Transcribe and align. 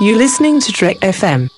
You're 0.00 0.16
listening 0.16 0.60
to 0.60 0.70
Trek 0.70 0.98
FM. 0.98 1.50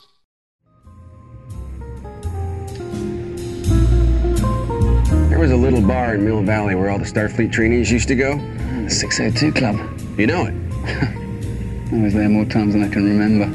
There 5.29 5.39
was 5.39 5.51
a 5.51 5.57
little 5.57 5.83
bar 5.83 6.15
in 6.15 6.25
Mill 6.25 6.43
Valley 6.43 6.75
where 6.75 6.89
all 6.89 6.99
the 6.99 7.05
Starfleet 7.05 7.53
trainees 7.53 7.93
used 7.93 8.09
to 8.09 8.15
go. 8.15 8.39
The 8.85 8.89
602 8.89 9.53
Club. 9.53 9.77
You 10.19 10.27
know 10.27 10.47
it. 10.47 10.55
I 11.93 12.03
was 12.03 12.15
there 12.15 12.31
more 12.31 12.47
times 12.47 12.73
than 12.73 12.83
I 12.83 12.89
can 12.89 13.05
remember. 13.05 13.47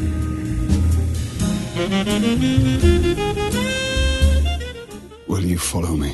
Will 5.27 5.43
you 5.43 5.57
follow 5.57 5.95
me? 5.95 6.11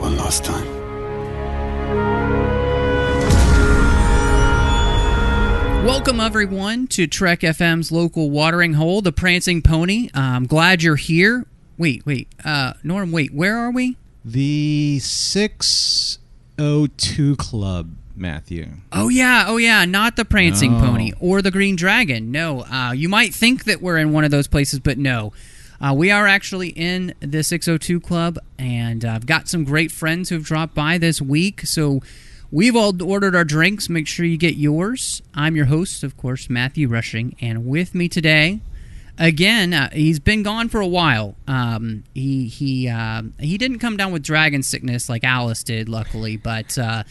One 0.00 0.16
last 0.16 0.46
time. 0.46 0.81
Welcome, 5.84 6.20
everyone, 6.20 6.86
to 6.88 7.06
Trek 7.08 7.40
FM's 7.40 7.90
local 7.90 8.30
watering 8.30 8.74
hole, 8.74 9.00
the 9.02 9.10
Prancing 9.10 9.62
Pony. 9.62 10.10
I'm 10.14 10.46
glad 10.46 10.80
you're 10.82 10.94
here. 10.94 11.44
Wait, 11.76 12.06
wait. 12.06 12.28
Uh, 12.44 12.74
Norm, 12.84 13.10
wait, 13.10 13.34
where 13.34 13.56
are 13.56 13.72
we? 13.72 13.96
The 14.24 15.00
602 15.00 17.36
Club, 17.36 17.90
Matthew. 18.14 18.68
Oh, 18.92 19.08
yeah, 19.08 19.46
oh, 19.48 19.56
yeah, 19.56 19.84
not 19.84 20.14
the 20.14 20.24
Prancing 20.24 20.70
No. 20.72 20.84
Pony 20.84 21.12
or 21.18 21.42
the 21.42 21.50
Green 21.50 21.74
Dragon. 21.74 22.30
No, 22.30 22.60
uh, 22.60 22.92
you 22.92 23.08
might 23.08 23.34
think 23.34 23.64
that 23.64 23.82
we're 23.82 23.98
in 23.98 24.12
one 24.12 24.22
of 24.22 24.30
those 24.30 24.46
places, 24.46 24.78
but 24.78 24.98
no. 24.98 25.32
Uh, 25.80 25.92
we 25.92 26.12
are 26.12 26.28
actually 26.28 26.68
in 26.68 27.12
the 27.18 27.42
602 27.42 27.98
Club, 28.00 28.38
and 28.56 29.04
I've 29.04 29.26
got 29.26 29.48
some 29.48 29.64
great 29.64 29.90
friends 29.90 30.28
who've 30.28 30.44
dropped 30.44 30.76
by 30.76 30.96
this 30.96 31.20
week. 31.20 31.62
So 31.62 32.02
we've 32.52 32.76
all 32.76 33.02
ordered 33.02 33.34
our 33.34 33.44
drinks. 33.44 33.88
Make 33.88 34.06
sure 34.06 34.24
you 34.24 34.36
get 34.36 34.54
yours. 34.54 35.22
I'm 35.34 35.56
your 35.56 35.66
host, 35.66 36.04
of 36.04 36.16
course, 36.16 36.48
Matthew 36.48 36.86
Rushing, 36.86 37.34
and 37.40 37.66
with 37.66 37.94
me 37.94 38.08
today, 38.08 38.60
again, 39.18 39.74
uh, 39.74 39.90
he's 39.92 40.20
been 40.20 40.44
gone 40.44 40.68
for 40.68 40.80
a 40.80 40.86
while. 40.86 41.34
Um, 41.48 42.04
he 42.14 42.46
he 42.46 42.88
uh, 42.88 43.22
he 43.40 43.58
didn't 43.58 43.80
come 43.80 43.96
down 43.96 44.12
with 44.12 44.22
dragon 44.22 44.62
sickness 44.62 45.08
like 45.08 45.24
Alice 45.24 45.64
did, 45.64 45.88
luckily, 45.88 46.36
but 46.36 46.78
uh, 46.78 47.02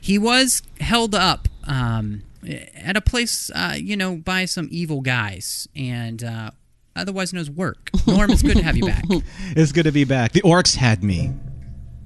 he 0.00 0.18
was 0.18 0.62
held 0.80 1.14
up 1.14 1.48
um, 1.64 2.22
at 2.74 2.96
a 2.96 3.00
place, 3.00 3.50
uh, 3.54 3.74
you 3.76 3.96
know, 3.96 4.16
by 4.16 4.44
some 4.46 4.68
evil 4.70 5.00
guys, 5.00 5.68
and 5.76 6.24
uh, 6.24 6.50
otherwise 6.94 7.32
known 7.32 7.42
as 7.42 7.50
work. 7.50 7.90
Norm, 8.06 8.30
it's 8.30 8.42
good 8.42 8.56
to 8.56 8.62
have 8.62 8.76
you 8.76 8.86
back. 8.86 9.04
It's 9.56 9.72
good 9.72 9.84
to 9.84 9.92
be 9.92 10.04
back. 10.04 10.32
The 10.32 10.42
orcs 10.42 10.76
had 10.76 11.02
me. 11.02 11.32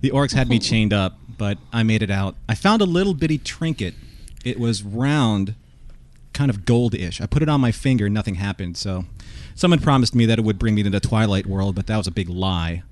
The 0.01 0.11
orcs 0.11 0.33
had 0.33 0.49
me 0.49 0.59
chained 0.59 0.93
up, 0.95 1.19
but 1.41 1.57
I 1.73 1.83
made 1.85 2.03
it 2.03 2.11
out. 2.11 2.37
I 2.51 2.55
found 2.55 2.83
a 2.83 2.85
little 2.85 3.15
bitty 3.15 3.39
trinket. 3.39 3.95
It 4.45 4.61
was 4.61 4.83
round, 4.83 5.55
kind 6.35 6.51
of 6.51 6.67
goldish. 6.67 7.19
I 7.19 7.25
put 7.25 7.43
it 7.43 7.49
on 7.49 7.63
my 7.63 7.73
finger, 7.73 8.11
nothing 8.11 8.35
happened. 8.35 8.77
So, 8.77 9.07
someone 9.55 9.79
promised 9.81 10.15
me 10.15 10.27
that 10.27 10.39
it 10.39 10.43
would 10.45 10.59
bring 10.59 10.75
me 10.75 10.83
to 10.83 10.91
the 10.91 11.01
Twilight 11.01 11.47
world, 11.47 11.75
but 11.77 11.87
that 11.87 11.97
was 11.97 12.07
a 12.07 12.11
big 12.11 12.29
lie. 12.29 12.83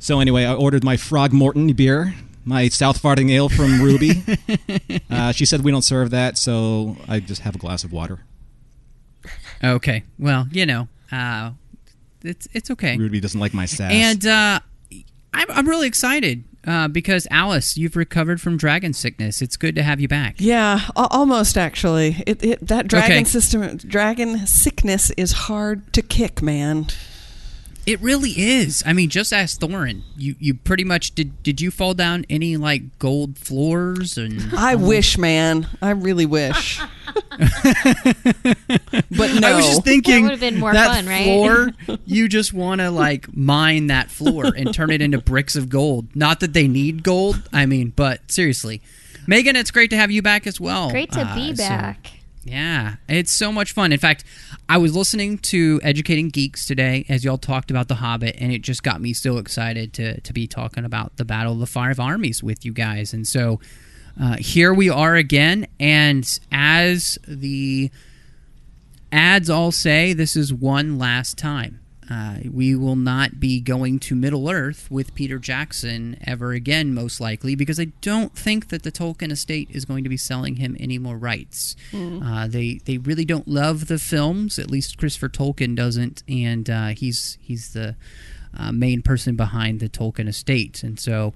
So 0.00 0.18
anyway, 0.18 0.44
I 0.44 0.54
ordered 0.54 0.82
my 0.82 0.96
Frog 0.96 1.32
Morton 1.32 1.72
beer, 1.72 2.14
my 2.44 2.64
Southfarthing 2.64 3.30
ale 3.30 3.48
from 3.48 3.80
Ruby. 3.88 4.24
uh, 5.08 5.30
she 5.30 5.44
said 5.44 5.62
we 5.62 5.70
don't 5.70 5.82
serve 5.82 6.10
that, 6.10 6.36
so 6.36 6.96
I 7.06 7.20
just 7.20 7.42
have 7.42 7.54
a 7.54 7.58
glass 7.58 7.84
of 7.84 7.92
water. 7.92 8.24
Okay, 9.62 10.02
well, 10.18 10.48
you 10.50 10.66
know, 10.66 10.88
uh, 11.12 11.52
it's 12.24 12.48
it's 12.52 12.72
okay. 12.72 12.96
Ruby 12.96 13.20
doesn't 13.20 13.38
like 13.38 13.54
my 13.54 13.66
sass. 13.66 13.92
And 13.92 14.26
uh, 14.26 14.60
I'm, 15.38 15.50
I'm 15.50 15.68
really 15.68 15.86
excited 15.86 16.44
uh, 16.66 16.88
because 16.88 17.26
Alice, 17.30 17.76
you've 17.76 17.96
recovered 17.96 18.40
from 18.40 18.56
dragon 18.56 18.92
sickness. 18.92 19.40
It's 19.40 19.56
good 19.56 19.74
to 19.76 19.82
have 19.82 20.00
you 20.00 20.08
back. 20.08 20.36
Yeah, 20.38 20.80
al- 20.96 21.08
almost 21.10 21.56
actually. 21.56 22.22
It, 22.26 22.42
it 22.42 22.66
that 22.66 22.88
dragon 22.88 23.18
Okay. 23.18 23.24
system, 23.24 23.76
dragon 23.78 24.46
sickness 24.46 25.10
is 25.16 25.32
hard 25.32 25.92
to 25.94 26.02
kick, 26.02 26.42
man. 26.42 26.86
It 27.88 28.00
really 28.02 28.32
is. 28.32 28.82
I 28.84 28.92
mean, 28.92 29.08
just 29.08 29.32
ask 29.32 29.58
Thorin. 29.58 30.02
You 30.16 30.34
you 30.38 30.52
pretty 30.54 30.84
much 30.84 31.14
did. 31.14 31.42
Did 31.42 31.60
you 31.60 31.70
fall 31.70 31.94
down 31.94 32.26
any 32.28 32.58
like 32.58 32.98
gold 32.98 33.38
floors 33.38 34.18
and? 34.18 34.52
I 34.56 34.74
wish, 34.74 35.16
man. 35.16 35.66
I 35.80 35.90
really 35.90 36.26
wish. 36.26 36.78
but 37.38 37.44
no. 39.40 39.48
I 39.48 39.54
was 39.56 39.66
just 39.66 39.84
thinking 39.84 40.16
That 40.16 40.22
would've 40.22 40.40
been 40.40 40.58
more 40.58 40.72
that 40.72 40.96
fun, 40.96 41.06
right? 41.06 41.24
floor. 41.24 41.70
You 42.04 42.28
just 42.28 42.52
want 42.52 42.80
to 42.80 42.90
like 42.90 43.34
mine 43.34 43.86
that 43.88 44.10
floor 44.10 44.46
and 44.54 44.72
turn 44.74 44.90
it 44.90 45.00
into 45.00 45.18
bricks 45.18 45.56
of 45.56 45.68
gold. 45.68 46.14
Not 46.14 46.40
that 46.40 46.52
they 46.52 46.68
need 46.68 47.02
gold. 47.02 47.48
I 47.52 47.64
mean, 47.66 47.92
but 47.96 48.30
seriously, 48.30 48.82
Megan, 49.26 49.56
it's 49.56 49.70
great 49.70 49.90
to 49.90 49.96
have 49.96 50.10
you 50.10 50.20
back 50.22 50.46
as 50.46 50.60
well. 50.60 50.90
Great 50.90 51.12
to 51.12 51.24
be 51.34 51.52
Uh, 51.52 51.54
so- 51.54 51.62
back. 51.68 52.10
Yeah, 52.44 52.94
it's 53.08 53.30
so 53.32 53.52
much 53.52 53.72
fun. 53.72 53.92
In 53.92 53.98
fact, 53.98 54.24
I 54.70 54.76
was 54.76 54.94
listening 54.94 55.38
to 55.38 55.80
Educating 55.82 56.28
Geeks 56.28 56.66
today 56.66 57.06
as 57.08 57.24
y'all 57.24 57.38
talked 57.38 57.70
about 57.70 57.88
The 57.88 57.94
Hobbit, 57.94 58.36
and 58.38 58.52
it 58.52 58.60
just 58.60 58.82
got 58.82 59.00
me 59.00 59.14
so 59.14 59.38
excited 59.38 59.94
to, 59.94 60.20
to 60.20 60.32
be 60.34 60.46
talking 60.46 60.84
about 60.84 61.16
the 61.16 61.24
Battle 61.24 61.54
of 61.54 61.58
the 61.58 61.66
Five 61.66 61.98
Armies 61.98 62.42
with 62.42 62.66
you 62.66 62.72
guys. 62.74 63.14
And 63.14 63.26
so 63.26 63.60
uh, 64.20 64.36
here 64.36 64.74
we 64.74 64.90
are 64.90 65.14
again, 65.14 65.68
and 65.80 66.38
as 66.52 67.18
the 67.26 67.90
ads 69.10 69.48
all 69.48 69.72
say, 69.72 70.12
this 70.12 70.36
is 70.36 70.52
one 70.52 70.98
last 70.98 71.38
time. 71.38 71.80
Uh, 72.10 72.36
we 72.50 72.74
will 72.74 72.96
not 72.96 73.38
be 73.38 73.60
going 73.60 73.98
to 73.98 74.14
Middle 74.14 74.48
Earth 74.48 74.90
with 74.90 75.14
Peter 75.14 75.38
Jackson 75.38 76.16
ever 76.26 76.52
again, 76.52 76.94
most 76.94 77.20
likely, 77.20 77.54
because 77.54 77.78
I 77.78 77.86
don't 78.00 78.34
think 78.34 78.68
that 78.68 78.82
the 78.82 78.90
Tolkien 78.90 79.30
estate 79.30 79.68
is 79.70 79.84
going 79.84 80.04
to 80.04 80.10
be 80.10 80.16
selling 80.16 80.56
him 80.56 80.74
any 80.80 80.98
more 80.98 81.18
rights. 81.18 81.76
Uh, 82.24 82.46
they 82.48 82.80
they 82.84 82.96
really 82.98 83.24
don't 83.26 83.46
love 83.46 83.88
the 83.88 83.98
films. 83.98 84.58
At 84.58 84.70
least 84.70 84.96
Christopher 84.96 85.28
Tolkien 85.28 85.76
doesn't, 85.76 86.22
and 86.28 86.70
uh, 86.70 86.88
he's 86.88 87.36
he's 87.42 87.72
the 87.74 87.94
uh, 88.56 88.72
main 88.72 89.02
person 89.02 89.36
behind 89.36 89.80
the 89.80 89.88
Tolkien 89.88 90.28
estate. 90.28 90.82
And 90.82 90.98
so, 90.98 91.34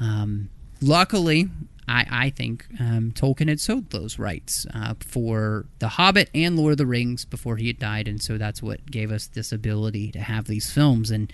um, 0.00 0.48
luckily, 0.80 1.50
I, 1.86 2.06
I 2.10 2.30
think 2.30 2.66
um, 2.80 3.12
Tolkien 3.14 3.48
had 3.48 3.60
sold 3.60 3.90
those 3.90 4.18
rights 4.18 4.66
uh, 4.72 4.94
for 5.00 5.66
The 5.78 5.88
Hobbit 5.88 6.30
and 6.34 6.56
Lord 6.56 6.72
of 6.72 6.78
the 6.78 6.86
Rings 6.86 7.24
before 7.24 7.56
he 7.56 7.66
had 7.66 7.78
died, 7.78 8.08
and 8.08 8.22
so 8.22 8.38
that's 8.38 8.62
what 8.62 8.90
gave 8.90 9.10
us 9.10 9.26
this 9.26 9.52
ability 9.52 10.10
to 10.12 10.20
have 10.20 10.46
these 10.46 10.70
films. 10.70 11.10
And 11.10 11.32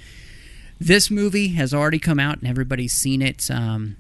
this 0.79 1.11
movie 1.11 1.49
has 1.49 1.73
already 1.73 1.99
come 1.99 2.19
out, 2.19 2.39
and 2.39 2.49
everybody's 2.49 2.93
seen 2.93 3.23
it. 3.23 3.51
Um, 3.51 3.97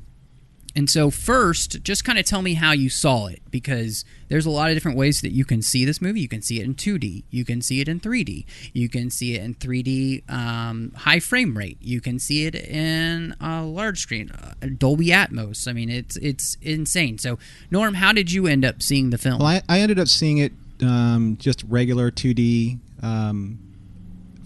and 0.76 0.88
so, 0.88 1.10
first, 1.10 1.82
just 1.82 2.04
kind 2.04 2.18
of 2.18 2.24
tell 2.24 2.42
me 2.42 2.54
how 2.54 2.72
you 2.72 2.88
saw 2.88 3.26
it, 3.26 3.40
because 3.50 4.04
there's 4.28 4.46
a 4.46 4.50
lot 4.50 4.70
of 4.70 4.76
different 4.76 4.96
ways 4.96 5.20
that 5.20 5.32
you 5.32 5.44
can 5.44 5.62
see 5.62 5.84
this 5.84 6.00
movie. 6.00 6.20
You 6.20 6.28
can 6.28 6.42
see 6.42 6.60
it 6.60 6.64
in 6.64 6.74
2D, 6.74 7.24
you 7.30 7.44
can 7.44 7.60
see 7.60 7.80
it 7.80 7.88
in 7.88 7.98
3D, 7.98 8.44
you 8.72 8.88
can 8.88 9.10
see 9.10 9.34
it 9.34 9.42
in 9.42 9.54
3D 9.54 10.30
um, 10.30 10.92
high 10.96 11.18
frame 11.18 11.56
rate, 11.56 11.78
you 11.80 12.00
can 12.00 12.18
see 12.18 12.46
it 12.46 12.54
in 12.54 13.34
a 13.40 13.62
large 13.62 14.00
screen, 14.00 14.30
uh, 14.30 14.54
Dolby 14.78 15.06
Atmos. 15.06 15.66
I 15.66 15.72
mean, 15.72 15.90
it's 15.90 16.16
it's 16.16 16.56
insane. 16.62 17.18
So, 17.18 17.38
Norm, 17.70 17.94
how 17.94 18.12
did 18.12 18.32
you 18.32 18.46
end 18.46 18.64
up 18.64 18.82
seeing 18.82 19.10
the 19.10 19.18
film? 19.18 19.38
Well, 19.38 19.48
I, 19.48 19.62
I 19.68 19.80
ended 19.80 19.98
up 19.98 20.08
seeing 20.08 20.38
it 20.38 20.52
um, 20.82 21.36
just 21.38 21.64
regular 21.68 22.10
2D, 22.10 22.78
um, 23.02 23.58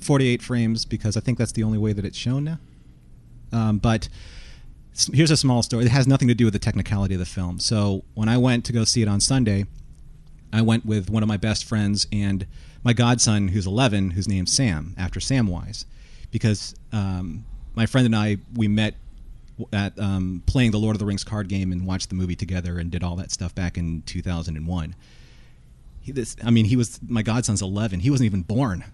48 0.01 0.43
frames 0.43 0.85
because 0.85 1.17
I 1.17 1.21
think 1.21 1.39
that's 1.39 1.53
the 1.53 1.63
only 1.63 1.79
way 1.79 1.93
that 1.93 2.05
it's 2.05 2.19
shown 2.19 2.45
now. 2.45 2.59
Um, 3.53 3.79
but 3.79 4.09
here's 5.13 5.31
a 5.31 5.37
small 5.37 5.63
story. 5.63 5.85
It 5.85 5.91
has 5.91 6.07
nothing 6.07 6.29
to 6.29 6.35
do 6.35 6.45
with 6.45 6.53
the 6.53 6.61
technicality 6.61 7.15
of 7.15 7.21
the 7.21 7.27
film. 7.27 7.59
So 7.59 8.05
when 8.15 8.29
I 8.29 8.37
went 8.39 8.65
to 8.67 8.73
go 8.73 8.85
see 8.85 9.03
it 9.03 9.09
on 9.09 9.21
Sunday, 9.21 9.67
I 10.53 10.63
went 10.63 10.87
with 10.87 11.11
one 11.11 11.23
of 11.23 11.29
my 11.29 11.37
best 11.37 11.65
friends 11.65 12.07
and 12.13 12.47
my 12.85 12.93
godson, 12.93 13.49
who's 13.49 13.67
11, 13.67 14.11
who's 14.11 14.29
named 14.29 14.49
Sam, 14.49 14.95
after 14.97 15.19
Samwise, 15.19 15.85
because 16.31 16.75
um, 16.93 17.45
my 17.75 17.87
friend 17.87 18.07
and 18.07 18.15
I 18.15 18.37
we 18.55 18.69
met 18.69 18.95
at 19.73 19.99
um, 19.99 20.43
playing 20.47 20.73
the 20.73 20.79
Lord 20.79 20.95
of 20.95 20.99
the 20.99 21.07
Rings 21.07 21.25
card 21.25 21.49
game 21.49 21.73
and 21.73 21.87
watched 21.87 22.09
the 22.09 22.15
movie 22.15 22.37
together 22.37 22.79
and 22.79 22.91
did 22.91 23.03
all 23.03 23.17
that 23.17 23.31
stuff 23.31 23.55
back 23.55 23.79
in 23.79 24.03
2001. 24.03 24.95
He, 26.03 26.13
this, 26.13 26.37
I 26.45 26.51
mean, 26.51 26.67
he 26.67 26.77
was 26.77 27.01
my 27.07 27.23
godson's 27.23 27.63
11. 27.63 28.01
He 28.01 28.11
wasn't 28.11 28.27
even 28.27 28.43
born, 28.43 28.85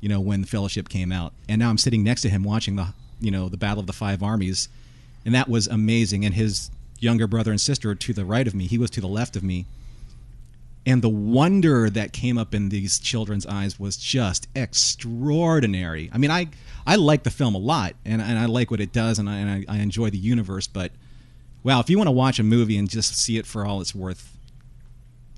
you 0.00 0.08
know, 0.08 0.20
when 0.20 0.42
the 0.42 0.46
Fellowship 0.46 0.88
came 0.88 1.10
out, 1.10 1.32
and 1.48 1.58
now 1.58 1.70
I'm 1.70 1.78
sitting 1.78 2.04
next 2.04 2.22
to 2.22 2.30
him 2.30 2.44
watching 2.44 2.76
the, 2.76 2.88
you 3.20 3.30
know, 3.30 3.48
the 3.48 3.56
Battle 3.56 3.80
of 3.80 3.86
the 3.86 3.92
Five 3.92 4.22
Armies, 4.22 4.68
and 5.28 5.34
that 5.34 5.46
was 5.46 5.66
amazing. 5.66 6.24
And 6.24 6.32
his 6.32 6.70
younger 7.00 7.26
brother 7.26 7.50
and 7.50 7.60
sister 7.60 7.94
to 7.94 8.12
the 8.14 8.24
right 8.24 8.46
of 8.46 8.54
me, 8.54 8.66
he 8.66 8.78
was 8.78 8.88
to 8.92 9.02
the 9.02 9.08
left 9.08 9.36
of 9.36 9.42
me, 9.42 9.66
and 10.86 11.02
the 11.02 11.10
wonder 11.10 11.90
that 11.90 12.14
came 12.14 12.38
up 12.38 12.54
in 12.54 12.70
these 12.70 12.98
children's 12.98 13.44
eyes 13.44 13.78
was 13.78 13.98
just 13.98 14.48
extraordinary. 14.56 16.08
I 16.14 16.16
mean, 16.16 16.30
I 16.30 16.48
I 16.86 16.96
like 16.96 17.24
the 17.24 17.30
film 17.30 17.54
a 17.54 17.58
lot, 17.58 17.94
and, 18.06 18.22
and 18.22 18.38
I 18.38 18.46
like 18.46 18.70
what 18.70 18.80
it 18.80 18.90
does, 18.90 19.18
and 19.18 19.28
I, 19.28 19.36
and 19.36 19.66
I, 19.68 19.74
I 19.74 19.78
enjoy 19.80 20.08
the 20.08 20.16
universe. 20.16 20.66
But 20.66 20.92
wow, 21.62 21.78
if 21.80 21.90
you 21.90 21.98
want 21.98 22.08
to 22.08 22.12
watch 22.12 22.38
a 22.38 22.42
movie 22.42 22.78
and 22.78 22.88
just 22.88 23.14
see 23.14 23.36
it 23.36 23.44
for 23.44 23.66
all 23.66 23.82
it's 23.82 23.94
worth, 23.94 24.34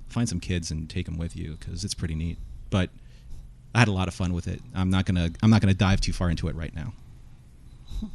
find 0.07 0.29
some 0.29 0.39
kids 0.39 0.71
and 0.71 0.89
take 0.89 1.07
them 1.07 1.19
with 1.19 1.35
you 1.35 1.57
because 1.59 1.83
it's 1.83 1.95
pretty 1.95 2.15
neat. 2.15 2.39
But 2.71 2.91
I 3.75 3.81
had 3.81 3.89
a 3.89 3.93
lot 3.93 4.07
of 4.07 4.15
fun 4.15 4.35
with 4.35 4.47
it. 4.47 4.63
I'm 4.73 4.89
not 4.89 5.05
gonna 5.05 5.31
I'm 5.43 5.51
not 5.51 5.61
gonna 5.61 5.75
dive 5.75 6.01
too 6.01 6.13
far 6.13 6.31
into 6.31 6.47
it 6.47 6.55
right 6.55 6.77
now. 6.77 6.93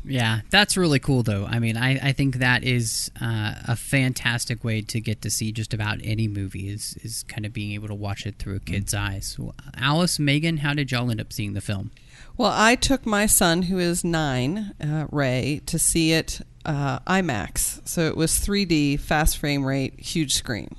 Yeah, 0.03 0.41
that's 0.49 0.77
really 0.77 0.99
cool, 0.99 1.23
though. 1.23 1.45
I 1.45 1.59
mean, 1.59 1.77
I, 1.77 2.09
I 2.09 2.11
think 2.11 2.37
that 2.37 2.63
is 2.63 3.11
uh, 3.21 3.55
a 3.67 3.75
fantastic 3.75 4.63
way 4.63 4.81
to 4.81 4.99
get 4.99 5.21
to 5.23 5.29
see 5.29 5.51
just 5.51 5.73
about 5.73 5.99
any 6.03 6.27
movie 6.27 6.69
is 6.69 6.97
is 7.01 7.23
kind 7.23 7.45
of 7.45 7.53
being 7.53 7.71
able 7.73 7.87
to 7.87 7.95
watch 7.95 8.25
it 8.25 8.37
through 8.37 8.55
a 8.55 8.59
kid's 8.59 8.93
eyes. 8.93 9.37
Well, 9.37 9.55
Alice, 9.75 10.19
Megan, 10.19 10.57
how 10.57 10.73
did 10.73 10.91
y'all 10.91 11.09
end 11.09 11.21
up 11.21 11.33
seeing 11.33 11.53
the 11.53 11.61
film? 11.61 11.91
Well, 12.37 12.51
I 12.53 12.75
took 12.75 13.05
my 13.05 13.25
son, 13.25 13.63
who 13.63 13.79
is 13.79 14.03
nine, 14.03 14.73
uh, 14.81 15.07
Ray, 15.11 15.61
to 15.67 15.79
see 15.79 16.11
it 16.11 16.41
uh, 16.65 16.99
IMAX. 16.99 17.87
So 17.87 18.07
it 18.07 18.17
was 18.17 18.31
3D, 18.33 18.99
fast 18.99 19.37
frame 19.37 19.65
rate, 19.65 19.99
huge 19.99 20.33
screen. 20.35 20.75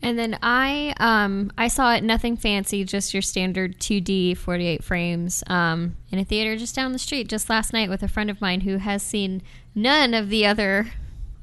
And 0.00 0.18
then 0.18 0.38
I 0.42 0.94
um, 1.00 1.50
I 1.58 1.68
saw 1.68 1.92
it 1.92 2.04
nothing 2.04 2.36
fancy, 2.36 2.84
just 2.84 3.12
your 3.12 3.22
standard 3.22 3.78
2D 3.80 4.36
48 4.36 4.84
frames 4.84 5.42
um, 5.48 5.96
in 6.10 6.18
a 6.18 6.24
theater 6.24 6.56
just 6.56 6.74
down 6.74 6.92
the 6.92 6.98
street 6.98 7.28
just 7.28 7.50
last 7.50 7.72
night 7.72 7.90
with 7.90 8.02
a 8.02 8.08
friend 8.08 8.30
of 8.30 8.40
mine 8.40 8.60
who 8.60 8.76
has 8.76 9.02
seen 9.02 9.42
none 9.74 10.14
of 10.14 10.28
the 10.28 10.46
other 10.46 10.92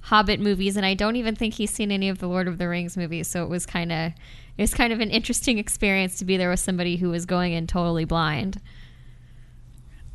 Hobbit 0.06 0.40
movies, 0.40 0.78
and 0.78 0.86
I 0.86 0.94
don't 0.94 1.16
even 1.16 1.36
think 1.36 1.56
he's 1.56 1.72
seen 1.72 1.92
any 1.92 2.10
of 2.10 2.20
the 2.20 2.28
Lord 2.28 2.48
of 2.48 2.60
the 2.60 2.70
Rings 2.70 2.96
movies. 2.96 3.28
So 3.28 3.44
it 3.44 3.50
was 3.50 3.66
kind 3.66 3.92
of 3.92 4.12
it 4.58 4.62
was 4.62 4.74
kind 4.74 4.94
of 4.94 5.00
an 5.00 5.10
interesting 5.10 5.58
experience 5.58 6.18
to 6.20 6.26
be 6.26 6.38
there 6.38 6.50
with 6.50 6.60
somebody 6.60 6.98
who 6.98 7.10
was 7.10 7.26
going 7.26 7.54
in 7.54 7.66
totally 7.66 8.06
blind. 8.06 8.62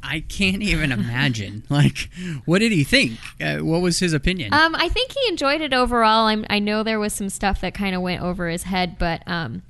I 0.02 0.20
can't 0.20 0.62
even 0.62 0.92
imagine. 0.92 1.64
like, 1.70 2.08
what 2.46 2.60
did 2.60 2.72
he 2.72 2.84
think? 2.84 3.18
Uh, 3.40 3.58
what 3.58 3.80
was 3.82 3.98
his 3.98 4.12
opinion? 4.12 4.52
Um, 4.54 4.74
I 4.74 4.88
think 4.88 5.12
he 5.12 5.28
enjoyed 5.28 5.60
it 5.60 5.72
overall. 5.74 6.26
I'm, 6.26 6.46
I 6.48 6.58
know 6.58 6.82
there 6.82 6.98
was 6.98 7.12
some 7.12 7.28
stuff 7.28 7.60
that 7.60 7.74
kind 7.74 7.94
of 7.94 8.02
went 8.02 8.22
over 8.22 8.48
his 8.48 8.62
head, 8.64 8.98
but 8.98 9.22
um, 9.26 9.62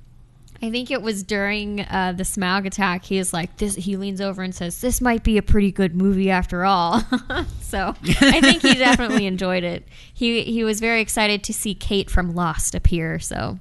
I 0.62 0.70
think 0.70 0.90
it 0.90 1.02
was 1.02 1.22
during 1.22 1.80
uh, 1.80 2.12
the 2.16 2.22
Smaug 2.22 2.66
attack. 2.66 3.04
He 3.04 3.18
is 3.18 3.32
like 3.32 3.56
this. 3.56 3.74
He 3.74 3.96
leans 3.96 4.20
over 4.20 4.42
and 4.42 4.54
says, 4.54 4.80
"This 4.80 5.00
might 5.00 5.24
be 5.24 5.36
a 5.38 5.42
pretty 5.42 5.72
good 5.72 5.96
movie 5.96 6.30
after 6.30 6.64
all." 6.64 7.00
so 7.60 7.94
I 8.20 8.40
think 8.40 8.62
he 8.62 8.74
definitely 8.74 9.26
enjoyed 9.26 9.64
it. 9.64 9.88
He 10.12 10.42
he 10.44 10.62
was 10.62 10.78
very 10.80 11.00
excited 11.00 11.42
to 11.44 11.52
see 11.54 11.74
Kate 11.74 12.10
from 12.10 12.34
Lost 12.34 12.74
appear. 12.74 13.18
So 13.18 13.58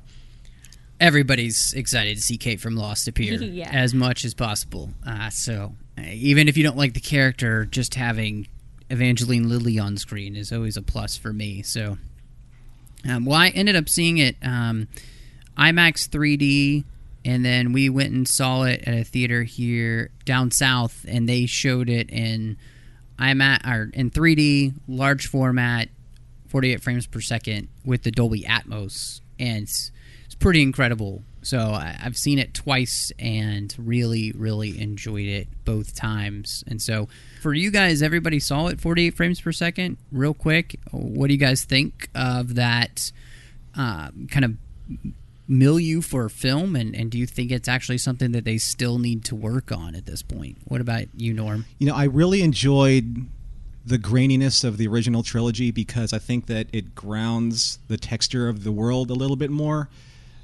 Everybody's 0.99 1.71
excited 1.73 2.17
to 2.17 2.21
see 2.21 2.37
Kate 2.37 2.59
from 2.59 2.75
Lost 2.75 3.07
appear 3.07 3.35
Yeah. 3.41 3.69
as 3.71 3.93
much 3.93 4.25
as 4.25 4.33
possible. 4.33 4.89
Uh, 5.07 5.29
so, 5.29 5.75
even 6.07 6.47
if 6.47 6.57
you 6.57 6.63
don't 6.63 6.77
like 6.77 6.93
the 6.93 6.99
character, 6.99 7.65
just 7.65 7.95
having 7.95 8.47
Evangeline 8.89 9.47
Lilly 9.49 9.77
on 9.79 9.97
screen 9.97 10.35
is 10.35 10.51
always 10.51 10.77
a 10.77 10.81
plus 10.81 11.15
for 11.17 11.31
me. 11.31 11.61
So, 11.61 11.97
um, 13.07 13.25
well, 13.25 13.37
I 13.37 13.49
ended 13.49 13.75
up 13.75 13.87
seeing 13.87 14.17
it 14.17 14.35
um, 14.41 14.87
IMAX 15.57 16.09
3D, 16.09 16.83
and 17.25 17.45
then 17.45 17.73
we 17.73 17.89
went 17.89 18.13
and 18.13 18.27
saw 18.27 18.63
it 18.63 18.83
at 18.87 18.93
a 18.93 19.03
theater 19.03 19.43
here 19.43 20.09
down 20.25 20.51
south, 20.51 21.05
and 21.07 21.27
they 21.27 21.45
showed 21.45 21.89
it 21.89 22.09
in 22.09 22.57
IMAX 23.19 23.67
or 23.67 23.91
in 23.93 24.09
3D, 24.09 24.73
large 24.87 25.27
format, 25.27 25.89
48 26.47 26.81
frames 26.81 27.05
per 27.05 27.21
second 27.21 27.67
with 27.85 28.03
the 28.03 28.11
Dolby 28.11 28.43
Atmos, 28.43 29.21
and 29.37 29.63
it's, 29.63 29.91
it's 30.25 30.35
pretty 30.35 30.61
incredible. 30.61 31.23
So 31.49 31.71
I- 31.71 31.97
I've 31.99 32.15
seen 32.15 32.37
it 32.37 32.53
twice 32.53 33.11
and 33.17 33.73
really, 33.79 34.31
really 34.33 34.79
enjoyed 34.79 35.25
it 35.25 35.47
both 35.65 35.95
times. 35.95 36.63
And 36.67 36.79
so 36.79 37.09
for 37.41 37.55
you 37.55 37.71
guys, 37.71 38.03
everybody 38.03 38.39
saw 38.39 38.67
it 38.67 38.79
48 38.79 39.15
frames 39.15 39.41
per 39.41 39.51
second. 39.51 39.97
Real 40.11 40.35
quick, 40.35 40.79
what 40.91 41.25
do 41.27 41.33
you 41.33 41.39
guys 41.39 41.63
think 41.63 42.09
of 42.13 42.53
that 42.53 43.11
uh, 43.73 44.09
kind 44.29 44.45
of 44.45 44.51
milieu 45.47 46.01
for 46.01 46.29
film? 46.29 46.75
And, 46.75 46.95
and 46.95 47.09
do 47.09 47.17
you 47.17 47.25
think 47.25 47.49
it's 47.49 47.67
actually 47.67 47.97
something 47.97 48.31
that 48.33 48.43
they 48.45 48.59
still 48.59 48.99
need 48.99 49.25
to 49.25 49.35
work 49.35 49.71
on 49.71 49.95
at 49.95 50.05
this 50.05 50.21
point? 50.21 50.57
What 50.65 50.81
about 50.81 51.05
you, 51.15 51.33
Norm? 51.33 51.65
You 51.79 51.87
know, 51.87 51.95
I 51.95 52.03
really 52.03 52.43
enjoyed 52.43 53.25
the 53.83 53.97
graininess 53.97 54.63
of 54.63 54.77
the 54.77 54.85
original 54.87 55.23
trilogy 55.23 55.71
because 55.71 56.13
I 56.13 56.19
think 56.19 56.45
that 56.45 56.67
it 56.71 56.93
grounds 56.93 57.79
the 57.87 57.97
texture 57.97 58.47
of 58.47 58.63
the 58.63 58.71
world 58.71 59.09
a 59.09 59.15
little 59.15 59.35
bit 59.35 59.49
more 59.49 59.89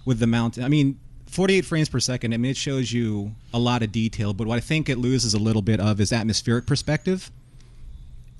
with 0.05 0.19
the 0.19 0.27
mountain. 0.27 0.63
I 0.63 0.69
mean, 0.69 0.99
48 1.27 1.65
frames 1.65 1.89
per 1.89 1.99
second, 1.99 2.33
I 2.33 2.37
mean, 2.37 2.51
it 2.51 2.57
shows 2.57 2.93
you 2.93 3.33
a 3.53 3.59
lot 3.59 3.83
of 3.83 3.91
detail, 3.91 4.33
but 4.33 4.47
what 4.47 4.57
I 4.57 4.61
think 4.61 4.87
it 4.87 4.97
loses 4.97 5.33
a 5.33 5.39
little 5.39 5.61
bit 5.61 5.79
of 5.79 5.99
is 5.99 6.13
atmospheric 6.13 6.65
perspective. 6.65 7.31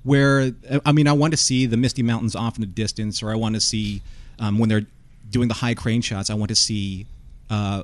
Where, 0.04 0.52
I 0.86 0.92
mean, 0.92 1.08
I 1.08 1.14
want 1.14 1.34
to 1.34 1.38
see 1.38 1.66
the 1.66 1.78
Misty 1.78 2.04
Mountains 2.04 2.36
off 2.36 2.58
in 2.58 2.62
the 2.62 2.68
distance, 2.68 3.24
or 3.24 3.32
I 3.32 3.36
want 3.36 3.56
to 3.56 3.62
see 3.62 4.04
um, 4.38 4.60
when 4.60 4.70
they're 4.70 4.86
doing 5.32 5.48
the 5.48 5.56
high 5.56 5.74
crane 5.74 6.02
shots, 6.02 6.30
I 6.30 6.36
want 6.36 6.50
to 6.50 6.56
see 6.56 7.08
uh, 7.50 7.84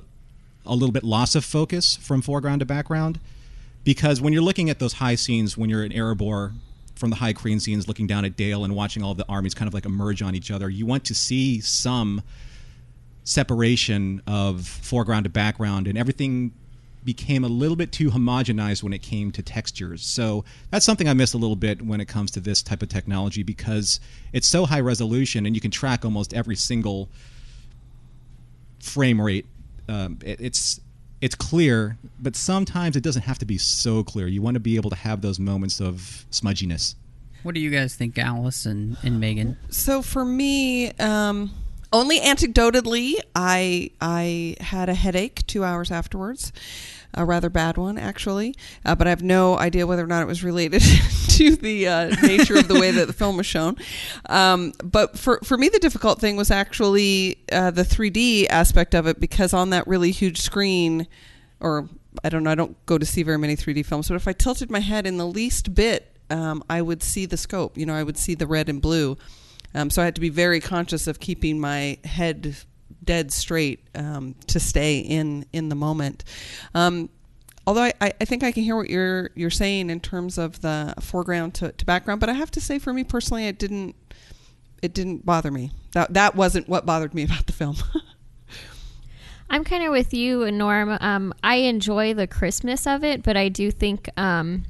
a 0.65 0.73
little 0.73 0.91
bit 0.91 1.03
loss 1.03 1.35
of 1.35 1.43
focus 1.43 1.95
from 1.95 2.21
foreground 2.21 2.59
to 2.59 2.65
background 2.65 3.19
because 3.83 4.21
when 4.21 4.33
you're 4.33 4.41
looking 4.41 4.69
at 4.69 4.79
those 4.79 4.93
high 4.93 5.15
scenes 5.15 5.57
when 5.57 5.69
you're 5.69 5.83
in 5.83 5.91
Erebor 5.91 6.53
from 6.95 7.09
the 7.09 7.15
high 7.15 7.33
crane 7.33 7.59
scenes 7.59 7.87
looking 7.87 8.07
down 8.07 8.25
at 8.25 8.37
Dale 8.37 8.63
and 8.63 8.75
watching 8.75 9.03
all 9.03 9.13
the 9.13 9.25
armies 9.27 9.53
kind 9.53 9.67
of 9.67 9.73
like 9.73 9.85
emerge 9.85 10.21
on 10.21 10.35
each 10.35 10.51
other 10.51 10.69
you 10.69 10.85
want 10.85 11.03
to 11.05 11.15
see 11.15 11.59
some 11.59 12.21
separation 13.23 14.21
of 14.27 14.65
foreground 14.65 15.23
to 15.25 15.29
background 15.29 15.87
and 15.87 15.97
everything 15.97 16.53
became 17.03 17.43
a 17.43 17.47
little 17.47 17.75
bit 17.75 17.91
too 17.91 18.11
homogenized 18.11 18.83
when 18.83 18.93
it 18.93 19.01
came 19.01 19.31
to 19.31 19.41
textures 19.41 20.03
so 20.03 20.43
that's 20.69 20.85
something 20.85 21.07
i 21.07 21.13
miss 21.13 21.33
a 21.33 21.37
little 21.37 21.55
bit 21.55 21.81
when 21.81 21.99
it 21.99 22.07
comes 22.07 22.29
to 22.29 22.39
this 22.39 22.61
type 22.61 22.83
of 22.83 22.89
technology 22.89 23.41
because 23.41 23.99
it's 24.33 24.47
so 24.47 24.65
high 24.65 24.79
resolution 24.79 25.45
and 25.45 25.55
you 25.55 25.61
can 25.61 25.71
track 25.71 26.05
almost 26.05 26.33
every 26.33 26.55
single 26.55 27.09
frame 28.81 29.21
rate. 29.21 29.45
Um, 29.87 30.19
it, 30.23 30.41
it's 30.41 30.79
it's 31.21 31.35
clear, 31.35 31.97
but 32.19 32.35
sometimes 32.35 32.95
it 32.95 33.03
doesn't 33.03 33.21
have 33.23 33.37
to 33.39 33.45
be 33.45 33.57
so 33.57 34.03
clear. 34.03 34.27
You 34.27 34.41
want 34.41 34.55
to 34.55 34.59
be 34.59 34.75
able 34.75 34.89
to 34.89 34.95
have 34.95 35.21
those 35.21 35.39
moments 35.39 35.79
of 35.79 36.25
smudginess. 36.31 36.95
What 37.43 37.53
do 37.53 37.61
you 37.61 37.69
guys 37.69 37.95
think, 37.95 38.17
Alice 38.17 38.65
and, 38.65 38.97
and 39.03 39.19
Megan? 39.19 39.57
So 39.69 40.01
for 40.01 40.25
me, 40.25 40.91
um, 40.93 41.51
only 41.91 42.19
anecdotally, 42.19 43.15
I 43.35 43.91
I 43.99 44.55
had 44.61 44.89
a 44.89 44.93
headache 44.93 45.45
two 45.47 45.63
hours 45.63 45.91
afterwards, 45.91 46.53
a 47.13 47.25
rather 47.25 47.49
bad 47.49 47.77
one 47.77 47.97
actually, 47.97 48.55
uh, 48.85 48.95
but 48.95 49.07
I 49.07 49.09
have 49.09 49.23
no 49.23 49.57
idea 49.57 49.85
whether 49.85 50.03
or 50.03 50.07
not 50.07 50.21
it 50.21 50.27
was 50.27 50.43
related 50.43 50.81
to 51.29 51.55
the 51.55 51.87
uh, 51.87 52.15
nature 52.21 52.57
of 52.57 52.67
the 52.67 52.79
way 52.79 52.91
that 52.91 53.07
the 53.07 53.13
film 53.13 53.37
was 53.37 53.45
shown. 53.45 53.77
Um, 54.29 54.73
but 54.83 55.17
for 55.17 55.39
for 55.43 55.57
me, 55.57 55.69
the 55.69 55.79
difficult 55.79 56.19
thing 56.19 56.37
was 56.37 56.49
actually 56.49 57.39
uh, 57.51 57.71
the 57.71 57.83
3D 57.83 58.47
aspect 58.49 58.95
of 58.95 59.07
it 59.07 59.19
because 59.19 59.53
on 59.53 59.69
that 59.71 59.85
really 59.87 60.11
huge 60.11 60.39
screen, 60.39 61.07
or 61.59 61.89
I 62.23 62.29
don't 62.29 62.43
know, 62.43 62.51
I 62.51 62.55
don't 62.55 62.85
go 62.85 62.97
to 62.97 63.05
see 63.05 63.23
very 63.23 63.37
many 63.37 63.55
3D 63.55 63.85
films, 63.85 64.07
but 64.07 64.15
if 64.15 64.27
I 64.27 64.33
tilted 64.33 64.71
my 64.71 64.79
head 64.79 65.05
in 65.05 65.17
the 65.17 65.27
least 65.27 65.73
bit, 65.75 66.15
um, 66.29 66.63
I 66.69 66.81
would 66.81 67.03
see 67.03 67.25
the 67.25 67.37
scope. 67.37 67.77
You 67.77 67.85
know, 67.85 67.95
I 67.95 68.03
would 68.03 68.17
see 68.17 68.35
the 68.35 68.47
red 68.47 68.69
and 68.69 68.81
blue. 68.81 69.17
Um, 69.73 69.89
so 69.89 70.01
I 70.01 70.05
had 70.05 70.15
to 70.15 70.21
be 70.21 70.29
very 70.29 70.59
conscious 70.59 71.07
of 71.07 71.19
keeping 71.19 71.59
my 71.59 71.97
head 72.03 72.55
dead 73.03 73.31
straight 73.31 73.87
um, 73.95 74.35
to 74.47 74.59
stay 74.59 74.99
in 74.99 75.45
in 75.53 75.69
the 75.69 75.75
moment. 75.75 76.23
Um, 76.75 77.09
although 77.65 77.83
I, 77.83 77.93
I 77.99 78.25
think 78.25 78.43
I 78.43 78.51
can 78.51 78.63
hear 78.63 78.75
what 78.75 78.89
you're 78.89 79.31
you're 79.35 79.49
saying 79.49 79.89
in 79.89 79.99
terms 79.99 80.37
of 80.37 80.61
the 80.61 80.93
foreground 80.99 81.53
to, 81.55 81.71
to 81.71 81.85
background, 81.85 82.19
but 82.19 82.29
I 82.29 82.33
have 82.33 82.51
to 82.51 82.61
say 82.61 82.79
for 82.79 82.93
me 82.93 83.03
personally, 83.03 83.47
it 83.47 83.57
didn't 83.57 83.95
it 84.81 84.93
didn't 84.93 85.25
bother 85.25 85.51
me. 85.51 85.71
That 85.93 86.13
that 86.13 86.35
wasn't 86.35 86.67
what 86.67 86.85
bothered 86.85 87.13
me 87.13 87.23
about 87.25 87.45
the 87.47 87.53
film. 87.53 87.77
I'm 89.49 89.65
kind 89.65 89.83
of 89.83 89.91
with 89.91 90.13
you, 90.13 90.49
Norm. 90.49 90.97
Um, 91.01 91.33
I 91.43 91.55
enjoy 91.55 92.13
the 92.13 92.25
Christmas 92.25 92.87
of 92.87 93.03
it, 93.03 93.21
but 93.21 93.35
I 93.35 93.49
do 93.49 93.69
think 93.69 94.09
um, 94.17 94.63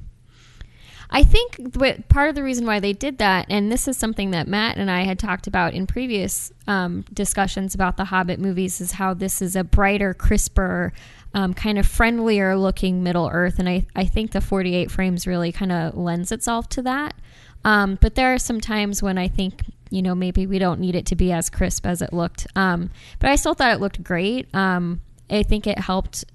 I 1.13 1.23
think 1.23 1.77
part 2.07 2.29
of 2.29 2.35
the 2.35 2.43
reason 2.43 2.65
why 2.65 2.79
they 2.79 2.93
did 2.93 3.17
that, 3.17 3.47
and 3.49 3.69
this 3.69 3.87
is 3.87 3.97
something 3.97 4.31
that 4.31 4.47
Matt 4.47 4.77
and 4.77 4.89
I 4.89 5.01
had 5.01 5.19
talked 5.19 5.45
about 5.45 5.73
in 5.73 5.85
previous 5.85 6.53
um, 6.67 7.03
discussions 7.13 7.75
about 7.75 7.97
the 7.97 8.05
Hobbit 8.05 8.39
movies, 8.39 8.79
is 8.79 8.93
how 8.93 9.13
this 9.13 9.41
is 9.41 9.57
a 9.57 9.63
brighter, 9.63 10.13
crisper, 10.13 10.93
um, 11.33 11.53
kind 11.53 11.77
of 11.77 11.85
friendlier 11.85 12.55
looking 12.55 13.03
Middle 13.03 13.29
Earth, 13.31 13.59
and 13.59 13.67
I 13.67 13.85
I 13.95 14.05
think 14.05 14.31
the 14.31 14.41
48 14.41 14.89
frames 14.89 15.27
really 15.27 15.51
kind 15.51 15.71
of 15.71 15.95
lends 15.95 16.31
itself 16.31 16.69
to 16.69 16.81
that. 16.83 17.15
Um, 17.63 17.97
but 18.01 18.15
there 18.15 18.33
are 18.33 18.39
some 18.39 18.59
times 18.59 19.03
when 19.03 19.17
I 19.17 19.27
think, 19.27 19.63
you 19.89 20.01
know, 20.01 20.15
maybe 20.15 20.47
we 20.47 20.59
don't 20.59 20.79
need 20.79 20.95
it 20.95 21.05
to 21.07 21.15
be 21.15 21.31
as 21.31 21.49
crisp 21.49 21.85
as 21.85 22.01
it 22.01 22.13
looked. 22.13 22.47
Um, 22.55 22.89
but 23.19 23.29
I 23.29 23.35
still 23.35 23.53
thought 23.53 23.73
it 23.73 23.79
looked 23.79 24.03
great. 24.03 24.53
Um, 24.55 25.01
I 25.29 25.43
think 25.43 25.67
it 25.67 25.77
helped 25.77 26.25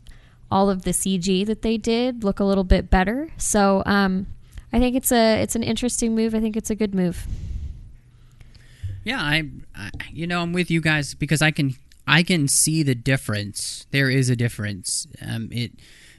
all 0.51 0.71
of 0.71 0.83
the 0.83 0.93
CG 0.93 1.45
that 1.47 1.63
they 1.63 1.77
did 1.77 2.23
look 2.23 2.39
a 2.39 2.45
little 2.45 2.65
bit 2.65 2.91
better. 2.91 3.33
So 3.37 3.83
um, 3.87 4.27
I 4.77 4.79
think 4.79 4.95
it's 4.95 5.11
a 5.11 5.41
it's 5.41 5.57
an 5.57 5.63
interesting 5.63 6.15
move. 6.15 6.35
I 6.35 6.41
think 6.41 6.55
it's 6.55 6.69
a 6.69 6.75
good 6.75 6.95
move. 6.95 7.27
Yeah, 9.05 9.23
I, 9.23 9.49
I 9.75 9.89
you 10.13 10.27
know 10.27 10.43
I'm 10.43 10.53
with 10.53 10.71
you 10.71 10.83
guys 10.83 11.15
because 11.15 11.41
I 11.41 11.51
can 11.51 11.77
I 12.07 12.23
can 12.23 12.47
see 12.47 12.83
the 12.83 12.95
difference. 12.95 13.87
There 13.91 14.11
is 14.11 14.29
a 14.29 14.37
difference. 14.37 15.07
Um, 15.27 15.49
it 15.51 15.73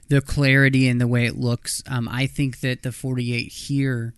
the 0.07 0.21
clarity 0.21 0.87
and 0.87 0.99
the 0.99 1.05
way 1.05 1.27
it 1.27 1.37
looks. 1.37 1.83
Um, 1.85 2.09
I 2.09 2.25
think 2.25 2.61
that 2.61 2.81
the 2.81 2.91
48 2.91 3.51
here 3.51 4.15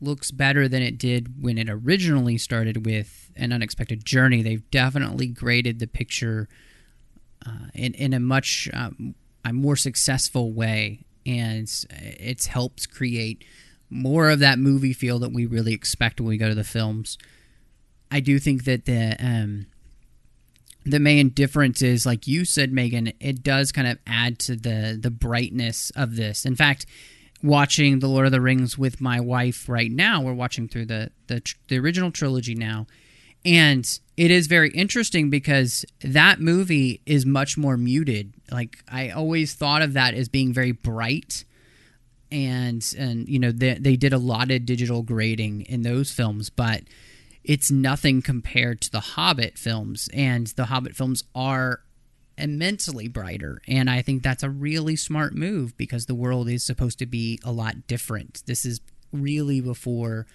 looks 0.00 0.32
better 0.32 0.66
than 0.66 0.82
it 0.82 0.98
did 0.98 1.40
when 1.40 1.56
it 1.56 1.70
originally 1.70 2.38
started 2.38 2.84
with 2.84 3.30
an 3.36 3.52
unexpected 3.52 4.04
journey. 4.04 4.42
They've 4.42 4.68
definitely 4.72 5.28
graded 5.28 5.78
the 5.78 5.86
picture 5.86 6.48
uh, 7.46 7.68
in 7.74 7.94
in 7.94 8.12
a 8.12 8.18
much 8.18 8.68
um, 8.72 9.14
a 9.44 9.52
more 9.52 9.76
successful 9.76 10.52
way, 10.52 11.04
and 11.26 11.68
it's, 11.90 12.46
helped 12.46 12.90
create 12.90 13.44
more 13.90 14.30
of 14.30 14.38
that 14.40 14.58
movie 14.58 14.92
feel 14.92 15.18
that 15.18 15.32
we 15.32 15.46
really 15.46 15.74
expect 15.74 16.20
when 16.20 16.28
we 16.28 16.36
go 16.36 16.48
to 16.48 16.54
the 16.54 16.64
films. 16.64 17.18
I 18.10 18.20
do 18.20 18.38
think 18.38 18.64
that 18.64 18.84
the 18.84 19.16
um, 19.18 19.66
the 20.84 20.98
main 20.98 21.28
difference 21.28 21.82
is, 21.82 22.04
like 22.04 22.26
you 22.26 22.44
said, 22.44 22.72
Megan, 22.72 23.12
it 23.20 23.42
does 23.42 23.72
kind 23.72 23.88
of 23.88 23.98
add 24.06 24.38
to 24.40 24.56
the 24.56 24.98
the 25.00 25.10
brightness 25.10 25.90
of 25.96 26.16
this. 26.16 26.44
In 26.44 26.56
fact, 26.56 26.86
watching 27.42 27.98
the 27.98 28.08
Lord 28.08 28.26
of 28.26 28.32
the 28.32 28.40
Rings 28.40 28.78
with 28.78 29.00
my 29.00 29.20
wife 29.20 29.68
right 29.68 29.90
now, 29.90 30.20
we're 30.20 30.32
watching 30.32 30.68
through 30.68 30.86
the 30.86 31.10
the, 31.26 31.42
the 31.68 31.78
original 31.78 32.10
trilogy 32.10 32.54
now, 32.54 32.86
and 33.44 33.98
it 34.16 34.30
is 34.30 34.46
very 34.46 34.70
interesting 34.70 35.30
because 35.30 35.84
that 36.02 36.40
movie 36.40 37.00
is 37.06 37.26
much 37.26 37.56
more 37.56 37.76
muted. 37.76 38.34
Like 38.50 38.78
I 38.88 39.10
always 39.10 39.54
thought 39.54 39.82
of 39.82 39.94
that 39.94 40.14
as 40.14 40.28
being 40.28 40.52
very 40.52 40.72
bright. 40.72 41.44
And 42.30 42.82
and 42.98 43.28
you 43.28 43.38
know 43.38 43.52
they, 43.52 43.74
they 43.74 43.96
did 43.96 44.14
a 44.14 44.18
lot 44.18 44.50
of 44.50 44.64
digital 44.64 45.02
grading 45.02 45.62
in 45.62 45.82
those 45.82 46.10
films, 46.10 46.48
but 46.48 46.82
it's 47.44 47.70
nothing 47.70 48.22
compared 48.22 48.80
to 48.82 48.90
the 48.90 49.00
Hobbit 49.00 49.58
films, 49.58 50.08
and 50.14 50.46
the 50.46 50.66
Hobbit 50.66 50.96
films 50.96 51.24
are 51.34 51.80
immensely 52.38 53.08
brighter. 53.08 53.60
And 53.68 53.90
I 53.90 54.00
think 54.00 54.22
that's 54.22 54.42
a 54.42 54.48
really 54.48 54.96
smart 54.96 55.34
move 55.34 55.76
because 55.76 56.06
the 56.06 56.14
world 56.14 56.48
is 56.48 56.64
supposed 56.64 56.98
to 57.00 57.06
be 57.06 57.38
a 57.44 57.52
lot 57.52 57.86
different. 57.86 58.42
This 58.46 58.64
is 58.64 58.80
really 59.12 59.60
before 59.60 60.26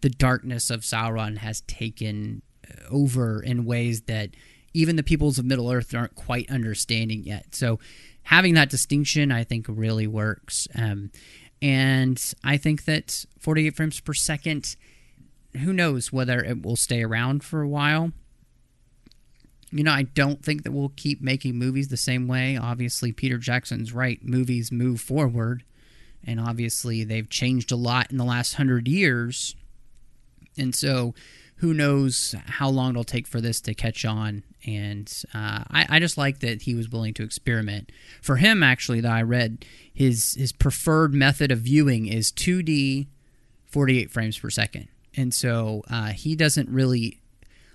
the 0.00 0.10
darkness 0.10 0.70
of 0.70 0.82
Sauron 0.82 1.38
has 1.38 1.62
taken 1.62 2.42
over 2.90 3.42
in 3.42 3.64
ways 3.64 4.02
that 4.02 4.30
even 4.74 4.96
the 4.96 5.02
peoples 5.02 5.38
of 5.38 5.44
Middle 5.44 5.70
Earth 5.70 5.94
aren't 5.94 6.14
quite 6.14 6.50
understanding 6.50 7.24
yet. 7.24 7.54
So 7.54 7.78
having 8.22 8.54
that 8.54 8.70
distinction, 8.70 9.32
I 9.32 9.44
think, 9.44 9.66
really 9.68 10.06
works. 10.06 10.68
Um, 10.74 11.10
and 11.60 12.22
I 12.44 12.56
think 12.56 12.84
that 12.84 13.24
48 13.40 13.74
frames 13.74 14.00
per 14.00 14.14
second 14.14 14.76
who 15.58 15.72
knows 15.72 16.12
whether 16.12 16.42
it 16.42 16.62
will 16.62 16.76
stay 16.76 17.02
around 17.02 17.42
for 17.42 17.62
a 17.62 17.68
while. 17.68 18.12
You 19.70 19.84
know, 19.84 19.92
I 19.92 20.02
don't 20.02 20.42
think 20.42 20.64
that 20.64 20.72
we'll 20.72 20.92
keep 20.96 21.20
making 21.20 21.56
movies 21.56 21.88
the 21.88 21.96
same 21.96 22.26
way. 22.26 22.56
Obviously, 22.56 23.12
Peter 23.12 23.38
Jackson's 23.38 23.92
right. 23.92 24.22
Movies 24.24 24.72
move 24.72 25.00
forward, 25.00 25.62
and 26.24 26.40
obviously, 26.40 27.04
they've 27.04 27.28
changed 27.28 27.70
a 27.70 27.76
lot 27.76 28.10
in 28.10 28.16
the 28.16 28.24
last 28.24 28.54
hundred 28.54 28.88
years. 28.88 29.56
And 30.56 30.74
so, 30.74 31.14
who 31.58 31.74
knows 31.74 32.34
how 32.46 32.68
long 32.68 32.90
it'll 32.90 33.04
take 33.04 33.26
for 33.26 33.40
this 33.40 33.60
to 33.62 33.74
catch 33.74 34.04
on. 34.04 34.42
And 34.66 35.12
uh, 35.34 35.64
I, 35.70 35.86
I 35.88 35.98
just 36.00 36.18
like 36.18 36.40
that 36.40 36.62
he 36.62 36.74
was 36.74 36.88
willing 36.88 37.14
to 37.14 37.22
experiment. 37.22 37.92
For 38.22 38.36
him, 38.36 38.62
actually, 38.62 39.00
that 39.00 39.12
I 39.12 39.22
read, 39.22 39.64
his 39.92 40.34
his 40.34 40.52
preferred 40.52 41.14
method 41.14 41.50
of 41.52 41.60
viewing 41.60 42.06
is 42.06 42.32
2D, 42.32 43.06
48 43.66 44.10
frames 44.10 44.38
per 44.38 44.50
second 44.50 44.88
and 45.18 45.34
so 45.34 45.82
uh, 45.90 46.08
he 46.08 46.36
doesn't 46.36 46.68
really 46.68 47.20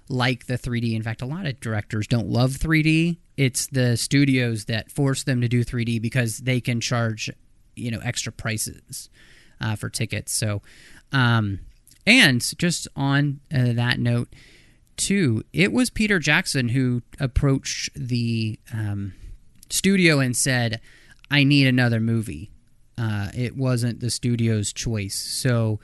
like 0.08 0.46
the 0.46 0.58
3D. 0.58 0.96
In 0.96 1.04
fact, 1.04 1.22
a 1.22 1.26
lot 1.26 1.46
of 1.46 1.60
directors 1.60 2.08
don't 2.08 2.30
love 2.30 2.52
3D. 2.52 3.18
It's 3.36 3.68
the 3.68 3.98
studios 3.98 4.66
that 4.66 4.90
force 4.90 5.24
them 5.24 5.42
to 5.42 5.50
do 5.50 5.66
3D 5.66 6.02
because 6.02 6.38
they 6.38 6.62
can 6.62 6.80
charge, 6.80 7.30
you 7.76 7.92
know, 7.92 8.00
extra 8.02 8.32
prices 8.32 9.10
uh, 9.60 9.76
for 9.76 9.90
tickets. 9.90 10.32
So, 10.32 10.62
um, 11.12 11.60
and 12.06 12.42
just 12.58 12.88
on 12.96 13.40
uh, 13.54 13.74
that 13.74 14.00
note, 14.00 14.30
too, 14.98 15.44
it 15.54 15.72
was 15.72 15.90
Peter 15.90 16.20
Jackson 16.20 16.70
who 16.70 17.02
approached 17.20 17.90
the 17.96 18.60
um, 18.74 19.14
studio 19.70 20.20
and 20.20 20.36
said, 20.36 20.80
"I 21.32 21.44
need 21.44 21.68
another 21.68 22.00
movie." 22.00 22.52
Uh, 22.98 23.30
it 23.34 23.58
wasn't 23.58 24.00
the 24.02 24.12
studio's 24.12 24.72
choice, 24.72 25.16
so 25.16 25.80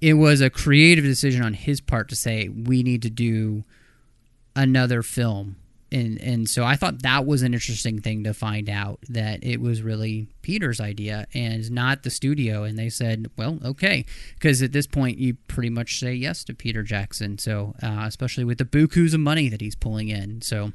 it 0.00 0.14
was 0.14 0.40
a 0.40 0.50
creative 0.50 1.04
decision 1.04 1.42
on 1.42 1.54
his 1.54 1.80
part 1.80 2.08
to 2.08 2.16
say 2.16 2.48
we 2.48 2.82
need 2.82 3.02
to 3.02 3.10
do 3.10 3.64
another 4.56 5.02
film 5.02 5.56
and 5.92 6.20
and 6.20 6.48
so 6.48 6.64
I 6.64 6.76
thought 6.76 7.02
that 7.02 7.26
was 7.26 7.42
an 7.42 7.54
interesting 7.54 8.00
thing 8.00 8.24
to 8.24 8.34
find 8.34 8.68
out 8.68 9.00
that 9.08 9.44
it 9.44 9.60
was 9.60 9.82
really 9.82 10.28
Peter's 10.42 10.80
idea 10.80 11.26
and 11.34 11.70
not 11.70 12.02
the 12.02 12.10
studio. 12.10 12.64
And 12.64 12.78
they 12.78 12.88
said 12.88 13.30
well 13.36 13.58
okay 13.64 14.04
because 14.34 14.62
at 14.62 14.72
this 14.72 14.86
point 14.86 15.18
you 15.18 15.36
pretty 15.48 15.70
much 15.70 15.98
say 15.98 16.14
yes 16.14 16.42
to 16.44 16.54
Peter 16.54 16.82
Jackson. 16.82 17.38
So 17.38 17.74
uh, 17.82 18.04
especially 18.06 18.44
with 18.44 18.58
the 18.58 18.64
bukus 18.64 19.14
of 19.14 19.20
money 19.20 19.48
that 19.48 19.60
he's 19.60 19.76
pulling 19.76 20.08
in. 20.08 20.42
So 20.42 20.72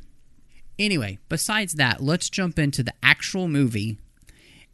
anyway 0.77 1.17
besides 1.27 1.73
that 1.73 2.01
let's 2.01 2.29
jump 2.29 2.57
into 2.57 2.83
the 2.83 2.93
actual 3.03 3.47
movie 3.47 3.97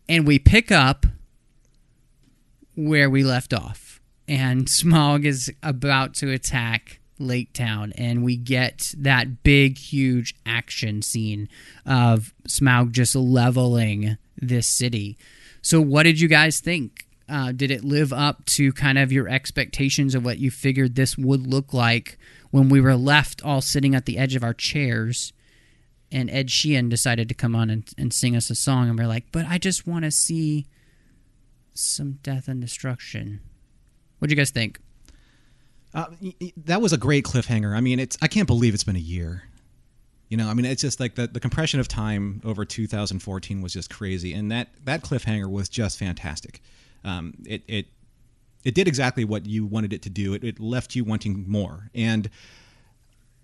and 0.08 0.28
we 0.28 0.38
pick 0.38 0.72
up 0.72 1.06
where 2.76 3.10
we 3.10 3.24
left 3.24 3.54
off. 3.54 4.02
And 4.28 4.66
Smaug 4.68 5.26
is 5.26 5.52
about 5.64 6.14
to 6.16 6.32
attack 6.32 7.00
Lake 7.20 7.54
Town, 7.54 7.94
and 7.98 8.24
we 8.24 8.36
get 8.36 8.94
that 8.98 9.44
big, 9.44 9.78
huge 9.78 10.36
action 10.46 11.02
scene 11.02 11.50
of 11.86 12.34
Smaug 12.48 12.92
just 12.92 13.16
leveling 13.16 14.18
this 14.38 14.68
city. 14.68 15.18
So, 15.62 15.82
what 15.82 16.04
did 16.04 16.20
you 16.20 16.28
guys 16.28 16.60
think? 16.60 17.08
Uh, 17.28 17.52
did 17.52 17.72
it 17.72 17.84
live 17.84 18.14
up 18.14 18.46
to 18.46 18.72
kind 18.74 19.00
of 19.00 19.12
your 19.12 19.28
expectations 19.28 20.14
of 20.14 20.24
what 20.24 20.38
you 20.38 20.52
figured 20.52 20.94
this 20.96 21.18
would 21.18 21.48
look 21.48 21.74
like 21.74 22.20
when 22.52 22.70
we 22.70 22.80
were 22.80 22.96
left 22.96 23.44
all 23.44 23.62
sitting 23.62 23.96
at 23.96 24.06
the 24.06 24.18
edge 24.18 24.36
of 24.36 24.44
our 24.44 24.54
chairs? 24.54 25.34
And 26.12 26.30
Ed 26.30 26.50
Sheeran 26.50 26.90
decided 26.90 27.28
to 27.30 27.34
come 27.34 27.56
on 27.56 27.72
and, 27.72 27.90
and 27.98 28.14
sing 28.14 28.36
us 28.36 28.50
a 28.52 28.56
song, 28.56 28.90
and 28.90 29.00
we're 29.00 29.08
like, 29.08 29.32
but 29.32 29.46
I 29.48 29.58
just 29.58 29.88
want 29.88 30.06
to 30.06 30.12
see 30.12 30.68
some 31.74 32.20
death 32.22 32.48
and 32.48 32.62
destruction. 32.62 33.42
What 34.20 34.30
do 34.30 34.34
you 34.34 34.38
guys 34.38 34.52
think? 34.52 34.80
Uh, 35.96 36.08
that 36.58 36.82
was 36.82 36.92
a 36.92 36.98
great 36.98 37.24
cliffhanger. 37.24 37.76
I 37.76 37.80
mean, 37.80 38.00
it's 38.00 38.18
I 38.22 38.28
can't 38.28 38.48
believe 38.48 38.74
it's 38.74 38.84
been 38.84 38.98
a 38.98 39.00
year. 39.00 39.44
You 40.28 40.38
know, 40.38 40.50
I 40.50 40.54
mean, 40.54 40.66
it's 40.66 40.82
just 40.82 41.00
like 41.00 41.16
the, 41.16 41.28
the 41.28 41.40
compression 41.40 41.80
of 41.80 41.88
time 41.88 42.42
over 42.44 42.66
2014 42.66 43.62
was 43.62 43.72
just 43.74 43.90
crazy, 43.90 44.34
and 44.34 44.52
that 44.52 44.68
that 44.84 45.04
cliffhanger 45.04 45.50
was 45.50 45.70
just 45.70 45.98
fantastic. 45.98 46.62
Um, 47.06 47.36
it 47.46 47.64
it 47.68 47.86
it 48.66 48.76
did 48.76 48.88
exactly 48.88 49.24
what 49.24 49.46
you 49.46 49.66
wanted 49.66 49.94
it 49.94 50.02
to 50.02 50.10
do. 50.10 50.34
It, 50.34 50.44
it 50.44 50.60
left 50.60 50.96
you 50.96 51.06
wanting 51.06 51.46
more, 51.48 51.90
and 51.96 52.30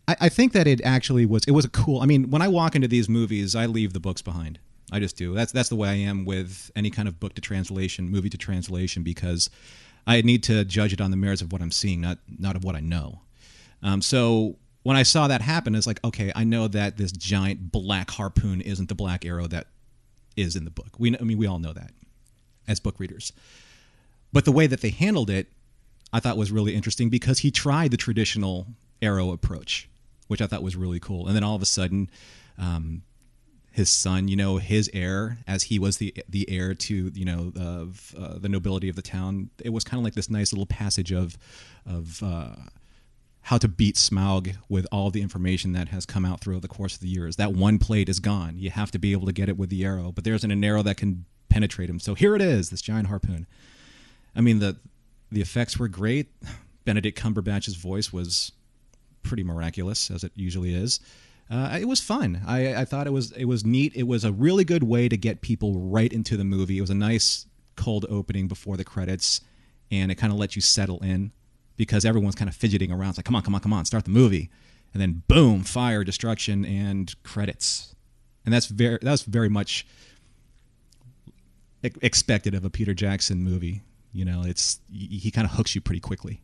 I, 0.08 0.18
I 0.22 0.30
think 0.30 0.52
that 0.52 0.68
it 0.68 0.82
actually 0.84 1.26
was. 1.26 1.46
It 1.46 1.52
was 1.52 1.64
a 1.64 1.70
cool. 1.70 2.02
I 2.02 2.06
mean, 2.06 2.30
when 2.32 2.42
I 2.42 2.50
walk 2.50 2.76
into 2.76 2.90
these 2.90 3.08
movies, 3.08 3.56
I 3.56 3.66
leave 3.66 3.94
the 3.94 4.02
books 4.02 4.22
behind. 4.22 4.60
I 4.92 5.00
just 5.00 5.16
do. 5.16 5.34
That's 5.34 5.54
that's 5.54 5.70
the 5.70 5.78
way 5.78 5.88
I 5.88 5.94
am 5.94 6.26
with 6.26 6.70
any 6.76 6.90
kind 6.90 7.08
of 7.08 7.20
book 7.20 7.36
to 7.36 7.42
translation, 7.42 8.10
movie 8.10 8.30
to 8.30 8.38
translation, 8.38 9.04
because 9.04 9.50
I 10.08 10.22
need 10.22 10.44
to 10.44 10.66
judge 10.66 10.94
it 10.94 11.02
on 11.02 11.12
the 11.12 11.18
merits 11.18 11.42
of 11.42 11.52
what 11.52 11.62
I'm 11.62 11.72
seeing, 11.72 12.02
not 12.02 12.18
not 12.40 12.56
of 12.56 12.64
what 12.64 12.76
I 12.76 12.80
know. 12.80 13.22
Um, 13.84 14.02
so 14.02 14.58
when 14.84 14.98
I 14.98 15.04
saw 15.04 15.28
that 15.28 15.42
happen, 15.42 15.76
it's 15.76 15.88
like, 15.88 16.04
okay, 16.04 16.32
I 16.36 16.44
know 16.44 16.68
that 16.68 16.98
this 16.98 17.12
giant 17.12 17.72
black 17.72 18.12
harpoon 18.12 18.62
isn't 18.62 18.90
the 18.90 18.96
black 18.96 19.26
arrow 19.26 19.48
that 19.48 19.68
is 20.36 20.56
in 20.56 20.66
the 20.66 20.72
book. 20.72 20.88
We, 20.98 21.16
I 21.18 21.22
mean, 21.22 21.38
we 21.38 21.48
all 21.48 21.60
know 21.60 21.74
that 21.74 21.92
as 22.68 22.80
book 22.80 23.00
readers. 23.00 23.32
But 24.34 24.46
the 24.46 24.52
way 24.52 24.68
that 24.68 24.82
they 24.82 24.90
handled 24.90 25.30
it, 25.30 25.48
I 26.14 26.20
thought 26.20 26.38
was 26.38 26.52
really 26.52 26.74
interesting 26.74 27.10
because 27.10 27.40
he 27.40 27.52
tried 27.52 27.92
the 27.92 27.98
traditional 27.98 28.68
arrow 29.02 29.32
approach, 29.32 29.90
which 30.28 30.42
I 30.42 30.48
thought 30.48 30.64
was 30.64 30.76
really 30.76 31.00
cool. 31.00 31.28
And 31.28 31.36
then 31.36 31.44
all 31.44 31.56
of 31.56 31.62
a 31.62 31.66
sudden, 31.66 32.10
um, 32.58 33.04
his 33.72 33.90
son, 33.90 34.28
you 34.28 34.36
know, 34.36 34.58
his 34.58 34.90
heir, 34.94 35.38
as 35.48 35.64
he 35.64 35.80
was 35.80 35.98
the 35.98 36.14
the 36.28 36.50
heir 36.50 36.74
to 36.74 37.12
you 37.16 37.26
know 37.26 37.54
of 37.56 38.14
uh, 38.18 38.38
the 38.38 38.50
nobility 38.50 38.90
of 38.90 38.96
the 38.96 39.02
town. 39.02 39.50
It 39.64 39.70
was 39.70 39.84
kind 39.84 40.00
of 40.00 40.04
like 40.04 40.14
this 40.14 40.30
nice 40.30 40.52
little 40.52 40.66
passage 40.66 41.12
of 41.14 41.38
of 41.86 42.22
uh, 42.22 42.56
how 43.44 43.58
to 43.58 43.70
beat 43.70 43.96
Smaug 43.96 44.56
with 44.68 44.86
all 44.92 45.10
the 45.10 45.22
information 45.22 45.72
that 45.72 45.88
has 45.88 46.06
come 46.06 46.26
out 46.26 46.42
throughout 46.42 46.62
the 46.62 46.68
course 46.68 46.96
of 46.96 47.02
the 47.02 47.08
years. 47.08 47.38
That 47.38 47.54
one 47.54 47.80
plate 47.80 48.10
is 48.10 48.20
gone. 48.20 48.58
You 48.58 48.70
have 48.72 48.92
to 48.92 49.00
be 49.00 49.14
able 49.14 49.26
to 49.26 49.34
get 49.34 49.48
it 49.48 49.58
with 49.58 49.70
the 49.70 49.86
arrow, 49.86 50.12
but 50.12 50.26
there 50.26 50.34
isn't 50.34 50.52
an 50.52 50.64
arrow 50.64 50.84
that 50.84 50.98
can 50.98 51.26
penetrate 51.50 51.90
him. 51.90 52.00
So 52.00 52.14
here 52.14 52.36
it 52.36 52.42
is, 52.42 52.70
this 52.70 52.82
giant 52.82 53.08
harpoon. 53.08 53.48
I 54.36 54.42
mean 54.42 54.60
the 54.60 54.78
the 55.32 55.42
effects 55.42 55.80
were 55.80 55.88
great. 55.88 56.28
Benedict 56.84 57.18
Cumberbatch's 57.18 57.76
voice 57.76 58.12
was 58.12 58.52
pretty 59.24 59.44
miraculous, 59.44 60.12
as 60.12 60.26
it 60.26 60.32
usually 60.36 60.74
is 60.74 61.00
uh, 61.52 61.78
it 61.80 61.88
was 61.88 62.00
fun. 62.00 62.42
I, 62.48 62.76
I 62.76 62.86
thought 62.86 63.08
it 63.08 63.12
was 63.12 63.32
it 63.34 63.46
was 63.46 63.66
neat. 63.66 63.92
It 63.94 64.04
was 64.04 64.24
a 64.24 64.32
really 64.32 64.64
good 64.64 64.84
way 64.84 65.10
to 65.10 65.18
get 65.18 65.42
people 65.42 65.78
right 65.78 66.12
into 66.12 66.38
the 66.38 66.46
movie. 66.46 66.78
It 66.78 66.82
was 66.82 66.90
a 66.90 66.96
nice 66.96 67.46
cold 67.76 68.06
opening 68.10 68.48
before 68.48 68.78
the 68.78 68.86
credits, 68.86 69.42
and 69.92 70.12
it 70.12 70.16
kind 70.16 70.32
of 70.32 70.40
let 70.40 70.56
you 70.56 70.62
settle 70.62 71.00
in 71.00 71.34
because 71.76 72.06
everyone's 72.06 72.36
kind 72.36 72.48
of 72.48 72.56
fidgeting 72.56 72.90
around. 72.90 73.10
It's 73.10 73.18
like, 73.18 73.26
come 73.26 73.36
on, 73.36 73.42
come 73.42 73.54
on, 73.54 73.62
come 73.62 73.74
on, 73.74 73.84
start 73.84 74.06
the 74.06 74.12
movie, 74.12 74.50
and 74.94 75.02
then 75.02 75.24
boom, 75.28 75.64
fire, 75.64 76.06
destruction, 76.06 76.64
and 76.64 77.14
credits. 77.24 77.96
And 78.46 78.54
that's 78.54 78.68
very 78.68 79.00
that's 79.02 79.24
very 79.24 79.50
much 79.50 79.86
expected 81.84 82.54
of 82.54 82.64
a 82.64 82.70
Peter 82.70 82.94
Jackson 82.94 83.44
movie. 83.44 83.82
You 84.14 84.24
know, 84.24 84.44
it's 84.46 84.80
he 84.90 85.32
kind 85.32 85.46
of 85.46 85.52
hooks 85.52 85.76
you 85.76 85.82
pretty 85.82 86.00
quickly. 86.00 86.42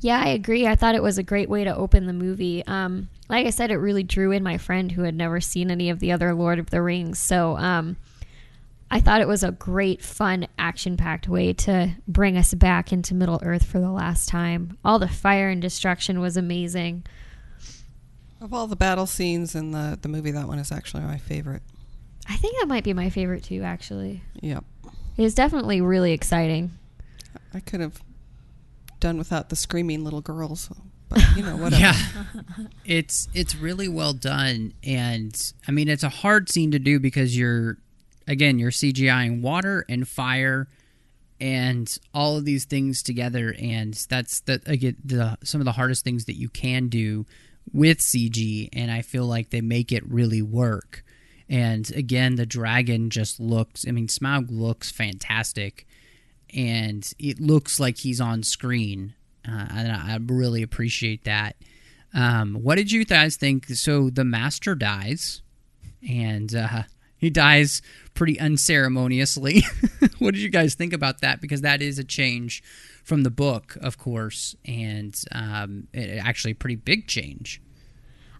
Yeah, 0.00 0.20
I 0.22 0.28
agree. 0.28 0.66
I 0.66 0.74
thought 0.74 0.94
it 0.94 1.02
was 1.02 1.18
a 1.18 1.22
great 1.22 1.48
way 1.48 1.64
to 1.64 1.74
open 1.74 2.06
the 2.06 2.12
movie. 2.12 2.64
Um, 2.66 3.08
like 3.28 3.46
I 3.46 3.50
said, 3.50 3.70
it 3.70 3.76
really 3.76 4.02
drew 4.02 4.32
in 4.32 4.42
my 4.42 4.58
friend 4.58 4.92
who 4.92 5.02
had 5.02 5.14
never 5.14 5.40
seen 5.40 5.70
any 5.70 5.90
of 5.90 6.00
the 6.00 6.12
other 6.12 6.34
Lord 6.34 6.58
of 6.58 6.70
the 6.70 6.82
Rings. 6.82 7.18
So 7.18 7.56
um, 7.56 7.96
I 8.90 9.00
thought 9.00 9.20
it 9.20 9.28
was 9.28 9.42
a 9.42 9.52
great, 9.52 10.02
fun, 10.02 10.46
action 10.58 10.96
packed 10.96 11.26
way 11.28 11.52
to 11.54 11.96
bring 12.06 12.36
us 12.36 12.52
back 12.54 12.92
into 12.92 13.14
Middle 13.14 13.40
Earth 13.42 13.64
for 13.64 13.80
the 13.80 13.90
last 13.90 14.28
time. 14.28 14.78
All 14.84 14.98
the 14.98 15.08
fire 15.08 15.48
and 15.48 15.62
destruction 15.62 16.20
was 16.20 16.36
amazing. 16.36 17.04
Of 18.40 18.52
all 18.52 18.66
the 18.66 18.76
battle 18.76 19.06
scenes 19.06 19.54
in 19.54 19.70
the, 19.70 19.98
the 20.00 20.08
movie, 20.08 20.32
that 20.32 20.46
one 20.46 20.58
is 20.58 20.70
actually 20.70 21.02
my 21.04 21.16
favorite. 21.16 21.62
I 22.28 22.36
think 22.36 22.58
that 22.58 22.68
might 22.68 22.84
be 22.84 22.92
my 22.92 23.10
favorite 23.10 23.44
too, 23.44 23.62
actually. 23.62 24.22
Yep. 24.42 24.64
It 25.16 25.22
was 25.22 25.34
definitely 25.34 25.80
really 25.80 26.12
exciting. 26.12 26.72
I 27.52 27.60
could 27.60 27.80
have 27.80 28.02
done 29.04 29.18
without 29.18 29.50
the 29.50 29.56
screaming 29.56 30.02
little 30.02 30.22
girls, 30.22 30.72
but 31.10 31.22
you 31.36 31.42
know, 31.42 31.56
whatever. 31.56 31.82
Yeah, 31.82 32.66
it's 32.86 33.28
it's 33.34 33.54
really 33.54 33.86
well 33.86 34.14
done, 34.14 34.72
and 34.82 35.52
I 35.68 35.72
mean 35.72 35.88
it's 35.88 36.02
a 36.02 36.08
hard 36.08 36.48
scene 36.48 36.70
to 36.70 36.78
do 36.78 36.98
because 36.98 37.36
you're 37.36 37.76
again 38.26 38.58
you're 38.58 38.70
CGIing 38.70 39.42
water 39.42 39.84
and 39.90 40.08
fire 40.08 40.68
and 41.38 41.98
all 42.14 42.38
of 42.38 42.46
these 42.46 42.64
things 42.64 43.02
together, 43.02 43.54
and 43.60 43.92
that's 44.08 44.40
that 44.40 44.66
again 44.66 44.96
the 45.04 45.36
some 45.44 45.60
of 45.60 45.66
the 45.66 45.72
hardest 45.72 46.02
things 46.02 46.24
that 46.24 46.36
you 46.36 46.48
can 46.48 46.88
do 46.88 47.26
with 47.74 47.98
CG, 47.98 48.70
and 48.72 48.90
I 48.90 49.02
feel 49.02 49.26
like 49.26 49.50
they 49.50 49.60
make 49.60 49.92
it 49.92 50.02
really 50.10 50.40
work. 50.40 51.04
And 51.46 51.90
again, 51.94 52.36
the 52.36 52.46
dragon 52.46 53.10
just 53.10 53.38
looks. 53.38 53.84
I 53.86 53.90
mean, 53.90 54.06
Smaug 54.06 54.46
looks 54.50 54.90
fantastic, 54.90 55.86
and 56.54 57.12
it 57.18 57.40
looks 57.40 57.80
like 57.80 57.98
he's 57.98 58.20
on 58.20 58.42
screen, 58.42 59.14
uh, 59.46 59.66
and 59.70 59.92
I 59.92 60.18
really 60.24 60.62
appreciate 60.62 61.24
that. 61.24 61.56
Um, 62.14 62.54
what 62.54 62.76
did 62.76 62.92
you 62.92 63.04
guys 63.04 63.36
think? 63.36 63.66
So 63.66 64.08
the 64.08 64.24
master 64.24 64.74
dies, 64.74 65.42
and 66.08 66.54
uh, 66.54 66.84
he 67.16 67.28
dies 67.28 67.82
pretty 68.14 68.38
unceremoniously. 68.38 69.64
what 70.18 70.34
did 70.34 70.42
you 70.42 70.50
guys 70.50 70.74
think 70.74 70.92
about 70.92 71.20
that? 71.22 71.40
Because 71.40 71.62
that 71.62 71.82
is 71.82 71.98
a 71.98 72.04
change 72.04 72.62
from 73.02 73.22
the 73.22 73.30
book, 73.30 73.76
of 73.80 73.98
course, 73.98 74.54
and 74.64 75.20
um, 75.32 75.88
it, 75.92 76.24
actually 76.24 76.52
a 76.52 76.56
pretty 76.56 76.76
big 76.76 77.08
change. 77.08 77.60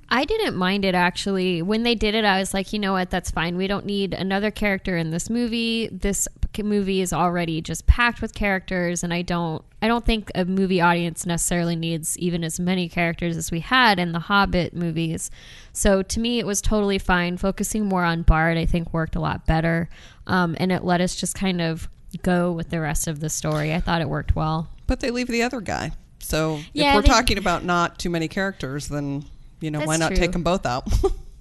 I 0.08 0.24
didn't 0.24 0.56
mind 0.56 0.84
it 0.84 0.94
actually. 0.94 1.62
When 1.62 1.82
they 1.82 1.94
did 1.94 2.14
it, 2.14 2.24
I 2.24 2.38
was 2.38 2.54
like, 2.54 2.72
you 2.72 2.78
know 2.78 2.92
what, 2.92 3.10
that's 3.10 3.30
fine. 3.30 3.56
We 3.56 3.66
don't 3.66 3.86
need 3.86 4.14
another 4.14 4.50
character 4.50 4.96
in 4.96 5.10
this 5.10 5.30
movie. 5.30 5.88
This 5.90 6.28
movie 6.62 7.00
is 7.00 7.12
already 7.12 7.60
just 7.60 7.86
packed 7.86 8.22
with 8.22 8.34
characters, 8.34 9.02
and 9.02 9.12
I 9.12 9.22
don't, 9.22 9.64
I 9.82 9.88
don't 9.88 10.04
think 10.04 10.30
a 10.34 10.44
movie 10.44 10.80
audience 10.80 11.26
necessarily 11.26 11.76
needs 11.76 12.16
even 12.18 12.44
as 12.44 12.60
many 12.60 12.88
characters 12.88 13.36
as 13.36 13.50
we 13.50 13.60
had 13.60 13.98
in 13.98 14.12
the 14.12 14.20
Hobbit 14.20 14.74
movies. 14.74 15.30
So 15.72 16.02
to 16.02 16.20
me, 16.20 16.38
it 16.38 16.46
was 16.46 16.60
totally 16.62 16.98
fine. 16.98 17.36
Focusing 17.36 17.86
more 17.86 18.04
on 18.04 18.22
Bard, 18.22 18.56
I 18.56 18.66
think, 18.66 18.92
worked 18.92 19.16
a 19.16 19.20
lot 19.20 19.46
better, 19.46 19.88
um, 20.26 20.54
and 20.58 20.70
it 20.70 20.84
let 20.84 21.00
us 21.00 21.14
just 21.16 21.34
kind 21.34 21.60
of 21.60 21.88
go 22.22 22.52
with 22.52 22.70
the 22.70 22.80
rest 22.80 23.08
of 23.08 23.20
the 23.20 23.28
story. 23.28 23.74
I 23.74 23.80
thought 23.80 24.00
it 24.00 24.08
worked 24.08 24.36
well. 24.36 24.68
But 24.86 25.00
they 25.00 25.10
leave 25.10 25.26
the 25.28 25.42
other 25.42 25.60
guy. 25.60 25.92
So 26.20 26.60
Yeah, 26.72 26.90
if 26.90 26.94
we're 26.96 27.02
they- 27.02 27.08
talking 27.08 27.38
about 27.38 27.64
not 27.64 27.98
too 27.98 28.08
many 28.10 28.28
characters, 28.28 28.88
then 28.88 29.24
you 29.60 29.70
know 29.70 29.80
why 29.80 29.96
not 29.96 30.08
true. 30.08 30.16
take 30.16 30.32
them 30.32 30.42
both 30.42 30.64
out? 30.66 30.86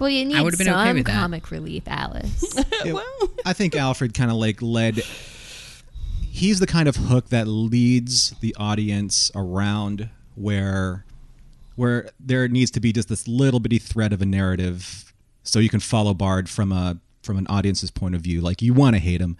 Well, 0.00 0.08
you 0.08 0.24
need 0.24 0.40
would've 0.40 0.58
been 0.58 0.66
some 0.66 0.80
okay 0.80 0.94
with 0.94 1.06
that. 1.06 1.20
comic 1.20 1.50
relief, 1.50 1.84
Alice. 1.86 2.54
Yeah, 2.84 2.92
well, 2.94 3.30
I 3.44 3.52
think 3.52 3.74
Alfrid 3.74 4.14
kind 4.14 4.30
of 4.30 4.38
like 4.38 4.62
led. 4.62 5.02
He's 6.32 6.58
the 6.58 6.66
kind 6.66 6.88
of 6.88 6.96
hook 6.96 7.28
that 7.28 7.46
leads 7.46 8.30
the 8.40 8.56
audience 8.58 9.30
around 9.34 10.08
where, 10.36 11.04
where 11.76 12.08
there 12.18 12.48
needs 12.48 12.70
to 12.72 12.80
be 12.80 12.92
just 12.92 13.08
this 13.08 13.28
little 13.28 13.60
bitty 13.60 13.78
thread 13.78 14.12
of 14.12 14.22
a 14.22 14.26
narrative, 14.26 15.12
so 15.42 15.58
you 15.58 15.68
can 15.68 15.80
follow 15.80 16.14
Bard 16.14 16.48
from 16.48 16.72
a 16.72 16.98
from 17.22 17.36
an 17.36 17.46
audience's 17.48 17.90
point 17.90 18.14
of 18.14 18.22
view. 18.22 18.40
Like 18.40 18.62
you 18.62 18.72
want 18.72 18.96
to 18.96 19.00
hate 19.00 19.20
him, 19.20 19.36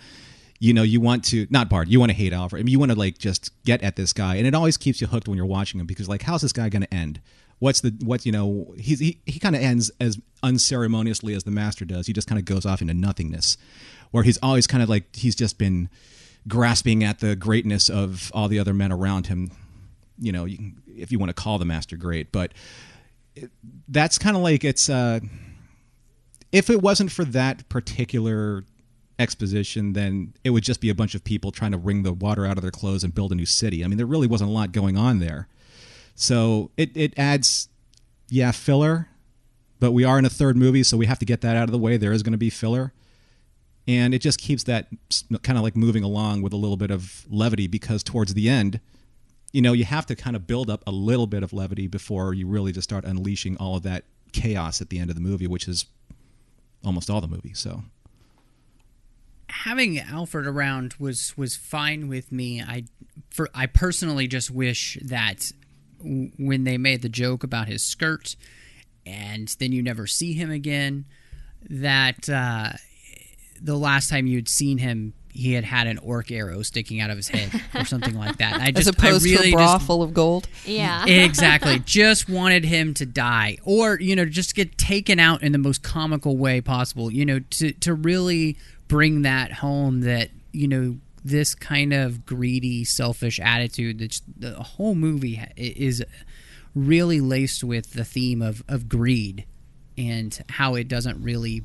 you 0.59 0.75
know, 0.75 0.83
you 0.83 1.01
want 1.01 1.25
to 1.27 1.47
not 1.49 1.71
Bard, 1.71 1.89
you 1.89 1.99
want 1.99 2.11
to 2.11 2.17
hate 2.17 2.35
Alfrid. 2.35 2.61
I 2.61 2.63
mean, 2.65 2.69
you 2.69 2.79
want 2.79 2.93
to 2.93 2.99
like 2.99 3.17
just 3.17 3.51
get 3.65 3.83
at 3.83 3.97
this 3.97 4.13
guy, 4.13 4.37
and 4.37 4.47
it 4.47 4.55
always 4.55 4.77
keeps 4.77 5.01
you 5.01 5.07
hooked 5.07 5.27
when 5.27 5.39
you're 5.39 5.47
watching 5.47 5.81
him 5.81 5.87
because 5.87 6.07
like, 6.07 6.23
how's 6.23 6.43
this 6.43 6.53
guy 6.53 6.69
going 6.69 6.83
to 6.83 6.95
end? 6.95 7.21
What's 7.61 7.81
the 7.81 7.95
what 8.03 8.27
you 8.27 8.33
know? 8.33 8.75
He's 8.77 8.99
he, 8.99 9.21
he 9.27 9.39
kind 9.39 9.55
of 9.55 9.63
ends 9.63 9.93
as 10.01 10.19
unceremoniously 10.43 11.35
as 11.35 11.45
the 11.45 11.53
master 11.53 11.85
does. 11.85 12.07
He 12.09 12.13
just 12.13 12.27
kind 12.27 12.39
of 12.39 12.45
goes 12.45 12.67
off 12.67 12.83
into 12.83 12.95
nothingness, 12.95 13.57
where 14.11 14.25
he's 14.25 14.39
always 14.43 14.67
kind 14.67 14.83
of 14.83 14.89
like 14.89 15.15
he's 15.15 15.37
just 15.37 15.57
been 15.59 15.89
grasping 16.49 17.05
at 17.05 17.21
the 17.21 17.37
greatness 17.37 17.89
of 17.89 18.33
all 18.35 18.49
the 18.49 18.59
other 18.59 18.75
men 18.75 18.91
around 18.91 19.29
him. 19.29 19.53
You 20.19 20.33
know, 20.33 20.45
you 20.45 20.57
can, 20.57 20.83
if 20.89 21.13
you 21.13 21.19
want 21.19 21.31
to 21.31 21.35
call 21.35 21.59
the 21.59 21.65
master 21.65 21.97
great, 21.97 22.33
but 22.33 22.53
that's 23.89 24.19
kind 24.19 24.37
of 24.37 24.43
like 24.43 24.65
it's. 24.65 24.91
uh 24.91 25.21
if 26.53 26.69
it 26.69 26.83
wasn't 26.83 27.13
for 27.13 27.25
that 27.27 27.69
particular 27.69 28.65
exposition, 29.19 29.93
then 29.93 30.35
it 30.43 30.51
would 30.51 30.65
just 30.65 30.81
be 30.81 30.91
a 30.91 30.95
bunch 30.95 31.15
of 31.15 31.23
people 31.23 31.53
trying 31.53 31.73
to 31.73 31.79
wring 31.79 32.03
the 32.03 32.13
water 32.13 32.45
out 32.47 32.57
of 32.57 32.63
their 32.63 32.71
clothes 32.71 33.05
and 33.05 33.15
build 33.15 33.33
a 33.33 33.35
new 33.35 33.47
city. 33.47 33.85
I 33.85 33.87
mean, 33.87 33.99
there 33.99 34.07
really 34.07 34.27
wasn't 34.27 34.51
a 34.51 34.53
lot 34.53 34.73
going 34.73 34.97
on 34.97 35.21
there. 35.21 35.47
So 36.15 36.71
it, 36.77 36.91
it 36.95 37.19
adds, 37.19 37.69
yeah, 38.29 38.53
filler, 38.53 39.09
but 39.79 39.93
we 39.93 40.05
are 40.05 40.19
in 40.19 40.25
a 40.25 40.31
third 40.31 40.57
movie, 40.57 40.83
so 40.83 40.97
we 40.97 41.07
have 41.07 41.19
to 41.19 41.25
get 41.25 41.41
that 41.41 41.57
out 41.57 41.65
of 41.65 41.73
the 41.73 41.79
way. 41.79 41.97
There 41.97 42.13
is 42.13 42.23
going 42.23 42.33
to 42.33 42.39
be 42.39 42.51
filler. 42.51 42.93
And 43.89 44.15
it 44.15 44.21
just 44.21 44.39
keeps 44.39 44.65
that 44.65 44.89
kind 45.43 45.59
of 45.59 45.65
like 45.65 45.75
moving 45.75 46.05
along 46.05 46.43
with 46.43 46.53
a 46.53 46.57
little 46.57 46.77
bit 46.77 46.91
of 46.91 47.25
levity 47.29 47.67
because 47.67 48.03
towards 48.03 48.35
the 48.35 48.49
end, 48.49 48.79
you 49.53 49.63
know, 49.63 49.73
you 49.73 49.85
have 49.85 50.07
to 50.07 50.15
kind 50.15 50.37
of 50.37 50.47
build 50.47 50.71
up 50.71 50.83
a 50.87 50.93
little 50.93 51.27
bit 51.27 51.43
of 51.43 51.53
levity 51.53 51.87
before 51.89 52.35
you 52.35 52.47
really 52.47 52.73
just 52.73 52.89
start 52.89 53.05
unleashing 53.05 53.57
all 53.57 53.77
of 53.77 53.83
that 53.83 54.05
chaos 54.33 54.81
at 54.81 54.91
the 54.91 54.99
end 54.99 55.11
of 55.11 55.17
the 55.17 55.23
movie, 55.23 55.47
which 55.47 55.67
is 55.67 55.87
almost 56.85 57.11
all 57.11 57.21
the 57.21 57.27
movie. 57.27 57.55
So 57.55 57.83
having 59.49 59.97
Alfrid 59.97 60.47
around 60.47 60.95
was 60.99 61.37
was 61.37 61.57
fine 61.57 62.09
with 62.09 62.31
me. 62.31 62.63
I 62.63 62.85
for 63.31 63.49
I 63.55 63.67
personally 63.67 64.29
just 64.29 64.51
wish 64.51 64.99
that 65.03 65.53
when 66.03 66.65
they 66.65 66.79
made 66.79 67.03
the 67.03 67.09
joke 67.09 67.45
about 67.45 67.69
his 67.69 67.83
skirt 67.83 68.37
and 69.07 69.55
then 69.59 69.73
you 69.73 69.83
never 69.83 70.07
see 70.07 70.33
him 70.33 70.51
again 70.51 71.05
that 71.69 72.29
uh, 72.29 72.71
the 73.61 73.77
last 73.77 74.09
time 74.09 74.27
you'd 74.27 74.49
seen 74.49 74.79
him 74.79 75.13
he 75.33 75.53
had 75.53 75.65
had 75.65 75.87
an 75.87 75.99
orc 75.99 76.31
arrow 76.33 76.63
sticking 76.63 77.01
out 77.01 77.11
of 77.11 77.17
his 77.17 77.29
head 77.29 77.51
or 77.75 77.85
something 77.85 78.15
like 78.15 78.39
that. 78.39 78.61
I 78.61 78.71
just 78.73 78.81
as 78.81 78.87
opposed 78.89 79.27
I 79.27 79.31
really 79.31 79.51
to 79.51 79.57
a 79.57 79.59
bra 79.59 79.75
just, 79.75 79.87
full 79.87 80.03
of 80.03 80.13
gold. 80.13 80.49
yeah. 80.65 81.05
exactly. 81.07 81.79
Just 81.85 82.29
wanted 82.29 82.65
him 82.65 82.95
to 82.95 83.07
die, 83.07 83.59
or 83.63 83.99
you 84.01 84.17
know, 84.17 84.25
just 84.25 84.55
get 84.55 84.77
taken 84.77 85.19
out 85.19 85.43
in 85.43 85.53
the 85.53 85.59
most 85.59 85.83
comical 85.83 86.37
way 86.37 86.61
possible. 86.61 87.13
You 87.13 87.25
know, 87.25 87.39
to 87.39 87.73
to 87.73 87.95
really 87.95 88.57
bring 88.89 89.23
that 89.23 89.53
home 89.53 90.01
that 90.01 90.31
you 90.53 90.69
know 90.69 90.99
this 91.25 91.55
kind 91.55 91.93
of 91.93 92.25
greedy, 92.27 92.85
selfish 92.85 93.41
attitude. 93.41 93.99
That 93.99 94.21
the 94.37 94.55
whole 94.63 94.95
movie 94.95 95.43
is 95.57 96.05
really 96.75 97.21
laced 97.21 97.65
with 97.65 97.93
the 97.93 98.05
theme 98.05 98.43
of 98.43 98.63
of 98.69 98.89
greed 98.89 99.47
and 99.99 100.39
how 100.49 100.75
it 100.75 100.89
doesn't 100.89 101.23
really 101.23 101.65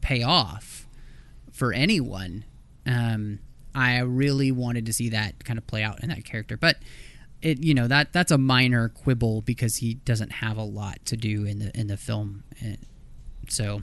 pay 0.00 0.22
off 0.22 0.86
for 1.52 1.72
anyone. 1.72 2.44
Um, 2.86 3.40
I 3.74 3.98
really 4.00 4.52
wanted 4.52 4.86
to 4.86 4.92
see 4.92 5.08
that 5.10 5.44
kind 5.44 5.58
of 5.58 5.66
play 5.66 5.82
out 5.82 6.02
in 6.02 6.08
that 6.10 6.24
character, 6.24 6.56
but 6.56 6.76
it 7.42 7.62
you 7.62 7.74
know 7.74 7.88
that 7.88 8.12
that's 8.12 8.30
a 8.30 8.38
minor 8.38 8.88
quibble 8.88 9.42
because 9.42 9.76
he 9.76 9.94
doesn't 9.94 10.30
have 10.32 10.56
a 10.56 10.62
lot 10.62 11.04
to 11.06 11.16
do 11.16 11.44
in 11.44 11.58
the 11.58 11.78
in 11.78 11.88
the 11.88 11.96
film. 11.96 12.44
And 12.60 12.78
so 13.48 13.82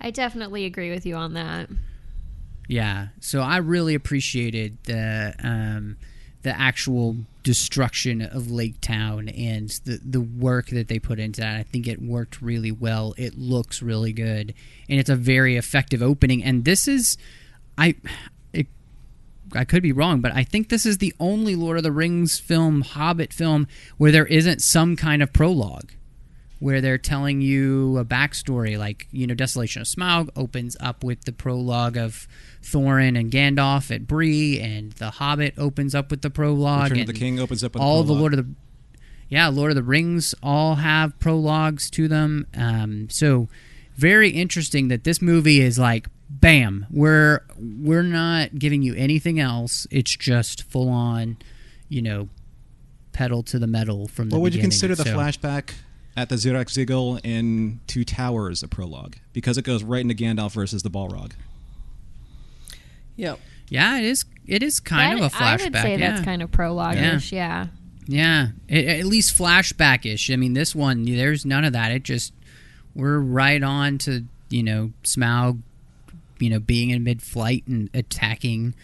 I 0.00 0.10
definitely 0.10 0.64
agree 0.64 0.90
with 0.90 1.06
you 1.06 1.14
on 1.14 1.34
that. 1.34 1.68
Yeah, 2.68 3.08
so 3.20 3.40
I 3.40 3.56
really 3.56 3.94
appreciated 3.94 4.76
the 4.84 5.34
um, 5.42 5.96
the 6.42 6.56
actual 6.56 7.16
destruction 7.42 8.20
of 8.20 8.50
Lake 8.50 8.78
Town 8.82 9.30
and 9.30 9.70
the 9.86 9.98
the 10.04 10.20
work 10.20 10.66
that 10.68 10.86
they 10.88 10.98
put 10.98 11.18
into 11.18 11.40
that. 11.40 11.56
I 11.56 11.62
think 11.62 11.88
it 11.88 12.00
worked 12.00 12.42
really 12.42 12.70
well. 12.70 13.14
It 13.16 13.38
looks 13.38 13.80
really 13.80 14.12
good, 14.12 14.52
and 14.86 15.00
it's 15.00 15.08
a 15.08 15.16
very 15.16 15.56
effective 15.56 16.02
opening. 16.02 16.44
And 16.44 16.66
this 16.66 16.86
is, 16.86 17.16
I, 17.78 17.94
I 19.54 19.64
could 19.64 19.82
be 19.82 19.92
wrong, 19.92 20.20
but 20.20 20.34
I 20.34 20.44
think 20.44 20.68
this 20.68 20.84
is 20.84 20.98
the 20.98 21.14
only 21.18 21.56
Lord 21.56 21.78
of 21.78 21.84
the 21.84 21.92
Rings 21.92 22.38
film, 22.38 22.82
Hobbit 22.82 23.32
film, 23.32 23.66
where 23.96 24.12
there 24.12 24.26
isn't 24.26 24.60
some 24.60 24.94
kind 24.94 25.22
of 25.22 25.32
prologue 25.32 25.92
where 26.60 26.80
they're 26.80 26.98
telling 26.98 27.40
you 27.40 27.98
a 27.98 28.04
backstory, 28.04 28.76
like 28.78 29.06
you 29.12 29.26
know, 29.26 29.34
Desolation 29.34 29.82
of 29.82 29.88
Smaug 29.88 30.28
opens 30.36 30.76
up 30.80 31.04
with 31.04 31.24
the 31.24 31.32
prologue 31.32 31.96
of 31.96 32.26
Thorin 32.62 33.18
and 33.18 33.30
Gandalf 33.30 33.94
at 33.94 34.06
Bree, 34.06 34.58
and 34.60 34.92
The 34.92 35.10
Hobbit 35.10 35.54
opens 35.56 35.94
up 35.94 36.10
with 36.10 36.22
the 36.22 36.30
prologue. 36.30 36.84
Return 36.90 36.98
and 37.00 37.08
of 37.08 37.14
the 37.14 37.18
King 37.20 37.38
opens 37.38 37.62
up 37.62 37.74
with 37.74 37.82
all 37.82 38.02
the 38.02 38.06
prologue. 38.08 38.20
Lord 38.20 38.34
of 38.34 38.46
the 38.46 38.54
yeah, 39.28 39.48
Lord 39.48 39.70
of 39.70 39.76
the 39.76 39.82
Rings 39.82 40.34
all 40.42 40.76
have 40.76 41.18
prologues 41.18 41.90
to 41.90 42.08
them. 42.08 42.46
Um, 42.56 43.08
so 43.10 43.48
very 43.94 44.30
interesting 44.30 44.88
that 44.88 45.04
this 45.04 45.20
movie 45.20 45.60
is 45.60 45.78
like, 45.78 46.08
bam, 46.30 46.86
we're 46.90 47.44
we're 47.58 48.02
not 48.02 48.58
giving 48.58 48.82
you 48.82 48.94
anything 48.94 49.38
else. 49.38 49.86
It's 49.90 50.16
just 50.16 50.62
full 50.62 50.88
on, 50.88 51.36
you 51.88 52.00
know, 52.00 52.28
pedal 53.12 53.42
to 53.44 53.58
the 53.58 53.66
metal 53.66 54.08
from 54.08 54.30
the. 54.30 54.36
Well, 54.36 54.42
would 54.42 54.54
you 54.54 54.60
consider 54.60 54.94
the 54.94 55.04
So- 55.04 55.16
flashback 55.16 55.70
at 56.18 56.28
the 56.28 56.34
Zirakzigil 56.34 57.20
in 57.24 57.80
Two 57.86 58.04
Towers 58.04 58.62
a 58.62 58.68
prologue? 58.68 59.16
Because 59.32 59.56
it 59.56 59.62
goes 59.62 59.84
right 59.84 60.00
into 60.00 60.14
Gandalf 60.14 60.52
versus 60.52 60.82
the 60.82 60.90
Balrog. 60.90 61.32
Yep. 63.16 63.38
Yeah, 63.68 63.98
it 63.98 64.04
is. 64.04 64.24
It 64.46 64.62
is 64.62 64.80
kind 64.80 65.18
That- 65.18 65.24
of 65.24 65.32
a 65.32 65.36
flashback. 65.36 65.60
I 65.60 65.64
would 65.64 65.74
say 65.76 65.96
yeah. 65.98 66.10
that's 66.10 66.24
kind 66.24 66.42
of 66.42 66.50
prologue-ish. 66.50 67.32
Yeah. 67.32 67.68
Yeah, 68.06 68.48
A- 68.70 69.00
at 69.00 69.04
least 69.04 69.36
flashback-ish. 69.36 70.30
I 70.30 70.36
mean, 70.36 70.54
this 70.54 70.74
one, 70.74 71.04
there's 71.04 71.44
none 71.44 71.64
of 71.64 71.74
that. 71.74 71.92
It 71.92 72.02
just 72.04 72.32
we're 72.94 73.18
right 73.18 73.62
on 73.62 73.98
to 73.98 74.24
you 74.48 74.62
know 74.62 74.92
Smaug, 75.04 75.60
you 76.38 76.48
know, 76.48 76.58
being 76.58 76.88
in 76.90 77.04
mid-flight 77.04 77.64
and 77.66 77.90
attacking 77.92 78.74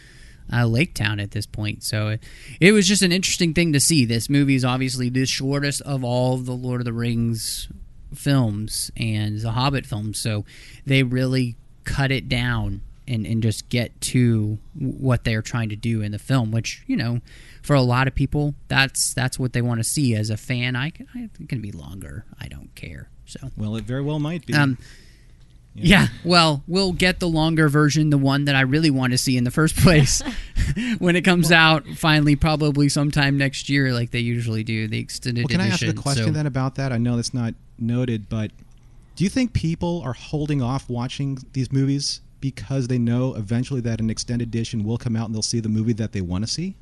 uh, 0.53 0.67
Lake 0.67 0.95
Town 0.95 1.21
at 1.21 1.31
this 1.33 1.47
point. 1.47 1.83
So 1.83 2.09
it, 2.09 2.23
it 2.61 2.73
was 2.73 2.87
just 2.87 3.03
an 3.03 3.13
interesting 3.13 3.55
thing 3.55 3.73
to 3.73 3.81
see. 3.81 4.05
This 4.05 4.29
movie 4.29 4.55
is 4.55 4.65
obviously 4.65 5.09
the 5.09 5.27
shortest 5.27 5.81
of 5.83 6.05
all 6.05 6.37
the 6.37 6.53
Lord 6.53 6.81
of 6.81 6.85
the 6.85 6.93
Rings 6.93 7.69
films 8.15 8.91
and 8.97 9.41
the 9.41 9.53
Hobbit 9.53 9.87
films, 9.87 10.19
so 10.19 10.45
they 10.87 11.03
really 11.03 11.57
cut 11.85 12.11
it 12.11 12.29
down 12.29 12.81
and, 13.07 13.27
and 13.27 13.43
just 13.43 13.69
get 13.69 14.01
to 14.01 14.59
what 14.79 15.25
they're 15.25 15.43
trying 15.43 15.69
to 15.69 15.77
do 15.77 16.01
in 16.01 16.13
the 16.13 16.19
film, 16.19 16.51
which 16.51 16.83
you 16.87 16.97
know, 16.97 17.21
for 17.63 17.75
a 17.75 17.83
lot 17.83 18.07
of 18.09 18.15
people, 18.15 18.55
that's 18.69 19.13
that's 19.15 19.39
what 19.39 19.53
they 19.53 19.61
want 19.63 19.81
to 19.81 19.85
see. 19.85 20.15
As 20.15 20.31
a 20.31 20.37
fan, 20.37 20.77
I 20.77 20.91
can, 20.91 21.07
I, 21.15 21.29
it 21.41 21.49
can 21.49 21.61
be 21.61 21.73
longer. 21.73 22.25
I 22.41 22.49
don't 22.49 22.75
care. 22.75 23.09
So 23.27 23.51
Well, 23.57 23.77
it 23.77 23.85
very 23.85 24.03
well 24.03 24.19
might 24.21 24.47
be. 24.47 24.55
um, 24.55 24.79
yeah. 25.75 26.09
Well, 26.25 26.63
we'll 26.67 26.93
get 26.93 27.21
the 27.21 27.29
longer 27.29 27.69
version, 27.69 28.11
the 28.11 28.19
one 28.19 28.45
that 28.47 28.55
I 28.55 28.61
really 28.63 28.91
want 28.91 29.13
to 29.13 29.19
see 29.19 29.37
in 29.37 29.45
the 29.45 29.51
first 29.51 29.77
place, 29.85 30.23
when 30.99 31.17
it 31.17 31.23
comes 31.23 31.51
out 31.53 31.87
finally, 31.97 32.37
probably 32.37 32.89
sometime 32.89 33.37
next 33.39 33.69
year, 33.69 33.93
like 33.93 34.11
they 34.11 34.21
usually 34.21 34.65
do, 34.65 34.87
the 34.89 34.99
extended 34.99 35.45
well, 35.45 35.49
can 35.49 35.61
I 35.61 35.67
ask 35.69 35.83
edition. 35.83 35.97
the 35.97 36.03
question 36.03 36.25
So- 36.27 36.31
then 36.33 36.47
about 36.47 36.75
that? 36.77 36.93
I 36.93 36.99
know 36.99 37.17
that's 37.17 37.35
not 37.35 37.55
noted, 37.79 38.29
but 38.29 38.51
do 39.17 39.25
you 39.25 39.31
think 39.31 39.53
people 39.53 40.03
are 40.05 40.13
holding 40.13 40.61
off 40.63 40.89
watching 40.89 41.39
these 41.53 41.71
movies 41.73 42.21
because 42.41 42.89
they 42.89 42.99
know 42.99 43.35
eventually 43.35 43.81
that 43.81 44.01
an 44.01 44.11
extended 44.11 44.49
edition 44.49 44.85
will 44.85 44.99
come 44.99 45.17
out 45.17 45.27
and 45.27 45.35
they'll 45.35 45.43
see 45.43 45.61
the 45.61 45.69
movie 45.69 45.93
that 45.95 46.13
they 46.13 46.21
want 46.21 46.45
to 46.45 46.51
see? 46.51 46.75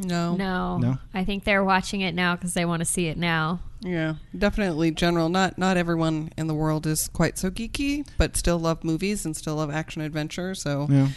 No. 0.00 0.34
No. 0.34 0.78
No? 0.78 0.98
I 1.14 1.24
think 1.24 1.44
they're 1.44 1.64
watching 1.64 2.00
it 2.00 2.14
now 2.14 2.34
because 2.34 2.54
they 2.54 2.64
want 2.64 2.80
to 2.80 2.84
see 2.86 3.06
it 3.06 3.16
now. 3.18 3.60
Yeah, 3.82 4.14
definitely 4.36 4.90
general. 4.90 5.28
Not 5.28 5.56
not 5.56 5.76
everyone 5.76 6.32
in 6.36 6.46
the 6.48 6.54
world 6.54 6.86
is 6.86 7.08
quite 7.08 7.38
so 7.38 7.50
geeky, 7.50 8.06
but 8.18 8.36
still 8.36 8.58
love 8.58 8.84
movies 8.84 9.24
and 9.24 9.34
still 9.36 9.56
love 9.56 9.70
action 9.70 10.02
adventure. 10.02 10.54
So 10.54 10.86
Yeah. 10.90 11.08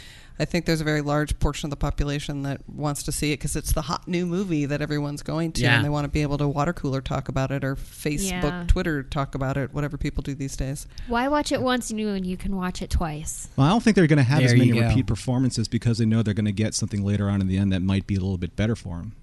I 0.44 0.46
think 0.46 0.66
there's 0.66 0.82
a 0.82 0.84
very 0.84 1.00
large 1.00 1.40
portion 1.40 1.68
of 1.68 1.70
the 1.70 1.78
population 1.78 2.44
that 2.44 2.60
wants 2.68 3.02
to 3.04 3.14
see 3.14 3.32
it 3.32 3.38
because 3.40 3.56
it's 3.56 3.72
the 3.72 3.84
hot 3.84 4.10
new 4.10 4.26
movie 4.26 4.66
that 4.66 4.82
everyone's 4.82 5.22
going 5.24 5.54
to, 5.54 5.62
Yeah. 5.62 5.78
and 5.78 5.86
they 5.86 5.90
want 5.90 6.04
to 6.04 6.10
be 6.10 6.22
able 6.22 6.38
to 6.40 6.50
water 6.50 6.74
cooler 6.74 7.00
talk 7.00 7.30
about 7.30 7.50
it 7.50 7.64
or 7.64 7.78
Facebook, 7.78 8.44
Yeah. 8.44 8.66
Twitter 8.68 9.04
talk 9.04 9.36
about 9.36 9.56
it, 9.56 9.74
whatever 9.74 9.98
people 9.98 10.22
do 10.22 10.36
these 10.36 10.58
days. 10.58 10.86
Why 11.08 11.30
watch 11.30 11.54
it 11.54 11.62
once 11.62 11.90
and 11.92 11.98
you 12.00 12.10
and 12.10 12.26
you 12.28 12.36
can 12.36 12.58
watch 12.58 12.82
it 12.82 12.90
twice? 12.90 13.48
Well, 13.56 13.68
I 13.68 13.70
don't 13.70 13.82
think 13.82 13.96
they're 13.96 14.06
going 14.06 14.18
to 14.18 14.24
have 14.24 14.44
as 14.44 14.52
There 14.52 14.58
you 14.62 14.76
many 14.76 14.86
repeat 14.86 15.08
performances 15.08 15.70
because 15.70 15.98
they 15.98 16.06
know 16.06 16.22
they're 16.24 16.34
going 16.34 16.44
to 16.44 16.52
get 16.52 16.74
something 16.76 17.06
later 17.06 17.30
on 17.30 17.40
in 17.40 17.48
the 17.48 17.58
end 17.58 17.72
that 17.72 17.82
might 17.82 18.06
be 18.06 18.16
a 18.16 18.20
little 18.20 18.38
bit 18.38 18.58
better 18.58 18.76
for 18.76 18.98
them. 18.98 19.14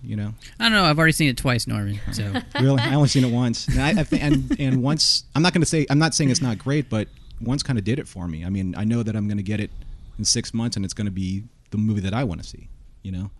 You 0.00 0.14
know, 0.14 0.34
I 0.60 0.64
don't 0.66 0.72
know. 0.74 0.84
I've 0.84 0.96
already 0.96 1.10
seen 1.12 1.28
it 1.28 1.36
twice, 1.36 1.66
Norman. 1.66 1.98
So 2.12 2.32
really, 2.60 2.80
I 2.80 2.94
only 2.94 3.08
seen 3.08 3.24
it 3.24 3.32
once, 3.32 3.66
and 3.66 3.82
I, 3.82 3.88
I 4.00 4.04
think, 4.04 4.22
and 4.22 4.60
and 4.60 4.80
once 4.82 5.24
I'm 5.34 5.42
not 5.42 5.52
going 5.52 5.62
to 5.62 5.66
say 5.66 5.86
I'm 5.90 5.98
not 5.98 6.14
saying 6.14 6.30
it's 6.30 6.40
not 6.40 6.56
great, 6.56 6.88
but 6.88 7.08
once 7.40 7.64
kind 7.64 7.80
of 7.80 7.84
did 7.84 7.98
it 7.98 8.06
for 8.06 8.28
me. 8.28 8.44
I 8.44 8.48
mean, 8.48 8.76
I 8.76 8.84
know 8.84 9.02
that 9.02 9.16
I'm 9.16 9.26
going 9.26 9.38
to 9.38 9.42
get 9.42 9.58
it 9.58 9.72
in 10.18 10.24
six 10.24 10.52
months, 10.52 10.76
and 10.76 10.84
it's 10.84 10.94
going 10.94 11.06
to 11.06 11.10
be 11.12 11.44
the 11.70 11.78
movie 11.78 12.00
that 12.00 12.12
I 12.14 12.24
want 12.24 12.42
to 12.42 12.46
see. 12.48 12.68
You 13.02 13.12
know, 13.12 13.30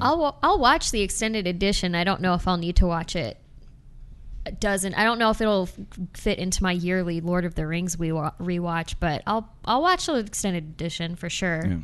I'll 0.00 0.38
I'll 0.42 0.58
watch 0.58 0.90
the 0.90 1.02
extended 1.02 1.46
edition. 1.46 1.94
I 1.94 2.04
don't 2.04 2.20
know 2.20 2.34
if 2.34 2.46
I'll 2.46 2.56
need 2.56 2.76
to 2.76 2.86
watch 2.86 3.16
it. 3.16 3.38
Doesn't 4.60 4.94
I 4.94 5.02
don't 5.02 5.18
know 5.18 5.30
if 5.30 5.40
it'll 5.40 5.68
fit 6.14 6.38
into 6.38 6.62
my 6.62 6.70
yearly 6.70 7.20
Lord 7.20 7.44
of 7.44 7.56
the 7.56 7.66
Rings 7.66 7.98
we 7.98 8.10
rewatch, 8.10 8.94
but 9.00 9.22
I'll 9.26 9.48
I'll 9.64 9.82
watch 9.82 10.06
the 10.06 10.14
extended 10.18 10.62
edition 10.64 11.16
for 11.16 11.28
sure, 11.28 11.64
Yeah. 11.66 11.78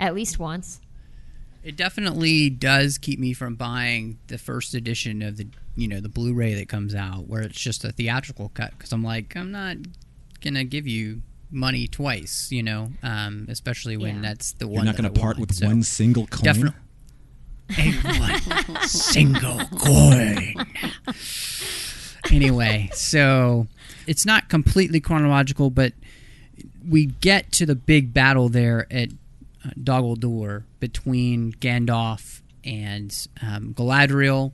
at 0.00 0.14
least 0.14 0.38
once. 0.38 0.80
it 1.62 1.76
definitely 1.76 2.48
does 2.48 2.96
keep 2.96 3.18
me 3.18 3.32
from 3.34 3.54
buying 3.56 4.18
the 4.28 4.38
first 4.38 4.72
edition 4.72 5.20
of 5.20 5.36
the 5.36 5.46
you 5.74 5.86
know 5.88 6.00
the 6.00 6.08
Blu-ray 6.08 6.54
that 6.54 6.70
comes 6.70 6.94
out, 6.94 7.26
where 7.28 7.42
it's 7.42 7.60
just 7.60 7.84
a 7.84 7.92
theatrical 7.92 8.48
cut. 8.54 8.70
Because 8.70 8.92
I'm 8.92 9.04
like, 9.04 9.36
I'm 9.36 9.52
not 9.52 9.76
gonna 10.40 10.64
give 10.64 10.86
you 10.86 11.20
money 11.50 11.86
twice, 11.86 12.50
you 12.50 12.62
know, 12.62 12.90
um, 13.02 13.46
especially 13.48 13.96
when 13.96 14.16
Yeah. 14.16 14.22
that's 14.22 14.52
the 14.52 14.66
one. 14.66 14.76
you're 14.76 14.84
not 14.84 14.96
going 14.96 15.12
to 15.12 15.20
part 15.20 15.36
want. 15.38 15.48
with 15.50 15.56
So- 15.56 15.66
one 15.66 15.82
single 15.82 16.26
coin. 16.26 16.42
Definitely. 16.44 16.80
one 18.18 18.82
single 18.86 19.58
coin. 19.78 20.54
anyway, 22.30 22.90
so 22.92 23.66
it's 24.06 24.24
not 24.26 24.48
completely 24.48 25.00
chronological, 25.00 25.70
but 25.70 25.92
we 26.88 27.06
get 27.06 27.50
to 27.52 27.66
the 27.66 27.74
big 27.74 28.12
battle 28.14 28.48
there 28.48 28.86
at 28.92 29.10
uh, 29.64 29.70
Dol 29.82 30.16
Guldur 30.16 30.64
between 30.80 31.52
Gandalf 31.54 32.40
and 32.64 33.26
um, 33.42 33.74
Galadriel. 33.74 34.52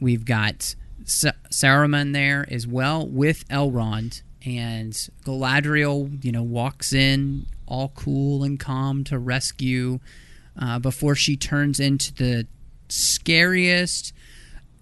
We've 0.00 0.24
got 0.24 0.74
Sa- 1.04 1.32
Saruman 1.50 2.12
there 2.12 2.46
as 2.50 2.66
well 2.66 3.06
with 3.06 3.48
Elrond, 3.48 4.22
and 4.44 4.92
Galadriel, 5.24 6.22
you 6.24 6.32
know, 6.32 6.42
walks 6.42 6.92
in 6.92 7.46
all 7.66 7.88
cool 7.94 8.44
and 8.44 8.60
calm 8.60 9.04
to 9.04 9.18
rescue 9.18 10.00
uh, 10.60 10.78
before 10.78 11.14
she 11.14 11.36
turns 11.36 11.80
into 11.80 12.12
the 12.14 12.46
scariest 12.88 14.12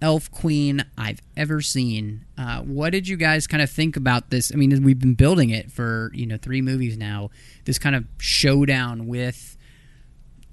elf 0.01 0.29
queen 0.31 0.83
I've 0.97 1.21
ever 1.37 1.61
seen. 1.61 2.25
Uh, 2.37 2.61
what 2.61 2.91
did 2.91 3.07
you 3.07 3.15
guys 3.15 3.47
kind 3.47 3.63
of 3.63 3.69
think 3.69 3.95
about 3.95 4.29
this? 4.29 4.51
I 4.51 4.55
mean, 4.55 4.83
we've 4.83 4.99
been 4.99 5.13
building 5.13 5.49
it 5.49 5.71
for 5.71 6.11
you 6.13 6.25
know 6.25 6.37
three 6.37 6.61
movies 6.61 6.97
now. 6.97 7.29
This 7.65 7.79
kind 7.79 7.95
of 7.95 8.05
showdown 8.17 9.07
with 9.07 9.57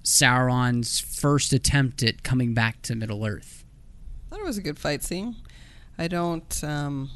Sauron's 0.04 1.00
first 1.00 1.52
attempt 1.52 2.02
at 2.02 2.22
coming 2.22 2.54
back 2.54 2.80
to 2.82 2.94
Middle 2.94 3.26
Earth. 3.26 3.64
I 4.26 4.30
thought 4.30 4.40
it 4.40 4.46
was 4.46 4.58
a 4.58 4.62
good 4.62 4.78
fight 4.78 5.02
scene. 5.02 5.36
I 5.98 6.06
don't. 6.08 6.64
Um, 6.64 7.10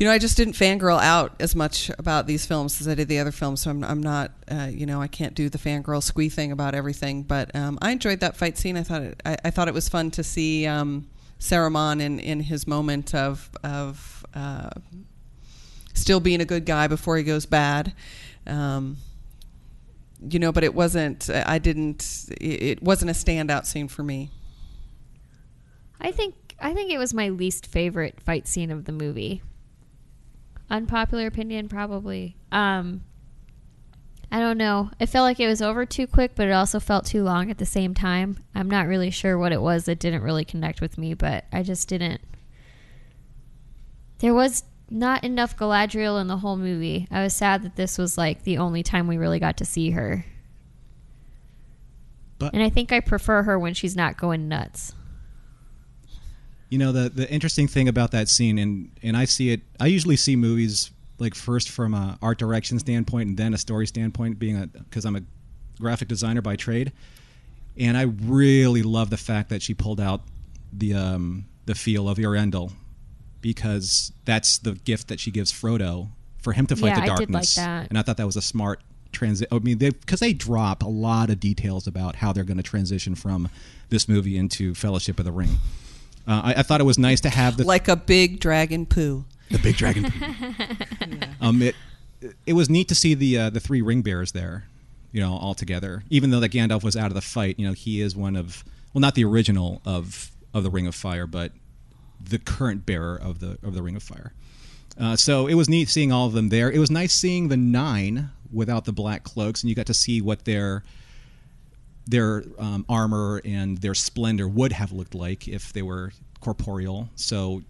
you 0.00 0.06
know, 0.06 0.12
I 0.12 0.18
just 0.18 0.38
didn't 0.38 0.54
fangirl 0.54 0.98
out 0.98 1.34
as 1.40 1.54
much 1.54 1.90
about 1.98 2.26
these 2.26 2.46
films 2.46 2.80
as 2.80 2.88
I 2.88 2.94
did 2.94 3.06
the 3.06 3.18
other 3.18 3.30
films. 3.30 3.60
So 3.60 3.70
I'm, 3.70 3.84
I'm 3.84 4.02
not, 4.02 4.32
uh, 4.50 4.70
you 4.72 4.86
know, 4.86 5.02
I 5.02 5.08
can't 5.08 5.34
do 5.34 5.50
the 5.50 5.58
fangirl 5.58 6.02
squee 6.02 6.30
thing 6.30 6.52
about 6.52 6.74
everything. 6.74 7.22
But 7.22 7.54
um, 7.54 7.78
I 7.82 7.90
enjoyed 7.90 8.20
that 8.20 8.34
fight 8.34 8.56
scene. 8.56 8.78
I 8.78 8.82
thought 8.82 9.02
it, 9.02 9.22
I, 9.26 9.36
I 9.44 9.50
thought 9.50 9.68
it 9.68 9.74
was 9.74 9.90
fun 9.90 10.10
to 10.12 10.24
see 10.24 10.66
um, 10.66 11.06
Saruman 11.38 12.00
in, 12.00 12.18
in 12.18 12.40
his 12.40 12.66
moment 12.66 13.14
of 13.14 13.50
of 13.62 14.24
uh, 14.32 14.70
still 15.92 16.18
being 16.18 16.40
a 16.40 16.46
good 16.46 16.64
guy 16.64 16.86
before 16.86 17.18
he 17.18 17.22
goes 17.22 17.44
bad. 17.44 17.92
Um, 18.46 18.96
you 20.26 20.38
know, 20.38 20.50
but 20.50 20.64
it 20.64 20.74
wasn't. 20.74 21.28
I 21.28 21.58
didn't. 21.58 22.24
It 22.40 22.82
wasn't 22.82 23.10
a 23.10 23.14
standout 23.14 23.66
scene 23.66 23.88
for 23.88 24.02
me. 24.02 24.30
I 26.00 26.10
think 26.10 26.54
I 26.58 26.72
think 26.72 26.90
it 26.90 26.96
was 26.96 27.12
my 27.12 27.28
least 27.28 27.66
favorite 27.66 28.18
fight 28.22 28.48
scene 28.48 28.70
of 28.70 28.86
the 28.86 28.92
movie. 28.92 29.42
Unpopular 30.70 31.26
opinion, 31.26 31.68
probably. 31.68 32.36
Um, 32.52 33.02
I 34.30 34.38
don't 34.38 34.58
know. 34.58 34.90
It 35.00 35.06
felt 35.06 35.24
like 35.24 35.40
it 35.40 35.48
was 35.48 35.60
over 35.60 35.84
too 35.84 36.06
quick, 36.06 36.32
but 36.36 36.46
it 36.46 36.52
also 36.52 36.78
felt 36.78 37.04
too 37.06 37.24
long 37.24 37.50
at 37.50 37.58
the 37.58 37.66
same 37.66 37.94
time. 37.94 38.38
I'm 38.54 38.70
not 38.70 38.86
really 38.86 39.10
sure 39.10 39.36
what 39.36 39.50
it 39.52 39.60
was 39.60 39.86
that 39.86 39.98
didn't 39.98 40.22
really 40.22 40.44
connect 40.44 40.80
with 40.80 40.96
me, 40.96 41.14
but 41.14 41.44
I 41.52 41.64
just 41.64 41.88
didn't. 41.88 42.20
There 44.18 44.34
was 44.34 44.62
not 44.88 45.24
enough 45.24 45.56
Galadriel 45.56 46.20
in 46.20 46.28
the 46.28 46.36
whole 46.36 46.56
movie. 46.56 47.08
I 47.10 47.22
was 47.24 47.34
sad 47.34 47.62
that 47.62 47.74
this 47.76 47.98
was 47.98 48.16
like 48.16 48.44
the 48.44 48.58
only 48.58 48.82
time 48.84 49.08
we 49.08 49.16
really 49.16 49.40
got 49.40 49.56
to 49.56 49.64
see 49.64 49.90
her. 49.90 50.24
But- 52.38 52.54
and 52.54 52.62
I 52.62 52.70
think 52.70 52.92
I 52.92 53.00
prefer 53.00 53.42
her 53.42 53.58
when 53.58 53.74
she's 53.74 53.96
not 53.96 54.16
going 54.16 54.46
nuts. 54.46 54.94
You 56.70 56.78
know 56.78 56.92
the 56.92 57.10
the 57.10 57.28
interesting 57.30 57.68
thing 57.68 57.88
about 57.88 58.12
that 58.12 58.28
scene, 58.28 58.58
and 58.58 58.90
and 59.02 59.16
I 59.16 59.24
see 59.26 59.50
it. 59.50 59.60
I 59.78 59.86
usually 59.86 60.16
see 60.16 60.36
movies 60.36 60.90
like 61.18 61.34
first 61.34 61.68
from 61.68 61.92
a 61.94 62.18
art 62.22 62.38
direction 62.38 62.78
standpoint, 62.78 63.28
and 63.28 63.36
then 63.36 63.52
a 63.54 63.58
story 63.58 63.86
standpoint, 63.86 64.38
being 64.38 64.56
a 64.56 64.66
because 64.66 65.04
I'm 65.04 65.16
a 65.16 65.22
graphic 65.80 66.08
designer 66.08 66.40
by 66.42 66.56
trade, 66.56 66.92
and 67.76 67.96
I 67.96 68.02
really 68.02 68.82
love 68.82 69.10
the 69.10 69.16
fact 69.16 69.50
that 69.50 69.62
she 69.62 69.74
pulled 69.74 70.00
out 70.00 70.22
the 70.72 70.94
um, 70.94 71.44
the 71.66 71.74
feel 71.74 72.08
of 72.08 72.18
Earendil 72.18 72.72
because 73.40 74.12
that's 74.24 74.58
the 74.58 74.72
gift 74.72 75.08
that 75.08 75.18
she 75.20 75.30
gives 75.30 75.52
Frodo 75.52 76.08
for 76.38 76.52
him 76.52 76.66
to 76.66 76.76
fight 76.76 76.88
Yeah, 76.88 76.94
the 76.94 77.00
I 77.00 77.04
did 77.04 77.10
like 77.10 77.18
darkness. 77.18 77.54
that. 77.56 77.88
And 77.88 77.98
I 77.98 78.02
thought 78.02 78.16
that 78.18 78.26
was 78.26 78.36
a 78.36 78.42
smart 78.42 78.80
transit. 79.12 79.48
I 79.50 79.58
mean, 79.58 79.78
because 79.78 80.20
they, 80.20 80.32
drop 80.32 80.82
a 80.82 80.88
lot 80.88 81.30
of 81.30 81.40
details 81.40 81.86
about 81.86 82.16
how 82.16 82.32
they're 82.32 82.44
going 82.44 82.58
to 82.58 82.62
transition 82.62 83.14
from 83.14 83.48
this 83.88 84.08
movie 84.08 84.36
into 84.36 84.74
Fellowship 84.74 85.18
of 85.18 85.24
the 85.24 85.32
Ring. 85.32 85.58
Uh, 86.30 86.42
I, 86.44 86.54
I 86.58 86.62
thought 86.62 86.80
it 86.80 86.84
was 86.84 86.96
nice 86.96 87.20
to 87.22 87.28
have 87.28 87.56
the 87.56 87.64
like 87.64 87.88
a 87.88 87.96
big 87.96 88.38
dragon 88.38 88.86
poo. 88.86 89.24
the 89.50 89.58
big 89.58 89.76
dragon. 89.76 90.10
Poo. 90.10 90.34
Um, 91.40 91.62
it 91.62 91.74
it 92.46 92.52
was 92.52 92.68
neat 92.68 92.88
to 92.88 92.94
see 92.94 93.14
the 93.14 93.38
uh, 93.38 93.50
the 93.50 93.60
three 93.60 93.80
ring 93.80 94.02
bearers 94.02 94.32
there, 94.32 94.64
you 95.10 95.20
know, 95.20 95.32
all 95.32 95.54
together. 95.54 96.04
Even 96.10 96.30
though 96.30 96.40
that 96.40 96.52
Gandalf 96.52 96.84
was 96.84 96.94
out 96.94 97.06
of 97.06 97.14
the 97.14 97.22
fight, 97.22 97.58
you 97.58 97.66
know, 97.66 97.72
he 97.72 98.00
is 98.02 98.14
one 98.14 98.36
of 98.36 98.62
well, 98.92 99.00
not 99.00 99.14
the 99.14 99.24
original 99.24 99.80
of 99.84 100.30
of 100.52 100.62
the 100.62 100.70
Ring 100.70 100.86
of 100.86 100.94
Fire, 100.94 101.26
but 101.26 101.52
the 102.22 102.38
current 102.38 102.84
bearer 102.84 103.16
of 103.16 103.40
the 103.40 103.58
of 103.62 103.74
the 103.74 103.82
Ring 103.82 103.96
of 103.96 104.02
Fire. 104.02 104.32
Uh, 105.00 105.16
so 105.16 105.46
it 105.46 105.54
was 105.54 105.68
neat 105.68 105.88
seeing 105.88 106.12
all 106.12 106.26
of 106.26 106.34
them 106.34 106.50
there. 106.50 106.70
It 106.70 106.78
was 106.78 106.90
nice 106.90 107.12
seeing 107.12 107.48
the 107.48 107.56
nine 107.56 108.30
without 108.52 108.84
the 108.84 108.92
black 108.92 109.24
cloaks, 109.24 109.62
and 109.62 109.70
you 109.70 109.74
got 109.74 109.86
to 109.86 109.94
see 109.94 110.20
what 110.20 110.44
their 110.44 110.84
their 112.10 112.44
um, 112.58 112.84
armor 112.88 113.40
and 113.44 113.78
their 113.78 113.94
splendor 113.94 114.48
would 114.48 114.72
have 114.72 114.92
looked 114.92 115.14
like 115.14 115.46
if 115.48 115.72
they 115.72 115.82
were 115.82 116.12
corporeal. 116.40 117.08
So 117.14 117.62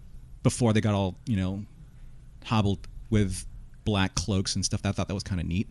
before 0.43 0.73
they 0.73 0.81
got 0.81 0.95
all 0.95 1.15
you 1.25 1.37
know 1.37 1.63
hobbled 2.45 2.87
with 3.09 3.45
black 3.85 4.15
cloaks 4.15 4.55
and 4.55 4.65
stuff, 4.65 4.81
I 4.83 4.91
thought 4.91 5.07
that 5.07 5.13
was 5.13 5.23
kind 5.23 5.39
of 5.39 5.47
neat. 5.47 5.69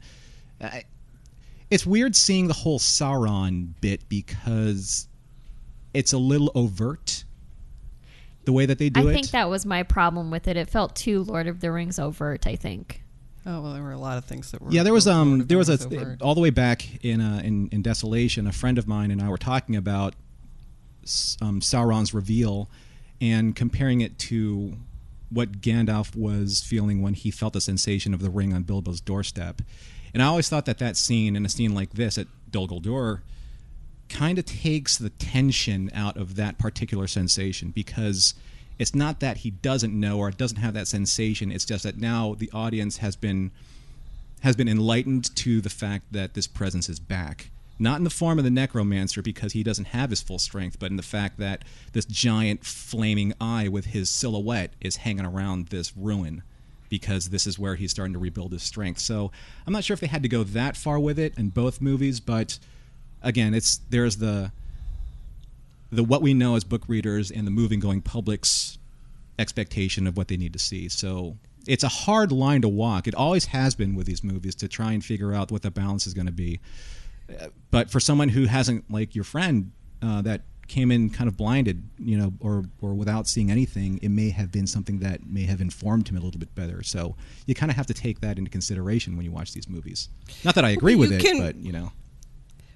I, 0.61 0.85
it's 1.71 1.85
weird 1.85 2.17
seeing 2.17 2.49
the 2.49 2.55
whole 2.55 2.79
Sauron 2.79 3.75
bit 3.81 4.09
because 4.09 5.09
it's 5.95 6.13
a 6.13 6.19
little 6.19 6.51
overt 6.55 7.25
the 8.45 8.53
way 8.53 8.67
that 8.67 8.79
they 8.79 8.89
do 8.89 9.01
I 9.01 9.05
it. 9.05 9.09
I 9.11 9.15
think 9.15 9.31
that 9.31 9.49
was 9.49 9.67
my 9.67 9.83
problem 9.83 10.31
with 10.31 10.49
it. 10.49 10.57
It 10.57 10.69
felt 10.69 10.95
too 10.95 11.25
Lord 11.25 11.47
of 11.47 11.61
the 11.61 11.73
Rings 11.73 11.99
overt. 11.99 12.47
I 12.47 12.57
think. 12.57 13.03
Oh 13.51 13.61
well, 13.63 13.73
there 13.73 13.83
were 13.83 13.91
a 13.91 13.99
lot 13.99 14.17
of 14.17 14.25
things 14.27 14.53
that 14.53 14.63
were. 14.63 14.71
yeah, 14.71 14.85
there 14.85 14.93
was 14.93 15.09
um 15.09 15.47
there 15.49 15.59
was 15.59 15.69
a 15.69 15.85
overt. 15.85 16.23
all 16.23 16.37
the 16.37 16.41
way 16.41 16.51
back 16.51 17.05
in 17.05 17.21
uh, 17.21 17.41
in 17.43 17.69
in 17.71 17.83
Desolation. 17.83 18.47
A 18.47 18.53
friend 18.53 18.79
of 18.79 18.87
mine 18.87 19.11
and 19.11 19.21
I 19.21 19.29
were 19.29 19.39
talking 19.39 19.75
about 19.75 20.15
um, 21.43 21.61
Sauron's 21.61 22.15
reveal 22.15 22.71
and 23.21 23.57
comparing 23.57 24.03
it 24.03 24.19
to 24.21 24.75
what 25.31 25.61
Gandalf 25.61 26.15
was 26.15 26.61
feeling 26.61 27.03
when 27.03 27.15
he 27.15 27.31
felt 27.31 27.53
the 27.55 27.61
sensation 27.61 28.15
of 28.15 28.21
the 28.21 28.31
ring 28.31 28.53
on 28.53 28.63
Bilbo's 28.63 29.01
doorstep. 29.01 29.63
And 30.15 30.23
I 30.23 30.27
always 30.27 30.49
thought 30.49 30.67
that 30.67 30.79
that 30.79 30.97
scene 30.97 31.35
in 31.37 31.45
a 31.45 31.49
scene 31.49 31.75
like 31.75 31.95
this 31.95 32.19
at 32.19 32.27
Dol 32.51 32.69
Guldur 32.69 33.21
kind 34.09 34.39
of 34.39 34.45
takes 34.45 34.99
the 34.99 35.11
tension 35.11 35.91
out 35.95 36.17
of 36.17 36.37
that 36.37 36.59
particular 36.59 37.07
sensation 37.07 37.71
because 37.71 38.35
it's 38.81 38.95
not 38.95 39.21
that 39.21 39.37
he 39.37 39.51
doesn't 39.51 39.93
know 39.93 40.19
or 40.19 40.31
doesn't 40.31 40.57
have 40.57 40.73
that 40.73 40.89
sensation. 40.89 41.53
It's 41.53 41.67
just 41.67 41.85
that 41.85 41.99
now 41.99 42.35
the 42.39 42.51
audience 42.51 42.97
has 42.97 43.15
been 43.15 43.51
has 44.41 44.57
been 44.57 44.69
enlightened 44.69 45.37
to 45.37 45.61
the 45.61 45.69
fact 45.69 46.07
that 46.13 46.33
this 46.33 46.47
presence 46.47 46.89
is 46.89 46.99
back. 46.99 47.51
Not 47.79 47.99
in 47.99 48.05
the 48.05 48.11
form 48.11 48.39
of 48.39 48.45
the 48.45 48.51
necromancer 48.51 49.21
because 49.21 49.53
he 49.53 49.63
doesn't 49.63 49.89
have 49.89 50.09
his 50.09 50.23
full 50.23 50.39
strength 50.39 50.79
but 50.79 50.91
in 50.91 50.97
the 50.97 51.03
fact 51.03 51.39
that 51.39 51.63
this 51.93 52.07
giant 52.07 52.65
flaming 52.65 53.35
eye 53.39 53.69
with 53.69 53.85
his 53.87 54.09
silhouette 54.09 54.73
is 54.81 54.97
hanging 54.97 55.27
around 55.27 55.67
this 55.67 55.95
ruin 55.95 56.43
because 56.89 57.29
this 57.29 57.47
is 57.47 57.59
where 57.59 57.75
he's 57.75 57.91
starting 57.91 58.15
to 58.15 58.19
rebuild 58.19 58.53
his 58.53 58.63
strength. 58.63 59.01
So 59.01 59.31
i'm 59.67 59.75
not 59.75 59.85
sure 59.85 59.93
if 59.93 60.01
they 60.01 60.07
had 60.07 60.23
to 60.23 60.29
go 60.29 60.43
that 60.43 60.75
far 60.75 60.99
with 60.99 61.19
it 61.19 61.37
in 61.37 61.51
both 61.51 61.83
movies 61.83 62.19
but 62.19 62.59
again 63.21 63.53
it's 63.53 63.79
there's 63.91 64.17
the 64.17 64.53
the 65.91 66.05
what 66.05 66.23
we 66.23 66.35
know 66.35 66.55
as 66.57 66.65
book 66.65 66.83
readers 66.89 67.31
and 67.31 67.47
the 67.47 67.51
moving 67.51 67.81
going 67.81 68.01
public's 68.03 68.79
expectation 69.39 70.07
of 70.07 70.17
what 70.17 70.29
they 70.29 70.37
need 70.37 70.53
to 70.53 70.59
see. 70.59 70.89
So 70.89 71.37
it's 71.67 71.85
a 71.85 71.89
hard 71.89 72.33
line 72.33 72.63
to 72.63 72.69
walk. 72.69 73.07
It 73.07 73.15
always 73.15 73.47
has 73.47 73.75
been 73.75 73.95
with 73.95 74.07
these 74.07 74.23
movies 74.25 74.55
to 74.57 74.69
try 74.69 74.93
and 74.93 75.05
figure 75.05 75.33
out 75.35 75.51
what 75.51 75.63
the 75.63 75.71
balance 75.71 76.07
is 76.07 76.15
going 76.15 76.27
to 76.27 76.33
be. 76.33 76.61
But 77.71 77.91
for 77.91 78.01
someone 78.01 78.29
who 78.31 78.47
hasn't, 78.47 78.91
like 78.91 79.15
your 79.15 79.25
friend, 79.25 79.73
uh, 80.03 80.23
that 80.23 80.43
came 80.67 80.91
in 80.93 81.11
kind 81.11 81.29
of 81.29 81.37
blinded, 81.37 81.83
you 81.99 82.17
know, 82.17 82.33
or 82.41 82.65
or 82.81 82.95
without 82.95 83.27
seeing 83.29 83.51
anything, 83.51 83.99
it 84.03 84.09
may 84.09 84.31
have 84.31 84.51
been 84.51 84.67
something 84.67 84.99
that 85.01 85.27
may 85.27 85.43
have 85.45 85.61
informed 85.61 86.09
him 86.09 86.17
a 86.17 86.21
little 86.21 86.39
bit 86.41 86.55
better. 86.55 86.83
So 86.83 87.17
you 87.47 87.55
kind 87.55 87.71
of 87.71 87.77
have 87.77 87.87
to 87.87 87.95
take 87.95 88.21
that 88.21 88.39
into 88.39 88.51
consideration 88.51 89.17
when 89.17 89.25
you 89.25 89.33
watch 89.33 89.53
these 89.53 89.69
movies. 89.69 90.09
Not 90.45 90.55
that 90.57 90.65
I 90.65 90.71
agree 90.71 90.95
Well, 90.97 91.09
with 91.09 91.21
it, 91.21 91.23
can- 91.25 91.39
but 91.39 91.57
you 91.57 91.73
know. 91.73 91.93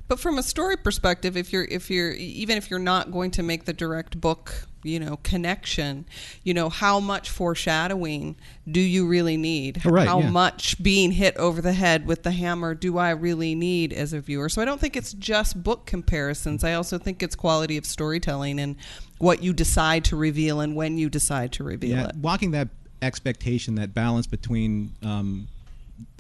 But 0.06 0.20
from 0.20 0.38
a 0.38 0.42
story 0.42 0.76
perspective, 0.76 1.36
if 1.36 1.52
you're 1.52 1.64
if 1.64 1.90
you're 1.90 2.12
even 2.12 2.58
if 2.58 2.70
you're 2.70 2.78
not 2.78 3.10
going 3.10 3.30
to 3.32 3.42
make 3.42 3.64
the 3.64 3.72
direct 3.72 4.20
book, 4.20 4.66
you 4.82 5.00
know, 5.00 5.18
connection, 5.22 6.04
you 6.42 6.52
know, 6.52 6.68
how 6.68 7.00
much 7.00 7.30
foreshadowing 7.30 8.36
do 8.70 8.80
you 8.80 9.06
really 9.06 9.38
need? 9.38 9.84
Right, 9.84 10.06
how 10.06 10.20
yeah. 10.20 10.30
much 10.30 10.82
being 10.82 11.12
hit 11.12 11.36
over 11.38 11.62
the 11.62 11.72
head 11.72 12.06
with 12.06 12.22
the 12.22 12.32
hammer 12.32 12.74
do 12.74 12.98
I 12.98 13.10
really 13.10 13.54
need 13.54 13.92
as 13.94 14.12
a 14.12 14.20
viewer? 14.20 14.50
So 14.50 14.60
I 14.60 14.66
don't 14.66 14.80
think 14.80 14.94
it's 14.94 15.14
just 15.14 15.62
book 15.62 15.86
comparisons. 15.86 16.64
I 16.64 16.74
also 16.74 16.98
think 16.98 17.22
it's 17.22 17.34
quality 17.34 17.78
of 17.78 17.86
storytelling 17.86 18.60
and 18.60 18.76
what 19.18 19.42
you 19.42 19.54
decide 19.54 20.04
to 20.06 20.16
reveal 20.16 20.60
and 20.60 20.76
when 20.76 20.98
you 20.98 21.08
decide 21.08 21.52
to 21.52 21.64
reveal 21.64 21.96
yeah, 21.96 22.08
it. 22.08 22.16
walking 22.16 22.50
that 22.50 22.68
expectation, 23.00 23.76
that 23.76 23.94
balance 23.94 24.26
between, 24.26 24.94
um, 25.02 25.48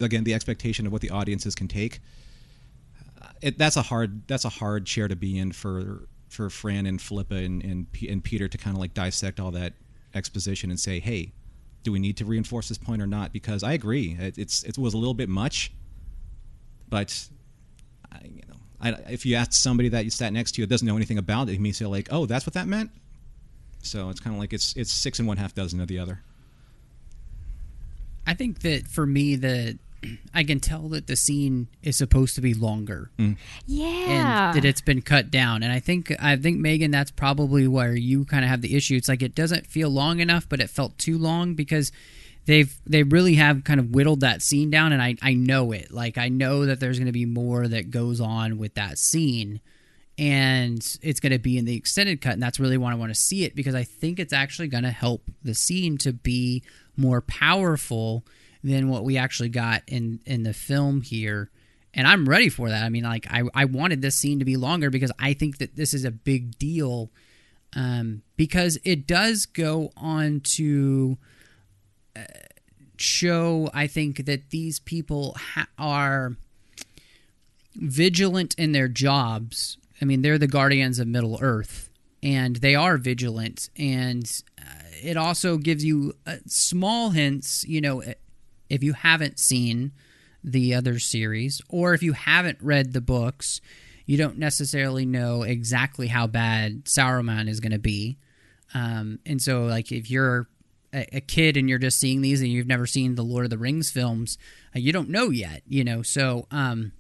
again, 0.00 0.24
the 0.24 0.32
expectation 0.32 0.86
of 0.86 0.92
what 0.92 1.02
the 1.02 1.10
audiences 1.10 1.54
can 1.54 1.68
take. 1.68 2.00
It, 3.42 3.58
that's 3.58 3.76
a 3.76 3.82
hard. 3.82 4.26
That's 4.26 4.44
a 4.44 4.50
hard 4.50 4.86
chair 4.86 5.08
to 5.08 5.16
be 5.16 5.38
in 5.38 5.52
for 5.52 6.08
for 6.28 6.50
Fran 6.50 6.86
and 6.86 7.00
Philippa 7.00 7.34
and 7.34 7.62
and, 7.62 7.92
P- 7.92 8.08
and 8.08 8.22
Peter 8.22 8.48
to 8.48 8.58
kind 8.58 8.76
of 8.76 8.80
like 8.80 8.94
dissect 8.94 9.40
all 9.40 9.52
that 9.52 9.74
exposition 10.14 10.70
and 10.70 10.78
say, 10.78 11.00
hey, 11.00 11.32
do 11.82 11.92
we 11.92 11.98
need 11.98 12.16
to 12.16 12.24
reinforce 12.24 12.68
this 12.68 12.78
point 12.78 13.00
or 13.00 13.06
not? 13.06 13.32
Because 13.32 13.62
I 13.62 13.72
agree, 13.72 14.16
it, 14.18 14.38
it's 14.38 14.62
it 14.64 14.76
was 14.76 14.94
a 14.94 14.98
little 14.98 15.14
bit 15.14 15.28
much, 15.28 15.72
but 16.88 17.28
I, 18.10 18.18
you 18.24 18.42
know, 18.48 18.56
I, 18.80 18.90
if 19.12 19.24
you 19.24 19.36
ask 19.36 19.52
somebody 19.52 19.88
that 19.90 20.04
you 20.04 20.10
sat 20.10 20.32
next 20.32 20.52
to 20.52 20.60
you 20.60 20.66
doesn't 20.66 20.86
know 20.86 20.96
anything 20.96 21.18
about 21.18 21.48
it, 21.48 21.52
he 21.52 21.58
may 21.58 21.72
say 21.72 21.86
like, 21.86 22.08
oh, 22.10 22.26
that's 22.26 22.46
what 22.46 22.54
that 22.54 22.66
meant. 22.66 22.90
So 23.82 24.08
it's 24.08 24.20
kind 24.20 24.34
of 24.34 24.40
like 24.40 24.52
it's 24.52 24.74
it's 24.76 24.92
six 24.92 25.18
and 25.18 25.28
one 25.28 25.36
half 25.36 25.54
dozen 25.54 25.80
of 25.80 25.88
the 25.88 25.98
other. 25.98 26.22
I 28.26 28.34
think 28.34 28.60
that 28.60 28.88
for 28.88 29.06
me, 29.06 29.36
the 29.36 29.78
I 30.32 30.44
can 30.44 30.60
tell 30.60 30.88
that 30.88 31.06
the 31.06 31.16
scene 31.16 31.68
is 31.82 31.96
supposed 31.96 32.34
to 32.36 32.40
be 32.40 32.54
longer 32.54 33.10
mm. 33.18 33.36
Yeah. 33.66 33.86
and 33.86 34.56
that 34.56 34.64
it's 34.64 34.80
been 34.80 35.02
cut 35.02 35.30
down. 35.30 35.62
And 35.62 35.72
I 35.72 35.80
think 35.80 36.14
I 36.20 36.36
think 36.36 36.58
Megan, 36.58 36.90
that's 36.90 37.10
probably 37.10 37.68
where 37.68 37.94
you 37.94 38.24
kind 38.24 38.44
of 38.44 38.50
have 38.50 38.62
the 38.62 38.76
issue. 38.76 38.96
It's 38.96 39.08
like 39.08 39.22
it 39.22 39.34
doesn't 39.34 39.66
feel 39.66 39.90
long 39.90 40.20
enough, 40.20 40.48
but 40.48 40.60
it 40.60 40.70
felt 40.70 40.98
too 40.98 41.18
long 41.18 41.54
because 41.54 41.92
they've 42.46 42.74
they 42.86 43.02
really 43.02 43.34
have 43.34 43.64
kind 43.64 43.80
of 43.80 43.90
whittled 43.90 44.20
that 44.20 44.42
scene 44.42 44.70
down, 44.70 44.92
and 44.92 45.02
I 45.02 45.16
I 45.22 45.34
know 45.34 45.72
it. 45.72 45.90
Like 45.90 46.18
I 46.18 46.28
know 46.28 46.66
that 46.66 46.80
there's 46.80 46.98
going 46.98 47.06
to 47.06 47.12
be 47.12 47.26
more 47.26 47.68
that 47.68 47.90
goes 47.90 48.20
on 48.20 48.58
with 48.58 48.74
that 48.74 48.98
scene. 48.98 49.60
And 50.16 50.78
it's 51.02 51.18
going 51.18 51.32
to 51.32 51.40
be 51.40 51.58
in 51.58 51.64
the 51.64 51.74
extended 51.74 52.20
cut, 52.20 52.34
and 52.34 52.42
that's 52.42 52.60
really 52.60 52.78
why 52.78 52.92
I 52.92 52.94
want 52.94 53.12
to 53.12 53.20
see 53.20 53.42
it 53.42 53.56
because 53.56 53.74
I 53.74 53.82
think 53.82 54.20
it's 54.20 54.32
actually 54.32 54.68
going 54.68 54.84
to 54.84 54.92
help 54.92 55.28
the 55.42 55.54
scene 55.54 55.98
to 55.98 56.12
be 56.12 56.62
more 56.96 57.20
powerful 57.20 58.24
than 58.64 58.88
what 58.88 59.04
we 59.04 59.16
actually 59.16 59.50
got 59.50 59.82
in 59.86 60.18
in 60.26 60.42
the 60.42 60.52
film 60.52 61.02
here 61.02 61.50
and 61.94 62.06
I'm 62.06 62.28
ready 62.28 62.48
for 62.48 62.68
that. 62.68 62.82
I 62.82 62.88
mean, 62.88 63.04
like 63.04 63.26
I, 63.30 63.44
I 63.54 63.64
wanted 63.66 64.02
this 64.02 64.16
scene 64.16 64.40
to 64.40 64.44
be 64.44 64.56
longer 64.56 64.90
because 64.90 65.12
I 65.18 65.32
think 65.32 65.58
that 65.58 65.76
this 65.76 65.94
is 65.94 66.04
a 66.04 66.10
big 66.10 66.58
deal, 66.58 67.10
um, 67.74 68.22
because 68.36 68.78
it 68.84 69.06
does 69.06 69.46
go 69.46 69.92
on 69.96 70.40
to 70.40 71.16
uh, 72.16 72.22
show. 72.98 73.70
I 73.72 73.86
think 73.86 74.26
that 74.26 74.50
these 74.50 74.80
people 74.80 75.36
ha- 75.38 75.68
are 75.78 76.36
vigilant 77.76 78.54
in 78.58 78.72
their 78.72 78.88
jobs. 78.88 79.78
I 80.02 80.04
mean, 80.04 80.22
they're 80.22 80.38
the 80.38 80.48
guardians 80.48 80.98
of 80.98 81.06
Middle 81.06 81.38
Earth, 81.40 81.90
and 82.24 82.56
they 82.56 82.74
are 82.74 82.96
vigilant. 82.96 83.70
And 83.76 84.28
uh, 84.60 84.64
it 85.00 85.16
also 85.16 85.58
gives 85.58 85.84
you 85.84 86.14
uh, 86.26 86.36
small 86.46 87.10
hints. 87.10 87.64
You 87.64 87.80
know, 87.80 88.02
if 88.74 88.82
you 88.82 88.92
haven't 88.92 89.38
seen 89.38 89.92
the 90.42 90.74
other 90.74 90.98
series, 90.98 91.62
or 91.68 91.94
if 91.94 92.02
you 92.02 92.12
haven't 92.12 92.58
read 92.60 92.92
the 92.92 93.00
books, 93.00 93.60
you 94.04 94.18
don't 94.18 94.36
necessarily 94.38 95.06
know 95.06 95.42
exactly 95.42 96.08
how 96.08 96.26
bad 96.26 96.84
Sauron 96.84 97.48
is 97.48 97.60
going 97.60 97.72
to 97.72 97.78
be. 97.78 98.18
Um, 98.74 99.20
and 99.24 99.40
so, 99.40 99.64
like, 99.64 99.92
if 99.92 100.10
you're 100.10 100.48
a, 100.92 101.16
a 101.16 101.20
kid 101.20 101.56
and 101.56 101.68
you're 101.68 101.78
just 101.78 101.98
seeing 101.98 102.20
these 102.20 102.42
and 102.42 102.50
you've 102.50 102.66
never 102.66 102.86
seen 102.86 103.14
the 103.14 103.22
Lord 103.22 103.44
of 103.44 103.50
the 103.50 103.58
Rings 103.58 103.90
films, 103.90 104.36
uh, 104.74 104.80
you 104.80 104.92
don't 104.92 105.08
know 105.08 105.30
yet, 105.30 105.62
you 105.66 105.84
know. 105.84 106.02
So, 106.02 106.46
um, 106.50 106.92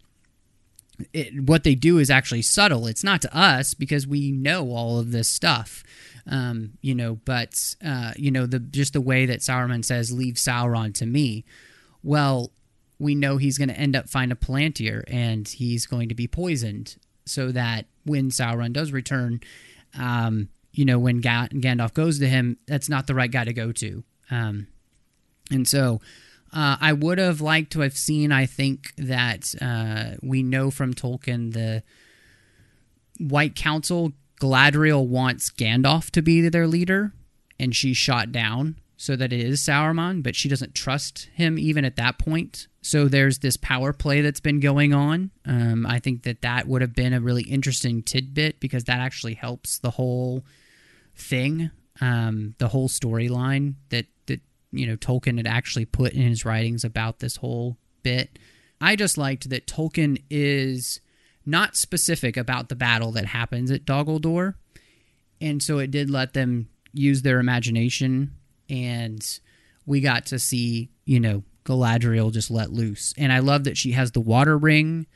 it, 1.12 1.42
what 1.42 1.64
they 1.64 1.74
do 1.74 1.98
is 1.98 2.08
actually 2.08 2.42
subtle. 2.42 2.86
It's 2.86 3.04
not 3.04 3.20
to 3.22 3.36
us 3.36 3.74
because 3.74 4.06
we 4.06 4.30
know 4.30 4.70
all 4.70 4.98
of 4.98 5.10
this 5.10 5.28
stuff, 5.28 5.82
um, 6.26 6.72
you 6.80 6.94
know. 6.94 7.16
But 7.24 7.74
uh, 7.84 8.12
you 8.16 8.30
know, 8.30 8.46
the 8.46 8.58
just 8.58 8.92
the 8.92 9.00
way 9.00 9.26
that 9.26 9.40
Sauron 9.40 9.84
says, 9.84 10.12
"Leave 10.12 10.34
Sauron 10.34 10.94
to 10.94 11.06
me." 11.06 11.44
Well, 12.02 12.50
we 12.98 13.14
know 13.14 13.38
he's 13.38 13.58
going 13.58 13.68
to 13.68 13.78
end 13.78 13.96
up 13.96 14.08
find 14.08 14.30
a 14.30 14.34
Palantir 14.34 15.04
and 15.08 15.48
he's 15.48 15.86
going 15.86 16.08
to 16.10 16.14
be 16.14 16.26
poisoned, 16.26 16.96
so 17.24 17.50
that 17.52 17.86
when 18.04 18.30
Sauron 18.30 18.72
does 18.72 18.92
return, 18.92 19.40
um, 19.98 20.48
you 20.72 20.84
know, 20.84 20.98
when 20.98 21.20
Ga- 21.20 21.48
Gandalf 21.52 21.94
goes 21.94 22.18
to 22.18 22.28
him, 22.28 22.58
that's 22.66 22.88
not 22.88 23.06
the 23.06 23.14
right 23.14 23.30
guy 23.30 23.44
to 23.44 23.52
go 23.52 23.72
to. 23.72 24.04
Um, 24.30 24.66
and 25.50 25.66
so 25.68 26.00
uh, 26.52 26.76
I 26.80 26.92
would 26.92 27.18
have 27.18 27.40
liked 27.40 27.72
to 27.72 27.80
have 27.80 27.96
seen, 27.96 28.30
I 28.32 28.46
think, 28.46 28.94
that 28.96 29.54
uh, 29.60 30.16
we 30.22 30.42
know 30.42 30.70
from 30.70 30.94
Tolkien 30.94 31.52
the 31.52 31.82
White 33.18 33.54
Council, 33.54 34.12
Galadriel 34.40 35.06
wants 35.06 35.50
Gandalf 35.50 36.10
to 36.10 36.22
be 36.22 36.48
their 36.48 36.66
leader, 36.66 37.12
and 37.58 37.74
she's 37.74 37.96
shot 37.96 38.32
down 38.32 38.76
so 38.96 39.16
that 39.16 39.32
it 39.32 39.40
is 39.40 39.60
Sauron, 39.60 40.22
but 40.22 40.36
she 40.36 40.48
doesn't 40.48 40.74
trust 40.74 41.28
him 41.34 41.58
even 41.58 41.84
at 41.84 41.96
that 41.96 42.18
point. 42.18 42.68
So 42.80 43.08
there's 43.08 43.38
this 43.38 43.56
power 43.56 43.92
play 43.92 44.20
that's 44.20 44.40
been 44.40 44.60
going 44.60 44.92
on. 44.92 45.30
Um, 45.46 45.86
I 45.86 45.98
think 45.98 46.22
that 46.24 46.42
that 46.42 46.66
would 46.66 46.82
have 46.82 46.94
been 46.94 47.12
a 47.12 47.20
really 47.20 47.42
interesting 47.42 48.02
tidbit 48.02 48.60
because 48.60 48.84
that 48.84 49.00
actually 49.00 49.34
helps 49.34 49.78
the 49.78 49.90
whole 49.90 50.44
thing, 51.16 51.70
um, 52.00 52.54
the 52.58 52.68
whole 52.68 52.88
storyline 52.88 53.74
that 53.88 54.06
that 54.26 54.40
you 54.72 54.86
know 54.86 54.96
Tolkien 54.96 55.38
had 55.38 55.46
actually 55.46 55.86
put 55.86 56.12
in 56.12 56.22
his 56.22 56.44
writings 56.44 56.84
about 56.84 57.18
this 57.20 57.36
whole 57.36 57.78
bit. 58.02 58.38
I 58.80 58.96
just 58.96 59.16
liked 59.16 59.48
that 59.50 59.66
Tolkien 59.66 60.22
is 60.28 61.00
not 61.46 61.76
specific 61.76 62.36
about 62.36 62.68
the 62.68 62.76
battle 62.76 63.12
that 63.12 63.26
happens 63.26 63.70
at 63.70 63.84
Dol 63.84 64.04
Guldur 64.04 64.54
and 65.40 65.62
so 65.62 65.78
it 65.78 65.90
did 65.90 66.10
let 66.10 66.32
them 66.32 66.68
use 66.92 67.22
their 67.22 67.38
imagination, 67.38 68.34
and 68.68 69.40
we 69.84 70.00
got 70.00 70.26
to 70.26 70.38
see, 70.38 70.90
you 71.04 71.20
know, 71.20 71.42
Galadriel 71.64 72.32
just 72.32 72.50
let 72.50 72.70
loose. 72.70 73.14
And 73.18 73.32
I 73.32 73.40
love 73.40 73.64
that 73.64 73.76
she 73.76 73.92
has 73.92 74.12
the 74.12 74.20
water 74.20 74.56
ring, 74.56 75.06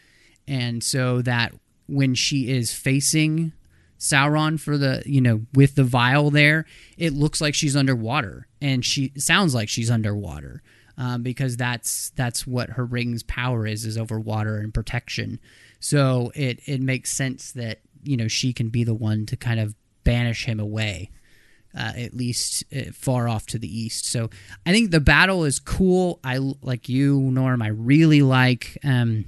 and 0.46 0.82
so 0.82 1.22
that 1.22 1.54
when 1.86 2.14
she 2.14 2.50
is 2.50 2.74
facing 2.74 3.52
Sauron 3.98 4.60
for 4.60 4.76
the, 4.76 5.02
you 5.06 5.20
know, 5.20 5.46
with 5.54 5.76
the 5.76 5.84
vial 5.84 6.30
there, 6.30 6.66
it 6.96 7.12
looks 7.14 7.40
like 7.40 7.54
she's 7.54 7.76
underwater, 7.76 8.48
and 8.60 8.84
she 8.84 9.12
sounds 9.16 9.54
like 9.54 9.68
she's 9.68 9.90
underwater. 9.90 10.62
Um, 11.00 11.22
because 11.22 11.56
that's 11.56 12.10
that's 12.16 12.44
what 12.44 12.70
her 12.70 12.84
ring's 12.84 13.22
power 13.22 13.68
is 13.68 13.84
is 13.84 13.96
over 13.96 14.18
water 14.18 14.56
and 14.56 14.74
protection. 14.74 15.38
So 15.80 16.32
it 16.34 16.60
it 16.66 16.80
makes 16.80 17.12
sense 17.12 17.52
that 17.52 17.80
you 18.02 18.16
know 18.16 18.28
she 18.28 18.52
can 18.52 18.68
be 18.68 18.84
the 18.84 18.94
one 18.94 19.26
to 19.26 19.36
kind 19.36 19.60
of 19.60 19.74
banish 20.04 20.46
him 20.46 20.58
away, 20.58 21.10
uh, 21.76 21.92
at 21.96 22.14
least 22.14 22.64
uh, 22.74 22.90
far 22.92 23.28
off 23.28 23.46
to 23.46 23.58
the 23.58 23.68
east. 23.68 24.06
So 24.06 24.30
I 24.66 24.72
think 24.72 24.90
the 24.90 25.00
battle 25.00 25.44
is 25.44 25.58
cool. 25.58 26.18
I 26.24 26.38
like 26.62 26.88
you, 26.88 27.20
Norm. 27.20 27.62
I 27.62 27.68
really 27.68 28.22
like 28.22 28.78
um, 28.84 29.26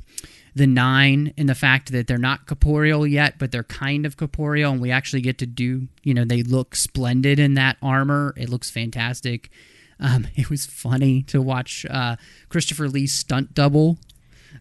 the 0.55 0.67
nine 0.67 1.33
and 1.37 1.49
the 1.49 1.55
fact 1.55 1.93
that 1.93 2.07
they're 2.07 2.19
not 2.19 2.47
corporeal 2.47 3.07
yet, 3.07 3.39
but 3.39 3.53
they're 3.53 3.63
kind 3.63 4.07
of 4.07 4.17
corporeal, 4.17 4.73
and 4.73 4.81
we 4.81 4.91
actually 4.91 5.23
get 5.23 5.39
to 5.39 5.47
do. 5.47 5.89
You 6.03 6.15
know, 6.15 6.25
they 6.25 6.43
look 6.43 6.75
splendid 6.75 7.39
in 7.39 7.55
that 7.55 7.77
armor. 7.83 8.35
It 8.37 8.49
looks 8.49 8.71
fantastic. 8.71 9.51
Um, 10.01 10.27
it 10.35 10.51
was 10.51 10.67
funny 10.67 11.23
to 11.25 11.41
watch 11.41 11.87
uh, 11.89 12.17
Christopher 12.49 12.89
Lee's 12.89 13.13
stunt 13.13 13.55
double 13.55 13.99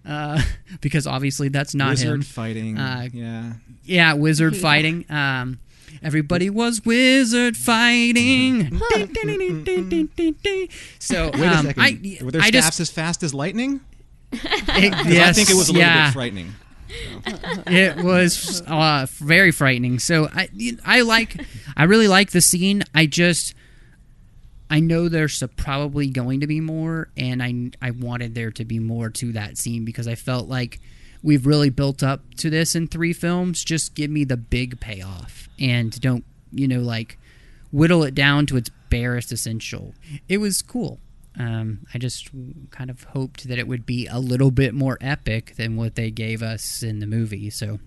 uh, 0.05 0.41
because 0.81 1.05
obviously 1.07 1.49
that's 1.49 1.73
not 1.75 1.89
Wizard 1.91 2.09
him. 2.15 2.21
fighting. 2.21 2.77
Uh, 2.77 3.09
yeah. 3.13 3.53
Yeah, 3.83 4.13
wizard 4.13 4.55
fighting. 4.67 5.05
Um, 5.09 5.59
everybody 6.03 6.49
was 6.49 6.85
wizard 6.85 7.57
fighting. 7.57 8.79
so 10.99 11.31
Wait 11.33 11.41
a 11.41 11.57
um, 11.57 11.65
second. 11.65 11.81
I, 11.83 12.17
Were 12.23 12.31
their 12.31 12.41
I 12.41 12.47
staffs 12.49 12.67
just 12.67 12.79
as 12.79 12.89
fast 12.89 13.23
as 13.23 13.33
lightning? 13.33 13.81
it, 14.31 14.39
'Cause 14.93 15.05
yes, 15.07 15.29
I 15.29 15.33
think 15.33 15.49
it 15.49 15.55
was 15.55 15.69
a 15.69 15.73
little 15.73 15.87
yeah, 15.87 16.07
bit 16.07 16.13
frightening. 16.13 16.53
it 17.67 17.97
was 17.97 18.61
uh, 18.67 19.07
very 19.09 19.51
frightening. 19.51 19.99
So 19.99 20.27
I, 20.31 20.49
I 20.85 21.01
like, 21.01 21.35
I 21.75 21.83
really 21.83 22.07
like 22.07 22.31
the 22.31 22.41
scene. 22.41 22.83
I 22.93 23.05
just, 23.05 23.53
I 24.69 24.79
know 24.79 25.09
there's 25.09 25.41
probably 25.57 26.09
going 26.09 26.41
to 26.41 26.47
be 26.47 26.59
more, 26.61 27.09
and 27.17 27.41
I, 27.41 27.71
I 27.81 27.91
wanted 27.91 28.35
there 28.35 28.51
to 28.51 28.65
be 28.65 28.79
more 28.79 29.09
to 29.09 29.31
that 29.33 29.57
scene 29.57 29.83
because 29.83 30.07
I 30.07 30.15
felt 30.15 30.47
like 30.47 30.79
we've 31.23 31.45
really 31.45 31.69
built 31.69 32.03
up 32.03 32.35
to 32.35 32.49
this 32.49 32.75
in 32.75 32.87
three 32.87 33.13
films. 33.13 33.63
Just 33.63 33.95
give 33.95 34.11
me 34.11 34.23
the 34.23 34.37
big 34.37 34.79
payoff, 34.79 35.49
and 35.59 35.99
don't, 35.99 36.23
you 36.51 36.67
know, 36.67 36.81
like 36.81 37.17
whittle 37.71 38.03
it 38.03 38.13
down 38.15 38.45
to 38.47 38.57
its 38.57 38.69
barest 38.89 39.31
essential. 39.31 39.93
It 40.27 40.37
was 40.37 40.61
cool. 40.61 40.99
Um, 41.37 41.85
I 41.93 41.97
just 41.97 42.29
kind 42.71 42.89
of 42.89 43.03
hoped 43.03 43.47
that 43.47 43.59
it 43.59 43.67
would 43.67 43.85
be 43.85 44.07
a 44.07 44.19
little 44.19 44.51
bit 44.51 44.73
more 44.73 44.97
epic 44.99 45.55
than 45.55 45.77
what 45.77 45.95
they 45.95 46.11
gave 46.11 46.41
us 46.43 46.83
in 46.83 46.99
the 46.99 47.07
movie. 47.07 47.49
So, 47.49 47.79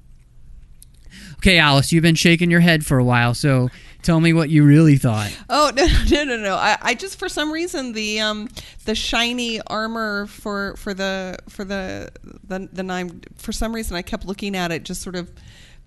okay, 1.34 1.58
Alice, 1.58 1.92
you've 1.92 2.02
been 2.02 2.14
shaking 2.14 2.50
your 2.50 2.60
head 2.60 2.86
for 2.86 2.98
a 2.98 3.04
while, 3.04 3.34
so 3.34 3.68
tell 4.02 4.20
me 4.20 4.32
what 4.32 4.50
you 4.50 4.64
really 4.64 4.96
thought. 4.96 5.36
Oh 5.48 5.72
no 5.76 5.86
no 6.10 6.24
no 6.24 6.36
no! 6.36 6.54
I, 6.56 6.76
I 6.80 6.94
just 6.94 7.18
for 7.18 7.28
some 7.28 7.52
reason 7.52 7.92
the 7.92 8.20
um 8.20 8.48
the 8.84 8.94
shiny 8.94 9.60
armor 9.62 10.26
for 10.26 10.76
for 10.76 10.94
the 10.94 11.38
for 11.48 11.64
the 11.64 12.10
the 12.44 12.68
the 12.72 12.82
nine 12.82 13.22
for 13.36 13.52
some 13.52 13.74
reason 13.74 13.96
I 13.96 14.02
kept 14.02 14.26
looking 14.26 14.56
at 14.56 14.72
it 14.72 14.82
just 14.82 15.02
sort 15.02 15.16
of 15.16 15.30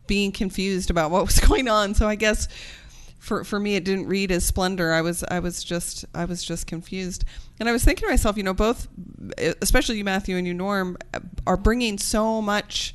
being 0.08 0.32
confused 0.32 0.90
about 0.90 1.12
what 1.12 1.26
was 1.26 1.40
going 1.48 1.68
on. 1.68 1.94
So 1.96 2.08
I 2.08 2.16
guess 2.16 2.48
for 3.20 3.44
for 3.44 3.60
me 3.60 3.76
it 3.76 3.84
didn't 3.84 4.08
read 4.08 4.32
as 4.32 4.46
splendor. 4.46 4.94
I 4.94 5.02
was 5.02 5.24
I 5.24 5.40
was 5.40 5.64
just 5.64 6.06
I 6.14 6.26
was 6.26 6.44
just 6.44 6.68
confused. 6.68 7.26
And 7.60 7.70
I 7.70 7.72
was 7.72 7.84
thinking 7.84 8.08
to 8.08 8.12
myself, 8.12 8.38
you 8.38 8.44
know, 8.44 8.54
both 8.54 8.88
especially 9.62 9.98
you 9.98 10.04
Matthew 10.04 10.38
and 10.38 10.46
you 10.46 10.54
Norm 10.54 10.98
are 11.48 11.58
bringing 11.58 11.98
so 11.98 12.42
much 12.42 12.94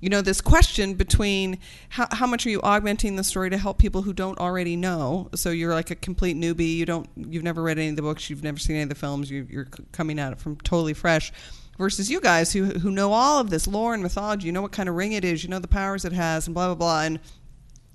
you 0.00 0.08
know 0.08 0.22
this 0.22 0.40
question 0.40 0.94
between 0.94 1.58
how, 1.90 2.06
how 2.10 2.26
much 2.26 2.46
are 2.46 2.50
you 2.50 2.60
augmenting 2.62 3.16
the 3.16 3.24
story 3.24 3.50
to 3.50 3.58
help 3.58 3.78
people 3.78 4.02
who 4.02 4.12
don't 4.12 4.38
already 4.38 4.76
know? 4.76 5.28
So 5.34 5.50
you're 5.50 5.74
like 5.74 5.90
a 5.90 5.94
complete 5.94 6.36
newbie. 6.36 6.74
You 6.74 6.86
don't 6.86 7.08
you've 7.16 7.44
never 7.44 7.62
read 7.62 7.78
any 7.78 7.90
of 7.90 7.96
the 7.96 8.02
books. 8.02 8.30
You've 8.30 8.42
never 8.42 8.58
seen 8.58 8.76
any 8.76 8.82
of 8.84 8.88
the 8.88 8.94
films. 8.94 9.30
You, 9.30 9.46
you're 9.50 9.68
coming 9.92 10.18
at 10.18 10.32
it 10.32 10.40
from 10.40 10.56
totally 10.56 10.94
fresh. 10.94 11.32
Versus 11.78 12.10
you 12.10 12.20
guys 12.20 12.52
who 12.52 12.66
who 12.66 12.90
know 12.90 13.12
all 13.12 13.40
of 13.40 13.48
this 13.48 13.66
lore 13.66 13.94
and 13.94 14.02
mythology. 14.02 14.46
You 14.46 14.52
know 14.52 14.62
what 14.62 14.72
kind 14.72 14.88
of 14.88 14.94
ring 14.94 15.12
it 15.12 15.24
is. 15.24 15.42
You 15.42 15.48
know 15.48 15.58
the 15.58 15.68
powers 15.68 16.04
it 16.04 16.12
has 16.12 16.46
and 16.46 16.54
blah 16.54 16.66
blah 16.66 16.74
blah. 16.74 17.02
And 17.02 17.20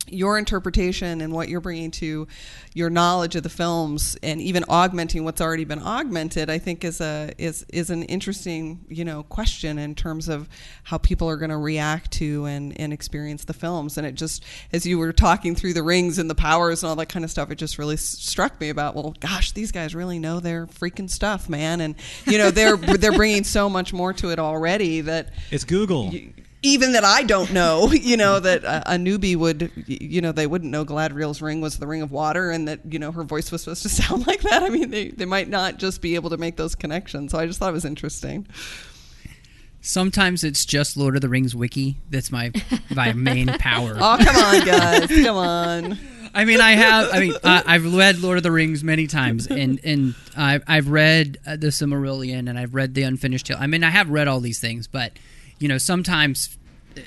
your 0.07 0.37
interpretation 0.37 1.21
and 1.21 1.33
what 1.33 1.49
you're 1.49 1.59
bringing 1.61 1.89
to 1.91 2.27
your 2.73 2.89
knowledge 2.89 3.35
of 3.35 3.43
the 3.43 3.49
films 3.49 4.17
and 4.21 4.39
even 4.41 4.63
augmenting 4.69 5.23
what's 5.23 5.41
already 5.41 5.63
been 5.65 5.81
augmented 5.81 6.49
i 6.49 6.57
think 6.59 6.83
is 6.83 7.01
a 7.01 7.31
is 7.37 7.65
is 7.73 7.89
an 7.89 8.03
interesting 8.03 8.85
you 8.87 9.03
know 9.03 9.23
question 9.23 9.79
in 9.79 9.95
terms 9.95 10.27
of 10.29 10.47
how 10.83 10.97
people 10.97 11.27
are 11.29 11.37
going 11.37 11.49
to 11.49 11.57
react 11.57 12.11
to 12.11 12.45
and 12.45 12.79
and 12.79 12.93
experience 12.93 13.45
the 13.45 13.53
films 13.53 13.97
and 13.97 14.05
it 14.05 14.13
just 14.15 14.43
as 14.71 14.85
you 14.85 14.97
were 14.99 15.11
talking 15.13 15.55
through 15.55 15.73
the 15.73 15.81
rings 15.83 16.19
and 16.19 16.29
the 16.29 16.35
powers 16.35 16.83
and 16.83 16.89
all 16.89 16.95
that 16.95 17.07
kind 17.09 17.25
of 17.25 17.31
stuff 17.31 17.49
it 17.49 17.55
just 17.55 17.77
really 17.79 17.95
s- 17.95 18.03
struck 18.03 18.59
me 18.61 18.69
about 18.69 18.93
well 18.95 19.15
gosh 19.19 19.53
these 19.53 19.71
guys 19.71 19.95
really 19.95 20.19
know 20.19 20.39
their 20.39 20.67
freaking 20.67 21.09
stuff 21.09 21.49
man 21.49 21.81
and 21.81 21.95
you 22.27 22.37
know 22.37 22.51
they're 22.51 22.77
they're 22.97 23.11
bringing 23.13 23.43
so 23.43 23.69
much 23.69 23.91
more 23.93 24.13
to 24.13 24.29
it 24.29 24.37
already 24.39 25.01
that 25.01 25.29
It's 25.49 25.63
Google. 25.63 26.11
Even 26.65 26.93
that 26.93 27.03
I 27.05 27.23
don't 27.23 27.53
know, 27.53 27.91
you 27.91 28.17
know, 28.17 28.39
that 28.39 28.63
a, 28.63 28.95
a 28.95 28.97
newbie 28.97 29.35
would, 29.35 29.71
you 29.87 30.19
know, 30.19 30.31
they 30.31 30.47
wouldn't 30.47 30.71
know 30.71 30.83
Galadriel's 30.83 31.41
ring 31.41 31.61
was 31.61 31.77
the 31.77 31.87
ring 31.87 32.01
of 32.01 32.11
water 32.11 32.49
and 32.49 32.67
that, 32.67 32.79
you 32.89 32.99
know, 32.99 33.11
her 33.11 33.23
voice 33.23 33.51
was 33.51 33.61
supposed 33.61 33.83
to 33.83 33.89
sound 34.03 34.25
like 34.27 34.41
that. 34.41 34.63
I 34.63 34.69
mean, 34.69 34.89
they, 34.89 35.09
they 35.09 35.25
might 35.25 35.47
not 35.47 35.77
just 35.77 36.01
be 36.01 36.15
able 36.15 36.31
to 36.31 36.37
make 36.37 36.57
those 36.57 36.75
connections. 36.75 37.31
So 37.31 37.39
I 37.39 37.45
just 37.45 37.59
thought 37.59 37.69
it 37.69 37.73
was 37.73 37.85
interesting. 37.85 38.47
Sometimes 39.81 40.43
it's 40.43 40.65
just 40.65 40.97
Lord 40.97 41.15
of 41.15 41.21
the 41.21 41.29
Rings 41.29 41.55
wiki 41.55 41.97
that's 42.09 42.31
my 42.31 42.51
my 42.89 43.13
main 43.13 43.47
power. 43.59 43.95
Oh, 43.95 44.17
come 44.19 44.35
on, 44.35 44.65
guys. 44.65 45.07
Come 45.07 45.37
on. 45.37 45.99
I 46.33 46.43
mean, 46.43 46.59
I 46.59 46.71
have. 46.71 47.13
I 47.13 47.19
mean, 47.19 47.35
uh, 47.43 47.61
I've 47.67 47.93
read 47.93 48.17
Lord 48.17 48.37
of 48.37 48.43
the 48.43 48.51
Rings 48.51 48.83
many 48.83 49.05
times, 49.05 49.45
and 49.45 49.79
and 49.83 50.15
I've 50.35 50.63
I've 50.67 50.89
read 50.89 51.37
uh, 51.45 51.57
the 51.57 51.67
Silmarillion, 51.67 52.49
and 52.49 52.57
I've 52.57 52.73
read 52.73 52.95
the 52.95 53.03
Unfinished 53.03 53.45
Tale. 53.45 53.57
I 53.59 53.67
mean, 53.67 53.83
I 53.83 53.91
have 53.91 54.09
read 54.09 54.27
all 54.27 54.39
these 54.39 54.59
things, 54.59 54.87
but 54.87 55.13
you 55.59 55.67
know, 55.67 55.77
sometimes 55.77 56.57
uh, 56.97 57.01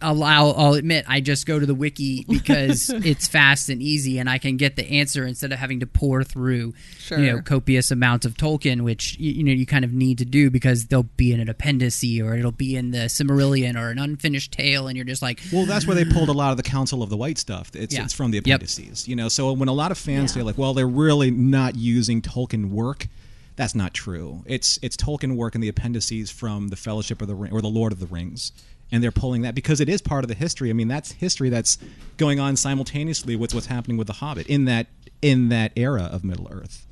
I'll, 0.00 0.22
I'll, 0.22 0.54
I'll 0.56 0.74
admit 0.74 1.04
I 1.08 1.20
just 1.20 1.46
go 1.46 1.58
to 1.58 1.66
the 1.66 1.74
wiki 1.74 2.24
because 2.28 2.90
it's 2.90 3.26
fast 3.26 3.68
and 3.68 3.82
easy, 3.82 4.18
and 4.20 4.30
I 4.30 4.38
can 4.38 4.56
get 4.56 4.76
the 4.76 4.88
answer 4.88 5.26
instead 5.26 5.50
of 5.52 5.58
having 5.58 5.80
to 5.80 5.86
pour 5.86 6.22
through 6.22 6.74
you 7.10 7.16
know 7.26 7.40
copious 7.42 7.90
amounts 7.90 8.24
of 8.24 8.34
Tolkien, 8.34 8.82
which 8.82 9.16
you, 9.18 9.32
you 9.32 9.42
know 9.44 9.50
you 9.52 9.66
kind 9.66 9.84
of 9.84 9.92
need 9.92 10.18
to 10.18 10.24
do 10.24 10.48
because 10.50 10.86
they'll 10.86 11.02
be 11.16 11.32
in 11.32 11.40
an 11.40 11.48
appendice 11.48 12.04
or 12.24 12.34
it'll 12.36 12.52
be 12.52 12.76
in 12.76 12.92
the 12.92 13.06
Silmarillion 13.08 13.76
or 13.76 13.90
an 13.90 13.98
unfinished 13.98 14.52
tale, 14.52 14.86
and 14.86 14.96
you're 14.96 15.04
just 15.06 15.22
like, 15.22 15.40
Well, 15.52 15.66
that's 15.66 15.86
where 15.88 15.96
they 15.96 16.04
pulled 16.04 16.28
a 16.28 16.32
lot 16.32 16.52
of 16.52 16.56
the 16.56 16.62
Council 16.62 17.02
of 17.02 17.10
the 17.10 17.16
White 17.16 17.38
stuff. 17.38 17.70
It's, 17.74 17.94
Yeah. 17.94 18.04
it's 18.04 18.12
from 18.12 18.30
the 18.30 18.36
Yep. 18.44 18.46
appendices, 18.46 19.08
you 19.08 19.16
know. 19.16 19.28
So 19.28 19.52
when 19.52 19.68
a 19.68 19.72
lot 19.72 19.90
of 19.90 19.98
fans 19.98 20.32
say 20.34 20.42
like, 20.42 20.56
"Well, 20.58 20.72
they're 20.74 20.86
really 20.86 21.30
not 21.32 21.74
using 21.74 22.22
Tolkien 22.22 22.70
work," 22.70 23.08
that's 23.56 23.74
not 23.74 23.92
true. 23.94 24.42
It's 24.46 24.78
it's 24.82 24.96
Tolkien 24.96 25.36
work 25.36 25.54
in 25.54 25.60
the 25.60 25.68
appendices 25.68 26.30
from 26.30 26.68
the 26.68 26.76
Fellowship 26.76 27.20
of 27.22 27.28
the 27.28 27.34
Ring 27.34 27.52
or 27.52 27.60
the 27.60 27.68
Lord 27.68 27.92
of 27.92 28.00
the 28.00 28.06
Rings, 28.06 28.52
and 28.90 29.02
they're 29.02 29.10
pulling 29.12 29.42
that 29.42 29.54
because 29.54 29.80
it 29.80 29.88
is 29.88 30.00
part 30.00 30.24
of 30.24 30.28
the 30.28 30.34
history. 30.34 30.70
I 30.70 30.72
mean, 30.72 30.88
that's 30.88 31.12
history 31.12 31.48
that's 31.50 31.78
going 32.16 32.40
on 32.40 32.56
simultaneously 32.56 33.36
with 33.36 33.54
what's 33.54 33.66
happening 33.66 33.96
with 33.96 34.06
the 34.06 34.14
Hobbit 34.14 34.46
in 34.46 34.64
that 34.66 34.86
in 35.20 35.48
that 35.50 35.72
era 35.76 36.08
of 36.12 36.24
Middle 36.24 36.48
Earth. 36.50 36.86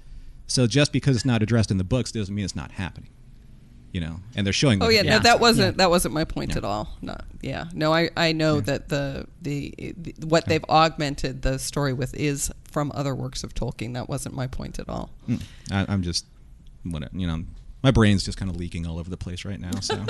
So 0.46 0.66
just 0.66 0.92
because 0.92 1.16
it's 1.16 1.24
not 1.24 1.42
addressed 1.42 1.70
in 1.70 1.78
the 1.78 1.84
books 1.84 2.10
doesn't 2.12 2.34
mean 2.34 2.44
it's 2.44 2.56
not 2.56 2.72
happening. 2.72 3.10
You 3.92 4.00
know, 4.00 4.20
and 4.36 4.46
they're 4.46 4.52
showing. 4.52 4.80
Oh 4.82 4.88
yeah, 4.88 5.02
Yeah. 5.02 5.16
no, 5.16 5.18
that 5.24 5.40
wasn't 5.40 5.74
Yeah. 5.74 5.78
that 5.78 5.90
wasn't 5.90 6.14
my 6.14 6.24
point 6.24 6.52
Yeah. 6.52 6.58
at 6.58 6.64
all. 6.64 6.96
Not 7.02 7.24
yeah, 7.42 7.64
no, 7.72 7.92
I 7.92 8.10
I 8.16 8.30
know 8.30 8.60
that 8.60 8.88
the, 8.88 9.26
the 9.42 9.74
the 9.78 10.14
what 10.26 10.46
they've 10.46 10.64
augmented 10.68 11.42
the 11.42 11.58
story 11.58 11.92
with 11.92 12.14
is 12.14 12.52
from 12.70 12.92
other 12.94 13.16
works 13.16 13.42
of 13.42 13.52
Tolkien. 13.52 13.94
That 13.94 14.08
wasn't 14.08 14.36
my 14.36 14.46
point 14.46 14.78
at 14.78 14.88
all. 14.88 15.10
Mm. 15.28 15.42
I, 15.72 15.86
I'm 15.88 16.02
just, 16.02 16.24
what 16.84 17.12
you 17.14 17.26
know, 17.26 17.44
my 17.82 17.90
brain's 17.90 18.24
just 18.24 18.36
kind 18.36 18.50
of 18.50 18.56
leaking 18.56 18.86
all 18.86 18.98
over 18.98 19.08
the 19.08 19.16
place 19.16 19.44
right 19.44 19.58
now. 19.58 19.80
So 19.80 19.96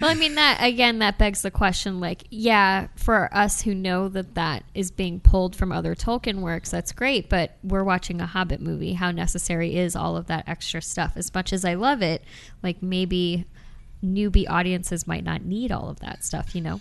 Well, 0.00 0.10
I 0.10 0.14
mean 0.14 0.34
that 0.34 0.58
again. 0.60 0.98
That 1.00 1.18
begs 1.18 1.42
the 1.42 1.50
question. 1.50 2.00
Like, 2.00 2.24
yeah, 2.30 2.88
for 2.96 3.34
us 3.34 3.62
who 3.62 3.74
know 3.74 4.08
that 4.08 4.34
that 4.34 4.64
is 4.74 4.90
being 4.90 5.20
pulled 5.20 5.56
from 5.56 5.72
other 5.72 5.94
Tolkien 5.94 6.40
works, 6.40 6.70
that's 6.70 6.92
great. 6.92 7.28
But 7.28 7.56
we're 7.62 7.84
watching 7.84 8.20
a 8.20 8.26
Hobbit 8.26 8.60
movie. 8.60 8.94
How 8.94 9.10
necessary 9.10 9.76
is 9.76 9.96
all 9.96 10.16
of 10.16 10.26
that 10.26 10.48
extra 10.48 10.82
stuff? 10.82 11.12
As 11.16 11.32
much 11.32 11.52
as 11.52 11.64
I 11.64 11.74
love 11.74 12.02
it, 12.02 12.22
like 12.62 12.82
maybe 12.82 13.46
newbie 14.04 14.48
audiences 14.48 15.06
might 15.06 15.24
not 15.24 15.42
need 15.42 15.72
all 15.72 15.88
of 15.88 16.00
that 16.00 16.24
stuff. 16.24 16.54
You 16.54 16.62
know? 16.62 16.80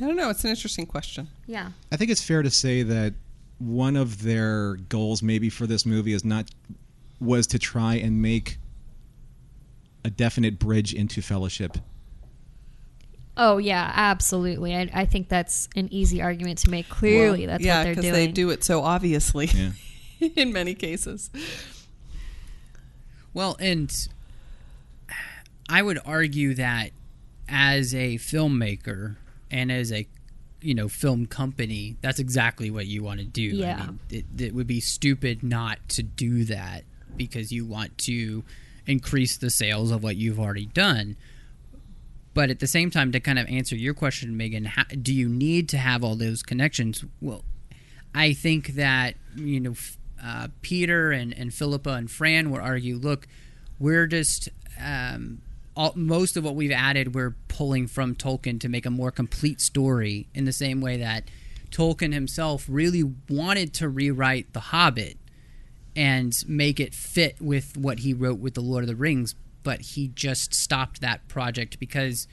I 0.00 0.06
don't 0.06 0.16
know. 0.16 0.30
It's 0.30 0.44
an 0.44 0.50
interesting 0.50 0.86
question. 0.86 1.28
Yeah. 1.46 1.70
I 1.90 1.96
think 1.96 2.10
it's 2.10 2.24
fair 2.24 2.42
to 2.42 2.50
say 2.50 2.82
that 2.82 3.14
one 3.66 3.96
of 3.96 4.22
their 4.22 4.74
goals, 4.88 5.22
maybe 5.22 5.48
for 5.48 5.66
this 5.66 5.86
movie, 5.86 6.12
is 6.12 6.24
not 6.24 6.48
was 7.20 7.46
to 7.48 7.58
try 7.58 7.94
and 7.94 8.20
make 8.20 8.58
a 10.04 10.10
definite 10.10 10.58
bridge 10.58 10.92
into 10.92 11.22
Fellowship. 11.22 11.78
Oh 13.36 13.58
yeah, 13.58 13.90
absolutely. 13.94 14.74
I, 14.76 14.90
I 14.92 15.04
think 15.06 15.28
that's 15.28 15.68
an 15.76 15.88
easy 15.92 16.20
argument 16.20 16.58
to 16.60 16.70
make. 16.70 16.88
Clearly, 16.88 17.40
Well, 17.46 17.54
that's 17.54 17.64
yeah, 17.64 17.78
what 17.78 17.84
they're 17.84 17.94
doing. 17.94 18.12
they 18.12 18.26
do 18.28 18.50
it 18.50 18.62
so 18.64 18.82
obviously 18.82 19.46
Yeah. 19.46 19.70
in 20.36 20.52
many 20.52 20.74
cases. 20.74 21.30
Well, 23.32 23.56
and 23.58 23.90
I 25.68 25.80
would 25.82 25.98
argue 26.04 26.54
that 26.54 26.90
as 27.48 27.94
a 27.94 28.16
filmmaker 28.16 29.16
and 29.50 29.72
as 29.72 29.90
a 29.92 30.06
you 30.62 30.74
know 30.74 30.88
film 30.88 31.26
company, 31.26 31.96
that's 32.00 32.18
exactly 32.18 32.70
what 32.70 32.86
you 32.86 33.02
want 33.02 33.20
to 33.20 33.26
do. 33.26 33.42
Yeah. 33.42 33.74
I 33.74 33.86
mean, 33.86 34.00
it, 34.10 34.24
it 34.38 34.54
would 34.54 34.66
be 34.66 34.80
stupid 34.80 35.42
not 35.42 35.78
to 35.90 36.02
do 36.02 36.44
that 36.44 36.84
because 37.16 37.52
you 37.52 37.66
want 37.66 37.98
to 37.98 38.44
increase 38.86 39.36
the 39.36 39.50
sales 39.50 39.90
of 39.90 40.02
what 40.02 40.16
you've 40.16 40.40
already 40.40 40.66
done. 40.66 41.16
But 42.34 42.48
at 42.50 42.60
the 42.60 42.66
same 42.66 42.90
time, 42.90 43.12
to 43.12 43.20
kind 43.20 43.38
of 43.38 43.46
answer 43.48 43.76
your 43.76 43.92
question, 43.92 44.36
Megan, 44.36 44.64
how, 44.64 44.84
do 44.84 45.12
you 45.12 45.28
need 45.28 45.68
to 45.70 45.78
have 45.78 46.02
all 46.02 46.16
those 46.16 46.42
connections? 46.42 47.04
Well, 47.20 47.44
I 48.14 48.32
think 48.32 48.68
that 48.68 49.14
you 49.36 49.60
know 49.60 49.74
uh, 50.22 50.48
Peter 50.62 51.12
and 51.12 51.34
and 51.34 51.52
Philippa 51.52 51.90
and 51.90 52.10
Fran 52.10 52.50
would 52.50 52.60
argue, 52.60 52.96
look, 52.96 53.26
we're 53.78 54.06
just 54.06 54.48
um, 54.80 55.42
all, 55.76 55.92
most 55.94 56.36
of 56.36 56.44
what 56.44 56.54
we've 56.54 56.70
added, 56.70 57.14
we're 57.14 57.36
pulling 57.48 57.86
from 57.86 58.14
Tolkien 58.14 58.60
to 58.60 58.68
make 58.68 58.86
a 58.86 58.90
more 58.90 59.10
complete 59.10 59.60
story. 59.60 60.28
In 60.34 60.44
the 60.44 60.52
same 60.52 60.80
way 60.80 60.96
that 60.98 61.24
Tolkien 61.70 62.12
himself 62.12 62.66
really 62.68 63.02
wanted 63.28 63.72
to 63.74 63.88
rewrite 63.88 64.52
The 64.52 64.60
Hobbit 64.60 65.18
and 65.96 66.42
make 66.46 66.80
it 66.80 66.94
fit 66.94 67.40
with 67.40 67.76
what 67.76 68.00
he 68.00 68.14
wrote 68.14 68.38
with 68.38 68.54
the 68.54 68.60
Lord 68.60 68.84
of 68.84 68.88
the 68.88 68.96
Rings, 68.96 69.34
but 69.62 69.80
he 69.80 70.08
just 70.08 70.54
stopped 70.54 71.00
that 71.00 71.28
project 71.28 71.78
because 71.78 72.26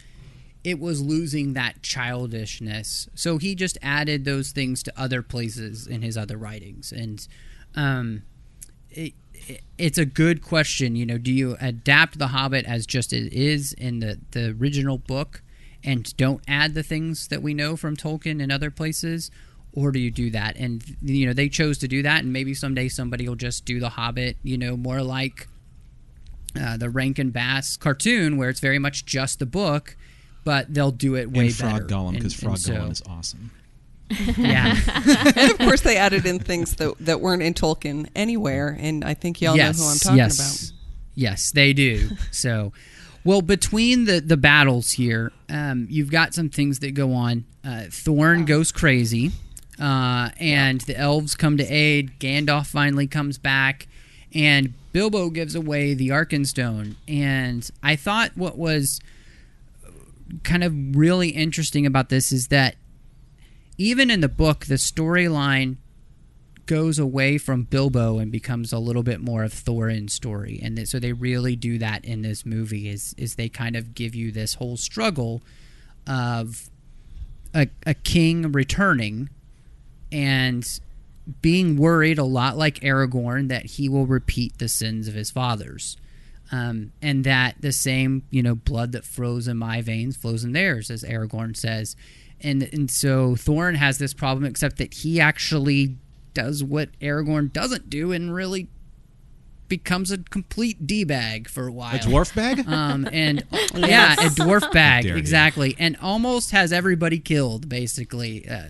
it 0.63 0.79
was 0.79 1.01
losing 1.01 1.53
that 1.53 1.81
childishness. 1.81 3.09
So 3.15 3.37
he 3.37 3.55
just 3.55 3.77
added 3.81 4.25
those 4.25 4.51
things 4.51 4.83
to 4.83 4.93
other 4.97 5.21
places 5.21 5.87
in 5.87 6.01
his 6.01 6.17
other 6.17 6.37
writings, 6.37 6.91
and 6.91 7.25
um, 7.75 8.23
it, 8.89 9.13
it's 9.78 9.97
a 9.97 10.06
good 10.06 10.41
question. 10.41 10.95
You 10.95 11.06
know, 11.06 11.18
do 11.18 11.32
you 11.32 11.58
adapt 11.60 12.20
The 12.20 12.28
Hobbit 12.28 12.66
as 12.66 12.86
just 12.86 13.14
it 13.14 13.34
is 13.34 13.74
in 13.74 14.00
the 14.00 14.20
the 14.32 14.56
original 14.60 14.97
book, 14.97 15.41
and 15.84 16.16
don't 16.18 16.41
add 16.47 16.74
the 16.74 16.84
things 16.84 17.28
that 17.30 17.41
we 17.41 17.54
know 17.54 17.76
from 17.76 17.95
Tolkien 17.95 18.41
and 18.41 18.52
other 18.52 18.72
places? 18.72 19.32
Or 19.72 19.91
do 19.91 20.00
you 20.00 20.10
do 20.10 20.32
that? 20.32 20.56
And 20.58 20.84
you 21.02 21.28
know 21.28 21.34
they 21.34 21.47
chose 21.50 21.78
to 21.80 21.88
do 21.88 22.02
that, 22.04 22.24
and 22.24 22.34
maybe 22.34 22.54
someday 22.54 22.89
somebody 22.89 23.28
will 23.28 23.36
just 23.36 23.66
do 23.66 23.80
the 23.80 23.89
Hobbit, 23.89 24.38
you 24.43 24.58
know, 24.58 24.76
more 24.76 25.04
like 25.04 25.47
uh, 26.60 26.78
the 26.78 26.89
Rankin 26.89 27.30
Bass 27.30 27.78
cartoon, 27.78 28.38
where 28.38 28.50
it's 28.50 28.60
very 28.60 28.80
much 28.80 29.06
just 29.06 29.39
the 29.39 29.45
book, 29.45 29.95
but 30.43 30.74
they'll 30.74 30.91
do 30.91 31.16
it 31.16 31.32
way 31.32 31.47
and 31.47 31.56
Frog 31.56 31.88
better. 31.88 31.95
And- 32.08 32.18
because 32.18 32.34
Frog 32.34 32.58
so- 32.58 32.74
Gollum 32.74 32.91
is 32.91 33.04
awesome. 33.08 33.52
Yeah, 34.38 34.76
and 35.36 35.51
of 35.51 35.57
course, 35.60 35.82
they 35.82 35.97
added 35.97 36.26
in 36.26 36.39
things 36.39 36.76
that 36.76 36.95
that 36.99 37.22
weren't 37.22 37.41
in 37.41 37.53
Tolkien 37.53 38.10
anywhere, 38.16 38.76
and 38.80 39.03
I 39.03 39.14
think 39.14 39.41
y'all 39.41 39.55
yes, 39.55 39.78
know 39.78 39.86
who 39.86 39.91
I'm 39.91 39.97
talking 39.97 40.20
about. 40.20 40.28
yes, 40.28 40.74
yes, 41.16 41.51
they 41.51 41.74
do. 41.74 42.10
so, 42.32 42.74
well, 43.24 43.41
between 43.41 44.05
the 44.05 44.20
the 44.20 44.38
battles 44.38 44.91
here, 44.91 45.32
um, 45.49 45.88
you've 45.89 46.12
got 46.12 46.34
some 46.34 46.49
things 46.49 46.80
that 46.80 46.91
go 46.91 47.14
on. 47.14 47.45
Uh, 47.64 47.86
Thorin 47.89 48.45
goes 48.45 48.72
crazy, 48.72 49.32
uh, 49.80 50.30
and 50.39 50.82
the 50.82 50.97
elves 50.97 51.36
come 51.36 51.57
to 51.57 51.66
aid. 51.66 52.20
Gandalf 52.20 52.68
finally 52.68 53.05
comes 53.05 53.38
back, 53.38 53.88
and 54.34 54.74
Bilbo 54.91 55.30
gives 55.30 55.55
away 55.55 55.93
the 55.93 56.10
Arkenstone. 56.10 56.95
And 57.07 57.70
I 57.84 57.95
thought 57.95 58.32
what 58.36 58.57
was 58.57 58.99
kind 60.43 60.64
of 60.64 60.74
really 60.95 61.30
interesting 61.30 61.86
about 61.86 62.10
this 62.10 62.32
is 62.32 62.47
that 62.47 62.76
even 63.80 64.11
in 64.11 64.19
the 64.19 64.30
book, 64.30 64.65
the 64.65 64.75
storyline 64.75 65.77
goes 66.65 66.99
away 66.99 67.38
from 67.39 67.63
Bilbo 67.63 68.19
and 68.19 68.32
becomes 68.32 68.71
a 68.71 68.77
little 68.77 69.01
bit 69.01 69.21
more 69.21 69.43
of 69.43 69.53
Thorin's 69.53 70.13
story, 70.13 70.59
and 70.61 70.88
so 70.88 70.99
they 70.99 71.13
really 71.13 71.55
do 71.55 71.80
that 71.80 72.05
in 72.05 72.21
this 72.21 72.45
movie. 72.45 72.89
Is 72.89 73.15
is 73.17 73.36
they 73.36 73.49
kind 73.49 73.75
of 73.75 73.95
give 73.95 74.13
you 74.13 74.32
this 74.32 74.55
whole 74.55 74.77
struggle 74.77 75.41
of 76.05 76.69
a, 77.55 77.69
a 77.88 77.93
king 77.93 78.51
returning 78.51 79.30
and 80.11 80.80
being 81.41 81.77
worried 81.77 82.17
a 82.17 82.23
lot 82.23 82.57
like 82.57 82.80
Aragorn 82.82 83.47
that 83.47 83.65
he 83.65 83.88
will 83.88 84.05
repeat 84.05 84.57
the 84.57 84.67
sins 84.67 85.07
of 85.07 85.13
his 85.13 85.32
fathers. 85.32 85.95
Um, 86.51 86.91
and 87.01 87.23
that 87.25 87.57
the 87.59 87.71
same, 87.71 88.23
you 88.32 88.41
know, 88.41 88.55
blood 88.55 88.91
that 88.93 89.05
flows 89.05 89.47
in 89.47 89.57
my 89.57 89.82
veins 89.82 90.17
flows 90.17 90.43
in 90.43 90.53
theirs, 90.53 90.89
as 90.89 91.03
Aragorn 91.03 91.55
says. 91.55 91.95
And 92.41 92.63
and 92.71 92.89
so 92.89 93.35
Thorin 93.35 93.75
has 93.75 93.97
this 93.97 94.13
problem, 94.13 94.45
except 94.45 94.77
that 94.77 94.93
he 94.93 95.19
actually 95.19 95.97
does 96.33 96.63
what 96.63 96.97
Aragorn 96.99 97.51
doesn't 97.51 97.89
do 97.89 98.11
and 98.11 98.33
really 98.33 98.67
becomes 99.67 100.09
a 100.11 100.17
complete 100.17 100.85
d 100.87 101.03
bag 101.03 101.47
for 101.47 101.67
a 101.67 101.71
while. 101.71 101.95
A 101.95 101.99
dwarf 101.99 102.35
bag? 102.35 102.65
Um, 102.67 103.07
and 103.11 103.45
yeah, 103.75 104.13
a 104.13 104.29
dwarf 104.29 104.71
bag 104.71 105.03
dare 105.03 105.13
you. 105.13 105.17
exactly, 105.19 105.75
and 105.79 105.97
almost 106.01 106.51
has 106.51 106.73
everybody 106.73 107.19
killed 107.19 107.69
basically. 107.69 108.47
Uh, 108.47 108.69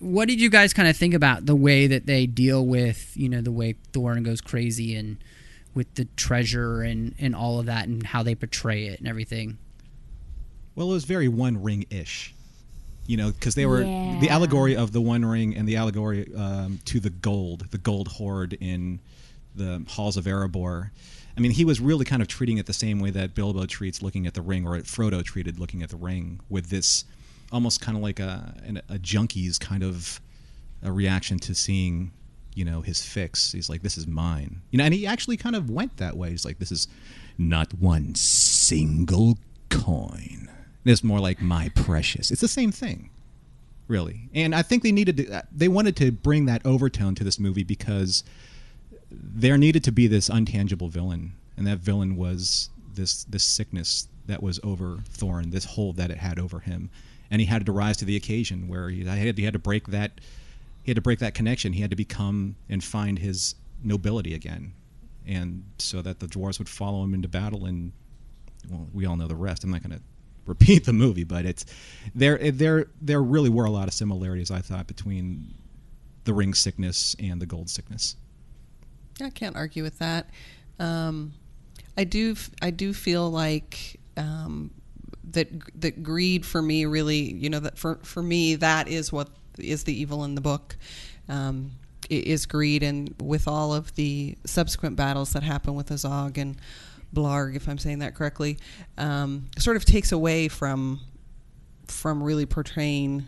what 0.00 0.26
did 0.28 0.40
you 0.40 0.50
guys 0.50 0.72
kind 0.72 0.88
of 0.88 0.96
think 0.96 1.14
about 1.14 1.46
the 1.46 1.54
way 1.54 1.86
that 1.86 2.06
they 2.06 2.26
deal 2.26 2.66
with 2.66 3.16
you 3.16 3.28
know 3.28 3.40
the 3.40 3.52
way 3.52 3.76
Thorin 3.92 4.22
goes 4.24 4.40
crazy 4.40 4.94
and 4.96 5.18
with 5.74 5.94
the 5.94 6.06
treasure 6.16 6.82
and 6.82 7.14
and 7.18 7.34
all 7.34 7.58
of 7.58 7.66
that 7.66 7.86
and 7.86 8.04
how 8.06 8.22
they 8.22 8.34
portray 8.34 8.86
it 8.86 8.98
and 8.98 9.08
everything? 9.08 9.58
Well, 10.74 10.90
it 10.90 10.94
was 10.94 11.04
very 11.04 11.28
One 11.28 11.62
Ring 11.62 11.86
ish. 11.90 12.34
You 13.06 13.16
know, 13.16 13.32
because 13.32 13.54
they 13.56 13.66
were 13.66 13.80
the 14.20 14.28
allegory 14.30 14.76
of 14.76 14.92
the 14.92 15.00
One 15.00 15.24
Ring 15.24 15.56
and 15.56 15.66
the 15.68 15.76
allegory 15.76 16.32
um, 16.36 16.78
to 16.84 17.00
the 17.00 17.10
gold, 17.10 17.66
the 17.70 17.78
gold 17.78 18.08
hoard 18.08 18.56
in 18.60 19.00
the 19.56 19.84
halls 19.88 20.16
of 20.16 20.24
Erebor. 20.24 20.90
I 21.36 21.40
mean, 21.40 21.50
he 21.52 21.64
was 21.64 21.80
really 21.80 22.04
kind 22.04 22.22
of 22.22 22.28
treating 22.28 22.58
it 22.58 22.66
the 22.66 22.72
same 22.72 23.00
way 23.00 23.10
that 23.10 23.34
Bilbo 23.34 23.66
treats 23.66 24.02
looking 24.02 24.26
at 24.26 24.34
the 24.34 24.42
ring, 24.42 24.66
or 24.66 24.76
Frodo 24.78 25.24
treated 25.24 25.58
looking 25.58 25.82
at 25.82 25.88
the 25.88 25.96
ring, 25.96 26.40
with 26.48 26.70
this 26.70 27.04
almost 27.50 27.80
kind 27.80 27.96
of 27.96 28.02
like 28.02 28.20
a 28.20 28.54
an- 28.64 28.82
a 28.88 28.98
junkie's 28.98 29.58
kind 29.58 29.82
of 29.82 30.20
a 30.82 30.92
reaction 30.92 31.38
to 31.40 31.54
seeing, 31.54 32.12
you 32.54 32.64
know, 32.64 32.82
his 32.82 33.02
fix. 33.02 33.52
He's 33.52 33.68
like, 33.68 33.82
"This 33.82 33.98
is 33.98 34.06
mine," 34.06 34.60
you 34.70 34.78
know, 34.78 34.84
and 34.84 34.94
he 34.94 35.06
actually 35.06 35.36
kind 35.36 35.56
of 35.56 35.68
went 35.70 35.96
that 35.96 36.16
way. 36.16 36.30
He's 36.30 36.44
like, 36.44 36.58
"This 36.58 36.72
is 36.72 36.86
not 37.38 37.74
one 37.74 38.14
single 38.14 39.38
coin. 39.70 40.41
It's 40.84 41.04
more 41.04 41.20
like 41.20 41.40
my 41.40 41.68
precious." 41.70 42.30
It's 42.30 42.40
the 42.40 42.48
same 42.48 42.72
thing 42.72 43.10
really. 43.88 44.30
And 44.32 44.54
I 44.54 44.62
think 44.62 44.82
they 44.82 44.92
needed 44.92 45.16
to, 45.18 45.42
they 45.54 45.68
wanted 45.68 45.96
to 45.96 46.10
bring 46.10 46.46
that 46.46 46.64
overtone 46.64 47.14
to 47.16 47.24
this 47.24 47.38
movie 47.38 47.64
because 47.64 48.24
there 49.10 49.58
needed 49.58 49.84
to 49.84 49.92
be 49.92 50.06
this 50.06 50.28
untangible 50.30 50.90
villain, 50.90 51.32
and 51.56 51.66
that 51.66 51.78
villain 51.78 52.16
was 52.16 52.70
this 52.94 53.24
this 53.24 53.44
sickness 53.44 54.08
that 54.26 54.42
was 54.42 54.58
over 54.62 54.98
Thorin, 55.10 55.50
this 55.50 55.64
hold 55.64 55.96
that 55.96 56.10
it 56.10 56.18
had 56.18 56.38
over 56.38 56.60
him, 56.60 56.90
and 57.30 57.40
he 57.40 57.46
had 57.46 57.66
to 57.66 57.72
rise 57.72 57.96
to 57.98 58.04
the 58.04 58.16
occasion 58.16 58.68
where 58.68 58.88
he 58.88 59.04
had, 59.04 59.38
he 59.38 59.44
had 59.44 59.52
to 59.52 59.58
break 59.58 59.88
that 59.88 60.20
he 60.82 60.90
had 60.90 60.96
to 60.96 61.02
break 61.02 61.18
that 61.18 61.34
connection. 61.34 61.74
He 61.74 61.82
had 61.82 61.90
to 61.90 61.96
become 61.96 62.56
and 62.68 62.82
find 62.82 63.18
his 63.18 63.54
nobility 63.82 64.34
again, 64.34 64.72
and 65.26 65.64
so 65.78 66.00
that 66.02 66.20
the 66.20 66.26
dwarves 66.26 66.58
would 66.58 66.68
follow 66.68 67.04
him 67.04 67.12
into 67.14 67.28
battle. 67.28 67.66
And 67.66 67.92
well, 68.70 68.88
we 68.94 69.04
all 69.04 69.16
know 69.16 69.28
the 69.28 69.36
rest. 69.36 69.64
I'm 69.64 69.70
not 69.70 69.82
going 69.82 69.98
to 69.98 70.02
repeat 70.46 70.84
the 70.84 70.92
movie, 70.92 71.24
but 71.24 71.44
it's 71.44 71.64
there. 72.14 72.38
There 72.38 72.86
there 73.00 73.22
really 73.22 73.50
were 73.50 73.64
a 73.64 73.70
lot 73.70 73.88
of 73.88 73.94
similarities 73.94 74.50
I 74.50 74.60
thought 74.60 74.86
between 74.86 75.54
the 76.24 76.32
ring 76.32 76.54
sickness 76.54 77.16
and 77.18 77.40
the 77.40 77.46
gold 77.46 77.68
sickness. 77.70 78.16
I 79.20 79.30
can't 79.30 79.56
argue 79.56 79.82
with 79.82 79.98
that. 79.98 80.30
Um, 80.78 81.34
I 81.96 82.04
do. 82.04 82.36
I 82.60 82.70
do 82.70 82.92
feel 82.92 83.30
like 83.30 84.00
um, 84.16 84.70
that. 85.30 85.80
That 85.80 86.02
greed 86.02 86.44
for 86.46 86.62
me 86.62 86.86
really, 86.86 87.32
you 87.32 87.50
know, 87.50 87.60
that 87.60 87.78
for 87.78 87.96
for 88.02 88.22
me 88.22 88.56
that 88.56 88.88
is 88.88 89.12
what 89.12 89.28
is 89.58 89.84
the 89.84 89.98
evil 89.98 90.24
in 90.24 90.34
the 90.34 90.40
book. 90.40 90.76
Um, 91.28 91.72
is 92.10 92.46
greed, 92.46 92.82
and 92.82 93.14
with 93.22 93.48
all 93.48 93.72
of 93.72 93.94
the 93.94 94.36
subsequent 94.44 94.96
battles 94.96 95.32
that 95.32 95.42
happen 95.42 95.74
with 95.74 95.88
Azog 95.88 96.36
and 96.36 96.56
Blarg, 97.14 97.56
if 97.56 97.68
I'm 97.68 97.78
saying 97.78 98.00
that 98.00 98.14
correctly, 98.14 98.58
um, 98.98 99.46
sort 99.58 99.76
of 99.76 99.84
takes 99.84 100.12
away 100.12 100.48
from 100.48 101.00
from 101.86 102.22
really 102.22 102.46
portraying 102.46 103.26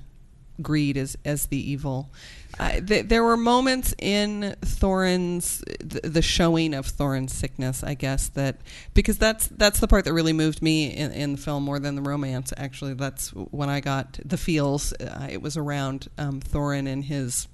greed 0.63 0.97
as 0.97 1.17
as 1.25 1.47
the 1.47 1.71
evil. 1.71 2.11
Uh, 2.59 2.81
th- 2.81 3.09
there 3.09 3.25
were 3.25 3.37
moments 3.37 3.95
in 3.99 4.55
Thorin's 4.61 5.59
the, 5.81 6.09
the 6.09 6.23
showing 6.23 6.73
of 6.73 6.87
Thorin's 6.87 7.33
sickness, 7.33 7.83
I 7.83 7.95
guess 7.95 8.29
that 8.31 8.59
because 8.95 9.19
that's 9.19 9.49
that's 9.49 9.81
the 9.81 9.89
part 9.89 10.05
that 10.05 10.13
really 10.13 10.33
moved 10.33 10.63
me 10.63 10.87
in, 10.87 11.11
in 11.13 11.33
the 11.33 11.39
film 11.39 11.65
more 11.65 11.81
than 11.81 11.97
the 11.97 12.03
romance. 12.03 12.53
Actually, 12.57 12.95
that's 12.95 13.31
when 13.31 13.69
I 13.69 13.81
got 13.81 14.19
the 14.25 14.37
feels. 14.37 14.93
Uh, 14.95 15.27
it 15.29 15.43
was 15.43 15.57
around 15.57 16.09
um, 16.17 16.41
Thorin 16.41 16.89
and 16.89 17.05
his 17.05 17.49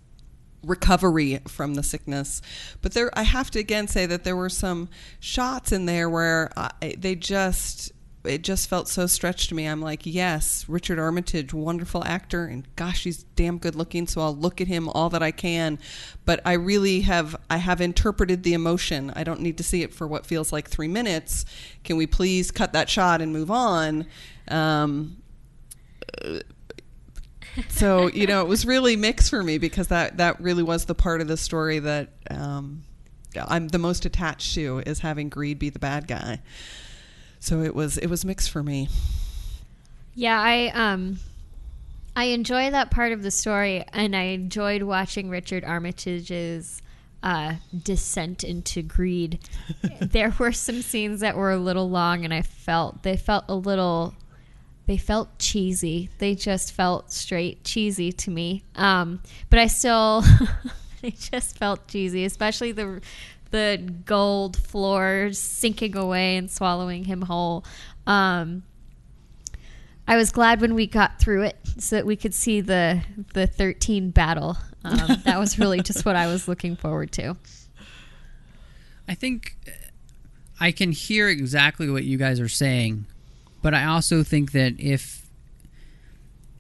recovery 0.63 1.41
from 1.47 1.75
the 1.75 1.83
sickness. 1.83 2.43
But 2.83 2.93
there, 2.93 3.11
I 3.19 3.23
have 3.23 3.51
to 3.53 3.59
again 3.59 3.89
say 3.89 4.07
that 4.07 4.25
there 4.25 4.37
were 4.37 4.49
some 4.49 4.89
shots 5.19 5.73
in 5.73 5.87
there 5.87 6.09
where 6.09 6.51
I, 6.57 6.95
they 6.99 7.15
just 7.15 7.93
it 8.25 8.43
just 8.43 8.69
felt 8.69 8.87
so 8.87 9.07
stretched 9.07 9.49
to 9.49 9.55
me. 9.55 9.65
I'm 9.65 9.81
like, 9.81 10.05
yes, 10.05 10.69
Richard 10.69 10.99
Armitage, 10.99 11.55
wonderful 11.55 12.05
actor, 12.05 12.45
and 12.45 12.69
gosh, 12.77 13.05
he's 13.05 13.23
damn 13.35 13.57
good 13.57 13.75
looking. 13.75 14.07
So 14.07 14.21
I'll 14.21 14.37
look 14.37 14.61
at 14.61 14.67
him 14.67 14.89
all 14.91 15.09
that 15.11 15.23
I 15.23 15.31
can. 15.31 15.79
But 16.27 16.41
I 16.45 16.53
really 16.53 17.01
have 17.01 17.35
I 17.49 17.57
have 17.57 17.81
interpreted 17.81 18.43
the 18.43 18.53
emotion. 18.53 19.13
I 19.17 19.25
don't 19.25 19.41
need 19.41 19.57
to 19.59 19.63
see 19.63 19.83
it 19.83 19.95
for 19.95 20.07
what 20.07 20.27
feels 20.27 20.53
like 20.53 20.69
three 20.69 20.89
minutes. 20.89 21.47
Can 21.83 21.97
we 21.97 22.07
please 22.07 22.51
cut 22.51 22.75
that 22.75 22.91
shot 22.91 23.23
and 23.23 23.33
move 23.33 23.51
on? 23.51 24.07
Um, 24.49 25.17
so 27.69 28.09
you 28.09 28.27
know, 28.27 28.43
it 28.43 28.49
was 28.49 28.65
really 28.67 28.97
mixed 28.97 29.31
for 29.31 29.43
me 29.43 29.59
because 29.59 29.89
that 29.89 30.17
that 30.19 30.41
really 30.41 30.63
was 30.63 30.85
the 30.85 30.95
part 30.95 31.21
of 31.21 31.29
the 31.29 31.37
story 31.37 31.79
that 31.79 32.11
um, 32.31 32.83
I'm 33.37 33.69
the 33.69 33.79
most 33.79 34.05
attached 34.05 34.55
to 34.55 34.83
is 34.87 35.01
having 35.01 35.29
greed 35.29 35.59
be 35.59 35.71
the 35.71 35.79
bad 35.79 36.07
guy. 36.07 36.41
So 37.39 37.63
it 37.63 37.75
was 37.75 37.99
it 37.99 38.09
was 38.09 38.25
mixed 38.25 38.51
for 38.51 38.63
me. 38.63 38.89
Yeah, 40.15 40.41
I 40.41 40.69
um 40.69 41.19
I 42.17 42.25
enjoy 42.25 42.71
that 42.71 42.91
part 42.91 43.13
of 43.13 43.23
the 43.23 43.31
story 43.31 43.85
and 43.93 44.15
I 44.17 44.23
enjoyed 44.25 44.83
watching 44.83 45.31
Richard 45.31 45.65
Armitage's 45.65 46.83
uh, 47.23 47.55
descent 47.83 48.43
into 48.45 48.83
greed. 48.83 49.39
there 50.01 50.35
were 50.39 50.53
some 50.53 50.83
scenes 50.83 51.21
that 51.21 51.37
were 51.37 51.53
a 51.53 51.59
little 51.59 51.89
long 51.89 52.25
and 52.25 52.35
I 52.35 52.43
felt 52.43 53.03
they 53.03 53.17
felt 53.17 53.45
a 53.49 53.55
little 53.55 54.15
they 54.91 54.97
felt 54.97 55.39
cheesy. 55.39 56.11
They 56.19 56.35
just 56.35 56.73
felt 56.73 57.13
straight 57.13 57.63
cheesy 57.63 58.11
to 58.11 58.29
me. 58.29 58.65
Um, 58.75 59.23
but 59.49 59.61
I 59.61 59.69
still 59.69 60.25
they 61.01 61.13
just 61.13 61.59
felt 61.59 61.87
cheesy, 61.87 62.25
especially 62.25 62.73
the 62.73 63.01
the 63.53 63.89
gold 64.05 64.57
floor 64.57 65.29
sinking 65.31 65.97
away 65.97 66.37
and 66.37 66.51
swallowing 66.51 67.05
him 67.05 67.23
whole. 67.23 67.65
Um, 68.05 68.65
I 70.09 70.17
was 70.17 70.33
glad 70.33 70.61
when 70.61 70.75
we 70.75 70.89
got 70.89 71.21
through 71.21 71.43
it 71.43 71.57
so 71.79 71.95
that 71.95 72.05
we 72.05 72.17
could 72.17 72.35
see 72.35 72.61
the 72.61 73.01
the 73.33 73.47
13 73.47 74.11
battle. 74.11 74.57
Um, 74.83 75.23
that 75.25 75.39
was 75.39 75.57
really 75.57 75.83
just 75.83 76.05
what 76.05 76.17
I 76.17 76.27
was 76.27 76.49
looking 76.49 76.75
forward 76.75 77.13
to. 77.13 77.37
I 79.07 79.15
think 79.15 79.57
I 80.59 80.73
can 80.73 80.91
hear 80.91 81.29
exactly 81.29 81.89
what 81.89 82.03
you 82.03 82.19
guys 82.19 82.41
are 82.41 82.49
saying, 82.49 83.07
but 83.63 83.75
I 83.75 83.85
also 83.85 84.23
think 84.23 84.53
that 84.53 84.79
if 84.79 85.27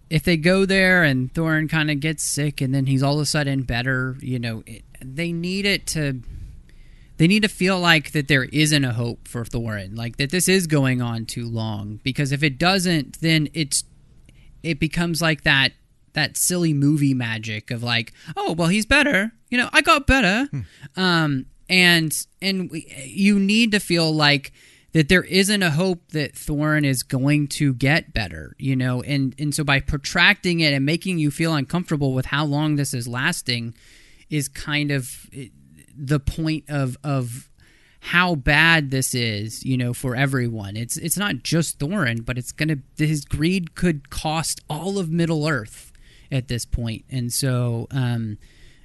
if 0.09 0.25
they 0.25 0.37
go 0.37 0.67
there 0.67 1.05
and 1.05 1.33
Thorin 1.33 1.71
kind 1.71 1.91
of 1.91 2.01
gets 2.01 2.25
sick 2.25 2.61
and 2.61 2.75
then 2.75 2.87
he's 2.87 3.03
all 3.03 3.15
of 3.15 3.21
a 3.21 3.27
sudden 3.27 3.63
better, 3.63 4.17
you 4.21 4.41
know, 4.41 4.65
it, 4.67 4.83
they 5.01 5.33
need 5.33 5.65
it 5.65 5.87
to 5.89 6.21
they 7.17 7.29
need 7.29 7.43
to 7.43 7.49
feel 7.49 7.79
like 7.79 8.13
that 8.13 8.29
there 8.29 8.45
isn't 8.45 8.85
a 8.85 8.95
hope 8.95 9.29
for 9.29 9.45
Thorin, 9.45 9.97
like 9.97 10.17
that 10.17 10.31
this 10.31 10.49
is 10.49 10.67
going 10.67 11.03
on 11.03 11.27
too 11.27 11.47
long. 11.47 12.01
Because 12.03 12.33
if 12.33 12.43
it 12.43 12.59
doesn't, 12.59 13.21
then 13.21 13.49
it's 13.53 13.85
it 14.63 14.81
becomes 14.81 15.23
like 15.23 15.45
that 15.45 15.73
that 16.15 16.37
silly 16.37 16.73
movie 16.73 17.15
magic 17.15 17.71
of 17.71 17.83
like, 17.83 18.13
oh 18.37 18.53
well, 18.53 18.69
he's 18.69 18.87
better. 18.87 19.33
You 19.49 19.59
know, 19.59 19.69
I 19.73 19.81
got 19.83 20.07
better. 20.07 20.49
Um, 20.97 21.47
and 21.69 22.27
and 22.43 22.71
we, 22.71 22.91
you 23.07 23.39
need 23.39 23.73
to 23.73 23.81
feel 23.81 24.13
like 24.13 24.53
that 24.93 25.09
there 25.09 25.23
isn't 25.23 25.63
a 25.63 25.71
hope 25.71 26.09
that 26.13 26.35
Thorin 26.35 26.85
is 26.85 27.03
going 27.03 27.49
to 27.49 27.75
get 27.75 28.13
better, 28.13 28.55
you 28.59 28.75
know, 28.75 29.03
and 29.03 29.35
and 29.39 29.55
so 29.55 29.63
by 29.63 29.81
protracting 29.81 30.61
it 30.61 30.73
and 30.73 30.85
making 30.85 31.19
you 31.19 31.31
feel 31.31 31.55
uncomfortable 31.55 32.13
with 32.13 32.27
how 32.27 32.45
long 32.45 32.77
this 32.77 32.93
is 32.93 33.07
lasting 33.07 33.75
is 34.31 34.49
kind 34.49 34.91
of 34.91 35.29
eh, 35.33 35.49
the 35.97 36.19
point 36.21 36.65
of 36.69 36.97
of 37.05 37.49
how 38.01 38.35
bad 38.35 38.91
this 38.91 39.15
is, 39.15 39.65
you 39.65 39.77
know, 39.77 39.93
for 39.93 40.17
everyone. 40.17 40.77
It's 40.77 40.97
it's 40.97 41.19
not 41.19 41.43
just 41.43 41.79
Thorin, 41.79 42.25
but 42.25 42.39
it's 42.39 42.53
gonna 42.53 42.79
his 42.97 43.25
greed 43.25 43.75
could 43.75 44.11
cost 44.11 44.61
all 44.69 44.99
of 44.99 45.11
Middle 45.11 45.47
Earth 45.47 45.93
at 46.33 46.49
this 46.49 46.65
point, 46.65 47.05
and 47.11 47.33
so 47.33 47.87
um, 47.91 48.39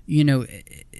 you 0.05 0.23
know, 0.23 0.41
eh, 0.41 0.61
eh, 0.93 0.99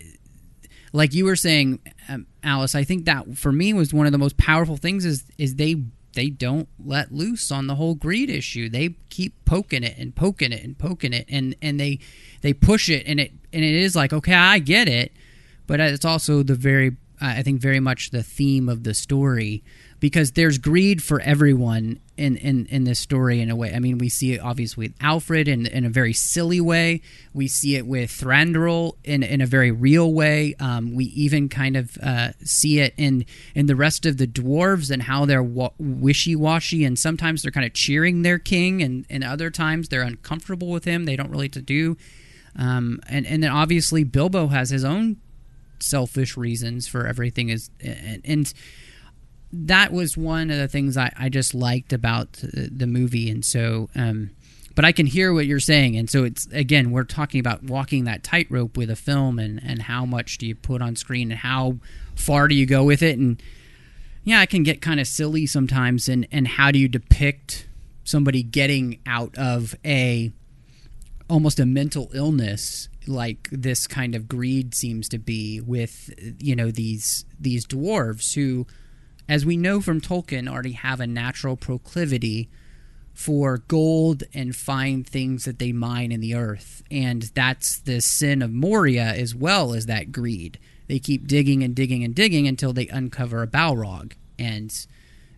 like 0.94 1.14
you 1.14 1.26
were 1.26 1.36
saying, 1.36 1.80
um, 2.10 2.28
Alice, 2.44 2.76
I 2.76 2.84
think 2.84 3.06
that 3.06 3.38
for 3.38 3.52
me 3.52 3.74
was 3.74 3.94
one 3.94 4.06
of 4.06 4.12
the 4.12 4.18
most 4.18 4.38
powerful 4.38 4.78
things 4.78 5.06
is 5.06 5.26
is 5.38 5.56
they 5.56 5.84
they 6.14 6.30
don't 6.30 6.68
let 6.84 7.12
loose 7.12 7.52
on 7.52 7.68
the 7.68 7.76
whole 7.76 7.96
greed 7.96 8.30
issue. 8.30 8.70
They 8.70 8.96
keep 9.10 9.34
poking 9.46 9.84
it 9.84 9.98
and 9.98 10.16
poking 10.16 10.52
it 10.52 10.64
and 10.64 10.78
poking 10.78 11.14
it, 11.14 11.26
and 11.30 11.56
and 11.62 11.80
they 11.80 12.00
they 12.42 12.54
push 12.54 12.90
it, 12.90 13.04
and 13.06 13.20
it 13.20 13.32
and 13.54 13.64
it 13.64 13.76
is 13.76 13.96
like 13.96 14.14
okay, 14.14 14.34
I 14.34 14.60
get 14.60 14.88
it, 14.88 15.12
but 15.68 15.80
it's 15.80 16.06
also 16.06 16.44
the 16.44 16.56
very 16.56 16.96
I 17.28 17.44
think 17.44 17.62
very 17.62 17.80
much 17.80 18.12
the 18.12 18.24
theme 18.24 18.70
of 18.70 18.84
the 18.84 18.94
story 18.94 19.64
because 20.00 20.34
there's 20.34 20.58
greed 20.58 21.02
for 21.02 21.20
everyone 21.22 22.00
in, 22.18 22.38
in, 22.38 22.66
in 22.68 22.84
this 22.84 23.00
story 23.00 23.42
in 23.42 23.50
a 23.50 23.56
way. 23.56 23.74
I 23.74 23.80
mean, 23.80 23.98
we 23.98 24.10
see 24.10 24.34
it 24.34 24.42
obviously 24.42 24.88
with 24.88 25.00
Alfrid 25.00 25.48
in, 25.48 25.66
in 25.66 25.86
a 25.86 25.90
very 25.90 26.14
silly 26.14 26.62
way. 26.62 27.02
We 27.34 27.48
see 27.48 27.76
it 27.76 27.88
with 27.88 28.12
Thranduil 28.12 28.98
in, 29.04 29.24
in 29.24 29.42
a 29.42 29.46
very 29.46 29.72
real 29.72 30.14
way. 30.14 30.56
Um, 30.60 30.94
we 30.96 31.06
even 31.06 31.50
kind 31.50 31.78
of 31.78 31.98
uh, 32.04 32.34
see 32.44 32.80
it 32.80 32.94
in, 32.98 33.26
in 33.56 33.66
the 33.66 33.76
rest 33.76 34.06
of 34.06 34.18
the 34.18 34.28
dwarves 34.28 34.92
and 34.92 35.02
how 35.02 35.26
they're 35.26 35.42
wa- 35.42 35.72
wishy 35.80 36.36
washy. 36.36 36.84
And 36.86 37.00
sometimes 37.00 37.42
they're 37.42 37.52
kind 37.52 37.66
of 37.66 37.74
cheering 37.74 38.22
their 38.22 38.40
king, 38.40 38.84
and, 38.84 39.06
and 39.10 39.24
other 39.24 39.50
times 39.50 39.90
they're 39.90 40.02
uncomfortable 40.02 40.70
with 40.70 40.86
him. 40.86 41.06
They 41.06 41.16
don't 41.16 41.32
really 41.32 41.50
to 41.50 41.62
do. 41.62 41.98
Um, 42.58 43.00
and, 43.10 43.26
and 43.26 43.44
then 43.44 43.52
obviously 43.52 44.04
Bilbo 44.04 44.48
has 44.48 44.70
his 44.70 44.86
own 44.86 45.18
selfish 45.80 46.38
reasons 46.38 46.88
for 46.88 47.06
everything 47.08 47.50
is 47.50 47.70
and, 47.82 48.22
and 48.24 48.54
that 49.52 49.94
was 49.94 50.18
one 50.18 50.50
of 50.52 50.58
the 50.58 50.68
things 50.68 50.98
I, 50.98 51.14
I 51.18 51.30
just 51.30 51.54
liked 51.54 51.94
about 51.94 52.34
the, 52.34 52.70
the 52.72 52.88
movie. 52.88 53.30
And 53.30 53.44
so 53.46 53.90
um, 53.96 54.32
but 54.76 54.84
I 54.84 54.92
can 54.92 55.06
hear 55.06 55.34
what 55.34 55.46
you're 55.46 55.60
saying. 55.60 55.96
And 55.96 56.10
so 56.10 56.26
it's 56.26 56.46
again 56.48 56.92
we're 56.92 57.04
talking 57.04 57.40
about 57.40 57.64
walking 57.64 58.04
that 58.04 58.24
tightrope 58.24 58.78
with 58.78 58.90
a 58.90 58.96
film 58.96 59.40
and 59.40 59.62
and 59.64 59.84
how 59.84 60.06
much 60.06 60.38
do 60.38 60.46
you 60.46 60.56
put 60.56 60.82
on 60.82 60.96
screen 60.96 61.32
and 61.32 61.40
how 61.40 61.78
far 62.16 62.48
do 62.48 62.56
you 62.56 62.66
go 62.66 62.84
with 62.84 63.02
it? 63.02 63.18
And 63.18 63.42
yeah 64.24 64.42
it 64.42 64.50
can 64.50 64.64
get 64.64 64.82
kind 64.82 65.00
of 65.00 65.08
silly 65.08 65.46
sometimes. 65.46 66.10
And 66.10 66.28
and 66.32 66.48
how 66.48 66.72
do 66.72 66.80
you 66.80 66.88
depict 66.90 67.68
somebody 68.04 68.44
getting 68.44 69.00
out 69.06 69.36
of 69.38 69.76
a 69.86 70.32
almost 71.30 71.60
a 71.60 71.66
mental 71.66 72.12
illness 72.14 72.90
like 73.08 73.50
this 73.52 73.88
kind 73.88 74.16
of 74.16 74.28
greed 74.28 74.74
seems 74.76 75.10
to 75.10 75.18
be 75.18 75.62
with 75.62 76.14
you 76.40 76.56
know 76.56 76.72
these 76.72 77.26
these 77.40 77.66
dwarves 77.66 78.36
who 78.36 78.66
as 79.28 79.46
we 79.46 79.58
know 79.58 79.82
from 79.82 80.02
Tolkien 80.02 80.48
already 80.48 80.74
have 80.74 81.00
a 81.00 81.08
natural 81.08 81.58
proclivity 81.58 82.50
for 83.16 83.60
gold 83.70 84.24
and 84.34 84.56
fine 84.56 85.04
things 85.04 85.46
that 85.46 85.58
they 85.58 85.72
mine 85.72 86.12
in 86.12 86.20
the 86.20 86.36
earth. 86.36 86.84
And 86.92 87.24
that's 87.34 87.80
the 87.80 88.02
sin 88.02 88.42
of 88.42 88.52
Moria 88.52 89.06
as 89.06 89.34
well 89.34 89.74
as 89.74 89.86
that 89.86 90.12
greed. 90.12 90.60
They 90.88 91.00
keep 91.00 91.26
digging 91.26 91.64
and 91.64 91.74
digging 91.74 92.04
and 92.04 92.14
digging 92.14 92.46
until 92.46 92.74
they 92.74 92.88
uncover 92.90 93.42
a 93.42 93.48
Balrog 93.48 94.14
and 94.38 94.86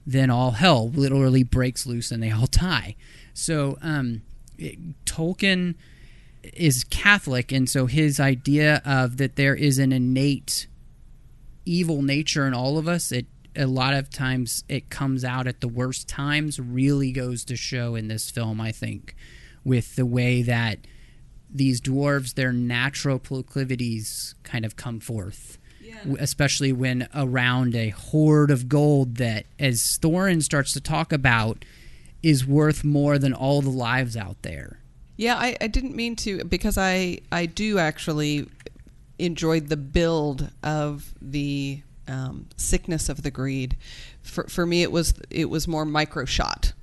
then 0.06 0.30
all 0.30 0.52
hell 0.52 0.90
literally 0.90 1.44
breaks 1.44 1.86
loose 1.86 2.12
and 2.12 2.22
they 2.22 2.32
all 2.32 2.48
die. 2.52 2.96
So 3.34 3.78
um 3.82 4.24
it, 4.58 5.06
Tolkien 5.06 5.76
is 6.54 6.84
Catholic, 6.84 7.52
and 7.52 7.70
so 7.70 7.86
his 7.86 8.20
idea 8.20 8.82
of 8.86 9.18
that 9.18 9.36
there 9.36 9.56
is 9.56 9.78
an 9.80 9.92
innate 9.92 10.68
evil 11.66 12.02
nature 12.02 12.48
in 12.48 12.54
all 12.54 12.78
of 12.78 12.88
us, 12.88 13.12
it 13.12 13.26
a 13.56 13.66
lot 13.66 13.94
of 13.94 14.10
times 14.10 14.64
it 14.70 14.90
comes 14.90 15.26
out 15.26 15.48
at 15.48 15.62
the 15.62 15.68
worst 15.68 16.08
times, 16.08 16.60
really 16.60 17.12
goes 17.12 17.44
to 17.46 17.56
show 17.56 17.96
in 17.96 18.08
this 18.08 18.30
film, 18.30 18.62
I 18.62 18.72
think, 18.72 19.16
with 19.64 19.96
the 19.96 20.06
way 20.06 20.44
that 20.44 20.80
these 21.50 21.82
dwarves, 21.82 22.36
their 22.36 22.54
natural 22.54 23.18
proclivities 23.18 24.36
kind 24.44 24.64
of 24.64 24.76
come 24.76 25.00
forth. 25.00 25.58
Especially 26.20 26.72
when 26.72 27.08
around 27.16 27.74
a 27.74 27.90
hoard 27.90 28.52
of 28.52 28.70
gold 28.70 29.16
that, 29.16 29.46
as 29.58 29.98
Thorin 30.02 30.44
starts 30.44 30.74
to 30.74 30.82
talk 30.82 31.12
about, 31.12 31.66
is 32.22 32.46
worth 32.46 32.84
more 32.84 33.18
than 33.18 33.34
all 33.34 33.62
the 33.62 33.70
lives 33.70 34.16
out 34.18 34.42
there. 34.42 34.80
Yeah, 35.18 35.36
I, 35.36 35.58
I 35.60 35.68
didn't 35.68 35.96
mean 35.96 36.16
to 36.18 36.44
because 36.46 36.78
I 36.78 37.20
I 37.32 37.48
do 37.48 37.80
actually 37.80 38.48
enjoyed 39.20 39.68
the 39.68 39.78
build 39.78 40.52
of 40.64 41.14
the 41.22 41.82
um, 42.08 42.46
sickness 42.56 43.10
of 43.10 43.24
the 43.24 43.32
greed. 43.32 43.76
For 44.22 44.44
for 44.46 44.66
me, 44.66 44.84
it 44.84 44.92
was 44.92 45.14
it 45.30 45.50
was 45.50 45.68
more 45.68 45.86
micro 45.86 46.26
shot. 46.26 46.74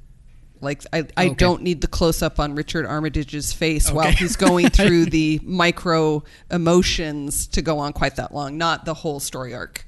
Like 0.61 0.82
I, 0.93 1.07
I 1.16 1.26
Okay. 1.26 1.35
don't 1.35 1.62
need 1.62 1.80
the 1.82 1.87
close 1.87 2.22
up 2.22 2.41
on 2.41 2.55
Richard 2.55 2.87
Armitage's 2.87 3.53
face 3.53 3.91
while 3.93 4.11
he's 4.11 4.35
going 4.37 4.70
through 4.70 5.07
the 5.07 5.39
micro 5.45 6.24
emotions 6.51 7.47
to 7.49 7.62
go 7.62 7.78
on 7.78 7.93
quite 7.93 8.16
that 8.16 8.35
long, 8.35 8.57
not 8.59 8.85
the 8.85 8.95
whole 8.95 9.20
story 9.20 9.55
arc. 9.55 9.85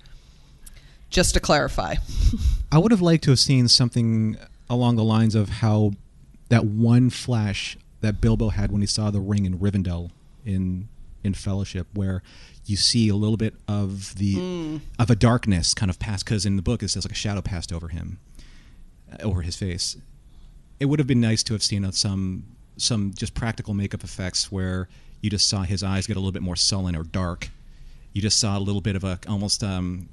Just 1.09 1.34
to 1.34 1.40
clarify. 1.40 1.94
I 2.72 2.78
would 2.78 2.90
have 2.92 3.01
liked 3.01 3.24
to 3.24 3.30
have 3.30 3.38
seen 3.38 3.68
something 3.68 4.36
along 4.68 4.97
the 4.97 5.05
lines 5.05 5.34
of 5.34 5.49
how 5.49 5.92
that 6.51 6.64
one 6.66 7.09
flash 7.11 7.78
that 8.07 8.21
Bilbo 8.21 8.51
had 8.51 8.71
when 8.71 8.81
he 8.81 8.87
saw 8.87 9.11
the 9.11 9.21
ring 9.21 9.45
in 9.45 9.59
Rivendell 9.59 10.11
in 10.45 10.89
in 11.25 11.35
Fellowship, 11.35 11.89
where 11.93 12.23
you 12.67 12.77
see 12.77 13.09
a 13.09 13.17
little 13.17 13.37
bit 13.37 13.55
of 13.67 14.15
the 14.15 14.81
of 14.99 15.11
a 15.11 15.17
darkness 15.17 15.75
kind 15.75 15.91
of 15.91 15.99
pass 15.99 16.23
because 16.23 16.47
in 16.47 16.57
the 16.57 16.63
book 16.63 16.83
it 16.83 16.89
says 16.89 17.05
like 17.05 17.13
a 17.13 17.17
shadow 17.17 17.43
passed 17.43 17.73
over 17.73 17.89
him, 17.89 18.19
uh, 19.13 19.23
over 19.23 19.43
his 19.43 19.57
face. 19.57 19.97
It 20.79 20.87
would 20.87 20.99
have 20.99 21.09
been 21.09 21.21
nice 21.21 21.43
to 21.45 21.53
have 21.53 21.63
seen 21.63 21.85
uh, 21.85 21.91
some 21.91 22.45
some 22.77 23.13
just 23.15 23.35
practical 23.35 23.75
makeup 23.75 24.05
effects 24.05 24.53
where 24.53 24.89
you 25.21 25.31
just 25.31 25.49
saw 25.49 25.63
his 25.63 25.83
eyes 25.83 26.07
get 26.07 26.17
a 26.17 26.21
little 26.21 26.33
bit 26.33 26.43
more 26.43 26.57
sullen 26.57 26.95
or 26.95 27.03
dark. 27.03 27.49
You 28.13 28.23
just 28.23 28.39
saw 28.39 28.57
a 28.57 28.61
little 28.61 28.81
bit 28.81 28.95
of 28.95 29.03
a 29.03 29.19
almost 29.29 29.65
um, 29.65 30.09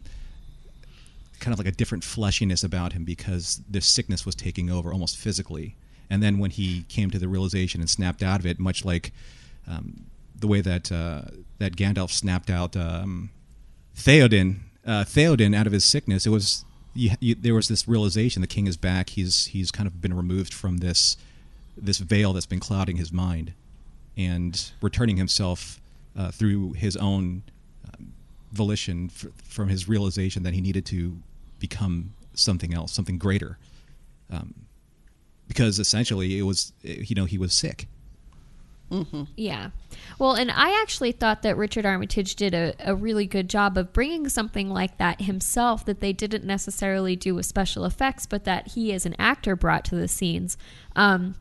kind 1.39 1.53
of 1.53 1.59
like 1.59 1.67
a 1.67 1.75
different 1.75 2.03
fleshiness 2.03 2.63
about 2.63 2.93
him 2.93 3.03
because 3.03 3.61
this 3.69 3.85
sickness 3.85 4.25
was 4.25 4.33
taking 4.33 4.69
over 4.71 4.91
almost 4.91 5.17
physically. 5.17 5.75
And 6.13 6.21
then 6.21 6.37
when 6.37 6.51
he 6.51 6.83
came 6.89 7.09
to 7.09 7.17
the 7.17 7.27
realization 7.27 7.81
and 7.81 7.89
snapped 7.89 8.21
out 8.21 8.39
of 8.39 8.45
it, 8.45 8.59
much 8.59 8.85
like 8.85 9.11
um, 9.67 10.05
the 10.39 10.45
way 10.45 10.61
that 10.61 10.91
uh, 10.91 11.23
that 11.57 11.75
Gandalf 11.75 12.11
snapped 12.11 12.51
out 12.51 12.77
um, 12.77 13.31
Theoden, 13.97 14.59
uh, 14.85 15.05
Theoden 15.05 15.55
out 15.55 15.65
of 15.65 15.73
his 15.73 15.83
sickness, 15.83 16.27
it 16.27 16.29
was 16.29 16.65
you, 16.93 17.09
you, 17.19 17.33
there 17.33 17.55
was 17.55 17.67
this 17.67 17.87
realization: 17.87 18.43
the 18.43 18.47
king 18.47 18.67
is 18.67 18.77
back. 18.77 19.09
He's 19.09 19.47
he's 19.47 19.71
kind 19.71 19.87
of 19.87 20.01
been 20.01 20.13
removed 20.13 20.53
from 20.53 20.77
this 20.77 21.17
this 21.75 21.97
veil 21.97 22.31
that's 22.31 22.45
been 22.45 22.59
clouding 22.59 22.97
his 22.97 23.11
mind, 23.11 23.53
and 24.15 24.71
returning 24.83 25.17
himself 25.17 25.81
uh, 26.15 26.29
through 26.29 26.73
his 26.73 26.95
own 26.95 27.41
um, 27.91 28.13
volition 28.51 29.09
f- 29.15 29.31
from 29.43 29.67
his 29.67 29.89
realization 29.89 30.43
that 30.43 30.53
he 30.53 30.61
needed 30.61 30.85
to 30.85 31.17
become 31.57 32.13
something 32.35 32.71
else, 32.71 32.91
something 32.91 33.17
greater, 33.17 33.57
um, 34.29 34.53
because 35.53 35.79
essentially 35.79 36.37
it 36.39 36.43
was 36.43 36.73
you 36.81 37.15
know 37.15 37.25
he 37.25 37.37
was 37.37 37.53
sick. 37.53 37.87
Yeah. 39.35 39.69
Well, 40.19 40.33
and 40.33 40.51
I 40.51 40.79
actually 40.81 41.11
thought 41.11 41.41
that 41.41 41.57
Richard 41.57 41.85
Armitage 41.85 42.35
did 42.35 42.53
a, 42.53 42.75
a 42.79 42.93
really 42.93 43.25
good 43.25 43.49
job 43.49 43.77
of 43.77 43.91
bringing 43.91 44.29
something 44.29 44.69
like 44.69 44.97
that 44.97 45.21
himself 45.21 45.85
that 45.85 45.99
they 45.99 46.13
didn't 46.13 46.43
necessarily 46.43 47.15
do 47.15 47.33
with 47.33 47.45
special 47.45 47.85
effects, 47.85 48.25
but 48.27 48.43
that 48.43 48.69
he 48.69 48.93
as 48.93 49.05
an 49.05 49.15
actor 49.17 49.55
brought 49.55 49.85
to 49.85 49.95
the 49.95 50.07
scenes. 50.07 50.57
Um, 50.95 51.35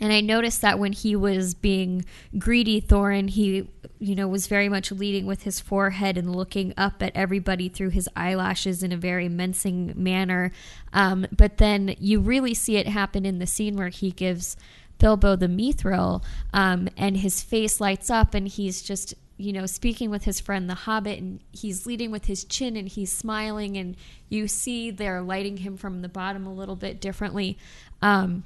and 0.00 0.12
I 0.12 0.20
noticed 0.20 0.60
that 0.62 0.78
when 0.78 0.92
he 0.92 1.16
was 1.16 1.54
being 1.54 2.04
greedy 2.38 2.80
Thorin, 2.80 3.30
he, 3.30 3.68
you 3.98 4.14
know, 4.14 4.28
was 4.28 4.46
very 4.46 4.68
much 4.68 4.92
leading 4.92 5.26
with 5.26 5.42
his 5.42 5.58
forehead 5.58 6.16
and 6.16 6.34
looking 6.34 6.72
up 6.76 7.02
at 7.02 7.16
everybody 7.16 7.68
through 7.68 7.90
his 7.90 8.08
eyelashes 8.14 8.82
in 8.82 8.92
a 8.92 8.96
very 8.96 9.28
menacing 9.28 9.92
manner. 9.96 10.52
Um, 10.92 11.26
but 11.36 11.58
then 11.58 11.96
you 11.98 12.20
really 12.20 12.54
see 12.54 12.76
it 12.76 12.86
happen 12.86 13.26
in 13.26 13.38
the 13.38 13.46
scene 13.46 13.76
where 13.76 13.88
he 13.88 14.12
gives 14.12 14.56
Bilbo 14.98 15.36
the 15.36 15.46
mithril, 15.46 16.22
um, 16.52 16.88
and 16.96 17.18
his 17.18 17.42
face 17.42 17.80
lights 17.80 18.10
up, 18.10 18.34
and 18.34 18.48
he's 18.48 18.82
just 18.82 19.14
you 19.36 19.52
know 19.52 19.66
speaking 19.66 20.10
with 20.10 20.24
his 20.24 20.40
friend 20.40 20.68
the 20.68 20.74
Hobbit, 20.74 21.18
and 21.18 21.40
he's 21.52 21.86
leading 21.86 22.10
with 22.10 22.26
his 22.26 22.44
chin, 22.44 22.76
and 22.76 22.88
he's 22.88 23.12
smiling, 23.12 23.76
and 23.76 23.96
you 24.28 24.48
see 24.48 24.90
they're 24.90 25.22
lighting 25.22 25.58
him 25.58 25.76
from 25.76 26.02
the 26.02 26.08
bottom 26.08 26.46
a 26.46 26.52
little 26.52 26.76
bit 26.76 27.00
differently. 27.00 27.56
Um, 28.02 28.44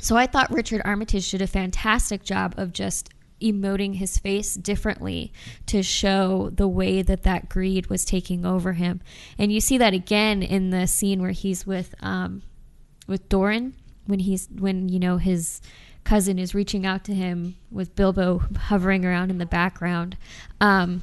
so 0.00 0.16
I 0.16 0.26
thought 0.26 0.50
Richard 0.50 0.82
Armitage 0.84 1.30
did 1.30 1.42
a 1.42 1.46
fantastic 1.46 2.22
job 2.22 2.54
of 2.56 2.72
just 2.72 3.10
emoting 3.40 3.96
his 3.96 4.18
face 4.18 4.54
differently 4.54 5.32
to 5.66 5.82
show 5.82 6.50
the 6.52 6.68
way 6.68 7.02
that 7.02 7.22
that 7.22 7.48
greed 7.48 7.86
was 7.86 8.04
taking 8.04 8.44
over 8.44 8.74
him. 8.74 9.00
And 9.38 9.52
you 9.52 9.60
see 9.60 9.78
that 9.78 9.94
again 9.94 10.42
in 10.42 10.70
the 10.70 10.86
scene 10.86 11.22
where 11.22 11.30
he's 11.30 11.66
with 11.66 11.94
um, 12.00 12.42
with 13.06 13.28
Doran 13.28 13.74
when 14.06 14.20
he's 14.20 14.48
when 14.58 14.88
you 14.88 14.98
know 14.98 15.16
his 15.16 15.60
cousin 16.04 16.38
is 16.38 16.54
reaching 16.54 16.86
out 16.86 17.04
to 17.04 17.14
him 17.14 17.56
with 17.70 17.94
Bilbo 17.94 18.42
hovering 18.56 19.04
around 19.04 19.30
in 19.30 19.38
the 19.38 19.46
background. 19.46 20.16
Um, 20.60 21.02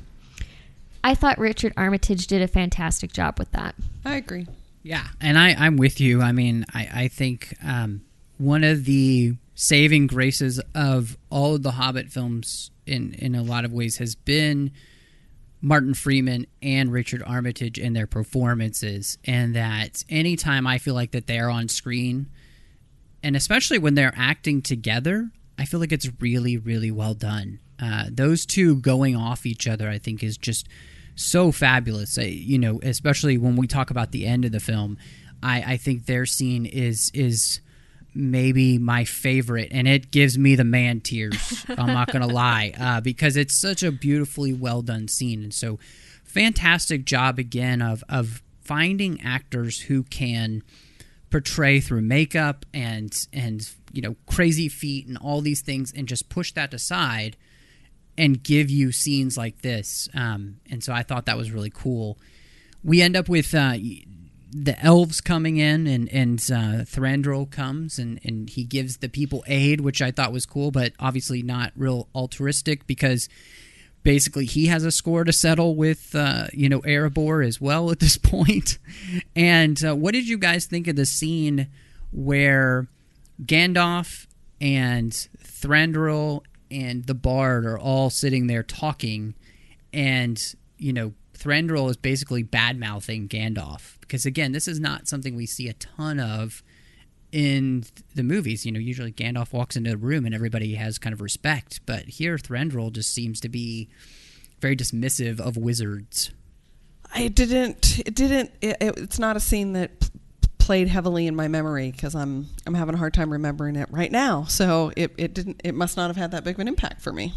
I 1.04 1.16
thought 1.16 1.38
Richard 1.38 1.74
Armitage 1.78 2.28
did 2.28 2.41
a 2.41 2.48
fantastic 2.48 3.14
job 3.14 3.39
with 3.39 3.52
that. 3.52 3.76
I 4.04 4.16
agree. 4.16 4.48
Yeah, 4.84 5.08
and 5.22 5.38
I, 5.38 5.54
I'm 5.54 5.78
with 5.78 6.00
you. 6.00 6.22
I 6.22 6.32
mean, 6.32 6.66
I, 6.74 6.89
I 6.93 7.08
think 7.08 7.56
um, 7.64 8.02
one 8.38 8.64
of 8.64 8.86
the 8.86 9.36
saving 9.56 10.08
graces 10.08 10.62
of 10.76 11.18
all 11.30 11.56
of 11.56 11.64
the 11.64 11.72
Hobbit 11.72 12.12
films, 12.12 12.72
in 12.86 13.14
in 13.14 13.36
a 13.36 13.44
lot 13.44 13.66
of 13.66 13.72
ways, 13.74 13.98
has 13.98 14.16
been 14.16 14.72
Martin 15.62 15.94
Freeman 15.94 16.46
and 16.62 16.92
Richard 16.92 17.24
Armitage 17.26 17.80
in 17.80 17.94
their 17.94 18.08
performances, 18.08 19.18
and 19.26 19.56
that 19.56 20.04
anytime 20.10 20.68
I 20.68 20.78
feel 20.78 20.94
like 20.94 21.12
that 21.12 21.28
they're 21.28 21.50
on 21.50 21.68
screen, 21.68 22.28
and 23.24 23.36
especially 23.36 23.80
when 23.80 23.96
they're 23.96 24.14
acting 24.16 24.62
together, 24.62 25.32
I 25.58 25.66
feel 25.66 25.80
like 25.80 25.92
it's 25.92 26.10
really, 26.20 26.58
really 26.58 26.92
well 26.92 27.16
done. 27.16 27.60
Uh, 27.80 28.06
those 28.12 28.46
two 28.46 28.76
going 28.78 29.16
off 29.16 29.46
each 29.46 29.68
other, 29.68 29.90
I 29.90 29.98
think, 29.98 30.24
is 30.24 30.38
just 30.38 30.68
so 31.16 31.52
fabulous. 31.52 32.18
You 32.18 32.60
know, 32.60 32.80
especially 32.84 33.38
when 33.38 33.56
we 33.56 33.68
talk 33.68 33.90
about 33.90 34.12
the 34.12 34.26
end 34.26 34.46
of 34.46 34.52
the 34.52 34.60
film, 34.60 34.98
I, 35.42 35.74
I 35.74 35.78
think 35.78 36.06
their 36.06 36.26
scene 36.26 36.66
is 36.66 37.12
is 37.14 37.62
maybe 38.18 38.78
my 38.78 39.05
favorite, 39.05 39.70
and 39.72 39.88
it 39.88 40.11
gives 40.11 40.38
me 40.38 40.55
the 40.55 40.63
man 40.63 41.01
tears. 41.01 41.65
I'm 41.70 41.88
not 41.88 42.11
gonna 42.11 42.28
lie, 42.45 42.74
uh, 42.80 43.01
because 43.01 43.38
it's 43.38 43.59
such 43.59 43.84
a 43.84 43.91
beautifully 43.91 44.53
well 44.53 44.82
done 44.82 45.07
scene, 45.07 45.43
and 45.43 45.53
so 45.53 45.80
fantastic 46.24 47.05
job 47.05 47.39
again 47.39 47.82
of 47.82 48.03
of 48.09 48.41
finding 48.61 49.22
actors 49.22 49.82
who 49.82 50.03
can 50.03 50.61
portray 51.30 51.80
through 51.80 52.01
makeup 52.01 52.65
and 52.74 53.28
and 53.32 53.72
you 53.93 54.01
know 54.01 54.15
crazy 54.26 54.68
feet 54.68 55.07
and 55.07 55.18
all 55.18 55.41
these 55.41 55.61
things 55.61 55.93
and 55.95 56.07
just 56.07 56.30
push 56.30 56.51
that 56.53 56.74
aside 56.74 57.38
and 58.18 58.43
give 58.43 58.70
you 58.70 58.91
scenes 58.91 59.38
like 59.38 59.61
this 59.61 60.09
um, 60.13 60.57
and 60.70 60.84
so 60.84 60.93
i 60.93 61.03
thought 61.03 61.26
that 61.26 61.38
was 61.38 61.51
really 61.51 61.70
cool 61.70 62.18
we 62.84 63.01
end 63.01 63.15
up 63.15 63.28
with 63.28 63.53
uh, 63.53 63.74
the 64.52 64.80
elves 64.84 65.22
coming 65.22 65.58
in 65.58 65.88
and 65.88 66.10
and 66.10 66.39
uh, 66.52 66.84
Thranduil 66.86 67.50
comes 67.52 68.00
and 68.00 68.20
and 68.24 68.50
he 68.50 68.64
gives 68.64 68.98
the 68.98 69.10
people 69.10 69.43
aid 69.48 69.82
which 69.82 70.02
i 70.02 70.10
thought 70.10 70.32
was 70.32 70.45
cool 70.45 70.72
but 70.72 70.93
obviously 71.00 71.43
not 71.43 71.74
real 71.76 72.08
altruistic 72.16 72.88
because 72.88 73.28
basically 74.08 74.45
he 74.45 74.68
has 74.68 74.86
a 74.86 74.91
score 74.91 75.26
to 75.26 75.34
settle 75.34 75.76
with 75.76 76.16
uh, 76.16 76.48
you 76.54 76.70
know 76.70 76.80
Erebor 76.82 77.45
as 77.45 77.60
well 77.60 77.91
at 77.91 78.00
this 78.00 78.16
point. 78.18 78.78
And 79.36 79.84
uh, 79.84 79.98
what 79.98 80.14
did 80.14 80.30
you 80.30 80.38
guys 80.38 80.66
think 80.66 80.88
of 80.88 80.95
the 80.95 81.06
scene 81.06 81.68
where 82.14 82.88
Gandalf 83.43 84.28
and 84.62 85.12
Thranduil 85.43 86.43
and 86.72 87.04
the 87.04 87.14
Bard 87.14 87.66
are 87.66 87.78
all 87.78 88.10
sitting 88.10 88.48
there 88.48 88.64
talking, 88.64 89.34
and 89.91 90.41
you 90.78 90.93
know 90.93 91.14
Thranduil 91.38 91.89
is 91.89 91.98
basically 91.98 92.43
bad 92.43 92.80
mouthing 92.80 93.28
Gandalf 93.28 93.97
because 94.08 94.26
again, 94.26 94.51
this 94.51 94.68
is 94.68 94.80
not 94.80 95.08
something 95.08 95.36
we 95.36 95.45
see 95.45 95.68
a 95.68 95.74
ton 95.74 96.20
of 96.20 96.64
in 97.32 97.84
the 98.16 98.24
movies, 98.24 98.66
you 98.66 98.72
know, 98.72 98.80
usually 98.80 99.12
Gandalf 99.12 99.51
walks 99.51 99.76
into 99.76 99.91
a 99.91 99.97
room 99.97 100.26
and 100.26 100.34
everybody 100.34 100.76
has 100.76 100.97
kind 100.97 101.14
of 101.14 101.22
respect, 101.22 101.82
but 101.86 102.05
here 102.05 102.38
Thranduil 102.38 102.91
just 102.91 103.14
seems 103.14 103.39
to 103.41 103.49
be 103.49 103.89
very 104.62 104.76
dismissive 104.76 105.39
of 105.39 105.58
wizards. 105.58 106.32
I 107.14 107.28
didn't. 107.28 107.99
It 107.99 108.16
didn't. 108.16 108.51
It, 108.62 108.78
it, 108.82 108.97
it's 108.97 109.20
not 109.20 109.38
a 109.38 109.39
scene 109.39 109.74
that 109.74 109.99
p- 109.99 110.08
played 110.58 110.88
heavily 110.88 111.28
in 111.28 111.36
my 111.36 111.47
memory 111.47 111.91
because 111.91 112.16
I'm 112.16 112.47
I'm 112.66 112.74
having 112.74 112.95
a 112.95 112.97
hard 112.97 113.14
time 113.14 113.32
remembering 113.32 113.76
it 113.76 113.88
right 113.91 114.12
now. 114.12 114.43
So 114.43 114.91
it, 114.97 115.14
it 115.18 115.34
didn't. 115.34 115.62
It 115.64 115.74
must 115.74 115.95
not 115.95 116.08
have 116.08 116.18
had 116.18 116.32
that 116.32 116.43
big 116.43 116.55
of 116.55 116.60
an 116.60 116.68
impact 116.68 117.01
for 117.01 117.14
me. 117.14 117.34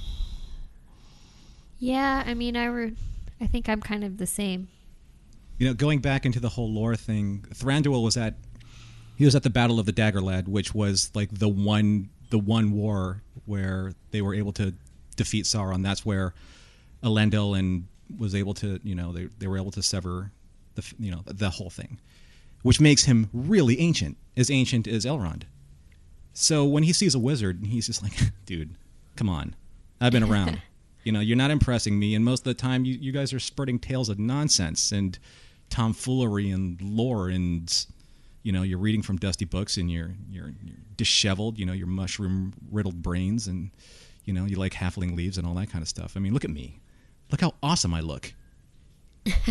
Yeah, 1.79 2.25
I 2.27 2.35
mean, 2.35 2.57
I 2.57 2.64
re- 2.66 2.97
I 3.41 3.47
think 3.47 3.68
I'm 3.68 3.81
kind 3.81 4.03
of 4.03 4.18
the 4.18 4.27
same. 4.27 4.68
You 5.61 5.69
know, 5.69 5.75
going 5.75 5.99
back 5.99 6.25
into 6.25 6.41
the 6.41 6.49
whole 6.49 6.73
lore 6.73 6.97
thing, 6.97 7.45
Thranduil 7.55 8.03
was 8.03 8.17
at 8.17 8.35
he 9.17 9.27
was 9.27 9.35
at 9.35 9.43
the 9.43 9.51
Battle 9.51 9.79
of 9.79 9.85
the 9.85 9.93
Dagorlad, 9.93 10.49
which 10.49 10.75
was 10.75 11.11
like 11.15 11.29
the 11.31 11.51
one 11.51 12.09
the 12.31 12.39
one 12.39 12.73
war 12.73 13.23
where 13.45 13.93
they 14.11 14.23
were 14.23 14.35
able 14.35 14.53
to 14.53 14.73
defeat 15.17 15.45
Sauron. 15.45 15.83
That's 15.83 16.07
where 16.07 16.33
Elendil 17.05 17.59
and 17.59 17.87
was 18.19 18.35
able 18.35 18.55
to 18.55 18.81
you 18.83 18.95
know 18.95 19.13
they 19.13 19.29
they 19.39 19.47
were 19.47 19.59
able 19.59 19.71
to 19.73 19.83
sever 19.83 20.33
the 20.77 20.95
you 20.99 21.11
know 21.11 21.21
the 21.27 21.51
whole 21.51 21.69
thing, 21.69 21.99
which 22.63 22.81
makes 22.81 23.05
him 23.05 23.29
really 23.35 23.79
ancient, 23.81 24.17
as 24.39 24.51
ancient 24.51 24.89
as 24.89 25.05
Elrond. 25.05 25.43
So 26.33 26.65
when 26.65 26.85
he 26.85 26.95
sees 26.95 27.15
a 27.15 27.19
wizard, 27.19 27.67
he's 27.67 27.87
just 27.87 28.03
like, 28.03 28.15
dude, 28.47 28.77
come 29.15 29.29
on, 29.29 29.55
I've 30.01 30.13
been 30.13 30.23
around. 30.23 30.63
you 31.05 31.13
know, 31.13 31.21
you're 31.21 31.37
not 31.37 31.51
impressing 31.51 31.99
me, 31.99 32.15
and 32.15 32.25
most 32.25 32.41
of 32.41 32.45
the 32.45 32.55
time, 32.55 32.87
you, 32.87 32.95
you 32.95 33.13
guys 33.13 33.35
are 33.35 33.39
spurting 33.39 33.79
tales 33.79 34.09
of 34.09 34.19
nonsense 34.19 34.91
and 34.91 35.19
tomfoolery 35.71 36.51
and 36.51 36.81
lore, 36.83 37.29
and 37.29 37.87
you 38.43 38.53
know, 38.53 38.62
you're 38.62 38.79
reading 38.79 39.03
from 39.03 39.16
dusty 39.16 39.45
books, 39.45 39.77
and 39.77 39.91
you're 39.91 40.11
you're, 40.31 40.53
you're 40.64 40.77
disheveled. 40.97 41.59
You 41.59 41.66
know, 41.66 41.73
your 41.73 41.87
mushroom 41.87 42.53
riddled 42.71 43.03
brains, 43.03 43.47
and 43.47 43.71
you 44.25 44.33
know, 44.35 44.45
you 44.45 44.57
like 44.57 44.73
halfling 44.75 45.16
leaves 45.16 45.39
and 45.39 45.47
all 45.47 45.55
that 45.55 45.71
kind 45.71 45.83
of 45.83 45.89
stuff. 45.89 46.14
I 46.16 46.21
mean, 46.21 46.33
look 46.35 46.45
at 46.45 46.51
me, 46.51 46.81
look 47.31 47.41
how 47.41 47.55
awesome 47.62 47.95
I 47.95 48.01
look. 48.01 48.33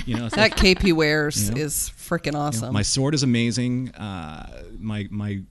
You 0.06 0.16
know, 0.18 0.30
That 0.30 0.38
like- 0.38 0.56
cape 0.56 0.82
he 0.82 0.94
wears 0.94 1.50
You 1.50 1.56
know? 1.56 1.62
is 1.62 1.92
freaking 1.98 2.28
you 2.28 2.32
know, 2.34 2.40
awesome. 2.40 2.74
my 2.74 2.82
sword 2.82 3.14
is 3.14 3.24
amazing. 3.24 3.92
Uh, 3.92 4.64
my 4.80 5.08
my 5.12 5.42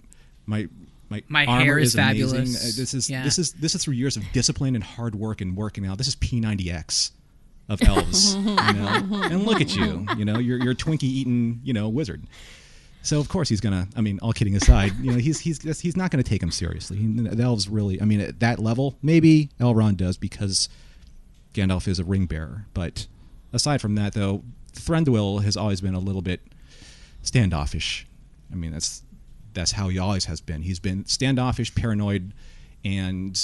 my 0.46 0.68
my, 1.10 1.22
My 1.28 1.46
armor 1.46 1.64
hair 1.64 1.78
is 1.78 1.94
amazing. 1.94 2.28
fabulous. 2.28 2.56
Uh, 2.76 2.80
This 2.80 2.92
is 2.94 3.08
Yeah. 3.08 3.22
this 3.24 3.38
is 3.38 3.52
this 3.52 3.74
is 3.74 3.82
through 3.82 3.94
years 3.94 4.16
of 4.16 4.24
discipline 4.32 4.74
and 4.74 4.84
hard 4.84 5.14
work 5.14 5.40
and 5.40 5.56
working 5.56 5.86
out. 5.86 5.96
This 5.98 6.08
is 6.08 6.16
P90X 6.16 7.12
of 7.68 7.82
elves, 7.82 8.34
you 8.34 8.42
know. 8.44 9.02
And 9.24 9.44
look 9.44 9.60
at 9.60 9.76
you, 9.76 10.06
you 10.16 10.24
know, 10.24 10.38
you're 10.38 10.58
you're 10.58 10.72
a 10.72 10.76
Twinkie 10.76 11.04
eating, 11.04 11.60
you 11.62 11.72
know, 11.72 11.88
wizard. 11.88 12.24
So 13.02 13.20
of 13.20 13.28
course 13.28 13.48
he's 13.48 13.60
gonna. 13.60 13.88
I 13.96 14.00
mean, 14.00 14.18
all 14.20 14.32
kidding 14.32 14.56
aside, 14.56 14.92
you 15.00 15.12
know, 15.12 15.18
he's 15.18 15.40
he's 15.40 15.80
he's 15.80 15.96
not 15.96 16.10
gonna 16.10 16.22
take 16.22 16.42
him 16.42 16.50
seriously. 16.50 16.98
He, 16.98 17.06
the 17.06 17.42
elves 17.42 17.68
really. 17.68 18.00
I 18.00 18.04
mean, 18.04 18.20
at 18.20 18.40
that 18.40 18.58
level, 18.58 18.96
maybe 19.02 19.50
Elrond 19.60 19.96
does 19.96 20.16
because 20.16 20.68
Gandalf 21.54 21.88
is 21.88 21.98
a 21.98 22.04
ring 22.04 22.26
bearer. 22.26 22.66
But 22.74 23.06
aside 23.52 23.80
from 23.80 23.94
that, 23.96 24.14
though, 24.14 24.42
Thranduil 24.72 25.42
has 25.42 25.56
always 25.56 25.80
been 25.80 25.94
a 25.94 26.00
little 26.00 26.22
bit 26.22 26.40
standoffish. 27.22 28.06
I 28.50 28.56
mean, 28.56 28.72
that's 28.72 29.02
that's 29.54 29.72
how 29.72 29.88
he 29.88 29.98
always 29.98 30.26
has 30.26 30.40
been. 30.40 30.62
He's 30.62 30.78
been 30.78 31.04
standoffish, 31.06 31.74
paranoid, 31.74 32.32
and 32.84 33.40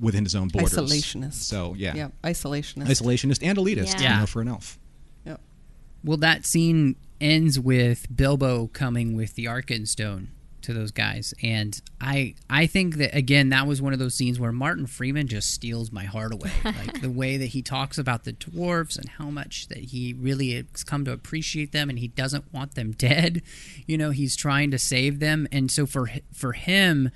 within 0.00 0.24
his 0.24 0.34
own 0.34 0.48
borders. 0.48 0.72
Isolationist. 0.72 1.34
So 1.34 1.74
yeah, 1.76 1.94
Yeah, 1.94 2.08
isolationist. 2.24 2.86
isolationist 2.86 3.38
and 3.42 3.58
elitist. 3.58 4.00
Yeah. 4.00 4.14
You 4.14 4.20
know, 4.20 4.26
for 4.26 4.40
an 4.42 4.48
elf. 4.48 4.78
Yep. 5.26 5.40
Well, 6.04 6.16
that 6.18 6.46
scene 6.46 6.96
ends 7.20 7.60
with 7.60 8.06
Bilbo 8.14 8.68
coming 8.68 9.14
with 9.14 9.34
the 9.34 9.44
Arkenstone 9.44 10.28
to 10.62 10.74
those 10.74 10.90
guys, 10.90 11.32
and 11.42 11.80
I 12.02 12.34
I 12.50 12.66
think 12.66 12.96
that 12.96 13.14
again 13.16 13.48
that 13.48 13.66
was 13.66 13.80
one 13.80 13.94
of 13.94 13.98
those 13.98 14.14
scenes 14.14 14.38
where 14.38 14.52
Martin 14.52 14.86
Freeman 14.86 15.26
just 15.26 15.50
steals 15.52 15.90
my 15.90 16.04
heart 16.04 16.34
away. 16.34 16.50
like 16.64 17.00
the 17.00 17.10
way 17.10 17.38
that 17.38 17.46
he 17.46 17.62
talks 17.62 17.96
about 17.96 18.24
the 18.24 18.34
dwarves 18.34 18.98
and 18.98 19.08
how 19.08 19.30
much 19.30 19.68
that 19.68 19.78
he 19.78 20.12
really 20.12 20.52
has 20.54 20.84
come 20.84 21.04
to 21.06 21.12
appreciate 21.12 21.72
them, 21.72 21.88
and 21.88 21.98
he 21.98 22.08
doesn't 22.08 22.52
want 22.52 22.74
them 22.74 22.92
dead. 22.98 23.40
You 23.86 23.96
know, 23.96 24.10
he's 24.10 24.36
trying 24.36 24.70
to 24.72 24.78
save 24.78 25.18
them, 25.18 25.48
and 25.50 25.70
so 25.70 25.86
for 25.86 26.10
for 26.34 26.52
him 26.52 27.10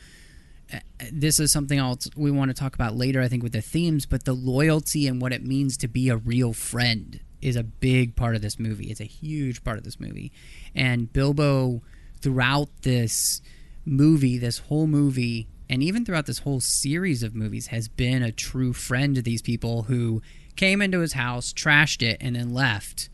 this 1.12 1.38
is 1.40 1.52
something 1.52 1.78
else 1.78 2.08
we 2.16 2.30
want 2.30 2.50
to 2.50 2.54
talk 2.54 2.74
about 2.74 2.94
later, 2.94 3.20
I 3.20 3.28
think, 3.28 3.42
with 3.42 3.52
the 3.52 3.60
themes, 3.60 4.06
but 4.06 4.24
the 4.24 4.32
loyalty 4.32 5.06
and 5.06 5.20
what 5.20 5.32
it 5.32 5.44
means 5.44 5.76
to 5.78 5.88
be 5.88 6.08
a 6.08 6.16
real 6.16 6.52
friend 6.52 7.20
is 7.42 7.56
a 7.56 7.62
big 7.62 8.16
part 8.16 8.34
of 8.34 8.42
this 8.42 8.58
movie. 8.58 8.90
It's 8.90 9.00
a 9.00 9.04
huge 9.04 9.62
part 9.62 9.78
of 9.78 9.84
this 9.84 10.00
movie. 10.00 10.32
And 10.74 11.12
Bilbo, 11.12 11.82
throughout 12.20 12.68
this 12.82 13.42
movie, 13.84 14.38
this 14.38 14.58
whole 14.58 14.86
movie, 14.86 15.46
and 15.68 15.82
even 15.82 16.04
throughout 16.04 16.26
this 16.26 16.40
whole 16.40 16.60
series 16.60 17.22
of 17.22 17.34
movies, 17.34 17.66
has 17.68 17.88
been 17.88 18.22
a 18.22 18.32
true 18.32 18.72
friend 18.72 19.14
to 19.14 19.22
these 19.22 19.42
people 19.42 19.84
who 19.84 20.22
came 20.56 20.80
into 20.80 21.00
his 21.00 21.12
house, 21.12 21.52
trashed 21.52 22.02
it, 22.02 22.16
and 22.20 22.36
then 22.36 22.54
left, 22.54 23.08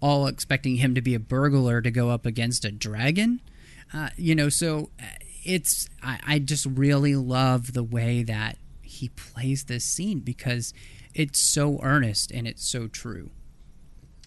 all 0.00 0.26
expecting 0.26 0.76
him 0.76 0.94
to 0.94 1.00
be 1.00 1.14
a 1.14 1.20
burglar 1.20 1.80
to 1.80 1.90
go 1.90 2.10
up 2.10 2.26
against 2.26 2.64
a 2.64 2.72
dragon. 2.72 3.40
Uh, 3.92 4.08
you 4.16 4.34
know, 4.34 4.48
so 4.48 4.90
uh, 5.00 5.04
it's 5.44 5.88
I, 6.02 6.20
I 6.26 6.38
just 6.38 6.66
really 6.66 7.16
love 7.16 7.72
the 7.72 7.84
way 7.84 8.22
that 8.22 8.58
he 8.82 9.08
plays 9.10 9.64
this 9.64 9.84
scene 9.84 10.20
because 10.20 10.72
it's 11.14 11.40
so 11.40 11.80
earnest 11.82 12.30
and 12.30 12.46
it's 12.46 12.64
so 12.64 12.86
true. 12.86 13.30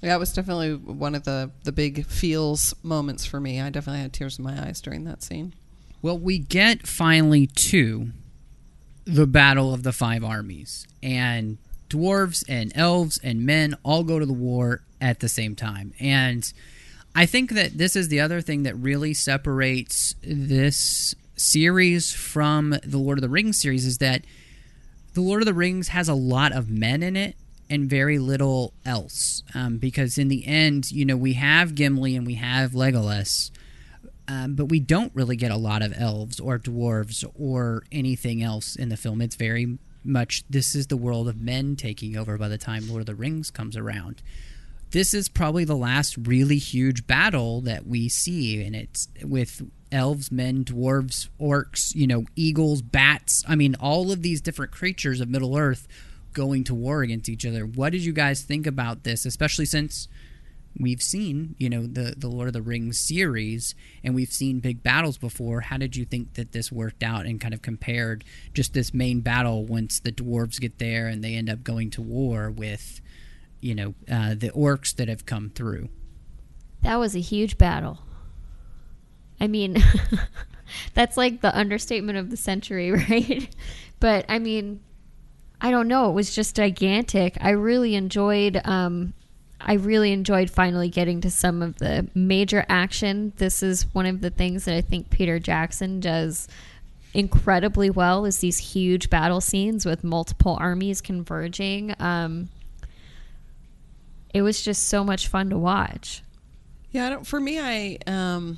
Yeah, 0.02 0.16
it 0.16 0.20
was 0.20 0.34
definitely 0.34 0.76
one 0.76 1.16
of 1.16 1.24
the 1.24 1.52
the 1.64 1.72
big 1.72 2.06
feels 2.06 2.76
moments 2.84 3.26
for 3.26 3.40
me. 3.40 3.60
I 3.60 3.70
definitely 3.70 4.02
had 4.02 4.14
tears 4.14 4.38
in 4.38 4.46
my 4.46 4.68
eyes 4.68 4.82
during 4.82 5.06
that 5.06 5.24
scene. 5.24 5.54
Well, 6.02 6.18
we 6.18 6.38
get 6.38 6.88
finally 6.88 7.48
to 7.48 8.12
the 9.06 9.26
battle 9.26 9.74
of 9.74 9.84
the 9.84 9.94
five 9.94 10.24
armies, 10.24 10.86
and 11.02 11.58
dwarves 11.90 12.44
and 12.48 12.72
elves 12.76 13.20
and 13.24 13.46
men 13.46 13.76
all 13.84 14.04
go 14.04 14.20
to 14.20 14.26
the 14.26 14.34
war 14.34 14.84
at 15.02 15.20
the 15.20 15.30
same 15.30 15.56
time. 15.56 15.94
And 16.00 16.52
I 17.16 17.26
think 17.26 17.52
that 17.52 17.78
this 17.78 17.96
is 17.96 18.10
the 18.10 18.20
other 18.20 18.42
thing 18.42 18.64
that 18.64 18.76
really 18.76 19.14
separates 19.14 20.16
this 20.22 21.16
series 21.36 22.14
from 22.14 22.76
the 22.84 22.98
Lord 22.98 23.18
of 23.18 23.22
the 23.22 23.30
Rings 23.30 23.60
series 23.60 23.86
is 23.86 24.00
that 24.00 24.24
the 25.14 25.22
Lord 25.22 25.42
of 25.42 25.46
the 25.46 25.54
Rings 25.54 25.90
has 25.90 26.08
a 26.08 26.14
lot 26.14 26.52
of 26.52 26.70
men 26.70 27.02
in 27.02 27.16
it 27.16 27.36
and 27.70 27.90
very 27.90 28.20
little 28.20 28.74
else. 28.86 29.44
Um, 29.54 29.78
because 29.78 30.18
in 30.18 30.28
the 30.28 30.46
end, 30.46 30.92
you 30.92 31.06
know, 31.06 31.18
we 31.18 31.34
have 31.34 31.76
Gimli 31.76 32.16
and 32.16 32.26
we 32.26 32.36
have 32.36 32.72
Legolas, 32.72 33.52
um, 34.28 34.56
but 34.56 34.66
we 34.66 34.80
don't 34.80 35.14
really 35.16 35.36
get 35.36 35.52
a 35.52 35.58
lot 35.58 35.82
of 35.82 35.94
elves 35.98 36.40
or 36.40 36.60
dwarves 36.60 37.26
or 37.36 37.84
anything 37.92 38.44
else 38.44 38.76
in 38.76 38.90
the 38.90 38.98
film. 38.98 39.22
It's 39.22 39.36
very 39.36 39.78
much 40.04 40.44
this 40.50 40.76
is 40.76 40.88
the 40.88 40.98
world 40.98 41.28
of 41.28 41.42
men 41.42 41.76
taking 41.76 42.16
over 42.16 42.38
by 42.38 42.48
the 42.48 42.58
time 42.58 42.88
Lord 42.88 43.02
of 43.02 43.06
the 43.08 43.16
Rings 43.16 43.52
comes 43.52 43.76
around. 43.76 44.22
This 44.92 45.14
is 45.14 45.28
probably 45.30 45.66
the 45.66 45.76
last 45.76 46.16
really 46.18 46.58
huge 46.58 47.08
battle 47.08 47.62
that 47.62 47.86
we 47.86 48.08
see, 48.08 48.64
and 48.64 48.76
it's 48.76 49.10
with 49.24 49.62
elves, 49.92 50.32
men, 50.32 50.64
dwarves, 50.64 51.28
orcs, 51.40 51.94
you 51.94 52.08
know, 52.08 52.26
eagles, 52.36 52.82
bats. 52.82 53.44
I 53.48 53.56
mean, 53.56 53.76
all 53.76 54.12
of 54.12 54.22
these 54.22 54.42
different 54.42 54.72
creatures 54.72 55.20
of 55.20 55.30
Middle 55.30 55.58
Earth 55.58 55.88
going 56.34 56.64
to 56.66 56.76
war 56.76 57.02
against 57.02 57.30
each 57.30 57.46
other. 57.46 57.66
What 57.66 57.92
did 57.92 58.04
you 58.04 58.14
guys 58.14 58.44
think 58.44 58.68
about 58.68 59.04
this, 59.04 59.26
especially 59.26 59.66
since 59.66 60.08
we've 60.80 61.02
seen, 61.02 61.56
you 61.58 61.70
know, 61.70 61.86
the 61.86 62.14
the 62.18 62.28
Lord 62.28 62.48
of 62.48 62.54
the 62.54 62.62
Rings 62.62 63.00
series 63.00 63.76
and 64.04 64.14
we've 64.14 64.32
seen 64.32 64.60
big 64.60 64.84
battles 64.84 65.18
before. 65.18 65.62
How 65.62 65.78
did 65.78 65.96
you 65.96 66.06
think 66.06 66.36
that 66.36 66.52
this 66.52 66.72
worked 66.72 67.04
out 67.04 67.26
and 67.26 67.42
kind 67.42 67.54
of 67.54 67.62
compared 67.62 68.24
just 68.54 68.74
this 68.74 68.94
main 68.94 69.22
battle 69.22 69.66
once 69.66 70.00
the 70.00 70.12
dwarves 70.12 70.60
get 70.60 70.78
there 70.80 71.08
and 71.08 71.24
they 71.24 71.36
end 71.36 71.50
up 71.50 71.64
going 71.64 71.90
to 71.92 72.02
war 72.02 72.52
with, 72.52 73.02
you 73.62 73.76
know, 73.76 73.94
uh, 74.10 74.36
the 74.36 74.50
orcs 74.52 74.96
that 74.96 75.08
have 75.08 75.26
come 75.26 75.50
through? 75.50 75.90
That 76.84 76.98
was 76.98 77.16
a 77.16 77.20
huge 77.20 77.58
battle. 77.58 78.00
I 79.40 79.48
mean, 79.48 79.84
that's 80.94 81.18
like 81.18 81.42
the 81.42 81.56
understatement 81.56 82.18
of 82.18 82.30
the 82.30 82.38
century, 82.38 82.92
right? 83.10 83.54
but 84.00 84.26
I 84.30 84.40
mean, 84.40 84.82
I 85.60 85.72
don't 85.72 85.88
know. 85.88 86.10
It 86.10 86.14
was 86.14 86.36
just 86.36 86.56
gigantic. 86.56 87.38
I 87.42 87.52
really 87.52 87.96
enjoyed. 87.96 88.62
Um, 88.64 89.14
I 89.60 89.74
really 89.74 90.12
enjoyed 90.12 90.52
finally 90.52 90.90
getting 90.90 91.20
to 91.22 91.32
some 91.32 91.64
of 91.64 91.78
the 91.80 92.08
major 92.14 92.64
action. 92.70 93.34
This 93.38 93.64
is 93.64 93.88
one 93.94 94.06
of 94.06 94.22
the 94.22 94.30
things 94.30 94.66
that 94.66 94.76
I 94.76 94.82
think 94.82 95.10
Peter 95.10 95.40
Jackson 95.40 96.00
does 96.00 96.48
incredibly 97.14 97.90
well. 97.90 98.26
Is 98.26 98.38
these 98.38 98.60
huge 98.60 99.10
battle 99.10 99.42
scenes 99.42 99.84
with 99.84 100.04
multiple 100.04 100.58
armies 100.60 101.02
converging. 101.02 101.96
Um, 102.00 102.50
it 104.38 104.42
was 104.42 104.62
just 104.62 104.88
so 104.88 105.04
much 105.04 105.28
fun 105.28 105.50
to 105.50 105.58
watch. 105.58 106.24
Yeah, 106.92 107.08
I 107.08 107.10
don't, 107.10 107.28
for 107.28 107.40
me, 107.40 107.60
I 107.60 107.98
um, 108.08 108.58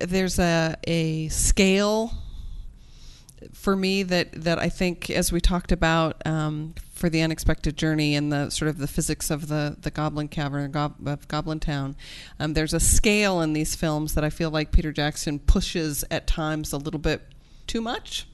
there's 0.00 0.38
a 0.38 0.76
a 0.86 1.28
scale 1.28 2.12
for 3.52 3.76
me 3.76 4.02
that 4.02 4.32
that 4.32 4.58
I 4.58 4.68
think, 4.68 5.10
as 5.10 5.30
we 5.30 5.40
talked 5.40 5.70
about 5.70 6.26
um, 6.26 6.74
for 6.92 7.08
the 7.08 7.22
unexpected 7.22 7.76
journey 7.76 8.16
and 8.16 8.32
the 8.32 8.50
sort 8.50 8.68
of 8.68 8.78
the 8.78 8.88
physics 8.88 9.30
of 9.30 9.48
the 9.48 9.76
the 9.80 9.90
Goblin 9.90 10.28
Cavern 10.28 10.74
of 10.74 11.28
Goblin 11.28 11.60
Town, 11.60 11.96
um, 12.40 12.54
there's 12.54 12.74
a 12.74 12.80
scale 12.80 13.40
in 13.40 13.52
these 13.52 13.76
films 13.76 14.14
that 14.14 14.24
I 14.24 14.30
feel 14.30 14.50
like 14.50 14.72
Peter 14.72 14.92
Jackson 14.92 15.38
pushes 15.38 16.04
at 16.10 16.26
times 16.26 16.72
a 16.72 16.78
little 16.78 17.00
bit 17.00 17.22
too 17.66 17.80
much. 17.80 18.26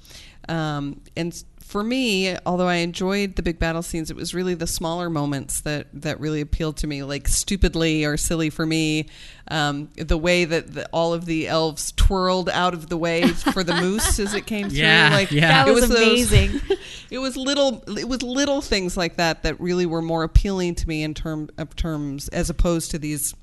Um, 0.49 1.01
and 1.17 1.45
for 1.73 1.83
me, 1.83 2.37
although 2.45 2.69
I 2.69 2.77
enjoyed 2.77 3.37
the 3.37 3.43
big 3.43 3.59
battle 3.59 3.81
scenes, 3.81 4.11
it 4.11 4.17
was 4.17 4.35
really 4.35 4.53
the 4.53 4.67
smaller 4.67 5.09
moments 5.09 5.63
that, 5.63 5.87
that 5.95 6.21
really 6.21 6.43
appealed 6.43 6.77
to 6.77 6.87
me, 6.87 7.03
like 7.03 7.27
stupidly 7.27 8.05
or 8.05 8.19
silly 8.19 8.51
for 8.51 8.67
me. 8.67 9.09
Um, 9.49 9.89
the 9.97 10.19
way 10.19 10.45
that 10.45 10.75
the, 10.75 10.87
all 10.93 11.15
of 11.15 11.25
the 11.25 11.49
elves 11.49 11.93
twirled 11.93 12.51
out 12.51 12.75
of 12.75 12.91
the 12.91 12.99
way 12.99 13.27
for 13.27 13.65
the 13.65 13.73
moose 13.73 14.19
as 14.19 14.35
it 14.35 14.45
came 14.45 14.69
through. 14.69 14.81
Yeah, 14.81 15.09
like, 15.15 15.31
yeah. 15.31 15.65
That 15.65 15.69
it 15.69 15.73
was 15.73 15.89
those- 15.89 15.97
amazing. 16.31 16.61
it 17.11 17.19
was 17.19 17.39
little 17.39 17.83
it 17.97 18.07
was 18.07 18.23
little 18.23 18.61
things 18.61 18.99
like 18.99 19.17
that 19.17 19.43
that 19.43 19.59
really 19.59 19.87
were 19.87 20.03
more 20.03 20.25
appealing 20.25 20.75
to 20.75 20.87
me 20.87 21.03
in 21.03 21.15
term 21.15 21.49
of 21.57 21.75
terms 21.75 22.29
as 22.29 22.51
opposed 22.51 22.91
to 22.91 22.99
these 22.99 23.35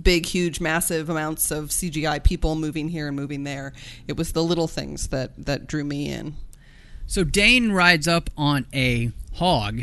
big 0.00 0.24
huge 0.24 0.60
massive 0.60 1.10
amounts 1.10 1.50
of 1.50 1.70
CGI 1.70 2.22
people 2.22 2.54
moving 2.54 2.88
here 2.88 3.08
and 3.08 3.16
moving 3.16 3.42
there 3.42 3.72
it 4.08 4.16
was 4.16 4.32
the 4.32 4.42
little 4.42 4.68
things 4.68 5.08
that 5.08 5.32
that 5.44 5.66
drew 5.66 5.84
me 5.84 6.08
in 6.08 6.34
So 7.12 7.24
Dain 7.24 7.72
rides 7.72 8.08
up 8.08 8.30
on 8.38 8.64
a 8.72 9.12
hog, 9.34 9.82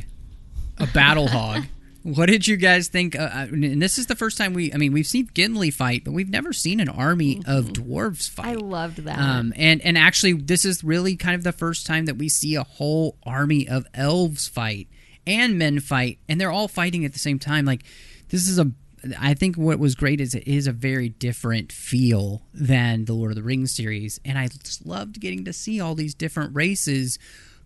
a 0.79 0.87
battle 0.87 1.27
hog. 1.37 1.61
What 2.01 2.25
did 2.25 2.47
you 2.47 2.57
guys 2.57 2.87
think? 2.87 3.15
Uh, 3.15 3.29
uh, 3.31 3.47
and 3.51 3.79
this 3.79 3.99
is 3.99 4.07
the 4.07 4.15
first 4.15 4.35
time 4.35 4.55
we, 4.55 4.73
I 4.73 4.77
mean, 4.77 4.93
we've 4.93 5.05
seen 5.05 5.29
Gimli 5.35 5.69
fight, 5.69 6.03
but 6.03 6.11
we've 6.11 6.31
never 6.31 6.53
seen 6.53 6.79
an 6.79 6.89
army 6.89 7.43
of 7.45 7.65
dwarves 7.65 8.27
fight. 8.27 8.47
I 8.47 8.53
loved 8.55 9.03
that. 9.03 9.19
Um, 9.19 9.53
and 9.55 9.79
and 9.81 9.95
actually, 9.95 10.33
this 10.33 10.65
is 10.65 10.83
really 10.83 11.15
kind 11.15 11.35
of 11.35 11.43
the 11.43 11.51
first 11.51 11.85
time 11.85 12.05
that 12.05 12.17
we 12.17 12.29
see 12.29 12.55
a 12.55 12.63
whole 12.63 13.19
army 13.23 13.69
of 13.69 13.85
elves 13.93 14.47
fight 14.47 14.87
and 15.27 15.59
men 15.59 15.81
fight, 15.81 16.17
and 16.27 16.41
they're 16.41 16.49
all 16.49 16.67
fighting 16.67 17.05
at 17.05 17.13
the 17.13 17.19
same 17.19 17.37
time. 17.37 17.63
Like 17.63 17.83
this 18.29 18.49
is 18.49 18.57
a. 18.57 18.71
I 19.19 19.33
think 19.33 19.55
what 19.55 19.79
was 19.79 19.95
great 19.95 20.19
is 20.21 20.35
it 20.35 20.47
is 20.47 20.67
a 20.67 20.71
very 20.71 21.09
different 21.09 21.71
feel 21.71 22.41
than 22.53 23.05
the 23.05 23.13
Lord 23.13 23.31
of 23.31 23.35
the 23.35 23.43
Rings 23.43 23.71
series, 23.75 24.19
and 24.25 24.37
I 24.37 24.47
just 24.47 24.85
loved 24.85 25.19
getting 25.19 25.45
to 25.45 25.53
see 25.53 25.79
all 25.79 25.95
these 25.95 26.13
different 26.13 26.55
races 26.55 27.17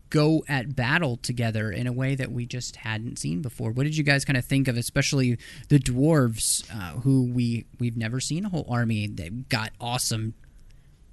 go 0.09 0.43
at 0.47 0.75
battle 0.75 1.17
together 1.17 1.71
in 1.71 1.87
a 1.87 1.91
way 1.91 2.13
that 2.13 2.31
we 2.31 2.45
just 2.45 2.75
hadn't 2.75 3.17
seen 3.17 3.41
before. 3.41 3.71
What 3.71 3.83
did 3.85 3.97
you 3.97 4.03
guys 4.03 4.23
kind 4.23 4.37
of 4.37 4.45
think 4.45 4.67
of, 4.67 4.77
especially 4.77 5.39
the 5.69 5.79
dwarves, 5.79 6.63
uh, 6.71 6.99
who 6.99 7.23
we 7.33 7.65
we've 7.79 7.97
never 7.97 8.19
seen 8.19 8.45
a 8.45 8.49
whole 8.49 8.67
army 8.69 9.07
that 9.07 9.49
got 9.49 9.71
awesome 9.81 10.35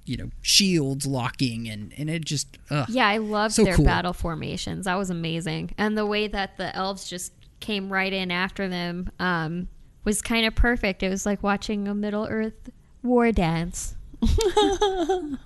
you 0.06 0.16
know 0.16 0.30
shields 0.42 1.06
locking 1.06 1.68
and 1.68 1.92
and 1.96 2.10
it 2.10 2.24
just 2.24 2.58
ugh. 2.70 2.86
Yeah, 2.90 3.06
I 3.06 3.18
loved 3.18 3.54
So 3.54 3.64
their 3.64 3.76
cool. 3.76 3.84
battle 3.84 4.12
formations. 4.12 4.84
That 4.84 4.96
was 4.96 5.08
amazing. 5.08 5.70
And 5.78 5.96
the 5.96 6.06
way 6.06 6.26
that 6.28 6.56
the 6.56 6.74
elves 6.76 7.08
just 7.08 7.32
came 7.60 7.90
right 7.92 8.12
in 8.12 8.30
after 8.30 8.68
them 8.68 9.10
um, 9.18 9.68
was 10.04 10.22
kind 10.22 10.46
of 10.46 10.54
perfect. 10.54 11.02
It 11.02 11.08
was 11.08 11.26
like 11.26 11.42
watching 11.42 11.88
a 11.88 11.94
Middle 11.94 12.26
Earth 12.28 12.70
war 13.02 13.32
dance. 13.32 13.94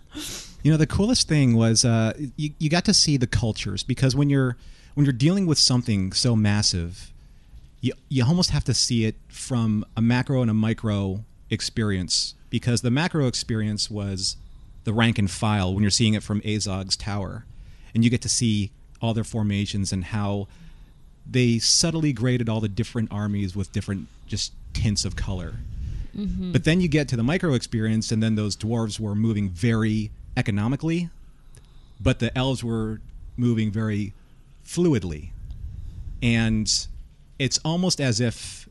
You 0.64 0.70
know, 0.70 0.78
the 0.78 0.86
coolest 0.86 1.28
thing 1.28 1.54
was 1.54 1.84
uh, 1.84 2.14
you, 2.36 2.52
you 2.58 2.70
got 2.70 2.86
to 2.86 2.94
see 2.94 3.18
the 3.18 3.26
cultures 3.26 3.82
because 3.82 4.16
when 4.16 4.30
you're 4.30 4.56
when 4.94 5.04
you're 5.04 5.12
dealing 5.12 5.44
with 5.44 5.58
something 5.58 6.12
so 6.12 6.34
massive, 6.34 7.12
you 7.82 7.92
you 8.08 8.24
almost 8.24 8.48
have 8.48 8.64
to 8.64 8.72
see 8.72 9.04
it 9.04 9.14
from 9.28 9.84
a 9.94 10.00
macro 10.00 10.40
and 10.40 10.50
a 10.50 10.54
micro 10.54 11.22
experience 11.50 12.34
because 12.48 12.80
the 12.80 12.90
macro 12.90 13.26
experience 13.26 13.90
was 13.90 14.38
the 14.84 14.94
rank 14.94 15.18
and 15.18 15.30
file 15.30 15.74
when 15.74 15.82
you're 15.82 15.90
seeing 15.90 16.14
it 16.14 16.22
from 16.22 16.40
Azog's 16.46 16.96
tower, 16.96 17.44
and 17.94 18.02
you 18.02 18.08
get 18.08 18.22
to 18.22 18.28
see 18.30 18.70
all 19.02 19.12
their 19.12 19.22
formations 19.22 19.92
and 19.92 20.04
how 20.04 20.48
they 21.28 21.58
subtly 21.58 22.12
graded 22.12 22.48
all 22.48 22.60
the 22.60 22.68
different 22.68 23.10
armies 23.10 23.56
with 23.56 23.72
different 23.72 24.08
just 24.26 24.52
tints 24.72 25.04
of 25.04 25.16
color. 25.16 25.54
Mm-hmm. 26.16 26.52
But 26.52 26.64
then 26.64 26.80
you 26.80 26.88
get 26.88 27.08
to 27.08 27.16
the 27.16 27.22
micro 27.22 27.54
experience, 27.54 28.12
and 28.12 28.22
then 28.22 28.34
those 28.34 28.56
dwarves 28.56 29.00
were 29.00 29.14
moving 29.14 29.50
very 29.50 30.10
economically, 30.36 31.10
but 32.00 32.18
the 32.18 32.36
elves 32.36 32.62
were 32.62 33.00
moving 33.36 33.70
very 33.70 34.12
fluidly. 34.64 35.30
And 36.22 36.70
it's 37.38 37.58
almost 37.64 38.00
as 38.00 38.20
if 38.20 38.68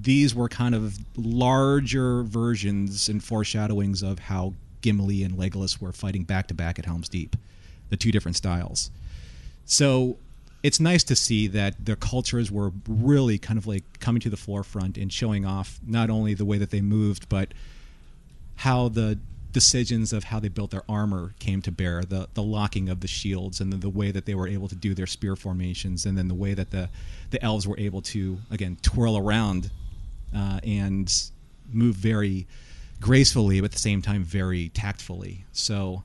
these 0.00 0.34
were 0.34 0.48
kind 0.48 0.74
of 0.74 0.98
larger 1.16 2.22
versions 2.22 3.08
and 3.08 3.22
foreshadowings 3.22 4.02
of 4.02 4.18
how 4.18 4.54
Gimli 4.80 5.22
and 5.22 5.34
Legolas 5.34 5.80
were 5.80 5.92
fighting 5.92 6.24
back 6.24 6.48
to 6.48 6.54
back 6.54 6.78
at 6.78 6.84
Helm's 6.84 7.08
Deep, 7.08 7.36
the 7.88 7.96
two 7.96 8.12
different 8.12 8.36
styles. 8.36 8.90
So 9.64 10.16
it's 10.62 10.80
nice 10.80 11.04
to 11.04 11.16
see 11.16 11.46
that 11.48 11.84
their 11.84 11.96
cultures 11.96 12.50
were 12.50 12.72
really 12.88 13.38
kind 13.38 13.58
of 13.58 13.66
like 13.66 14.00
coming 14.00 14.20
to 14.20 14.30
the 14.30 14.36
forefront 14.36 14.98
and 14.98 15.12
showing 15.12 15.46
off 15.46 15.78
not 15.86 16.10
only 16.10 16.34
the 16.34 16.44
way 16.44 16.58
that 16.58 16.70
they 16.70 16.80
moved, 16.80 17.28
but 17.28 17.54
how 18.56 18.88
the 18.88 19.18
decisions 19.52 20.12
of 20.12 20.24
how 20.24 20.38
they 20.38 20.48
built 20.48 20.70
their 20.70 20.82
armor 20.88 21.34
came 21.38 21.62
to 21.62 21.72
bear 21.72 22.02
the 22.02 22.28
the 22.34 22.42
locking 22.42 22.88
of 22.88 23.00
the 23.00 23.08
shields 23.08 23.60
and 23.60 23.72
then 23.72 23.80
the 23.80 23.88
way 23.88 24.10
that 24.10 24.26
they 24.26 24.34
were 24.34 24.46
able 24.46 24.68
to 24.68 24.74
do 24.74 24.94
their 24.94 25.06
spear 25.06 25.34
formations 25.36 26.04
and 26.04 26.18
then 26.18 26.28
the 26.28 26.34
way 26.34 26.52
that 26.52 26.70
the 26.70 26.88
the 27.30 27.42
elves 27.42 27.66
were 27.66 27.78
able 27.78 28.02
to 28.02 28.38
again 28.50 28.76
twirl 28.82 29.16
around 29.16 29.70
uh, 30.36 30.60
and 30.62 31.30
move 31.72 31.94
very 31.94 32.46
gracefully 33.00 33.60
but 33.60 33.66
at 33.66 33.72
the 33.72 33.78
same 33.78 34.02
time 34.02 34.22
very 34.22 34.68
tactfully. 34.70 35.44
So 35.52 36.02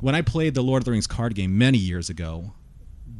when 0.00 0.14
I 0.14 0.22
played 0.22 0.54
the 0.54 0.62
Lord 0.62 0.82
of 0.82 0.84
the 0.84 0.90
Rings 0.90 1.06
card 1.06 1.34
game 1.34 1.56
many 1.56 1.78
years 1.78 2.10
ago, 2.10 2.52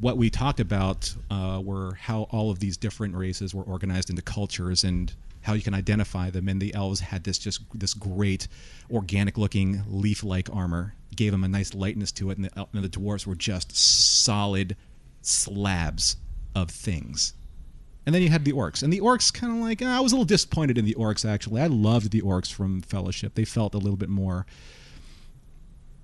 what 0.00 0.16
we 0.16 0.30
talked 0.30 0.60
about 0.60 1.14
uh, 1.30 1.60
were 1.64 1.94
how 1.94 2.22
all 2.30 2.50
of 2.50 2.58
these 2.58 2.76
different 2.76 3.14
races 3.14 3.54
were 3.54 3.64
organized 3.64 4.10
into 4.10 4.22
cultures 4.22 4.84
and 4.84 5.12
how 5.42 5.54
you 5.54 5.62
can 5.62 5.74
identify 5.74 6.30
them. 6.30 6.48
And 6.48 6.60
the 6.60 6.74
elves 6.74 7.00
had 7.00 7.24
this 7.24 7.38
just 7.38 7.60
this 7.74 7.94
great 7.94 8.48
organic-looking 8.90 9.82
leaf-like 9.88 10.54
armor, 10.54 10.94
gave 11.16 11.32
them 11.32 11.44
a 11.44 11.48
nice 11.48 11.74
lightness 11.74 12.12
to 12.12 12.30
it, 12.30 12.38
and 12.38 12.46
the, 12.46 12.66
and 12.72 12.84
the 12.84 12.88
dwarves 12.88 13.26
were 13.26 13.34
just 13.34 13.76
solid 13.76 14.76
slabs 15.22 16.16
of 16.54 16.70
things. 16.70 17.34
And 18.06 18.14
then 18.14 18.22
you 18.22 18.30
had 18.30 18.44
the 18.44 18.52
orcs, 18.52 18.82
and 18.82 18.92
the 18.92 19.00
orcs 19.00 19.32
kind 19.32 19.52
of 19.52 19.58
like 19.58 19.82
I 19.82 20.00
was 20.00 20.12
a 20.12 20.14
little 20.14 20.24
disappointed 20.24 20.78
in 20.78 20.84
the 20.84 20.94
orcs. 20.94 21.28
Actually, 21.28 21.60
I 21.60 21.66
loved 21.66 22.10
the 22.10 22.22
orcs 22.22 22.50
from 22.52 22.80
Fellowship. 22.80 23.34
They 23.34 23.44
felt 23.44 23.74
a 23.74 23.78
little 23.78 23.98
bit 23.98 24.08
more 24.08 24.46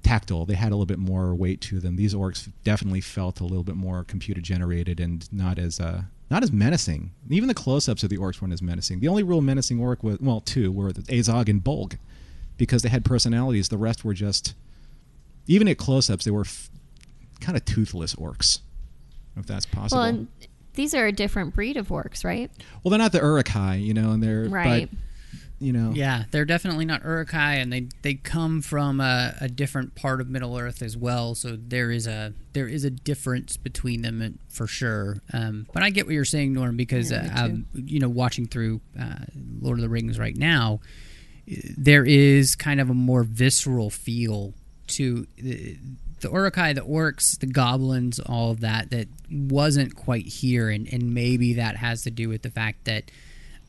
tactile. 0.05 0.47
They 0.47 0.55
had 0.55 0.69
a 0.71 0.77
little 0.77 0.87
bit 0.87 0.99
more 0.99 1.35
weight 1.35 1.61
to 1.63 1.81
them. 1.81 1.97
These 1.97 2.15
orcs 2.15 2.51
definitely 2.63 3.01
felt 3.01 3.41
a 3.41 3.45
little 3.45 3.65
bit 3.65 3.75
more 3.75 4.05
computer 4.05 4.41
generated 4.41 5.01
and 5.01 5.31
not 5.33 5.59
as 5.59 5.81
uh, 5.81 6.03
not 6.31 6.43
as 6.43 6.53
menacing. 6.53 7.11
Even 7.29 7.49
the 7.49 7.55
close-ups 7.55 8.03
of 8.03 8.11
the 8.11 8.19
orcs 8.19 8.41
weren't 8.41 8.53
as 8.53 8.63
menacing. 8.63 9.01
The 9.01 9.09
only 9.09 9.23
real 9.23 9.41
menacing 9.41 9.81
orc 9.81 10.03
was 10.03 10.19
well, 10.21 10.41
two 10.41 10.71
were 10.71 10.93
the 10.93 11.03
Azog 11.03 11.49
and 11.49 11.63
Bolg, 11.63 11.99
because 12.57 12.83
they 12.83 12.89
had 12.89 13.05
personalities. 13.05 13.69
The 13.69 13.79
rest 13.79 14.05
were 14.05 14.15
just 14.15 14.55
even 15.47 15.67
at 15.69 15.79
close-ups 15.79 16.25
they 16.25 16.31
were 16.31 16.43
f- 16.43 16.71
kind 17.41 17.57
of 17.57 17.65
toothless 17.65 18.15
orcs, 18.15 18.61
if 19.37 19.47
that's 19.47 19.67
possible. 19.67 20.01
Well, 20.01 20.09
and 20.09 20.29
these 20.75 20.95
are 20.95 21.07
a 21.07 21.13
different 21.13 21.55
breed 21.55 21.77
of 21.77 21.89
orcs, 21.89 22.25
right? 22.25 22.51
Well, 22.83 22.91
they're 22.91 22.99
not 22.99 23.13
the 23.13 23.19
Uruk-hai, 23.21 23.77
you 23.77 23.95
know, 23.95 24.11
and 24.13 24.23
they're 24.23 24.49
Right. 24.49 24.89
But, 24.91 24.99
you 25.65 25.73
know, 25.73 25.93
Yeah, 25.95 26.25
they're 26.31 26.45
definitely 26.45 26.85
not 26.85 27.03
Uruk-hai, 27.03 27.55
and 27.55 27.73
they 27.73 27.89
they 28.03 28.15
come 28.15 28.61
from 28.61 29.01
a, 29.01 29.35
a 29.41 29.49
different 29.49 29.95
part 29.95 30.21
of 30.21 30.29
Middle 30.29 30.57
Earth 30.59 30.83
as 30.83 30.97
well. 30.97 31.35
So 31.35 31.57
there 31.57 31.91
is 31.91 32.07
a 32.07 32.35
there 32.53 32.69
is 32.69 32.85
a 32.85 32.91
difference 32.91 33.57
between 33.57 34.03
them 34.03 34.39
for 34.49 34.67
sure. 34.67 35.19
Um, 35.33 35.67
but 35.73 35.83
I 35.83 35.91
get 35.91 36.07
what 36.07 36.15
you're 36.15 36.25
saying, 36.27 36.53
Norm, 36.53 36.77
because 36.77 37.11
Yeah, 37.11 37.23
me 37.23 37.29
uh, 37.31 37.45
um, 37.45 37.67
you 37.75 37.99
know, 37.99 38.11
watching 38.11 38.47
through 38.47 38.83
uh, 39.01 39.25
Lord 39.61 39.79
of 39.79 39.83
the 39.83 39.89
Rings 39.89 40.19
right 40.19 40.37
now, 40.37 40.81
there 41.77 42.05
is 42.05 42.55
kind 42.55 42.81
of 42.81 42.91
a 42.91 42.95
more 42.95 43.25
visceral 43.25 43.91
feel 43.91 44.53
to 44.87 45.27
the, 45.37 45.79
the 46.21 46.31
Uruk-hai, 46.31 46.75
the 46.75 46.83
orcs, 46.83 47.39
the 47.39 47.47
goblins, 47.47 48.21
all 48.21 48.51
of 48.51 48.61
that 48.61 48.91
that 48.91 49.09
wasn't 49.31 49.97
quite 49.97 50.27
here, 50.27 50.69
and, 50.69 50.87
and 50.93 51.15
maybe 51.15 51.55
that 51.55 51.77
has 51.77 52.03
to 52.03 52.11
do 52.11 52.29
with 52.29 52.43
the 52.43 52.51
fact 52.51 52.85
that 52.85 53.11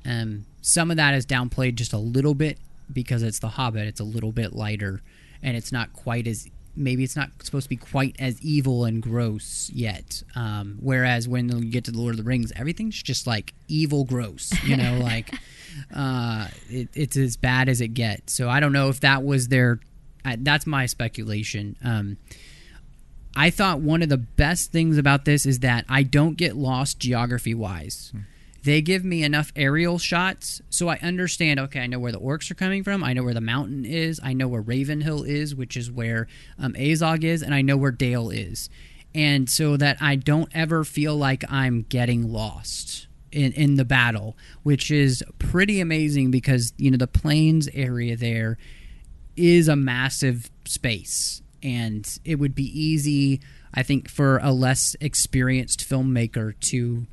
um, 0.06 0.46
some 0.66 0.90
of 0.90 0.98
that 0.98 1.14
is 1.14 1.28
downplayed 1.28 1.76
just 1.76 1.94
a 1.94 1.98
little 2.00 2.34
bit 2.34 2.58
because 2.92 3.22
it's 3.22 3.38
The 3.38 3.50
Hobbit. 3.50 3.88
It's 3.88 4.00
a 4.00 4.04
little 4.04 4.32
bit 4.32 4.52
lighter, 4.52 5.04
and 5.44 5.56
it's 5.56 5.72
not 5.72 5.94
quite 5.94 6.26
as 6.26 6.50
maybe 6.76 7.04
it's 7.04 7.16
not 7.16 7.30
supposed 7.44 7.66
to 7.66 7.70
be 7.70 7.76
quite 7.76 8.16
as 8.18 8.42
evil 8.42 8.84
and 8.84 9.00
gross 9.00 9.70
yet. 9.72 10.24
Um, 10.34 10.80
whereas 10.82 11.28
when 11.28 11.50
you 11.50 11.70
get 11.70 11.84
to 11.84 11.92
the 11.92 12.00
Lord 12.00 12.14
of 12.14 12.18
the 12.18 12.24
Rings, 12.24 12.52
everything's 12.56 13.02
just 13.02 13.28
like 13.28 13.54
evil, 13.68 14.06
gross. 14.06 14.52
You 14.64 14.76
know, 14.76 14.98
like 15.04 15.32
uh, 15.96 16.48
it, 16.68 16.90
it's 16.96 17.16
as 17.16 17.38
bad 17.38 17.70
as 17.70 17.80
it 17.80 17.90
gets. 17.90 18.34
So 18.34 18.50
I 18.50 18.60
don't 18.60 18.74
know 18.74 18.90
if 18.90 19.02
that 19.02 19.24
was 19.24 19.50
their. 19.50 19.80
Uh, 20.26 20.38
that's 20.40 20.66
my 20.66 20.88
speculation. 20.88 21.78
Um, 21.84 22.18
I 23.36 23.52
thought 23.52 23.82
one 23.82 24.02
of 24.02 24.10
the 24.10 24.18
best 24.18 24.72
things 24.72 24.98
about 24.98 25.26
this 25.26 25.46
is 25.46 25.60
that 25.60 25.86
I 25.88 26.02
don't 26.02 26.38
get 26.38 26.56
lost 26.56 26.98
geography 26.98 27.54
wise. 27.54 28.12
They 28.66 28.82
give 28.82 29.06
me 29.06 29.24
enough 29.24 29.54
aerial 29.56 30.00
shots 30.00 30.60
so 30.72 30.88
I 30.88 30.98
understand 31.04 31.60
okay, 31.60 31.82
I 31.82 31.88
know 31.88 32.00
where 32.00 32.12
the 32.12 32.20
orcs 32.20 32.50
are 32.50 32.56
coming 32.56 32.84
from, 32.84 33.04
I 33.04 33.14
know 33.14 33.24
where 33.24 33.36
the 33.36 33.40
mountain 33.40 33.86
is, 33.86 34.20
I 34.24 34.34
know 34.34 34.48
where 34.48 34.62
Ravenhill 34.62 35.24
is, 35.24 35.54
which 35.54 35.78
is 35.78 35.92
where 35.92 36.28
um, 36.58 36.74
Azog 36.74 37.24
is, 37.24 37.44
and 37.44 37.54
I 37.54 37.62
know 37.62 37.78
where 37.78 37.92
Dale 37.92 38.32
is. 38.32 38.70
And 39.14 39.48
so 39.48 39.78
that 39.78 39.98
I 40.02 40.16
don't 40.16 40.50
ever 40.54 40.84
feel 40.84 41.16
like 41.16 41.44
I'm 41.50 41.84
getting 41.84 42.34
lost 42.34 43.08
in, 43.32 43.54
in 43.54 43.76
the 43.76 43.86
battle, 43.86 44.36
which 44.64 44.90
is 44.90 45.24
pretty 45.38 45.80
amazing 45.80 46.32
because, 46.32 46.74
you 46.78 46.90
know, 46.90 46.98
the 46.98 47.08
plains 47.08 47.70
area 47.74 48.18
there 48.18 48.58
is 49.38 49.68
a 49.68 49.76
massive 49.76 50.50
space 50.66 51.44
and 51.62 52.20
it 52.26 52.36
would 52.36 52.56
be 52.56 52.80
easy 52.80 53.42
i 53.74 53.84
think 53.84 54.08
for 54.10 54.38
a 54.38 54.52
less 54.52 54.96
experienced 55.02 55.82
filmmaker 55.82 56.58
to 56.60 57.06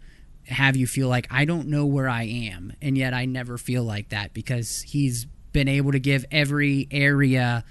have 0.52 0.76
you 0.76 0.86
feel 0.86 1.08
like 1.08 1.26
i 1.30 1.44
don't 1.44 1.66
know 1.66 1.86
where 1.86 2.08
i 2.08 2.22
am 2.22 2.72
and 2.80 2.96
yet 2.96 3.14
i 3.14 3.24
never 3.24 3.58
feel 3.58 3.82
like 3.82 4.08
that 4.10 4.32
because 4.32 4.82
he's 4.82 5.26
been 5.52 5.68
able 5.68 5.92
to 5.92 5.98
give 5.98 6.24
every 6.30 6.88
area 6.90 7.64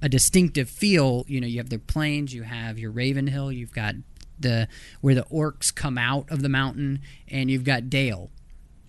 a 0.00 0.08
distinctive 0.08 0.68
feel 0.68 1.24
you 1.28 1.40
know 1.40 1.46
you 1.46 1.58
have 1.58 1.70
the 1.70 1.78
plains 1.78 2.32
you 2.32 2.42
have 2.42 2.78
your 2.78 2.90
ravenhill 2.90 3.52
you've 3.52 3.72
got 3.72 3.94
the 4.40 4.68
where 5.00 5.14
the 5.14 5.24
orcs 5.24 5.74
come 5.74 5.98
out 5.98 6.30
of 6.30 6.42
the 6.42 6.48
mountain 6.48 7.00
and 7.28 7.50
you've 7.50 7.64
got 7.64 7.90
dale 7.90 8.30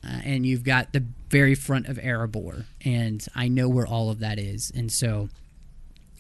uh, 0.04 0.22
and 0.24 0.46
you've 0.46 0.64
got 0.64 0.94
the 0.94 1.04
very 1.30 1.56
front 1.56 1.88
of 1.88 1.98
Erebor, 1.98 2.66
and 2.84 3.26
I 3.36 3.48
know 3.48 3.68
where 3.68 3.86
all 3.86 4.10
of 4.10 4.20
that 4.20 4.40
is. 4.40 4.72
And 4.74 4.92
so, 4.92 5.30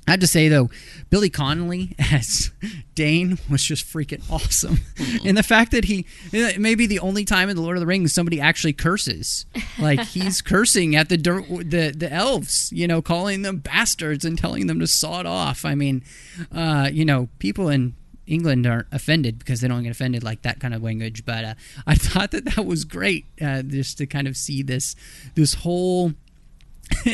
I 0.09 0.13
have 0.13 0.19
to 0.21 0.27
say 0.27 0.47
though, 0.47 0.69
Billy 1.09 1.29
Connolly 1.29 1.95
as 2.11 2.51
Dain 2.95 3.37
was 3.49 3.63
just 3.63 3.85
freaking 3.85 4.23
awesome, 4.29 4.79
and 5.23 5.37
the 5.37 5.43
fact 5.43 5.71
that 5.71 5.85
he 5.85 6.05
it 6.31 6.59
may 6.59 6.75
be 6.75 6.87
the 6.87 6.99
only 6.99 7.23
time 7.25 7.49
in 7.49 7.55
the 7.55 7.61
Lord 7.61 7.77
of 7.77 7.81
the 7.81 7.87
Rings 7.87 8.13
somebody 8.13 8.41
actually 8.41 8.73
curses, 8.73 9.45
like 9.77 9.99
he's 10.07 10.41
cursing 10.41 10.95
at 10.95 11.09
the 11.09 11.17
the 11.17 11.93
the 11.95 12.11
elves, 12.11 12.71
you 12.73 12.87
know, 12.87 13.01
calling 13.01 13.43
them 13.43 13.57
bastards 13.57 14.25
and 14.25 14.37
telling 14.37 14.67
them 14.67 14.79
to 14.79 14.87
saw 14.87 15.19
it 15.19 15.25
off. 15.25 15.63
I 15.63 15.75
mean, 15.75 16.03
uh, 16.51 16.89
you 16.91 17.05
know, 17.05 17.29
people 17.37 17.69
in 17.69 17.93
England 18.29 18.65
aren't 18.65 18.87
offended 18.91 19.39
because 19.39 19.61
they 19.61 19.67
don't 19.67 19.83
get 19.83 19.91
offended 19.91 20.23
like 20.23 20.43
that 20.43 20.59
kind 20.59 20.73
of 20.73 20.83
language. 20.83 21.25
But 21.25 21.43
uh, 21.43 21.53
I 21.85 21.95
thought 21.95 22.31
that 22.31 22.45
that 22.45 22.65
was 22.65 22.85
great, 22.85 23.25
uh, 23.41 23.63
just 23.63 23.97
to 23.97 24.05
kind 24.05 24.27
of 24.27 24.37
see 24.37 24.61
this 24.61 24.95
this 25.35 25.55
whole. 25.55 26.13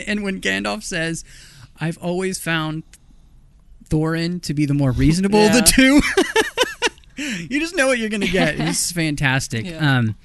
and 0.08 0.24
when 0.24 0.40
Gandalf 0.40 0.84
says, 0.84 1.26
"I've 1.80 1.98
always 2.00 2.40
found 2.40 2.84
Thorin 3.90 4.42
to 4.44 4.54
be 4.54 4.66
the 4.66 4.74
more 4.74 4.92
reasonable 4.92 5.40
of 5.40 5.54
the 5.54 5.62
two. 5.62 6.02
you 7.50 7.60
just 7.60 7.76
know 7.76 7.88
what 7.88 7.98
you're 7.98 8.10
going 8.10 8.22
to 8.22 8.28
get. 8.28 8.60
It's 8.60 8.92
fantastic. 8.92 9.66
Yeah. 9.66 9.98
Um, 9.98 10.16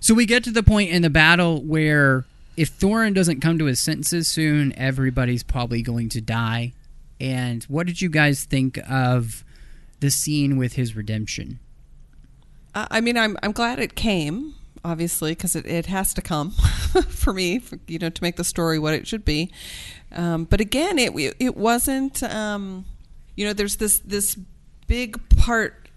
so 0.00 0.14
we 0.14 0.26
get 0.26 0.44
to 0.44 0.50
the 0.50 0.62
point 0.62 0.90
in 0.90 1.02
the 1.02 1.10
battle 1.10 1.62
where 1.62 2.24
if 2.56 2.78
Thorin 2.78 3.14
doesn't 3.14 3.40
come 3.40 3.58
to 3.58 3.64
his 3.64 3.80
senses 3.80 4.28
soon, 4.28 4.72
everybody's 4.76 5.42
probably 5.42 5.82
going 5.82 6.08
to 6.10 6.20
die. 6.20 6.72
And 7.20 7.64
what 7.64 7.86
did 7.86 8.00
you 8.00 8.08
guys 8.08 8.44
think 8.44 8.78
of 8.88 9.44
the 10.00 10.10
scene 10.10 10.56
with 10.56 10.74
his 10.74 10.94
redemption? 10.94 11.58
I 12.74 12.86
I 12.90 13.00
mean, 13.00 13.16
I'm 13.16 13.36
I'm 13.42 13.52
glad 13.52 13.78
it 13.78 13.94
came, 13.94 14.54
obviously, 14.84 15.32
because 15.32 15.56
it, 15.56 15.66
it 15.66 15.86
has 15.86 16.12
to 16.14 16.22
come 16.22 16.50
for 17.08 17.32
me, 17.32 17.58
for, 17.58 17.78
you 17.86 17.98
know, 17.98 18.10
to 18.10 18.22
make 18.22 18.36
the 18.36 18.44
story 18.44 18.78
what 18.78 18.94
it 18.94 19.06
should 19.06 19.24
be. 19.24 19.50
Um, 20.12 20.44
but 20.44 20.60
again, 20.60 20.98
it 20.98 21.12
it 21.38 21.56
wasn't. 21.56 22.22
Um, 22.22 22.86
you 23.34 23.46
know, 23.46 23.52
there's 23.52 23.76
this 23.76 23.98
this 24.00 24.36
big 24.86 25.20
part 25.36 25.88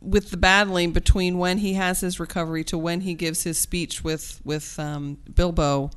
with 0.00 0.30
the 0.30 0.36
battling 0.36 0.92
between 0.92 1.38
when 1.38 1.58
he 1.58 1.74
has 1.74 2.00
his 2.00 2.18
recovery 2.18 2.64
to 2.64 2.76
when 2.76 3.02
he 3.02 3.14
gives 3.14 3.44
his 3.44 3.58
speech 3.58 4.02
with 4.02 4.40
with 4.44 4.78
um, 4.78 5.18
Bilbo 5.34 5.90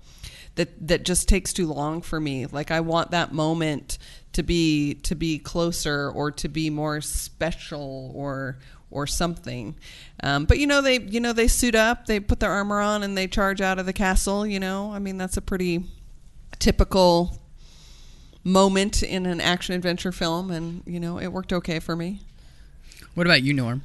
that 0.55 0.87
that 0.87 1.03
just 1.05 1.27
takes 1.27 1.53
too 1.53 1.67
long 1.71 2.01
for 2.01 2.19
me. 2.19 2.45
Like 2.45 2.71
I 2.71 2.79
want 2.79 3.11
that 3.11 3.33
moment 3.33 3.97
to 4.33 4.43
be 4.43 4.95
to 4.95 5.15
be 5.15 5.39
closer 5.39 6.09
or 6.09 6.31
to 6.31 6.47
be 6.47 6.69
more 6.69 7.01
special 7.01 8.11
or 8.15 8.57
or 8.91 9.07
something. 9.07 9.75
Um, 10.23 10.45
but 10.45 10.59
you 10.59 10.67
know 10.67 10.81
they 10.81 10.99
you 10.99 11.19
know 11.19 11.33
they 11.33 11.47
suit 11.47 11.75
up, 11.75 12.05
they 12.05 12.19
put 12.19 12.39
their 12.39 12.51
armor 12.51 12.79
on, 12.79 13.03
and 13.03 13.17
they 13.17 13.27
charge 13.27 13.61
out 13.61 13.79
of 13.79 13.85
the 13.85 13.93
castle. 13.93 14.45
You 14.45 14.59
know, 14.59 14.91
I 14.91 14.99
mean 14.99 15.17
that's 15.17 15.37
a 15.37 15.41
pretty 15.41 15.83
typical 16.59 17.41
moment 18.43 19.01
in 19.03 19.25
an 19.25 19.41
action 19.41 19.75
adventure 19.75 20.11
film, 20.11 20.51
and 20.51 20.83
you 20.85 20.99
know 20.99 21.19
it 21.19 21.27
worked 21.27 21.51
okay 21.51 21.79
for 21.79 21.95
me. 21.95 22.21
What 23.15 23.27
about 23.27 23.43
you, 23.43 23.53
Norm? 23.53 23.83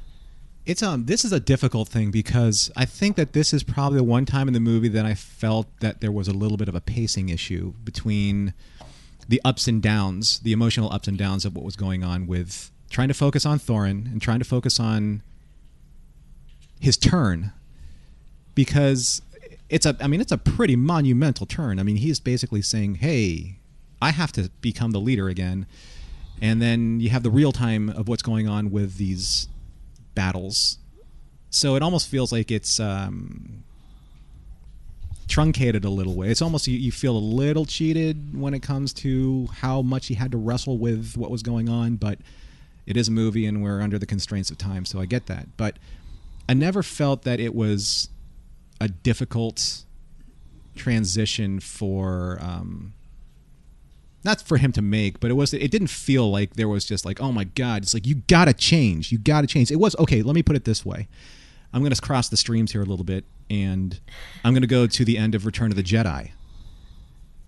It's 0.65 0.83
um 0.83 1.05
this 1.05 1.25
is 1.25 1.31
a 1.31 1.39
difficult 1.39 1.89
thing 1.89 2.11
because 2.11 2.71
I 2.77 2.85
think 2.85 3.15
that 3.15 3.33
this 3.33 3.53
is 3.53 3.63
probably 3.63 3.97
the 3.97 4.03
one 4.03 4.25
time 4.25 4.47
in 4.47 4.53
the 4.53 4.59
movie 4.59 4.89
that 4.89 5.05
I 5.05 5.15
felt 5.15 5.67
that 5.79 6.01
there 6.01 6.11
was 6.11 6.27
a 6.27 6.33
little 6.33 6.57
bit 6.57 6.69
of 6.69 6.75
a 6.75 6.81
pacing 6.81 7.29
issue 7.29 7.73
between 7.83 8.53
the 9.27 9.41
ups 9.43 9.67
and 9.67 9.81
downs, 9.81 10.39
the 10.39 10.51
emotional 10.51 10.91
ups 10.91 11.07
and 11.07 11.17
downs 11.17 11.45
of 11.45 11.55
what 11.55 11.65
was 11.65 11.75
going 11.75 12.03
on 12.03 12.27
with 12.27 12.71
trying 12.89 13.07
to 13.07 13.13
focus 13.13 13.45
on 13.45 13.57
Thorin 13.57 14.05
and 14.11 14.21
trying 14.21 14.39
to 14.39 14.45
focus 14.45 14.79
on 14.79 15.23
his 16.79 16.97
turn 16.97 17.53
because 18.53 19.21
it's 19.71 19.85
a 19.85 19.95
I 19.99 20.07
mean 20.07 20.21
it's 20.21 20.33
a 20.33 20.37
pretty 20.37 20.75
monumental 20.75 21.47
turn. 21.47 21.79
I 21.79 21.83
mean 21.83 21.95
he's 21.95 22.19
basically 22.19 22.61
saying, 22.61 22.95
"Hey, 22.95 23.59
I 24.01 24.11
have 24.11 24.31
to 24.33 24.51
become 24.61 24.91
the 24.91 24.99
leader 24.99 25.29
again." 25.29 25.65
And 26.41 26.61
then 26.61 26.99
you 26.99 27.09
have 27.09 27.23
the 27.23 27.29
real 27.29 27.51
time 27.51 27.89
of 27.89 28.07
what's 28.07 28.23
going 28.23 28.47
on 28.47 28.71
with 28.71 28.97
these 28.97 29.47
battles. 30.13 30.77
So 31.49 31.75
it 31.75 31.83
almost 31.83 32.07
feels 32.07 32.31
like 32.31 32.51
it's 32.51 32.79
um, 32.79 33.63
truncated 35.27 35.85
a 35.85 35.89
little 35.89 36.15
way. 36.15 36.29
It's 36.29 36.41
almost 36.41 36.67
you, 36.67 36.77
you 36.77 36.91
feel 36.91 37.15
a 37.15 37.19
little 37.19 37.65
cheated 37.65 38.37
when 38.37 38.53
it 38.53 38.61
comes 38.61 38.91
to 38.93 39.47
how 39.53 39.81
much 39.81 40.07
he 40.07 40.15
had 40.15 40.31
to 40.31 40.37
wrestle 40.37 40.77
with 40.77 41.15
what 41.15 41.29
was 41.29 41.43
going 41.43 41.69
on, 41.69 41.95
but 41.95 42.17
it 42.87 42.97
is 42.97 43.07
a 43.07 43.11
movie 43.11 43.45
and 43.45 43.61
we're 43.61 43.81
under 43.81 43.99
the 43.99 44.07
constraints 44.07 44.49
of 44.49 44.57
time, 44.57 44.83
so 44.83 44.99
I 44.99 45.05
get 45.05 45.27
that. 45.27 45.47
But 45.57 45.77
I 46.49 46.55
never 46.55 46.81
felt 46.81 47.21
that 47.23 47.39
it 47.39 47.53
was 47.53 48.09
a 48.81 48.87
difficult 48.87 49.83
transition 50.75 51.59
for 51.59 52.39
um, 52.41 52.93
not 54.23 54.41
for 54.41 54.57
him 54.57 54.71
to 54.71 54.81
make, 54.81 55.19
but 55.19 55.29
it 55.29 55.35
was 55.35 55.53
it 55.53 55.69
didn't 55.69 55.89
feel 55.89 56.29
like 56.29 56.55
there 56.55 56.67
was 56.67 56.83
just 56.83 57.05
like, 57.05 57.21
oh 57.21 57.31
my 57.31 57.43
god, 57.43 57.83
it's 57.83 57.93
like 57.93 58.07
you 58.07 58.15
gotta 58.27 58.53
change. 58.53 59.11
You 59.11 59.19
gotta 59.19 59.47
change. 59.47 59.71
It 59.71 59.77
was 59.77 59.95
okay, 59.97 60.23
let 60.23 60.35
me 60.35 60.41
put 60.43 60.55
it 60.55 60.65
this 60.65 60.83
way. 60.83 61.07
I'm 61.71 61.83
gonna 61.83 61.95
cross 61.95 62.27
the 62.27 62.37
streams 62.37 62.71
here 62.71 62.81
a 62.81 62.85
little 62.85 63.05
bit 63.05 63.23
and 63.49 63.99
I'm 64.43 64.53
gonna 64.53 64.67
go 64.67 64.87
to 64.87 65.05
the 65.05 65.17
end 65.17 65.35
of 65.35 65.45
Return 65.45 65.71
of 65.71 65.75
the 65.75 65.83
Jedi. 65.83 66.31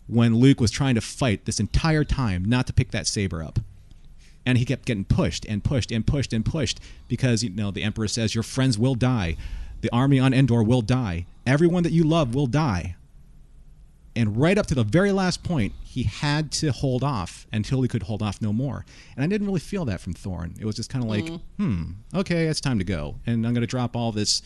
When 0.08 0.36
Luke 0.36 0.62
was 0.62 0.70
trying 0.70 0.96
to 0.96 1.02
fight 1.02 1.46
this 1.46 1.60
entire 1.60 2.04
time 2.04 2.46
not 2.46 2.68
to 2.68 2.74
pick 2.74 2.92
that 2.92 3.08
saber 3.08 3.44
up. 3.44 3.60
And 4.46 4.58
he 4.58 4.66
kept 4.66 4.86
getting 4.86 5.06
pushed 5.06 5.46
and 5.46 5.64
pushed 5.64 5.90
and 5.90 6.06
pushed 6.06 6.34
and 6.34 6.44
pushed 6.44 6.82
because 7.08 7.44
you 7.44 7.50
know 7.50 7.72
the 7.72 7.82
Emperor 7.82 8.10
says 8.10 8.36
your 8.36 8.44
friends 8.44 8.78
will 8.78 8.94
die. 8.96 9.38
The 9.84 9.92
army 9.94 10.20
on 10.20 10.34
Endor 10.34 10.64
will 10.64 10.82
die. 10.82 11.28
Everyone 11.46 11.84
that 11.84 11.92
you 11.92 12.04
love 12.04 12.34
will 12.34 12.48
die 12.48 12.96
and 14.16 14.38
right 14.38 14.58
up 14.58 14.68
to 14.68 14.76
the 14.76 14.84
very 14.84 15.12
last 15.12 15.44
point, 15.44 15.74
he 15.84 16.04
had 16.04 16.52
to 16.52 16.72
hold 16.72 17.04
off 17.04 17.48
until 17.52 17.82
he 17.82 17.88
could 17.88 18.04
hold 18.04 18.22
off 18.22 18.42
no 18.42 18.54
more. 18.54 18.86
And 19.16 19.24
I 19.24 19.28
didn't 19.28 19.48
really 19.48 19.60
feel 19.60 19.86
that 19.86 20.02
from 20.02 20.14
Thorin. 20.14 20.60
It 20.60 20.66
was 20.66 20.76
just 20.76 20.90
kind 20.90 21.04
of 21.04 21.10
like, 21.10 21.28
hmm, 21.58 21.84
okay, 22.14 22.46
it's 22.46 22.62
time 22.62 22.78
to 22.80 22.86
go, 22.86 23.16
and 23.26 23.46
I'm 23.46 23.54
going 23.54 23.62
to 23.62 23.68
drop 23.68 23.96
all 23.96 24.12
this, 24.12 24.42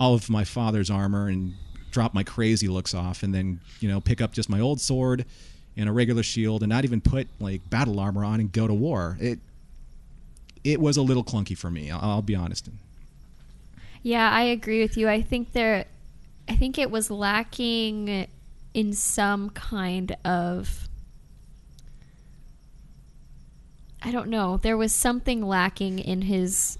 all 0.00 0.14
of 0.14 0.28
my 0.28 0.44
father's 0.44 0.90
armor, 0.90 1.28
and 1.28 1.54
drop 1.90 2.12
my 2.12 2.24
crazy 2.24 2.66
looks 2.66 2.92
off, 2.94 3.22
and 3.22 3.32
then 3.34 3.60
you 3.80 3.88
know 3.88 4.00
pick 4.00 4.20
up 4.20 4.32
just 4.32 4.48
my 4.48 4.60
old 4.60 4.80
sword 4.80 5.24
and 5.76 5.88
a 5.88 5.92
regular 5.92 6.22
shield, 6.22 6.62
and 6.62 6.70
not 6.70 6.84
even 6.84 7.00
put 7.00 7.28
like 7.38 7.68
battle 7.70 8.00
armor 8.00 8.24
on 8.24 8.40
and 8.40 8.50
go 8.50 8.66
to 8.66 8.74
war. 8.74 9.16
It 9.20 9.38
it 10.64 10.80
was 10.80 10.96
a 10.96 11.02
little 11.02 11.24
clunky 11.24 11.56
for 11.56 11.70
me. 11.70 11.90
I'll, 11.90 12.00
I'll 12.00 12.22
be 12.22 12.34
honest. 12.34 12.68
Yeah, 14.04 14.30
I 14.30 14.42
agree 14.42 14.82
with 14.82 14.98
you. 14.98 15.08
I 15.08 15.22
think 15.22 15.52
there, 15.54 15.86
I 16.46 16.56
think 16.56 16.78
it 16.78 16.90
was 16.90 17.10
lacking 17.10 18.28
in 18.74 18.92
some 18.92 19.48
kind 19.50 20.14
of. 20.26 20.88
I 24.02 24.12
don't 24.12 24.28
know. 24.28 24.58
There 24.58 24.76
was 24.76 24.92
something 24.92 25.40
lacking 25.40 26.00
in 26.00 26.20
his 26.20 26.78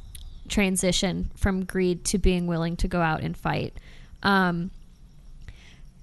transition 0.49 1.31
from 1.35 1.65
greed 1.65 2.05
to 2.05 2.19
being 2.19 2.47
willing 2.47 2.77
to 2.77 2.89
go 2.89 3.01
out 3.01 3.23
and 3.23 3.35
fight. 3.35 3.75
Um, 4.23 4.71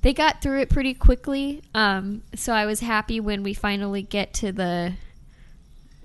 they 0.01 0.13
got 0.13 0.41
through 0.41 0.61
it 0.61 0.71
pretty 0.71 0.95
quickly, 0.95 1.61
um, 1.75 2.23
so 2.33 2.51
I 2.53 2.65
was 2.65 2.79
happy 2.79 3.19
when 3.19 3.43
we 3.43 3.53
finally 3.53 4.01
get 4.01 4.33
to 4.35 4.51
the 4.51 4.93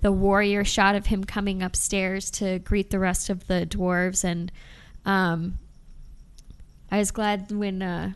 the 0.01 0.11
warrior 0.11 0.63
shot 0.63 0.93
of 0.93 1.07
him 1.07 1.23
coming 1.23 1.63
upstairs 1.63 2.29
to 2.29 2.59
greet 2.59 2.91
the 2.91 2.99
rest 2.99 3.31
of 3.31 3.47
the 3.47 3.65
dwarves 3.67 4.23
and 4.23 4.51
um, 5.07 5.57
I 6.91 6.99
was 6.99 7.09
glad 7.09 7.51
when 7.51 7.81
uh, 7.81 8.13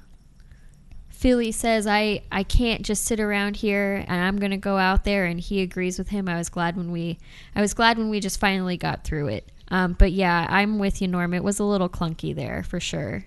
Fili 1.10 1.52
says 1.52 1.88
I 1.88 2.22
I 2.32 2.44
can't 2.44 2.84
just 2.84 3.06
sit 3.06 3.20
around 3.20 3.58
here 3.58 4.06
and 4.08 4.22
I'm 4.24 4.38
going 4.38 4.52
to 4.52 4.58
go 4.58 4.78
out 4.78 5.04
there 5.04 5.26
and 5.26 5.39
he 5.39 5.62
agrees 5.62 5.98
with 5.98 6.10
him. 6.10 6.30
I 6.30 6.38
was 6.38 6.50
glad 6.50 6.78
when 6.78 6.92
we 6.92 7.18
I 7.56 7.62
was 7.62 7.74
glad 7.74 7.98
when 7.98 8.10
we 8.10 8.20
just 8.20 8.39
finally 8.39 8.78
got 8.78 9.04
through 9.04 9.28
it. 9.28 9.52
Um, 9.70 9.94
but 9.94 10.12
yeah, 10.12 10.46
I'm 10.50 10.80
with 10.80 11.02
you 11.02 11.08
Norm. 11.08 11.34
It 11.34 11.44
was 11.44 11.60
a 11.60 11.64
little 11.64 11.89
clunky 11.89 12.36
there 12.36 12.62
for 12.64 12.80
sure. 12.80 13.24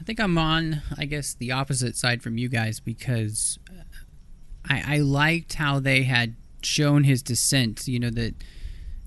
I 0.00 0.04
think 0.04 0.20
I'm 0.20 0.38
on, 0.38 0.82
I 0.96 1.06
guess, 1.06 1.34
the 1.34 1.52
opposite 1.52 1.96
side 1.96 2.22
from 2.22 2.38
you 2.38 2.48
guys 2.48 2.78
because 2.78 3.58
I, 4.68 4.96
I 4.96 4.98
liked 4.98 5.54
how 5.54 5.80
they 5.80 6.02
had 6.02 6.36
shown 6.62 7.04
his 7.04 7.22
descent. 7.22 7.88
You 7.88 7.98
know 7.98 8.10
that, 8.10 8.34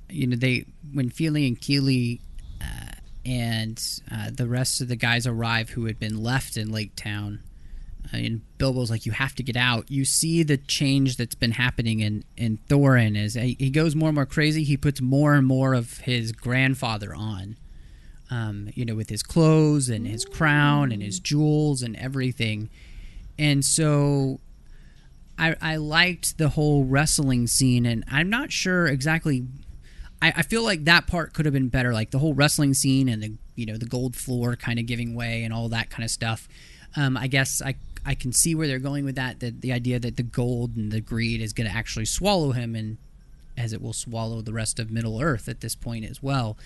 you 0.10 0.28
know 0.28 0.36
they 0.36 0.66
when 0.94 1.10
Fili 1.10 1.48
and 1.48 1.60
Kili 1.60 2.20
uh, 2.62 2.97
and 3.28 3.84
uh, 4.12 4.30
the 4.32 4.48
rest 4.48 4.82
of 4.82 4.88
the 4.88 4.96
guys 4.96 5.28
arrive 5.28 5.72
who 5.72 5.86
had 5.86 6.00
been 6.00 6.24
left 6.24 6.58
in 6.58 6.72
Lake 6.72 6.96
Town, 6.96 7.42
uh, 8.06 8.18
and 8.18 8.42
Bilbo's 8.58 8.90
like, 8.90 9.06
"You 9.06 9.12
have 9.12 9.36
to 9.36 9.44
get 9.44 9.58
out." 9.58 9.92
You 9.92 10.06
see 10.06 10.44
the 10.44 10.58
change 10.58 11.18
that's 11.18 11.36
been 11.36 11.52
happening 11.52 12.00
in 12.00 12.24
in 12.38 12.60
Thorin 12.70 13.18
as 13.22 13.34
he 13.34 13.56
he 13.60 13.70
goes 13.70 13.96
more 13.96 14.10
and 14.10 14.16
more 14.16 14.26
crazy. 14.26 14.64
He 14.64 14.78
puts 14.78 15.02
more 15.02 15.34
and 15.34 15.46
more 15.46 15.74
of 15.74 16.00
his 16.00 16.32
grandfather 16.32 17.14
on 17.14 17.58
um, 18.30 18.70
you 18.74 18.86
know, 18.86 18.96
with 18.96 19.10
his 19.10 19.24
clothes 19.24 19.90
and 19.90 20.08
his 20.08 20.26
crown 20.26 20.92
and 20.92 21.02
his 21.02 21.20
jewels 21.20 21.82
and 21.82 21.96
everything. 21.96 22.70
And 23.40 23.64
so 23.64 24.40
I, 25.38 25.56
I 25.62 25.76
liked 25.78 26.38
the 26.38 26.50
whole 26.50 26.84
wrestling 26.84 27.48
scene, 27.48 27.86
and 27.86 28.04
I'm 28.12 28.30
not 28.30 28.52
sure 28.52 28.88
exactly. 28.88 29.46
I, 30.22 30.34
I 30.38 30.42
feel 30.42 30.64
like 30.64 30.86
that 30.86 31.08
part 31.08 31.34
could 31.34 31.46
have 31.46 31.54
been 31.54 31.70
better, 31.70 31.94
like 31.94 32.12
the 32.12 32.20
whole 32.20 32.34
wrestling 32.34 32.74
scene 32.74 33.10
and 33.10 33.22
the 33.22 33.34
you 33.56 33.66
know 33.66 33.78
the 33.78 33.86
gold 33.86 34.16
floor 34.16 34.56
kind 34.56 34.80
of 34.80 34.86
giving 34.86 35.16
way 35.16 35.44
and 35.44 35.54
all 35.54 35.70
that 35.70 35.90
kind 35.90 36.04
of 36.04 36.12
stuff. 36.12 36.48
Um, 36.96 37.18
I 37.18 37.28
guess 37.28 37.62
I 37.62 37.76
I 38.06 38.16
can 38.16 38.32
see 38.32 38.56
where 38.56 38.68
they're 38.68 38.80
going 38.80 39.06
with 39.06 39.16
that. 39.16 39.40
That 39.40 39.62
the 39.62 39.72
idea 39.72 40.00
that 40.00 40.18
the 40.18 40.24
gold 40.24 40.76
and 40.76 40.92
the 40.92 41.02
greed 41.02 41.42
is 41.42 41.54
going 41.54 41.70
to 41.70 41.76
actually 41.76 42.06
swallow 42.06 42.52
him, 42.52 42.76
and 42.76 42.98
as 43.58 43.74
it 43.74 43.82
will 43.82 43.94
swallow 43.94 44.42
the 44.42 44.54
rest 44.54 44.80
of 44.80 44.92
Middle 44.92 45.22
Earth 45.22 45.48
at 45.48 45.62
this 45.62 45.76
point 45.76 46.06
as 46.06 46.22
well. 46.22 46.58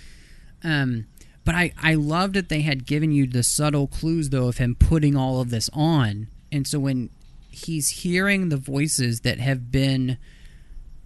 Um, 0.64 1.08
but 1.44 1.56
I, 1.56 1.74
I 1.82 1.96
loved 1.96 2.36
that 2.36 2.50
they 2.50 2.62
had 2.62 2.86
given 2.86 3.12
you 3.12 3.26
the 3.26 3.44
subtle 3.44 3.88
clues 3.88 4.30
though 4.30 4.48
of 4.48 4.58
him 4.58 4.76
putting 4.76 5.16
all 5.16 5.42
of 5.42 5.50
this 5.50 5.70
on. 5.74 6.28
And 6.52 6.68
so 6.68 6.80
when 6.80 7.10
he's 7.50 7.90
hearing 7.90 8.50
the 8.50 8.58
voices 8.58 9.22
that 9.22 9.40
have 9.40 9.72
been 9.72 10.18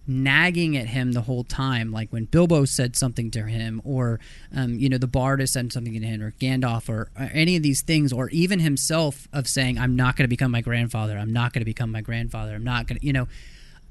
nagging 0.08 0.78
at 0.78 0.88
him 0.88 1.14
the 1.14 1.22
whole 1.22 1.44
time, 1.44 1.92
like 1.92 2.12
when 2.12 2.26
Bilbo 2.26 2.66
said 2.66 2.96
something 2.96 3.32
to 3.32 3.44
him, 3.44 3.82
or 3.84 4.20
um, 4.56 4.78
you 4.78 4.90
know 4.90 4.98
the 4.98 5.08
Bard 5.08 5.40
has 5.40 5.52
said 5.52 5.72
something 5.74 5.94
to 5.94 6.00
him, 6.00 6.22
or 6.22 6.32
Gandalf, 6.32 6.90
or, 6.90 7.10
or 7.20 7.30
any 7.34 7.56
of 7.56 7.64
these 7.64 7.82
things, 7.82 8.14
or 8.14 8.30
even 8.30 8.60
himself 8.60 9.28
of 9.34 9.48
saying, 9.48 9.78
"I'm 9.80 9.96
not 9.96 10.16
going 10.16 10.26
to 10.26 10.30
become 10.30 10.52
my 10.52 10.62
grandfather. 10.62 11.18
I'm 11.18 11.34
not 11.34 11.54
going 11.54 11.62
to 11.62 11.66
become 11.66 11.92
my 11.92 12.02
grandfather. 12.02 12.54
I'm 12.56 12.64
not 12.64 12.88
going 12.88 13.00
to," 13.00 13.06
you 13.06 13.14
know. 13.14 13.28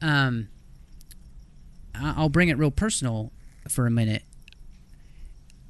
Um, 0.02 0.48
I'll 1.94 2.28
bring 2.28 2.48
it 2.48 2.58
real 2.58 2.72
personal 2.72 3.30
for 3.68 3.86
a 3.86 3.90
minute. 3.90 4.24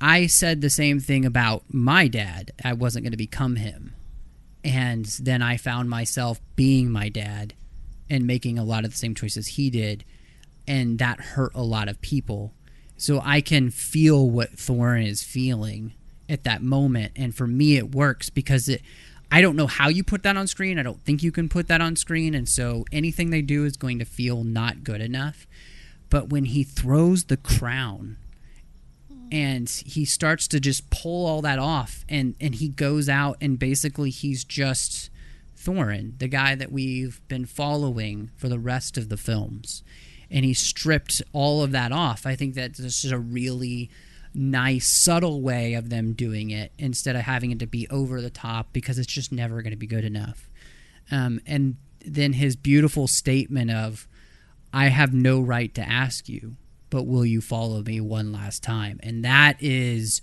I 0.01 0.27
said 0.27 0.61
the 0.61 0.71
same 0.71 0.99
thing 1.01 1.25
about 1.25 1.65
my 1.69 2.09
dad. 2.09 2.53
I 2.65 2.73
wasn't 2.73 3.05
going 3.05 3.13
to 3.13 3.17
become 3.19 3.57
him. 3.57 3.95
and 4.65 5.05
then 5.21 5.43
I 5.43 5.59
found 5.59 5.91
myself 5.91 6.41
being 6.57 6.91
my 6.91 7.09
dad 7.11 7.53
and 8.09 8.27
making 8.27 8.59
a 8.59 8.65
lot 8.65 8.85
of 8.85 8.91
the 8.93 8.97
same 8.97 9.15
choices 9.15 9.47
he 9.47 9.69
did, 9.71 10.05
and 10.67 10.99
that 10.99 11.21
hurt 11.21 11.53
a 11.55 11.63
lot 11.63 11.89
of 11.89 12.01
people. 12.01 12.53
So 12.97 13.21
I 13.25 13.41
can 13.41 13.71
feel 13.71 14.29
what 14.29 14.57
Thorin 14.57 15.07
is 15.07 15.23
feeling 15.23 15.93
at 16.29 16.45
that 16.45 16.63
moment, 16.63 17.13
and 17.17 17.35
for 17.35 17.47
me, 17.47 17.77
it 17.77 17.95
works 17.95 18.31
because 18.31 18.69
it. 18.69 18.83
I 19.31 19.41
don't 19.41 19.57
know 19.57 19.67
how 19.67 19.89
you 19.89 20.05
put 20.05 20.23
that 20.23 20.37
on 20.37 20.47
screen. 20.47 20.79
I 20.79 20.83
don't 20.85 21.01
think 21.03 21.23
you 21.23 21.33
can 21.33 21.49
put 21.49 21.67
that 21.69 21.81
on 21.81 21.97
screen, 21.97 22.35
and 22.35 22.49
so 22.49 22.85
anything 22.93 23.31
they 23.31 23.43
do 23.43 23.65
is 23.65 23.77
going 23.77 23.99
to 23.99 24.05
feel 24.05 24.45
not 24.45 24.85
good 24.85 25.01
enough. 25.01 25.47
But 26.09 26.29
when 26.29 26.45
he 26.45 26.63
throws 26.63 27.25
the 27.25 27.37
crown 27.37 28.19
and 29.33 29.69
he 29.69 30.05
starts 30.05 30.47
to 30.49 30.61
just 30.61 30.89
pull 30.91 31.27
all 31.27 31.43
that 31.43 31.59
off 31.59 32.05
and 32.09 32.37
and 32.41 32.55
he 32.55 32.69
goes 32.69 33.09
out 33.09 33.37
and 33.41 33.59
basically 33.59 34.11
he's 34.11 34.45
just 34.45 35.11
Thorin, 35.59 36.19
the 36.19 36.29
guy 36.29 36.55
that 36.55 36.71
we've 36.71 37.21
been 37.27 37.47
following 37.47 38.31
for 38.37 38.49
the 38.49 38.59
rest 38.59 38.97
of 38.97 39.09
the 39.09 39.17
films. 39.17 39.83
And 40.31 40.45
he 40.45 40.55
stripped 40.55 41.23
all 41.33 41.63
of 41.63 41.73
that 41.73 41.93
off. 41.93 42.27
I 42.27 42.37
think 42.37 42.55
that 42.55 42.77
this 42.77 43.05
is 43.05 43.13
a 43.13 43.19
really 43.19 43.91
nice, 44.35 44.87
subtle 44.87 45.41
way 45.43 45.75
of 45.75 45.91
them 45.91 46.13
doing 46.13 46.51
it 46.51 46.73
instead 46.79 47.15
of 47.15 47.23
having 47.23 47.53
it 47.53 47.59
to 47.61 47.67
be 47.67 47.87
over 47.89 48.21
the 48.21 48.31
top 48.31 48.73
because 48.73 48.99
it's 48.99 49.13
just 49.13 49.31
never 49.31 49.63
going 49.63 49.71
to 49.71 49.77
be 49.77 49.87
good 49.87 50.05
enough. 50.05 50.49
Um, 51.11 51.41
and 51.47 51.77
then 52.05 52.33
his 52.33 52.57
beautiful 52.57 53.07
statement 53.07 53.71
of, 53.71 54.09
I 54.73 54.89
have 54.89 55.15
no 55.15 55.41
right 55.41 55.73
to 55.75 55.89
ask 55.89 56.29
you, 56.29 56.57
but 56.91 57.07
will 57.07 57.25
you 57.25 57.41
follow 57.41 57.83
me 57.83 58.01
one 58.01 58.33
last 58.33 58.63
time? 58.63 58.99
And 59.03 59.25
that 59.25 59.57
is 59.61 60.21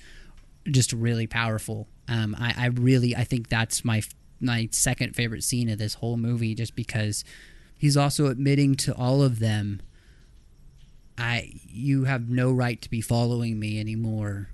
just 0.69 0.91
really 0.91 1.27
powerful. 1.27 1.87
Um, 2.07 2.35
I, 2.37 2.53
I 2.57 2.65
really, 2.67 3.15
I 3.15 3.23
think 3.23 3.47
that's 3.47 3.85
my 3.85 4.01
my 4.43 4.67
second 4.71 5.15
favorite 5.15 5.43
scene 5.43 5.69
of 5.69 5.77
this 5.77 5.93
whole 5.95 6.17
movie, 6.17 6.55
just 6.55 6.75
because 6.75 7.23
he's 7.77 7.95
also 7.95 8.25
admitting 8.25 8.75
to 8.75 8.93
all 8.95 9.21
of 9.21 9.39
them, 9.39 9.81
I, 11.17 11.51
you 11.67 12.05
have 12.05 12.29
no 12.29 12.51
right 12.51 12.81
to 12.81 12.89
be 12.89 13.01
following 13.01 13.59
me 13.59 13.79
anymore, 13.79 14.49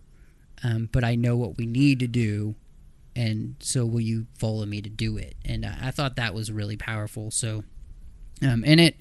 um, 0.64 0.89
but 0.91 1.03
I 1.03 1.16
know 1.16 1.38
what 1.38 1.58
we 1.58 1.66
need 1.66 1.99
to 1.99 2.08
do, 2.08 2.55
and 3.16 3.55
so 3.60 3.86
will 3.86 4.01
you 4.01 4.28
follow 4.38 4.66
me 4.66 4.82
to 4.82 4.89
do 4.89 5.18
it? 5.18 5.36
And 5.45 5.66
I, 5.66 5.78
I 5.84 5.91
thought 5.91 6.16
that 6.16 6.34
was 6.34 6.51
really 6.51 6.78
powerful. 6.78 7.32
So, 7.32 7.64
um, 8.41 8.64
and 8.66 8.80
it, 8.80 8.97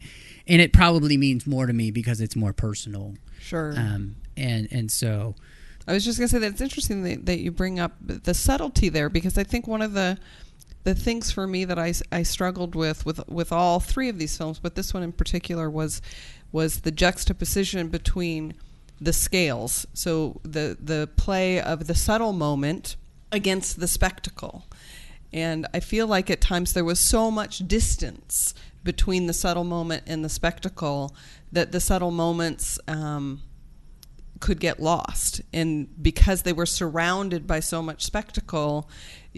and 0.47 0.61
it 0.61 0.73
probably 0.73 1.17
means 1.17 1.47
more 1.47 1.67
to 1.67 1.73
me 1.73 1.91
because 1.91 2.21
it's 2.21 2.37
more 2.37 2.53
personal. 2.53 3.15
Sure. 3.41 3.75
Um, 3.77 4.17
and 4.37 4.69
and 4.71 4.91
so 4.91 5.35
I 5.89 5.93
was 5.93 6.05
just 6.05 6.19
going 6.19 6.29
to 6.29 6.33
say 6.33 6.39
that 6.39 6.53
it's 6.53 6.61
interesting 6.61 7.03
that, 7.05 7.27
that 7.27 7.39
you 7.39 7.51
bring 7.51 7.79
up 7.79 7.93
the 8.01 8.35
subtlety 8.35 8.89
there 8.89 9.09
because 9.09 9.39
I 9.39 9.45
think 9.45 9.67
one 9.67 9.83
of 9.83 9.93
the 9.93 10.19
the 10.85 10.95
things 10.95 11.33
for 11.33 11.49
me 11.49 11.65
that 11.65 11.81
I, 11.81 11.93
I 12.13 12.23
struggled 12.23 12.77
with, 12.77 13.05
with 13.05 13.27
with 13.29 13.51
all 13.51 13.81
three 13.81 14.09
of 14.09 14.19
these 14.19 14.37
films, 14.37 14.61
but 14.61 14.77
this 14.77 14.95
one 14.95 15.03
in 15.03 15.13
particular 15.13 15.69
was 15.69 16.01
was 16.53 16.81
the 16.81 16.91
juxtaposition 16.91 17.89
between 17.89 18.55
the 19.01 19.13
scales. 19.13 19.87
So 19.95 20.41
the 20.43 20.77
the 20.81 21.09
play 21.17 21.61
of 21.61 21.87
the 21.87 21.95
subtle 21.95 22.33
moment 22.33 22.97
against 23.33 23.81
the 23.81 23.89
spectacle. 23.89 24.67
And 25.33 25.67
I 25.75 25.81
feel 25.81 26.07
like 26.07 26.31
at 26.31 26.41
times 26.41 26.73
there 26.73 26.85
was 26.85 27.01
so 27.01 27.31
much 27.31 27.67
distance 27.67 28.55
between 28.85 29.27
the 29.27 29.33
subtle 29.33 29.65
moment 29.65 30.05
and 30.07 30.25
the 30.25 30.29
spectacle 30.29 31.15
that 31.53 31.73
the 31.73 31.81
subtle 31.81 32.13
moments 32.13 32.79
um, 32.87 33.43
could 34.41 34.61
get 34.61 34.81
lost. 34.81 35.43
And 35.53 35.89
because 36.01 36.43
they 36.43 36.53
were 36.53 36.67
surrounded 36.67 37.47
by 37.47 37.61
so 37.61 37.83
much 37.83 38.05
spectacle, 38.05 38.89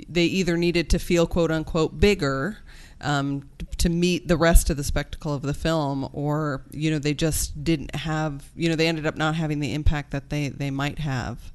they 0.09 0.25
either 0.25 0.57
needed 0.57 0.91
to 0.91 0.99
feel 0.99 1.27
quote 1.27 1.51
unquote 1.51 1.99
bigger 1.99 2.59
um, 3.01 3.49
to 3.79 3.89
meet 3.89 4.29
the 4.29 4.37
rest 4.37 4.71
of 4.71 4.77
the 4.77 4.85
spectacle 4.85 5.35
of 5.35 5.43
the 5.43 5.55
film, 5.55 6.09
or 6.13 6.65
you 6.71 6.91
know 6.91 6.99
they 6.99 7.15
just 7.15 7.63
didn't 7.63 7.95
have 7.95 8.49
you 8.57 8.69
know 8.69 8.77
they 8.77 8.89
ended 8.89 9.07
up 9.07 9.17
not 9.17 9.35
having 9.35 9.61
the 9.61 9.75
impact 9.75 10.11
that 10.11 10.31
they 10.31 10.49
they 10.49 10.71
might 10.71 10.99
have. 10.99 11.53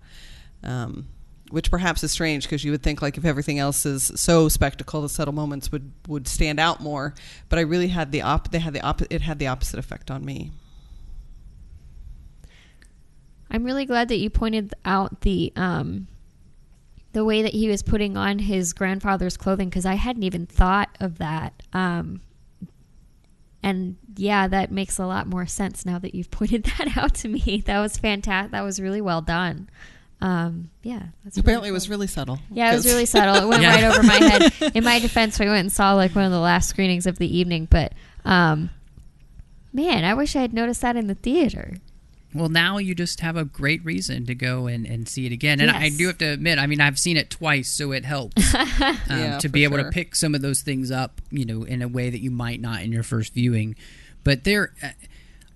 Um, 0.63 1.07
which 1.53 1.69
perhaps 1.69 2.03
is 2.03 2.11
strange 2.11 2.45
because 2.45 2.63
you 2.63 2.71
would 2.71 2.81
think 2.81 2.99
like 2.99 3.15
if 3.15 3.25
everything 3.25 3.59
else 3.59 3.85
is 3.85 4.11
so 4.15 4.49
spectacle, 4.49 5.03
the 5.03 5.09
subtle 5.09 5.35
moments 5.35 5.71
would 5.71 5.91
would 6.07 6.27
stand 6.27 6.59
out 6.59 6.81
more. 6.81 7.13
But 7.47 7.59
I 7.59 7.61
really 7.61 7.89
had 7.89 8.11
the 8.11 8.23
op 8.23 8.49
they 8.49 8.57
had 8.57 8.73
the 8.73 8.81
op 8.81 9.03
it 9.03 9.21
had 9.21 9.37
the 9.37 9.47
opposite 9.47 9.77
effect 9.77 10.09
on 10.09 10.25
me. 10.25 10.51
I'm 13.51 13.63
really 13.63 13.85
glad 13.85 14.07
that 14.07 14.17
you 14.17 14.31
pointed 14.31 14.73
out 14.83 15.21
the 15.21 15.53
um, 15.55 16.07
the 17.13 17.23
way 17.23 17.41
that 17.43 17.53
he 17.53 17.69
was 17.69 17.81
putting 17.83 18.17
on 18.17 18.39
his 18.39 18.73
grandfather's 18.73 19.37
clothing 19.37 19.69
because 19.69 19.85
I 19.85 19.93
hadn't 19.95 20.23
even 20.23 20.45
thought 20.45 20.89
of 20.99 21.19
that. 21.19 21.53
Um, 21.71 22.21
and 23.61 23.95
yeah, 24.17 24.47
that 24.47 24.71
makes 24.71 24.97
a 24.99 25.05
lot 25.05 25.27
more 25.27 25.45
sense 25.45 25.85
now 25.85 25.99
that 25.99 26.13
you've 26.13 26.31
pointed 26.31 26.65
that 26.77 26.97
out 26.97 27.13
to 27.15 27.27
me. 27.29 27.63
That 27.65 27.79
was 27.79 27.97
fantastic. 27.97 28.51
That 28.51 28.61
was 28.61 28.79
really 28.79 29.01
well 29.01 29.21
done. 29.21 29.69
Um, 30.21 30.69
yeah, 30.83 31.03
that's 31.23 31.37
apparently 31.37 31.67
really 31.67 31.69
it 31.69 31.73
was 31.73 31.89
really 31.89 32.07
subtle. 32.07 32.39
Yeah, 32.49 32.71
it 32.71 32.75
was 32.75 32.85
really 32.85 33.05
subtle. 33.05 33.35
It 33.35 33.47
went 33.47 33.61
Yeah. 33.63 33.75
right 33.75 33.83
over 33.83 34.03
my 34.03 34.13
head. 34.15 34.53
In 34.75 34.83
my 34.85 34.99
defense, 34.99 35.37
we 35.37 35.47
went 35.47 35.59
and 35.59 35.71
saw 35.71 35.93
like 35.93 36.15
one 36.15 36.23
of 36.23 36.31
the 36.31 36.39
last 36.39 36.69
screenings 36.69 37.05
of 37.05 37.17
the 37.17 37.37
evening, 37.37 37.67
but 37.69 37.93
um, 38.23 38.69
man, 39.73 40.05
I 40.05 40.13
wish 40.13 40.35
I 40.37 40.41
had 40.41 40.53
noticed 40.53 40.81
that 40.81 40.95
in 40.95 41.07
the 41.07 41.15
theater. 41.15 41.75
Well, 42.33 42.49
now 42.49 42.77
you 42.77 42.95
just 42.95 43.19
have 43.21 43.35
a 43.37 43.45
great 43.45 43.83
reason 43.85 44.25
to 44.25 44.35
go 44.35 44.67
and, 44.67 44.85
and 44.85 45.07
see 45.07 45.25
it 45.25 45.31
again. 45.31 45.59
And 45.61 45.69
I 45.71 45.85
Yes. 45.85 45.97
do 45.97 46.07
have 46.07 46.17
to 46.19 46.25
admit, 46.25 46.59
I 46.59 46.67
mean, 46.67 46.81
I've 46.81 46.97
seen 46.99 47.17
it 47.17 47.29
twice, 47.29 47.69
so 47.69 47.91
it 47.91 48.05
helps 48.05 48.53
um, 48.79 48.97
Yeah, 49.09 49.37
to 49.39 49.49
be 49.49 49.63
able 49.63 49.77
sure. 49.77 49.85
to 49.85 49.91
pick 49.91 50.15
some 50.15 50.33
of 50.35 50.41
those 50.41 50.61
things 50.61 50.91
up, 50.91 51.21
you 51.31 51.45
know, 51.45 51.63
in 51.63 51.81
a 51.81 51.87
way 51.87 52.09
that 52.09 52.19
you 52.21 52.31
might 52.31 52.59
not 52.61 52.81
in 52.81 52.91
your 52.91 53.03
first 53.03 53.33
viewing. 53.33 53.75
But 54.23 54.43
there, 54.43 54.73
uh, 54.81 54.89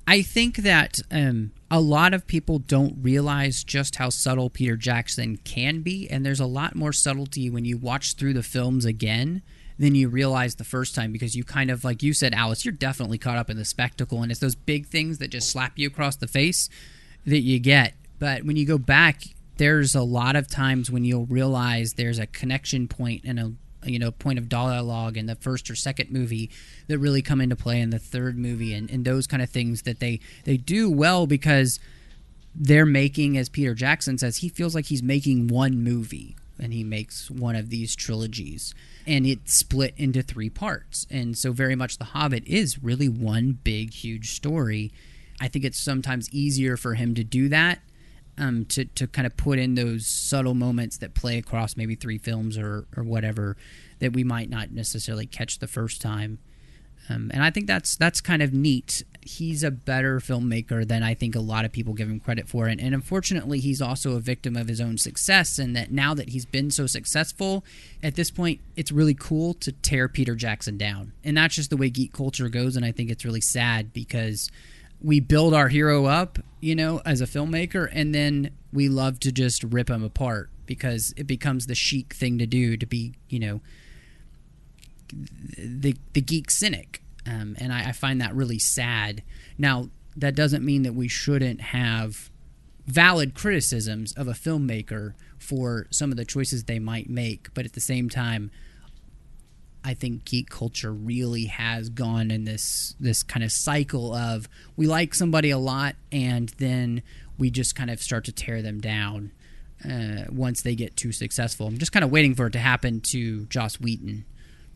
I 0.08 0.22
think 0.22 0.58
that 0.58 1.00
um, 1.12 1.52
a 1.70 1.82
lot 1.82 2.14
of 2.14 2.28
people 2.28 2.60
don't 2.60 2.96
realize 3.02 3.64
just 3.64 3.98
how 3.98 4.10
subtle 4.10 4.50
Peter 4.50 4.76
Jackson 4.78 5.38
can 5.44 5.82
be, 5.82 6.10
and 6.10 6.26
there's 6.26 6.40
a 6.40 6.46
lot 6.46 6.76
more 6.76 6.94
subtlety 6.94 7.50
when 7.50 7.66
you 7.66 7.78
watch 7.78 8.14
through 8.14 8.34
the 8.34 8.44
films 8.44 8.86
again 8.86 9.42
than 9.80 9.96
you 9.96 10.10
realize 10.10 10.56
the 10.56 10.64
first 10.64 10.96
time 10.96 11.12
because 11.12 11.36
you 11.36 11.44
kind 11.44 11.70
of 11.70 11.84
like 11.84 12.02
you 12.02 12.14
said 12.14 12.34
alice 12.34 12.66
you're 12.66 12.72
definitely 12.72 13.18
caught 13.18 13.38
up 13.38 13.50
in 13.50 13.58
the 13.58 13.66
spectacle 13.66 14.22
and 14.24 14.32
it's 14.32 14.40
those 14.40 14.56
big 14.56 14.88
things 14.88 15.20
that 15.20 15.30
just 15.30 15.50
slap 15.50 15.78
you 15.78 15.88
across 15.88 16.16
the 16.16 16.28
face 16.28 16.70
that 17.26 17.40
you 17.40 17.60
get. 17.60 17.94
But 18.20 18.46
when 18.46 18.56
you 18.56 18.66
go 18.66 18.78
back 18.78 19.24
there's 19.58 19.96
a 19.96 20.04
lot 20.04 20.36
of 20.36 20.48
times 20.48 20.90
when 20.90 21.04
you'll 21.04 21.26
realize 21.26 21.94
there's 21.94 22.20
a 22.20 22.28
connection 22.28 22.88
point 22.88 23.24
and 23.26 23.40
a 23.40 23.52
you 23.84 24.00
know 24.00 24.12
point 24.12 24.40
of 24.40 24.50
dialogue 24.50 25.18
in 25.18 25.26
the 25.26 25.36
first 25.36 25.70
or 25.70 25.76
second 25.76 26.12
movie 26.12 26.50
that 26.88 26.98
really 26.98 27.22
come 27.22 27.42
into 27.42 27.56
play 27.56 27.80
in 27.80 27.90
the 27.90 28.00
third 28.00 28.38
movie 28.38 28.74
and, 28.74 28.90
and 28.90 29.06
those 29.06 29.28
kind 29.28 29.42
of 29.42 29.50
things 29.50 29.84
that 29.84 30.00
they 30.00 30.20
they 30.46 30.58
do 30.58 30.90
well 30.90 31.28
because 31.28 31.80
they're 32.56 32.88
making 32.88 33.38
as 33.38 33.50
peter 33.50 33.74
jackson 33.74 34.18
says 34.18 34.38
he 34.38 34.50
feels 34.50 34.74
like 34.74 34.86
he's 34.86 35.04
making 35.04 35.48
one 35.48 35.84
movie 35.84 36.36
and 36.60 36.74
he 36.74 36.84
makes 36.84 37.30
one 37.30 37.56
of 37.56 37.70
these 37.70 37.96
trilogies. 37.96 38.74
And 39.06 39.26
it's 39.26 39.54
split 39.54 39.94
into 39.98 40.22
three 40.22 40.50
parts. 40.50 41.06
And 41.10 41.38
so 41.38 41.52
very 41.52 41.76
much 41.76 41.98
the 41.98 42.06
hobbit 42.06 42.46
is 42.46 42.84
really 42.84 43.10
one 43.10 43.60
big 43.64 43.94
huge 43.94 44.36
story. 44.36 44.92
I 45.40 45.48
think 45.48 45.66
it's 45.66 45.80
sometimes 45.80 46.30
easier 46.32 46.78
for 46.78 46.96
him 46.96 47.14
to 47.16 47.24
do 47.24 47.50
that 47.50 47.80
um, 48.38 48.66
to, 48.66 48.86
to 48.86 49.08
kind 49.08 49.26
of 49.26 49.36
put 49.36 49.60
in 49.60 49.76
those 49.76 50.06
subtle 50.08 50.54
moments 50.54 50.98
that 50.98 51.14
play 51.14 51.38
across 51.38 51.76
maybe 51.76 51.96
three 51.96 52.18
films 52.18 52.58
or, 52.58 52.86
or 52.96 53.04
whatever 53.04 53.58
that 54.00 54.14
we 54.14 54.24
might 54.24 54.50
not 54.50 54.72
necessarily 54.72 55.26
catch 55.26 55.60
the 55.60 55.68
first 55.68 56.02
time. 56.02 56.40
Um, 57.10 57.32
and 57.34 57.44
I 57.44 57.50
think 57.52 57.68
that's 57.68 57.96
that's 57.96 58.22
kind 58.22 58.42
of 58.42 58.54
neat. 58.54 59.04
He's 59.28 59.64
a 59.64 59.72
better 59.72 60.20
filmmaker 60.20 60.88
than 60.88 61.04
I 61.04 61.14
think 61.14 61.36
a 61.36 61.40
lot 61.40 61.66
of 61.66 61.72
people 61.72 61.94
give 61.94 62.10
him 62.10 62.20
credit 62.20 62.48
for, 62.48 62.68
and, 62.68 62.80
and 62.80 62.94
unfortunately, 62.94 63.60
he's 63.60 63.82
also 63.82 64.16
a 64.16 64.20
victim 64.20 64.56
of 64.56 64.68
his 64.68 64.80
own 64.80 64.98
success. 64.98 65.60
And 65.60 65.76
that 65.76 65.92
now 65.92 66.14
that 66.14 66.30
he's 66.30 66.46
been 66.46 66.72
so 66.72 66.88
successful, 66.88 67.66
at 68.02 68.16
this 68.16 68.32
point, 68.32 68.62
it's 68.76 68.92
really 68.92 69.14
cool 69.14 69.54
to 69.56 69.72
tear 69.72 70.08
Peter 70.08 70.36
Jackson 70.36 70.78
down, 70.78 71.14
and 71.24 71.38
that's 71.38 71.56
just 71.56 71.70
the 71.70 71.78
way 71.78 71.90
geek 71.90 72.14
culture 72.14 72.50
goes. 72.50 72.76
And 72.76 72.86
I 72.86 72.92
think 72.92 73.10
it's 73.10 73.26
really 73.26 73.42
sad 73.42 73.94
because 73.94 74.50
we 75.02 75.20
build 75.20 75.54
our 75.54 75.68
hero 75.68 76.06
up, 76.06 76.40
you 76.60 76.76
know, 76.76 77.02
as 77.06 77.22
a 77.22 77.26
filmmaker, 77.26 77.90
and 77.92 78.16
then 78.16 78.52
we 78.74 78.90
love 78.90 79.20
to 79.22 79.32
just 79.32 79.64
rip 79.64 79.90
him 79.90 80.04
apart 80.04 80.50
because 80.66 81.14
it 81.18 81.28
becomes 81.28 81.68
the 81.68 81.76
chic 81.76 82.14
thing 82.14 82.38
to 82.38 82.46
do 82.46 82.78
to 82.78 82.86
be, 82.86 83.14
you 83.30 83.40
know, 83.40 83.62
the 85.58 85.96
the 86.14 86.22
geek 86.22 86.52
cynic, 86.52 87.02
um, 87.28 87.56
and 87.60 87.74
I, 87.74 87.90
I 87.90 87.92
find 87.92 88.22
that 88.22 88.36
really 88.36 88.60
sad. 88.60 89.24
Now, 89.58 89.90
that 90.16 90.36
doesn't 90.36 90.64
mean 90.64 90.84
that 90.84 90.94
we 90.94 91.08
shouldn't 91.08 91.62
have 91.62 92.30
valid 92.86 93.34
criticisms 93.36 94.14
of 94.14 94.28
a 94.28 94.32
filmmaker 94.32 95.14
for 95.38 95.88
some 95.92 96.12
of 96.12 96.18
the 96.18 96.26
choices 96.26 96.64
they 96.64 96.80
might 96.80 97.10
make, 97.10 97.54
but 97.54 97.66
at 97.66 97.74
the 97.74 97.82
same 97.82 98.10
time, 98.10 98.50
I 99.84 99.94
think 99.94 100.26
geek 100.26 100.50
culture 100.50 100.92
really 100.92 101.46
has 101.46 101.90
gone 101.90 102.32
in 102.32 102.44
this 102.44 102.96
this 103.00 103.24
kind 103.24 103.44
of 103.44 103.52
cycle 103.52 104.14
of 104.14 104.50
we 104.76 104.86
like 104.88 105.14
somebody 105.14 105.50
a 105.50 105.58
lot, 105.58 105.96
and 106.12 106.50
then 106.58 107.04
we 107.38 107.50
just 107.52 107.76
kind 107.76 107.90
of 107.90 108.02
start 108.02 108.26
to 108.26 108.32
tear 108.32 108.62
them 108.62 108.82
down 108.82 109.32
uh, 109.86 110.26
once 110.30 110.62
they 110.62 110.76
get 110.76 110.96
too 110.98 111.12
successful. 111.12 111.68
I'm 111.68 111.78
just 111.78 111.92
kind 111.92 112.04
of 112.04 112.12
waiting 112.12 112.36
for 112.36 112.48
it 112.48 112.52
to 112.52 112.60
happen 112.60 113.00
to 113.02 113.46
Joss 113.46 113.80
Whedon 113.80 114.26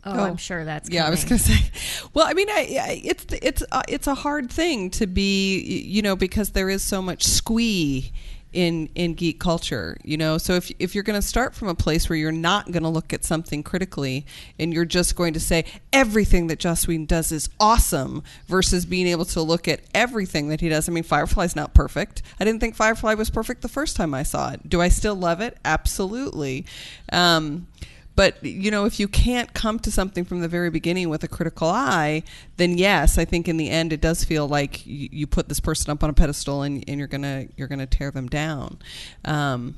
Oh, 0.03 0.23
I'm 0.23 0.37
sure 0.37 0.65
that's 0.65 0.89
yeah. 0.89 1.05
I 1.05 1.09
was 1.09 1.23
going 1.23 1.39
to 1.39 1.43
say. 1.51 2.09
Well, 2.13 2.25
I 2.27 2.33
mean, 2.33 2.49
I, 2.49 2.77
I, 2.81 3.01
it's 3.03 3.25
it's 3.29 3.63
uh, 3.71 3.83
it's 3.87 4.07
a 4.07 4.15
hard 4.15 4.51
thing 4.51 4.89
to 4.91 5.07
be, 5.07 5.59
you 5.59 6.01
know, 6.01 6.15
because 6.15 6.51
there 6.51 6.69
is 6.69 6.83
so 6.83 7.01
much 7.01 7.23
squee 7.23 8.11
in 8.53 8.89
in 8.95 9.13
geek 9.13 9.39
culture, 9.39 9.97
you 10.03 10.17
know. 10.17 10.37
So 10.37 10.53
if 10.53 10.71
if 10.79 10.93
you're 10.93 11.03
going 11.03 11.19
to 11.19 11.25
start 11.25 11.55
from 11.55 11.67
a 11.67 11.75
place 11.75 12.09
where 12.09 12.17
you're 12.17 12.31
not 12.31 12.71
going 12.71 12.83
to 12.83 12.89
look 12.89 13.13
at 13.13 13.23
something 13.23 13.63
critically 13.63 14.25
and 14.59 14.73
you're 14.73 14.85
just 14.85 15.15
going 15.15 15.33
to 15.33 15.39
say 15.39 15.65
everything 15.93 16.47
that 16.47 16.59
Joss 16.59 16.87
Whedon 16.87 17.05
does 17.05 17.31
is 17.31 17.49
awesome 17.59 18.23
versus 18.47 18.85
being 18.85 19.07
able 19.07 19.25
to 19.25 19.41
look 19.41 19.67
at 19.67 19.81
everything 19.93 20.49
that 20.49 20.61
he 20.61 20.69
does. 20.69 20.89
I 20.89 20.91
mean, 20.91 21.03
Firefly's 21.03 21.55
not 21.55 21.73
perfect. 21.73 22.21
I 22.39 22.45
didn't 22.45 22.59
think 22.59 22.75
Firefly 22.75 23.13
was 23.13 23.29
perfect 23.29 23.61
the 23.61 23.69
first 23.69 23.95
time 23.95 24.13
I 24.13 24.23
saw 24.23 24.51
it. 24.51 24.67
Do 24.67 24.81
I 24.81 24.89
still 24.89 25.15
love 25.15 25.41
it? 25.41 25.57
Absolutely. 25.63 26.65
Um, 27.11 27.67
but 28.15 28.43
you 28.43 28.71
know, 28.71 28.85
if 28.85 28.99
you 28.99 29.07
can't 29.07 29.53
come 29.53 29.79
to 29.79 29.91
something 29.91 30.25
from 30.25 30.41
the 30.41 30.47
very 30.47 30.69
beginning 30.69 31.09
with 31.09 31.23
a 31.23 31.27
critical 31.27 31.69
eye, 31.69 32.23
then 32.57 32.77
yes, 32.77 33.17
I 33.17 33.25
think 33.25 33.47
in 33.47 33.57
the 33.57 33.69
end 33.69 33.93
it 33.93 34.01
does 34.01 34.23
feel 34.23 34.47
like 34.47 34.85
you, 34.85 35.09
you 35.11 35.27
put 35.27 35.49
this 35.49 35.59
person 35.59 35.91
up 35.91 36.03
on 36.03 36.09
a 36.09 36.13
pedestal 36.13 36.61
and, 36.63 36.83
and 36.87 36.99
you're 36.99 37.07
gonna 37.07 37.47
you're 37.55 37.67
gonna 37.67 37.87
tear 37.87 38.11
them 38.11 38.27
down. 38.27 38.79
Um, 39.23 39.75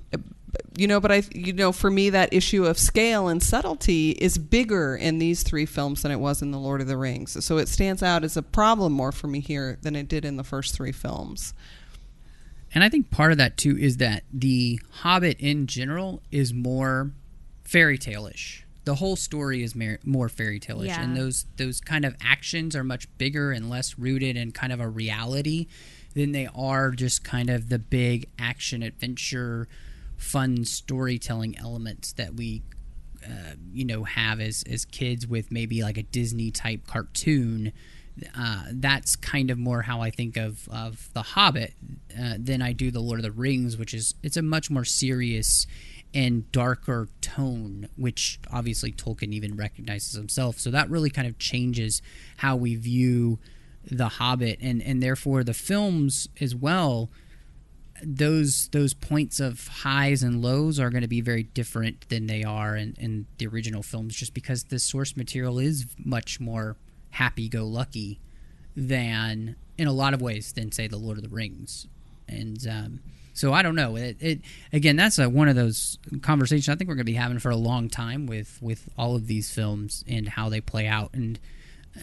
you 0.76 0.88
know, 0.88 1.00
but 1.00 1.12
I 1.12 1.24
you 1.34 1.54
know 1.54 1.72
for 1.72 1.92
me 1.92 2.10
that 2.10 2.34
issue 2.34 2.66
of 2.66 2.78
scale 2.78 3.28
and 3.28 3.42
subtlety 3.42 4.12
is 4.12 4.38
bigger 4.38 4.96
in 4.96 5.20
these 5.20 5.44
three 5.44 5.66
films 5.66 6.02
than 6.02 6.12
it 6.12 6.20
was 6.20 6.42
in 6.42 6.52
the 6.52 6.60
Lord 6.60 6.82
of 6.82 6.88
the 6.88 6.98
Rings. 6.98 7.44
So 7.44 7.58
it 7.58 7.68
stands 7.68 8.02
out 8.02 8.24
as 8.24 8.36
a 8.36 8.44
problem 8.44 8.94
more 8.94 9.12
for 9.12 9.28
me 9.28 9.40
here 9.40 9.78
than 9.82 9.96
it 9.96 10.08
did 10.08 10.26
in 10.26 10.38
the 10.38 10.44
first 10.44 10.76
three 10.76 10.92
films. 10.92 11.54
And 12.74 12.84
I 12.84 12.90
think 12.90 13.12
part 13.12 13.32
of 13.32 13.38
that 13.38 13.58
too 13.58 13.78
is 13.78 13.98
that 13.98 14.24
the 14.34 14.80
Hobbit 14.90 15.40
in 15.40 15.68
general 15.68 16.24
is 16.32 16.54
more 16.54 17.12
fairy 17.64 17.98
tale-ish. 17.98 18.66
The 18.86 18.96
whole 18.96 19.16
story 19.16 19.64
is 19.64 19.76
mer- 19.76 20.00
more 20.04 20.28
fairy 20.28 20.60
tale-ish, 20.60 20.88
Yeah. 20.90 21.02
and 21.02 21.16
those 21.16 21.46
those 21.56 21.80
kind 21.80 22.04
of 22.06 22.16
actions 22.22 22.76
are 22.76 22.84
much 22.84 23.08
bigger 23.18 23.52
and 23.52 23.70
less 23.70 23.98
rooted 23.98 24.36
in 24.36 24.52
kind 24.52 24.74
of 24.74 24.80
a 24.82 24.88
reality 24.90 25.68
than 26.14 26.32
they 26.34 26.48
are 26.54 26.92
just 26.92 27.24
kind 27.24 27.50
of 27.50 27.70
the 27.70 27.80
big 27.80 28.28
action 28.38 28.84
adventure, 28.84 29.68
fun 30.18 30.66
storytelling 30.66 31.58
elements 31.58 32.12
that 32.14 32.36
we 32.36 32.62
uh, 33.26 33.54
you 33.72 33.86
know 33.86 34.04
have 34.04 34.42
as 34.42 34.64
as 34.70 34.84
kids 34.84 35.26
with 35.26 35.50
maybe 35.50 35.82
like 35.82 35.98
a 35.98 36.04
Disney 36.04 36.52
type 36.52 36.86
cartoon. 36.86 37.72
Uh, 38.38 38.66
that's 38.74 39.16
kind 39.16 39.50
of 39.50 39.58
more 39.58 39.84
how 39.84 40.02
I 40.02 40.12
think 40.12 40.36
of 40.38 40.68
of 40.70 41.10
the 41.14 41.22
Hobbit 41.24 41.74
uh, 42.20 42.36
than 42.38 42.62
I 42.62 42.74
do 42.74 42.92
the 42.92 43.00
Lord 43.00 43.20
of 43.20 43.24
the 43.24 43.32
Rings, 43.32 43.78
which 43.78 43.94
is 43.94 44.14
it's 44.22 44.36
a 44.38 44.42
much 44.42 44.70
more 44.70 44.84
serious 44.86 45.66
and 46.14 46.52
darker 46.52 47.10
tone, 47.22 47.90
which 47.96 48.40
obviously 48.52 48.92
Tolkien 48.92 49.34
even 49.34 49.56
recognizes 49.56 50.14
himself. 50.14 50.60
So 50.60 50.70
that 50.72 50.90
really 50.90 51.10
kind 51.10 51.28
of 51.28 51.38
changes 51.40 52.02
how 52.38 52.56
we 52.56 52.76
view 52.76 53.40
the 53.90 54.08
Hobbit, 54.08 54.60
and 54.62 54.82
and 54.82 55.02
therefore 55.04 55.44
the 55.44 55.54
films 55.54 56.30
as 56.40 56.56
well 56.56 57.10
those 58.02 58.70
those 58.70 58.94
points 58.94 59.40
of 59.40 59.68
highs 59.68 60.24
and 60.24 60.42
lows 60.42 60.80
are 60.80 60.90
going 60.90 61.02
to 61.02 61.08
be 61.08 61.22
very 61.22 61.44
different 61.44 62.08
than 62.10 62.28
they 62.28 62.44
are 62.44 62.76
in, 62.76 62.96
in 63.00 63.26
the 63.38 63.48
original 63.48 63.84
films 63.84 64.16
just 64.16 64.34
because 64.34 64.66
the 64.66 64.80
source 64.80 65.16
material 65.16 65.60
is 65.60 65.86
much 65.98 66.40
more 66.40 66.76
happy-go-lucky 67.12 68.20
than 68.76 69.56
in 69.78 69.88
a 69.88 69.94
lot 69.94 70.14
of 70.14 70.22
ways 70.22 70.54
than 70.54 70.72
say 70.72 70.88
the 70.88 70.98
lord 70.98 71.18
of 71.18 71.24
the 71.24 71.30
rings 71.30 71.88
and 72.28 72.68
um, 72.68 73.00
so 73.34 73.54
i 73.54 73.62
don't 73.62 73.76
know. 73.76 73.96
It, 73.96 74.18
it 74.20 74.42
again 74.72 74.96
that's 74.96 75.20
a, 75.20 75.30
one 75.30 75.48
of 75.48 75.56
those 75.56 75.98
conversations 76.22 76.70
i 76.70 76.76
think 76.76 76.88
we're 76.88 76.96
going 76.96 77.06
to 77.06 77.12
be 77.12 77.18
having 77.18 77.40
for 77.40 77.50
a 77.50 77.56
long 77.56 77.90
time 77.90 78.26
with 78.26 78.60
with 78.62 78.88
all 78.98 79.16
of 79.16 79.28
these 79.28 79.52
films 79.52 80.04
and 80.08 80.30
how 80.30 80.50
they 80.50 80.62
play 80.62 80.88
out. 80.88 81.12
And 81.14 81.40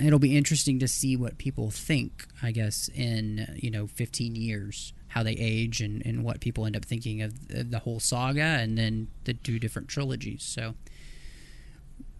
it'll 0.00 0.20
be 0.20 0.36
interesting 0.36 0.78
to 0.78 0.88
see 0.88 1.16
what 1.16 1.38
people 1.38 1.70
think 1.70 2.26
i 2.42 2.52
guess 2.52 2.88
in 2.94 3.58
you 3.60 3.70
know 3.70 3.86
15 3.88 4.36
years 4.36 4.92
how 5.10 5.24
they 5.24 5.32
age 5.32 5.80
and, 5.80 6.04
and 6.06 6.24
what 6.24 6.40
people 6.40 6.66
end 6.66 6.76
up 6.76 6.84
thinking 6.84 7.20
of 7.20 7.48
the, 7.48 7.80
whole 7.80 7.98
saga 8.00 8.40
and 8.40 8.78
then 8.78 9.08
the 9.24 9.34
two 9.34 9.58
different 9.58 9.88
trilogies. 9.88 10.42
So 10.42 10.74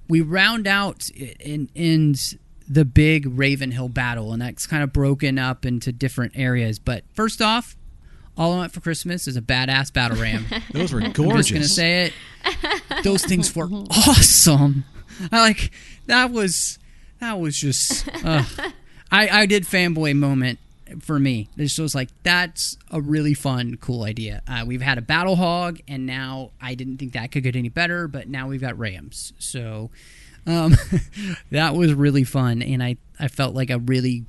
we 0.09 0.21
round 0.21 0.67
out 0.67 1.09
in 1.11 1.71
in 1.75 2.15
the 2.69 2.85
big 2.85 3.27
Ravenhill 3.27 3.89
battle, 3.89 4.33
and 4.33 4.43
that's 4.43 4.67
kind 4.67 4.83
of 4.83 4.93
broken 4.93 5.39
up 5.39 5.65
into 5.65 5.93
different 5.93 6.33
areas. 6.37 6.79
But 6.79 7.05
first 7.15 7.41
off, 7.41 7.77
all 8.37 8.53
I 8.53 8.57
want 8.57 8.73
for 8.73 8.81
Christmas 8.81 9.29
is 9.29 9.37
a 9.37 9.43
badass 9.43 9.93
battle 9.93 10.19
ram. 10.19 10.47
Those 10.73 10.93
were 10.93 11.01
gorgeous. 11.01 11.23
I'm 11.23 11.37
just 11.37 11.53
gonna 11.53 11.65
say 11.65 12.05
it. 12.07 12.13
Those 13.05 13.25
things 13.25 13.55
were 13.55 13.69
awesome. 13.91 14.85
I 15.31 15.41
like 15.41 15.71
that 16.07 16.31
was 16.31 16.79
that 17.21 17.39
was 17.39 17.57
just. 17.57 18.09
Uh, 18.25 18.45
I 19.11 19.29
I 19.29 19.47
did 19.47 19.65
fanboy 19.65 20.17
moment 20.17 20.59
for 21.01 21.19
me. 21.19 21.49
This 21.57 21.79
was 21.79 21.95
like 21.95 22.09
that's 22.23 22.77
a 22.91 23.01
really 23.01 23.35
fun, 23.35 23.77
cool 23.81 24.05
idea. 24.05 24.43
Uh, 24.49 24.65
we've 24.67 24.83
had 24.83 24.99
a 24.99 25.03
battle 25.03 25.37
hog, 25.37 25.81
and 25.87 26.07
now 26.07 26.51
I 26.61 26.75
didn't 26.75 26.99
think 26.99 27.13
that 27.13 27.33
could 27.33 27.43
get 27.43 27.57
any 27.57 27.69
better, 27.69 28.09
but 28.09 28.29
now 28.29 28.49
we've 28.49 28.61
got 28.61 28.79
rams. 28.79 29.33
So 29.39 29.91
um, 30.47 30.77
that 31.51 31.75
was 31.75 31.93
really 31.95 32.25
fun, 32.25 32.63
and 32.63 32.83
I 32.83 32.97
I 33.19 33.29
felt 33.29 33.55
like 33.55 33.71
a 33.71 33.79
really 33.79 34.25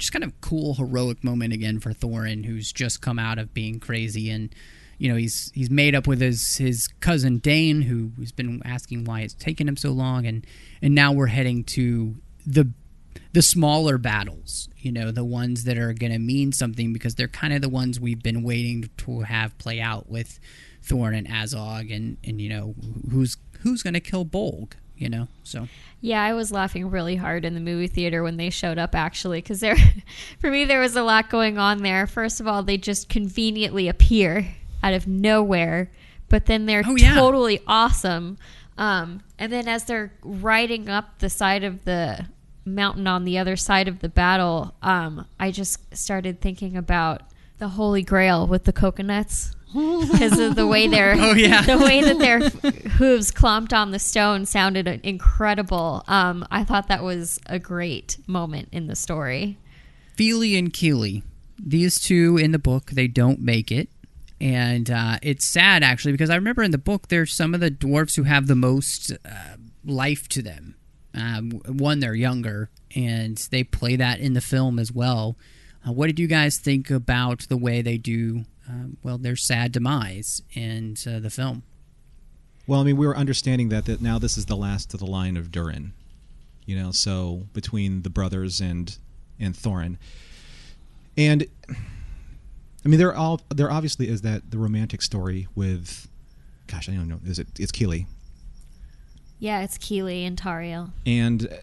just 0.00 0.12
kind 0.12 0.24
of 0.24 0.40
cool 0.40 0.74
heroic 0.74 1.22
moment 1.22 1.52
again 1.52 1.78
for 1.78 1.92
Thorin, 1.92 2.44
who's 2.44 2.72
just 2.72 3.00
come 3.00 3.18
out 3.18 3.38
of 3.38 3.54
being 3.54 3.78
crazy. 3.78 4.30
And 4.30 4.52
you 4.98 5.08
know 5.08 5.16
he's 5.16 5.50
he's 5.54 5.70
made 5.70 5.94
up 5.94 6.06
with 6.06 6.20
his 6.20 6.56
his 6.56 6.88
cousin 7.00 7.38
Dain, 7.38 7.82
who 7.82 8.12
has 8.18 8.32
been 8.32 8.60
asking 8.64 9.04
why 9.04 9.20
it's 9.20 9.34
taken 9.34 9.68
him 9.68 9.76
so 9.76 9.90
long, 9.90 10.26
and 10.26 10.46
and 10.82 10.94
now 10.94 11.12
we're 11.12 11.26
heading 11.26 11.64
to 11.64 12.16
the 12.44 12.70
the 13.32 13.42
smaller 13.42 13.96
battles, 13.96 14.68
you 14.78 14.90
know, 14.90 15.10
the 15.12 15.24
ones 15.24 15.64
that 15.64 15.78
are 15.78 15.92
going 15.92 16.12
to 16.12 16.18
mean 16.18 16.52
something 16.52 16.92
because 16.92 17.14
they're 17.14 17.28
kind 17.28 17.52
of 17.52 17.62
the 17.62 17.68
ones 17.68 18.00
we've 18.00 18.22
been 18.22 18.42
waiting 18.42 18.90
to 18.98 19.20
have 19.20 19.56
play 19.58 19.80
out 19.80 20.10
with 20.10 20.40
Thorin 20.84 21.16
and 21.16 21.28
Azog, 21.28 21.94
and 21.94 22.16
and 22.24 22.40
you 22.40 22.48
know 22.48 22.74
who's 23.10 23.36
who's 23.60 23.82
going 23.82 23.94
to 23.94 24.00
kill 24.00 24.24
Bolg, 24.24 24.72
you 25.00 25.08
know, 25.08 25.26
so. 25.42 25.66
Yeah, 26.00 26.22
I 26.22 26.32
was 26.34 26.52
laughing 26.52 26.88
really 26.90 27.16
hard 27.16 27.44
in 27.44 27.54
the 27.54 27.60
movie 27.60 27.86
theater 27.88 28.22
when 28.22 28.36
they 28.36 28.48
showed 28.50 28.78
up 28.78 28.94
actually 28.94 29.42
cuz 29.42 29.60
there 29.60 29.76
for 30.38 30.50
me 30.50 30.64
there 30.64 30.80
was 30.80 30.94
a 30.96 31.02
lot 31.02 31.28
going 31.28 31.58
on 31.58 31.82
there. 31.82 32.06
First 32.06 32.40
of 32.40 32.46
all, 32.46 32.62
they 32.62 32.76
just 32.78 33.08
conveniently 33.08 33.88
appear 33.88 34.46
out 34.82 34.94
of 34.94 35.06
nowhere, 35.08 35.90
but 36.28 36.46
then 36.46 36.66
they're 36.66 36.82
Oh, 36.86 36.96
yeah. 36.96 37.14
totally 37.14 37.60
awesome. 37.66 38.38
Um, 38.78 39.20
and 39.38 39.52
then 39.52 39.68
as 39.68 39.84
they're 39.84 40.12
riding 40.22 40.88
up 40.88 41.18
the 41.18 41.28
side 41.28 41.64
of 41.64 41.84
the 41.84 42.26
mountain 42.64 43.06
on 43.06 43.24
the 43.24 43.36
other 43.36 43.56
side 43.56 43.88
of 43.88 43.98
the 44.00 44.08
battle, 44.08 44.74
um, 44.82 45.26
I 45.38 45.50
just 45.50 45.94
started 45.96 46.40
thinking 46.40 46.76
about 46.78 47.22
the 47.58 47.68
Holy 47.68 48.02
Grail 48.02 48.46
with 48.46 48.64
the 48.64 48.72
coconuts 48.72 49.54
because 49.72 50.38
of 50.38 50.56
the 50.56 50.66
way 50.66 50.88
their 50.88 51.14
Oh, 51.18 51.34
yeah. 51.34 51.62
the 51.66 51.78
way 51.78 52.02
that 52.02 52.18
their 52.18 52.40
hooves 52.90 53.30
clomped 53.30 53.72
on 53.72 53.90
the 53.90 53.98
stone 53.98 54.46
sounded 54.46 54.86
incredible. 55.04 56.04
Um, 56.08 56.46
I 56.50 56.64
thought 56.64 56.88
that 56.88 57.02
was 57.02 57.40
a 57.46 57.58
great 57.58 58.18
moment 58.26 58.68
in 58.72 58.86
the 58.86 58.96
story. 58.96 59.58
Fili 60.16 60.56
and 60.56 60.72
Kili, 60.72 61.22
these 61.58 62.00
two 62.00 62.36
in 62.36 62.52
the 62.52 62.58
book, 62.58 62.90
they 62.90 63.06
don't 63.06 63.40
make 63.40 63.70
it. 63.70 63.88
And 64.40 64.90
uh, 64.90 65.18
it's 65.22 65.46
sad, 65.46 65.82
actually, 65.82 66.12
because 66.12 66.30
I 66.30 66.34
remember 66.34 66.62
in 66.62 66.70
the 66.70 66.78
book, 66.78 67.08
there's 67.08 67.32
some 67.32 67.54
of 67.54 67.60
the 67.60 67.70
dwarfs 67.70 68.16
who 68.16 68.22
have 68.22 68.46
the 68.46 68.54
most 68.54 69.12
uh, 69.24 69.56
life 69.84 70.28
to 70.30 70.42
them. 70.42 70.76
Um, 71.14 71.50
one, 71.66 72.00
they're 72.00 72.14
younger, 72.14 72.70
and 72.96 73.36
they 73.50 73.64
play 73.64 73.96
that 73.96 74.18
in 74.20 74.32
the 74.32 74.40
film 74.40 74.78
as 74.78 74.92
well. 74.92 75.36
Uh, 75.86 75.92
what 75.92 76.06
did 76.06 76.18
you 76.18 76.26
guys 76.26 76.56
think 76.58 76.90
about 76.90 77.40
the 77.48 77.56
way 77.56 77.82
they 77.82 77.98
do, 77.98 78.44
um, 78.70 78.96
well, 79.02 79.18
their 79.18 79.36
sad 79.36 79.72
demise 79.72 80.42
in 80.54 80.96
uh, 81.06 81.18
the 81.18 81.30
film? 81.30 81.62
Well, 82.66 82.80
I 82.80 82.84
mean, 82.84 82.96
we 82.96 83.06
were 83.06 83.16
understanding 83.16 83.68
that 83.70 83.86
that 83.86 84.00
now 84.00 84.18
this 84.18 84.38
is 84.38 84.46
the 84.46 84.56
last 84.56 84.94
of 84.94 85.00
the 85.00 85.06
line 85.06 85.36
of 85.36 85.50
Durin, 85.50 85.92
you 86.66 86.76
know. 86.76 86.92
So 86.92 87.46
between 87.52 88.02
the 88.02 88.10
brothers 88.10 88.60
and 88.60 88.96
and 89.40 89.54
Thorin, 89.54 89.96
and 91.16 91.46
I 91.68 92.88
mean, 92.88 92.98
there 92.98 93.14
all 93.14 93.40
there 93.48 93.70
obviously 93.70 94.08
is 94.08 94.20
that 94.22 94.50
the 94.50 94.58
romantic 94.58 95.02
story 95.02 95.48
with, 95.54 96.08
gosh, 96.68 96.88
I 96.88 96.92
don't 96.92 97.08
know, 97.08 97.20
is 97.26 97.38
it 97.38 97.48
it's 97.58 97.72
Kili, 97.72 98.06
Yeah, 99.40 99.62
it's 99.62 99.76
Kili 99.78 100.26
and 100.26 100.36
Tauriel. 100.40 100.90
and 101.04 101.46
uh, 101.46 101.56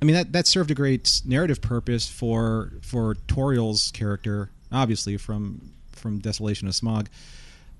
I 0.00 0.04
mean 0.04 0.14
that 0.14 0.32
that 0.32 0.46
served 0.46 0.70
a 0.70 0.74
great 0.74 1.20
narrative 1.24 1.60
purpose 1.60 2.08
for 2.08 2.72
for 2.82 3.14
Tauriel's 3.26 3.90
character, 3.90 4.50
obviously 4.70 5.16
from 5.16 5.72
from 6.04 6.18
Desolation 6.18 6.68
of 6.68 6.74
Smaug, 6.74 7.06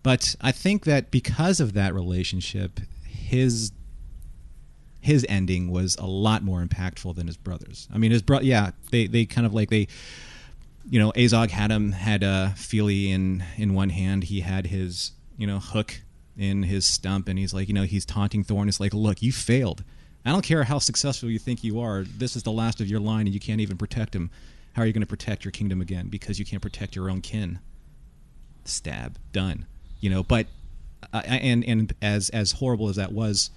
but 0.03 0.35
I 0.41 0.51
think 0.51 0.85
that 0.85 1.11
because 1.11 1.61
of 1.61 1.75
that 1.75 1.95
relationship, 1.95 2.81
his 3.07 3.71
his 5.03 5.27
ending 5.29 5.71
was 5.71 5.97
a 5.97 6.07
lot 6.07 6.43
more 6.43 6.65
impactful 6.65 7.15
than 7.15 7.27
his 7.27 7.37
brother's. 7.37 7.87
I 7.93 7.99
mean, 7.99 8.11
his 8.11 8.23
brother, 8.23 8.47
yeah, 8.47 8.71
they 8.91 9.07
they 9.07 9.27
kind 9.27 9.47
of 9.47 9.53
like 9.53 9.69
they, 9.69 9.87
you 10.89 10.99
know, 10.99 11.13
Azog 11.13 11.51
had 11.51 11.71
him 11.71 11.93
had 11.93 12.25
uh, 12.25 12.55
Fili 12.55 13.11
in 13.11 13.45
in 13.59 13.75
one 13.75 13.91
hand, 13.91 14.25
he 14.25 14.41
had 14.41 14.69
his 14.69 15.13
you 15.37 15.47
know 15.47 15.59
hook 15.59 16.01
in 16.39 16.63
his 16.63 16.87
stump, 16.87 17.29
and 17.29 17.39
he's 17.39 17.53
like, 17.53 17.69
you 17.69 17.75
know, 17.75 17.83
he's 17.83 18.07
taunting 18.07 18.43
Thorin. 18.43 18.69
It's 18.69 18.81
like, 18.81 18.95
look, 18.95 19.21
you 19.21 19.31
failed. 19.31 19.85
I 20.25 20.33
don't 20.33 20.43
care 20.43 20.65
how 20.65 20.79
successful 20.79 21.29
you 21.29 21.39
think 21.39 21.63
you 21.63 21.81
are. 21.81 22.03
This 22.03 22.35
is 22.35 22.43
the 22.43 22.51
last 22.51 22.81
of 22.81 22.89
your 22.89 23.01
line, 23.01 23.27
and 23.27 23.35
you 23.35 23.41
can't 23.41 23.61
even 23.61 23.77
protect 23.77 24.15
him. 24.15 24.31
How 24.73 24.83
are 24.83 24.87
you 24.87 24.93
going 24.93 25.03
to 25.03 25.07
protect 25.07 25.45
your 25.45 25.53
kingdom 25.53 25.83
again? 25.83 26.09
Because 26.09 26.39
you 26.39 26.47
can't 26.47 26.63
protect 26.63 26.97
your 26.97 27.11
own 27.11 27.21
kin. 27.21 27.59
Stab. 28.65 29.19
Done. 29.33 29.67
You 30.01 30.11
know. 30.11 30.23
But 30.23 30.47
uh, 31.13 31.23
and 31.27 31.65
and 31.65 31.95
as 32.03 32.31
as 32.31 32.53
horrible 32.53 32.89
as 32.89 32.97
that 32.97 33.13
was, 33.13 33.51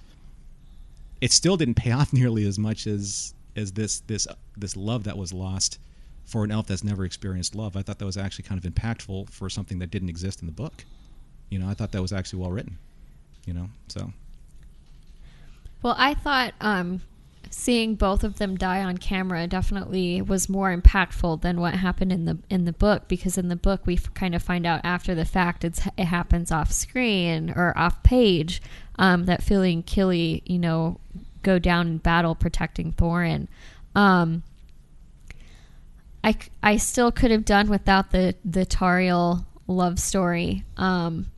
it 1.20 1.32
still 1.32 1.56
didn't 1.56 1.74
pay 1.74 1.90
off 1.92 2.12
nearly 2.12 2.46
as 2.46 2.58
much 2.58 2.86
as 2.86 3.34
as 3.56 3.72
this 3.72 4.00
this 4.00 4.26
this 4.56 4.76
love 4.76 5.04
that 5.04 5.16
was 5.16 5.32
lost 5.32 5.78
for 6.24 6.44
an 6.44 6.50
elf 6.50 6.66
that's 6.66 6.84
never 6.84 7.04
experienced 7.04 7.54
love. 7.54 7.76
I 7.76 7.82
thought 7.82 7.98
that 7.98 8.04
was 8.04 8.18
actually 8.18 8.44
kind 8.44 8.62
of 8.62 8.70
impactful 8.70 9.30
for 9.30 9.48
something 9.48 9.78
that 9.78 9.90
didn't 9.90 10.10
exist 10.10 10.40
in 10.40 10.46
the 10.46 10.52
book. 10.52 10.84
You 11.48 11.58
know, 11.58 11.68
I 11.68 11.74
thought 11.74 11.92
that 11.92 12.02
was 12.02 12.12
actually 12.12 12.40
well 12.40 12.50
written. 12.50 12.78
You 13.46 13.54
know, 13.54 13.70
so 13.88 14.12
Well, 15.82 15.94
I 15.96 16.12
thought 16.14 16.52
um, 16.60 17.00
seeing 17.50 17.94
both 17.94 18.24
of 18.24 18.38
them 18.38 18.56
die 18.56 18.82
on 18.82 18.98
camera 18.98 19.46
definitely 19.46 20.20
was 20.20 20.48
more 20.48 20.76
impactful 20.76 21.40
than 21.42 21.60
what 21.60 21.74
happened 21.74 22.12
in 22.12 22.24
the 22.24 22.38
in 22.50 22.64
the 22.64 22.72
book 22.72 23.08
because 23.08 23.38
in 23.38 23.48
the 23.48 23.56
book 23.56 23.86
we 23.86 23.94
f- 23.94 24.12
kind 24.14 24.34
of 24.34 24.42
find 24.42 24.66
out 24.66 24.80
after 24.84 25.14
the 25.14 25.24
fact 25.24 25.64
it 25.64 25.78
happens 25.98 26.50
off 26.50 26.72
screen 26.72 27.52
or 27.54 27.76
off 27.76 28.02
page 28.02 28.62
um, 28.98 29.24
that 29.26 29.42
Fili 29.42 29.72
and 29.72 29.86
Kili 29.86 30.42
you 30.44 30.58
know 30.58 31.00
go 31.42 31.58
down 31.58 31.86
in 31.86 31.98
battle 31.98 32.34
protecting 32.34 32.92
Thorin. 32.92 33.48
Um, 33.94 34.42
I, 36.22 36.36
I 36.62 36.76
still 36.76 37.10
could 37.12 37.30
have 37.30 37.44
done 37.44 37.68
without 37.68 38.10
the 38.10 38.34
the 38.44 38.66
Tauriel 38.66 39.46
love 39.66 39.98
story. 39.98 40.64
Um, 40.76 41.30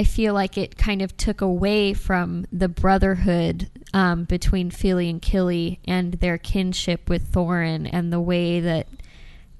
I 0.00 0.04
feel 0.04 0.32
like 0.32 0.56
it 0.56 0.78
kind 0.78 1.02
of 1.02 1.14
took 1.18 1.42
away 1.42 1.92
from 1.92 2.46
the 2.50 2.70
brotherhood 2.70 3.68
um, 3.92 4.24
between 4.24 4.70
Fili 4.70 5.10
and 5.10 5.20
Kili 5.20 5.76
and 5.84 6.14
their 6.14 6.38
kinship 6.38 7.10
with 7.10 7.30
Thorin 7.30 7.86
and 7.92 8.10
the 8.10 8.18
way 8.18 8.60
that 8.60 8.88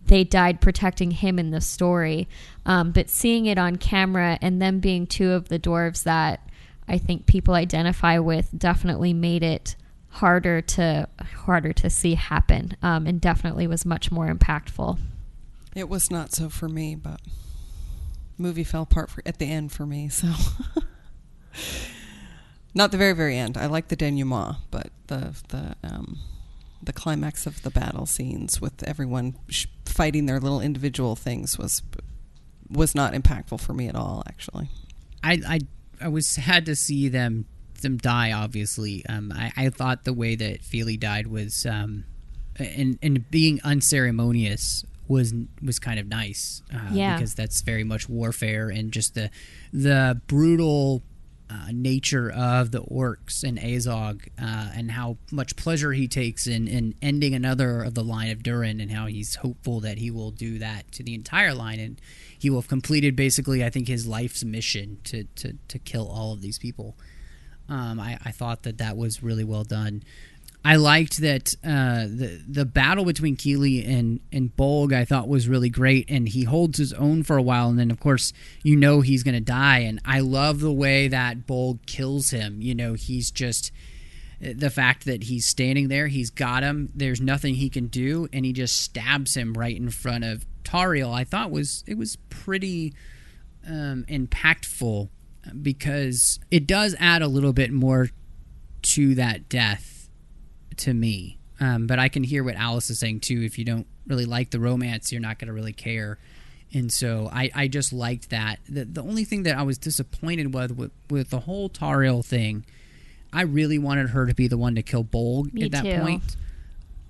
they 0.06 0.24
died 0.24 0.62
protecting 0.62 1.10
him 1.10 1.38
in 1.38 1.50
the 1.50 1.60
story. 1.60 2.26
Um, 2.64 2.90
but 2.90 3.10
seeing 3.10 3.44
it 3.44 3.58
on 3.58 3.76
camera 3.76 4.38
and 4.40 4.62
them 4.62 4.80
being 4.80 5.06
two 5.06 5.32
of 5.32 5.50
the 5.50 5.58
dwarves 5.58 6.04
that 6.04 6.48
I 6.88 6.96
think 6.96 7.26
people 7.26 7.52
identify 7.52 8.18
with 8.18 8.48
definitely 8.56 9.12
made 9.12 9.42
it 9.42 9.76
harder 10.08 10.62
to 10.62 11.06
harder 11.34 11.74
to 11.74 11.90
see 11.90 12.14
happen 12.14 12.78
um, 12.80 13.06
and 13.06 13.20
definitely 13.20 13.66
was 13.66 13.84
much 13.84 14.10
more 14.10 14.32
impactful. 14.32 14.98
It 15.76 15.90
was 15.90 16.10
not 16.10 16.32
so 16.32 16.48
for 16.48 16.66
me, 16.66 16.94
but 16.94 17.20
movie 18.40 18.64
fell 18.64 18.82
apart 18.82 19.10
for, 19.10 19.22
at 19.26 19.38
the 19.38 19.46
end 19.46 19.72
for 19.72 19.86
me. 19.86 20.08
So 20.08 20.28
not 22.74 22.90
the 22.90 22.98
very 22.98 23.12
very 23.12 23.36
end. 23.36 23.56
I 23.56 23.66
like 23.66 23.88
the 23.88 23.96
denouement, 23.96 24.56
but 24.70 24.90
the 25.06 25.36
the 25.48 25.76
um, 25.84 26.18
the 26.82 26.92
climax 26.92 27.46
of 27.46 27.62
the 27.62 27.70
battle 27.70 28.06
scenes 28.06 28.60
with 28.60 28.82
everyone 28.84 29.36
sh- 29.48 29.66
fighting 29.84 30.26
their 30.26 30.40
little 30.40 30.60
individual 30.60 31.16
things 31.16 31.58
was 31.58 31.82
was 32.68 32.94
not 32.94 33.12
impactful 33.12 33.60
for 33.60 33.74
me 33.74 33.88
at 33.88 33.94
all. 33.94 34.22
Actually, 34.26 34.68
I, 35.22 35.40
I 35.46 35.60
I 36.00 36.08
was 36.08 36.26
sad 36.26 36.66
to 36.66 36.76
see 36.76 37.08
them 37.08 37.46
them 37.82 37.96
die. 37.96 38.32
Obviously, 38.32 39.04
um, 39.06 39.32
I, 39.34 39.52
I 39.56 39.68
thought 39.70 40.04
the 40.04 40.12
way 40.12 40.36
that 40.36 40.62
Fili 40.62 40.96
died 40.96 41.26
was 41.26 41.66
um, 41.66 42.04
and 42.56 42.98
and 43.02 43.30
being 43.30 43.60
unceremonious 43.64 44.84
was 45.10 45.34
was 45.60 45.78
kind 45.78 45.98
of 46.00 46.06
nice. 46.08 46.62
Uh, 46.72 46.88
Yeah. 46.92 47.16
because 47.16 47.34
that's 47.34 47.60
very 47.62 47.84
much 47.84 48.08
warfare 48.08 48.70
and 48.70 48.92
just 48.92 49.14
the 49.14 49.30
the 49.72 50.20
brutal. 50.26 51.02
Uh, 51.52 51.72
nature 51.72 52.30
of 52.30 52.70
the 52.70 52.80
orcs 52.80 53.42
and 53.42 53.58
Azog, 53.58 54.28
uh, 54.40 54.70
and 54.72 54.92
how 54.92 55.16
much 55.32 55.56
pleasure 55.56 55.92
he 55.92 56.06
takes 56.06 56.46
in, 56.46 56.68
in 56.68 56.94
ending 57.02 57.34
another 57.34 57.82
of 57.82 57.94
the 57.94 58.04
line 58.04 58.30
of 58.30 58.44
Durin, 58.44 58.80
and 58.80 58.92
how 58.92 59.06
he's 59.06 59.34
hopeful 59.34 59.80
that 59.80 59.98
he 59.98 60.12
will 60.12 60.30
do 60.30 60.60
that 60.60 60.92
to 60.92 61.02
the 61.02 61.12
entire 61.12 61.52
line, 61.52 61.80
and 61.80 62.00
he 62.38 62.50
will 62.50 62.60
have 62.60 62.68
completed 62.68 63.16
basically, 63.16 63.64
I 63.64 63.68
think, 63.70 63.88
his 63.88 64.06
life's 64.06 64.44
mission 64.44 64.98
to 65.02 65.24
to, 65.24 65.56
to 65.66 65.78
kill 65.80 66.06
all 66.06 66.32
of 66.32 66.40
these 66.40 66.56
people. 66.56 66.96
Um, 67.68 67.98
I, 67.98 68.16
I 68.24 68.30
thought 68.30 68.62
that 68.62 68.78
that 68.78 68.96
was 68.96 69.20
really 69.20 69.42
well 69.42 69.64
done. 69.64 70.04
I 70.64 70.76
liked 70.76 71.18
that 71.18 71.54
uh, 71.64 72.04
the 72.04 72.42
the 72.46 72.64
battle 72.66 73.04
between 73.04 73.36
Kili 73.36 73.86
and 73.86 74.20
and 74.30 74.54
Bolg 74.54 74.92
I 74.92 75.06
thought 75.06 75.28
was 75.28 75.48
really 75.48 75.70
great, 75.70 76.10
and 76.10 76.28
he 76.28 76.44
holds 76.44 76.78
his 76.78 76.92
own 76.92 77.22
for 77.22 77.36
a 77.36 77.42
while, 77.42 77.68
and 77.70 77.78
then 77.78 77.90
of 77.90 77.98
course 77.98 78.32
you 78.62 78.76
know 78.76 79.00
he's 79.00 79.22
gonna 79.22 79.40
die, 79.40 79.78
and 79.80 80.00
I 80.04 80.20
love 80.20 80.60
the 80.60 80.72
way 80.72 81.08
that 81.08 81.46
Bolg 81.46 81.86
kills 81.86 82.30
him. 82.30 82.60
You 82.60 82.74
know 82.74 82.92
he's 82.92 83.30
just 83.30 83.72
the 84.40 84.70
fact 84.70 85.06
that 85.06 85.24
he's 85.24 85.46
standing 85.46 85.88
there, 85.88 86.08
he's 86.08 86.30
got 86.30 86.62
him. 86.62 86.90
There's 86.94 87.20
nothing 87.20 87.54
he 87.54 87.70
can 87.70 87.86
do, 87.86 88.28
and 88.32 88.44
he 88.44 88.52
just 88.52 88.82
stabs 88.82 89.36
him 89.36 89.54
right 89.54 89.76
in 89.76 89.90
front 89.90 90.24
of 90.24 90.44
Tauriel. 90.62 91.12
I 91.12 91.24
thought 91.24 91.50
was 91.50 91.84
it 91.86 91.96
was 91.96 92.16
pretty 92.28 92.92
um, 93.66 94.04
impactful 94.08 95.08
because 95.62 96.38
it 96.50 96.66
does 96.66 96.94
add 96.98 97.22
a 97.22 97.28
little 97.28 97.54
bit 97.54 97.72
more 97.72 98.10
to 98.82 99.14
that 99.14 99.48
death 99.48 99.99
to 100.78 100.94
me. 100.94 101.38
Um, 101.60 101.86
but 101.86 101.98
I 101.98 102.08
can 102.08 102.24
hear 102.24 102.42
what 102.42 102.56
Alice 102.56 102.88
is 102.90 102.98
saying 102.98 103.20
too. 103.20 103.42
If 103.42 103.58
you 103.58 103.64
don't 103.64 103.86
really 104.06 104.24
like 104.24 104.50
the 104.50 104.60
romance, 104.60 105.12
you're 105.12 105.20
not 105.20 105.38
going 105.38 105.48
to 105.48 105.52
really 105.52 105.74
care. 105.74 106.18
And 106.72 106.92
so 106.92 107.28
I, 107.32 107.50
I 107.54 107.68
just 107.68 107.92
liked 107.92 108.30
that. 108.30 108.60
The, 108.68 108.84
the 108.84 109.02
only 109.02 109.24
thing 109.24 109.42
that 109.42 109.58
I 109.58 109.62
was 109.62 109.76
disappointed 109.76 110.54
with, 110.54 110.72
with 110.72 110.92
with 111.10 111.30
the 111.30 111.40
whole 111.40 111.68
Tauriel 111.68 112.24
thing, 112.24 112.64
I 113.32 113.42
really 113.42 113.78
wanted 113.78 114.10
her 114.10 114.26
to 114.26 114.34
be 114.34 114.46
the 114.48 114.56
one 114.56 114.76
to 114.76 114.82
kill 114.82 115.04
Bolg 115.04 115.52
Me 115.52 115.64
at 115.64 115.72
that 115.72 115.84
too. 115.84 116.00
point. 116.00 116.36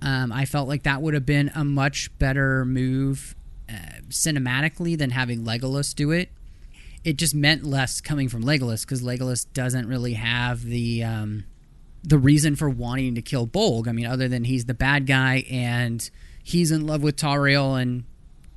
Um, 0.03 0.33
I 0.33 0.47
felt 0.47 0.67
like 0.67 0.85
that 0.85 1.03
would 1.03 1.15
have 1.15 1.27
been 1.27 1.51
a 1.55 1.63
much 1.63 2.17
better 2.19 2.65
move 2.65 3.35
uh, 3.69 3.75
cinematically 4.09 4.97
than 4.97 5.11
having 5.11 5.45
Legolas 5.45 5.95
do 5.95 6.11
it. 6.11 6.31
It 7.05 7.17
just 7.17 7.35
meant 7.35 7.65
less 7.65 8.01
coming 8.01 8.29
from 8.29 8.43
Legolas 8.43 8.83
because 8.83 9.03
Legolas 9.03 9.47
doesn't 9.53 9.87
really 9.87 10.15
have 10.15 10.63
the 10.63 11.05
um, 11.05 11.45
the 12.03 12.19
reason 12.19 12.57
for 12.57 12.69
wanting 12.69 13.15
to 13.15 13.23
kill 13.23 13.47
Bolg. 13.47 13.89
I 13.89 13.93
mean, 13.93 14.07
other 14.07 14.29
than 14.29 14.45
he's 14.45 14.65
the 14.65 14.75
bad 14.75 15.07
guy 15.07 15.45
and 15.51 16.09
he's 16.43 16.71
in 16.71 16.87
love 16.87 17.03
with 17.03 17.17
Tauriel 17.17 17.81
and 17.81 18.05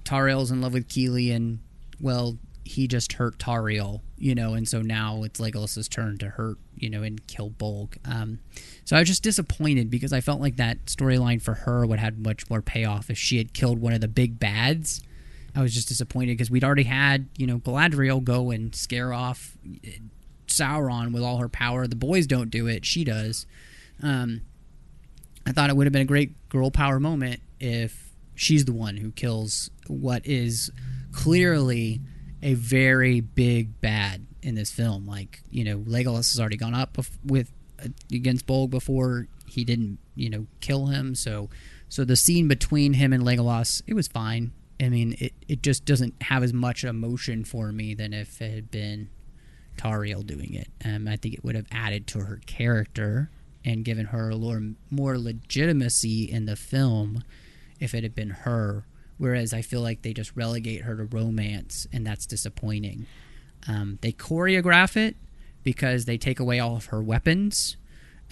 Tauriel's 0.04 0.52
in 0.52 0.62
love 0.62 0.74
with 0.74 0.88
Kili 0.88 1.34
and 1.36 1.60
well, 2.00 2.38
he 2.66 2.88
just 2.88 3.14
hurt 3.14 3.38
Tauriel, 3.38 4.02
you 4.18 4.34
know, 4.34 4.54
and 4.54 4.68
so 4.68 4.82
now 4.82 5.24
it's 5.24 5.40
Legolas's 5.40 5.90
turn 5.90 6.18
to 6.20 6.30
hurt, 6.30 6.58
you 6.76 6.90
know, 6.90 7.04
and 7.04 7.26
kill 7.28 7.50
Bolg. 7.50 7.98
Um, 8.06 8.40
so 8.86 8.96
I 8.96 9.00
was 9.00 9.10
just 9.10 9.24
disappointed 9.24 9.90
because 9.90 10.14
I 10.14 10.22
felt 10.22 10.40
like 10.40 10.56
that 10.58 10.86
storyline 10.86 11.42
for 11.42 11.54
her 11.54 11.86
would 11.86 12.00
have 12.00 12.18
much 12.18 12.50
more 12.50 12.62
payoff 12.62 13.10
if 13.10 13.18
she 13.18 13.38
had 13.38 13.54
killed 13.54 13.80
one 13.80 13.94
of 13.94 14.02
the 14.02 14.08
big 14.08 14.40
bads. 14.40 15.02
I 15.56 15.62
was 15.62 15.74
just 15.74 15.88
disappointed 15.88 16.38
because 16.38 16.50
we'd 16.50 16.64
already 16.64 16.84
had, 16.84 17.28
you 17.38 17.46
know, 17.46 17.60
Galadriel 17.60 18.24
go 18.24 18.50
and 18.50 18.74
scare 18.74 19.14
off 19.14 19.58
Sauron 20.54 21.14
with 21.14 21.24
all 21.24 21.38
her 21.38 21.50
power. 21.50 21.88
The 21.88 21.96
boys 21.96 22.28
don't 22.28 22.50
do 22.50 22.68
it; 22.68 22.86
she 22.86 23.04
does. 23.04 23.46
Um, 24.02 24.42
I 25.46 25.52
thought 25.52 25.70
it 25.70 25.76
would 25.76 25.86
have 25.86 25.94
been 25.94 26.04
a 26.04 26.06
great 26.06 26.50
girl 26.50 26.72
power 26.72 27.00
moment 27.00 27.42
if 27.60 28.12
she's 28.36 28.66
the 28.66 28.74
one 28.74 28.98
who 28.98 29.12
kills 29.12 29.70
what 29.88 30.26
is 30.26 30.72
clearly 31.12 32.02
a 32.42 32.54
very 32.54 33.22
big 33.22 33.80
bad 33.82 34.26
in 34.42 34.56
this 34.56 34.72
film. 34.72 35.08
Like 35.08 35.42
you 35.50 35.64
know, 35.64 35.80
Legolas 35.80 36.32
has 36.32 36.40
already 36.40 36.58
gone 36.58 36.74
up 36.74 36.98
with 37.26 37.52
uh, 37.84 37.90
against 38.12 38.46
Bolg 38.46 38.70
before 38.70 39.28
he 39.48 39.64
didn't 39.64 40.00
you 40.16 40.30
know 40.30 40.48
kill 40.62 40.88
him. 40.88 41.16
So 41.16 41.50
so 41.90 42.04
the 42.04 42.16
scene 42.16 42.48
between 42.48 42.94
him 42.94 43.14
and 43.14 43.24
Legolas, 43.24 43.82
it 43.88 43.94
was 43.94 44.08
fine. 44.08 44.52
I 44.80 44.90
mean, 44.90 45.16
it, 45.20 45.34
it 45.48 45.62
just 45.62 45.86
doesn't 45.86 46.16
have 46.24 46.44
as 46.44 46.52
much 46.52 46.84
emotion 46.84 47.46
for 47.46 47.72
me 47.72 47.94
than 47.94 48.14
if 48.14 48.42
it 48.42 48.52
had 48.52 48.72
been 48.72 49.10
Tauriel 49.78 50.26
doing 50.26 50.54
it. 50.54 50.68
Um, 50.86 51.08
I 51.08 51.16
think 51.16 51.34
it 51.36 51.44
would 51.44 51.56
have 51.56 51.68
added 51.72 52.08
to 52.08 52.20
her 52.20 52.42
character 52.46 53.30
and 53.66 53.86
given 53.86 54.08
her 54.08 54.34
more 54.90 55.18
legitimacy 55.18 56.24
in 56.30 56.46
the 56.46 56.56
film 56.56 57.24
if 57.80 57.94
it 57.94 58.04
had 58.04 58.16
been 58.16 58.30
her. 58.30 58.86
Whereas 59.18 59.54
I 59.54 59.62
feel 59.62 59.82
like 59.82 60.02
they 60.02 60.14
just 60.14 60.36
relegate 60.36 60.82
her 60.82 60.98
to 60.98 61.04
romance, 61.04 61.88
and 61.94 62.06
that's 62.06 62.26
disappointing. 62.26 63.06
Um, 63.68 64.00
they 64.02 64.12
choreograph 64.12 64.98
it 64.98 65.16
because 65.64 66.06
they 66.06 66.18
take 66.18 66.40
away 66.40 66.60
all 66.60 66.76
of 66.76 66.88
her 66.88 67.02
weapons. 67.02 67.78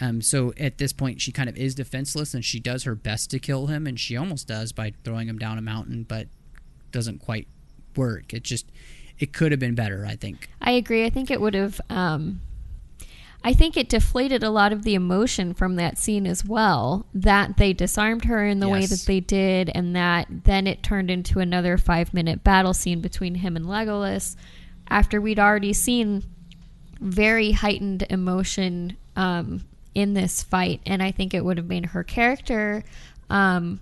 Um, 0.02 0.22
so 0.22 0.54
at 0.60 0.80
this 0.80 0.92
point, 0.92 1.22
she 1.22 1.32
kind 1.32 1.48
of 1.48 1.56
is 1.56 1.76
defenseless, 1.76 2.34
and 2.34 2.44
she 2.44 2.60
does 2.60 2.84
her 2.84 2.96
best 2.96 3.30
to 3.32 3.40
kill 3.40 3.68
him, 3.68 3.86
and 3.88 4.00
she 4.00 4.18
almost 4.18 4.48
does 4.48 4.72
by 4.72 4.94
throwing 5.04 5.30
him 5.30 5.38
down 5.38 5.58
a 5.58 5.62
mountain, 5.62 6.04
but 6.04 6.28
doesn't 6.92 7.20
quite 7.20 7.48
work. 7.96 8.34
It 8.34 8.44
just 8.44 8.66
it 9.22 9.34
could 9.34 9.52
have 9.52 9.60
been 9.60 9.76
better, 9.76 10.06
I 10.06 10.16
think. 10.16 10.50
I 10.60 10.72
agree. 10.72 11.06
I 11.06 11.12
think 11.12 11.30
it 11.30 11.40
would 11.40 11.54
have. 11.54 11.80
Um, 11.90 12.42
I 13.44 13.54
think 13.54 13.78
it 13.78 13.90
deflated 13.90 14.44
a 14.44 14.50
lot 14.50 14.74
of 14.74 14.84
the 14.84 14.96
emotion 14.96 15.54
from 15.54 15.76
that 15.76 15.98
scene 15.98 16.26
as 16.26 16.44
well. 16.44 17.06
That 17.14 17.58
they 17.58 17.72
disarmed 17.72 18.26
her 18.26 18.46
in 18.46 18.60
the 18.60 18.68
way 18.68 18.86
that 18.86 19.04
they 19.06 19.20
did, 19.20 19.70
and 19.74 19.96
that 19.96 20.28
then 20.30 20.66
it 20.66 20.82
turned 20.82 21.12
into 21.12 21.40
another 21.40 21.78
five 21.78 22.14
minute 22.14 22.44
battle 22.44 22.74
scene 22.74 23.00
between 23.00 23.36
him 23.36 23.56
and 23.56 23.66
Legolas 23.66 24.36
after 24.90 25.22
we'd 25.22 25.40
already 25.40 25.74
seen 25.74 26.24
very 27.00 27.52
heightened 27.52 28.06
emotion 28.10 28.98
um, 29.16 29.66
in 29.94 30.16
this 30.16 30.42
fight, 30.42 30.82
and 30.86 31.04
I 31.04 31.12
think 31.12 31.34
it 31.34 31.46
would 31.46 31.58
have 31.58 31.68
made 31.68 31.88
her 31.88 32.04
character 32.04 32.84
um, 33.30 33.80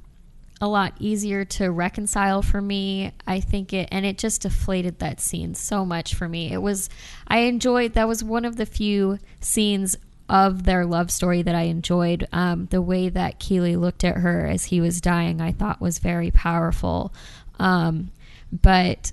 a 0.62 0.68
lot 0.68 0.94
easier 1.00 1.46
to 1.46 1.72
reconcile 1.72 2.42
for 2.42 2.62
me. 2.62 3.12
I 3.26 3.40
think 3.40 3.74
it, 3.74 3.88
and 3.92 4.06
it 4.06 4.18
just 4.18 4.42
deflated 4.42 5.00
that 5.00 5.22
scene 5.22 5.56
so 5.56 5.86
much 5.86 6.16
for 6.16 6.28
me. 6.28 6.52
It 6.52 6.62
was, 6.62 6.90
I 7.28 7.40
enjoyed, 7.40 7.94
that 7.94 8.08
was 8.08 8.24
one 8.24 8.46
of 8.46 8.58
the 8.58 8.66
few 8.66 9.20
scenes 9.40 9.96
of 10.28 10.64
their 10.64 10.86
love 10.86 11.12
story 11.12 11.42
that 11.42 11.56
I 11.56 11.64
enjoyed. 11.64 12.28
Um, 12.32 12.68
the 12.72 12.82
way 12.82 13.10
that 13.10 13.40
Kili 13.40 13.80
looked 13.80 14.04
at 14.04 14.18
her 14.18 14.46
as 14.46 14.66
he 14.66 14.82
was 14.82 15.02
dying, 15.02 15.42
I 15.42 15.52
thought 15.52 15.82
was 15.82 16.00
very 16.00 16.30
powerful. 16.30 17.14
Um, 17.58 18.12
but 18.52 19.12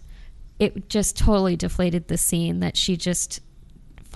it 0.59 0.89
just 0.89 1.17
totally 1.17 1.57
deflated 1.57 2.09
the 2.09 2.19
scene 2.19 2.61
that 2.61 2.77
she 2.77 2.97
just 2.97 3.41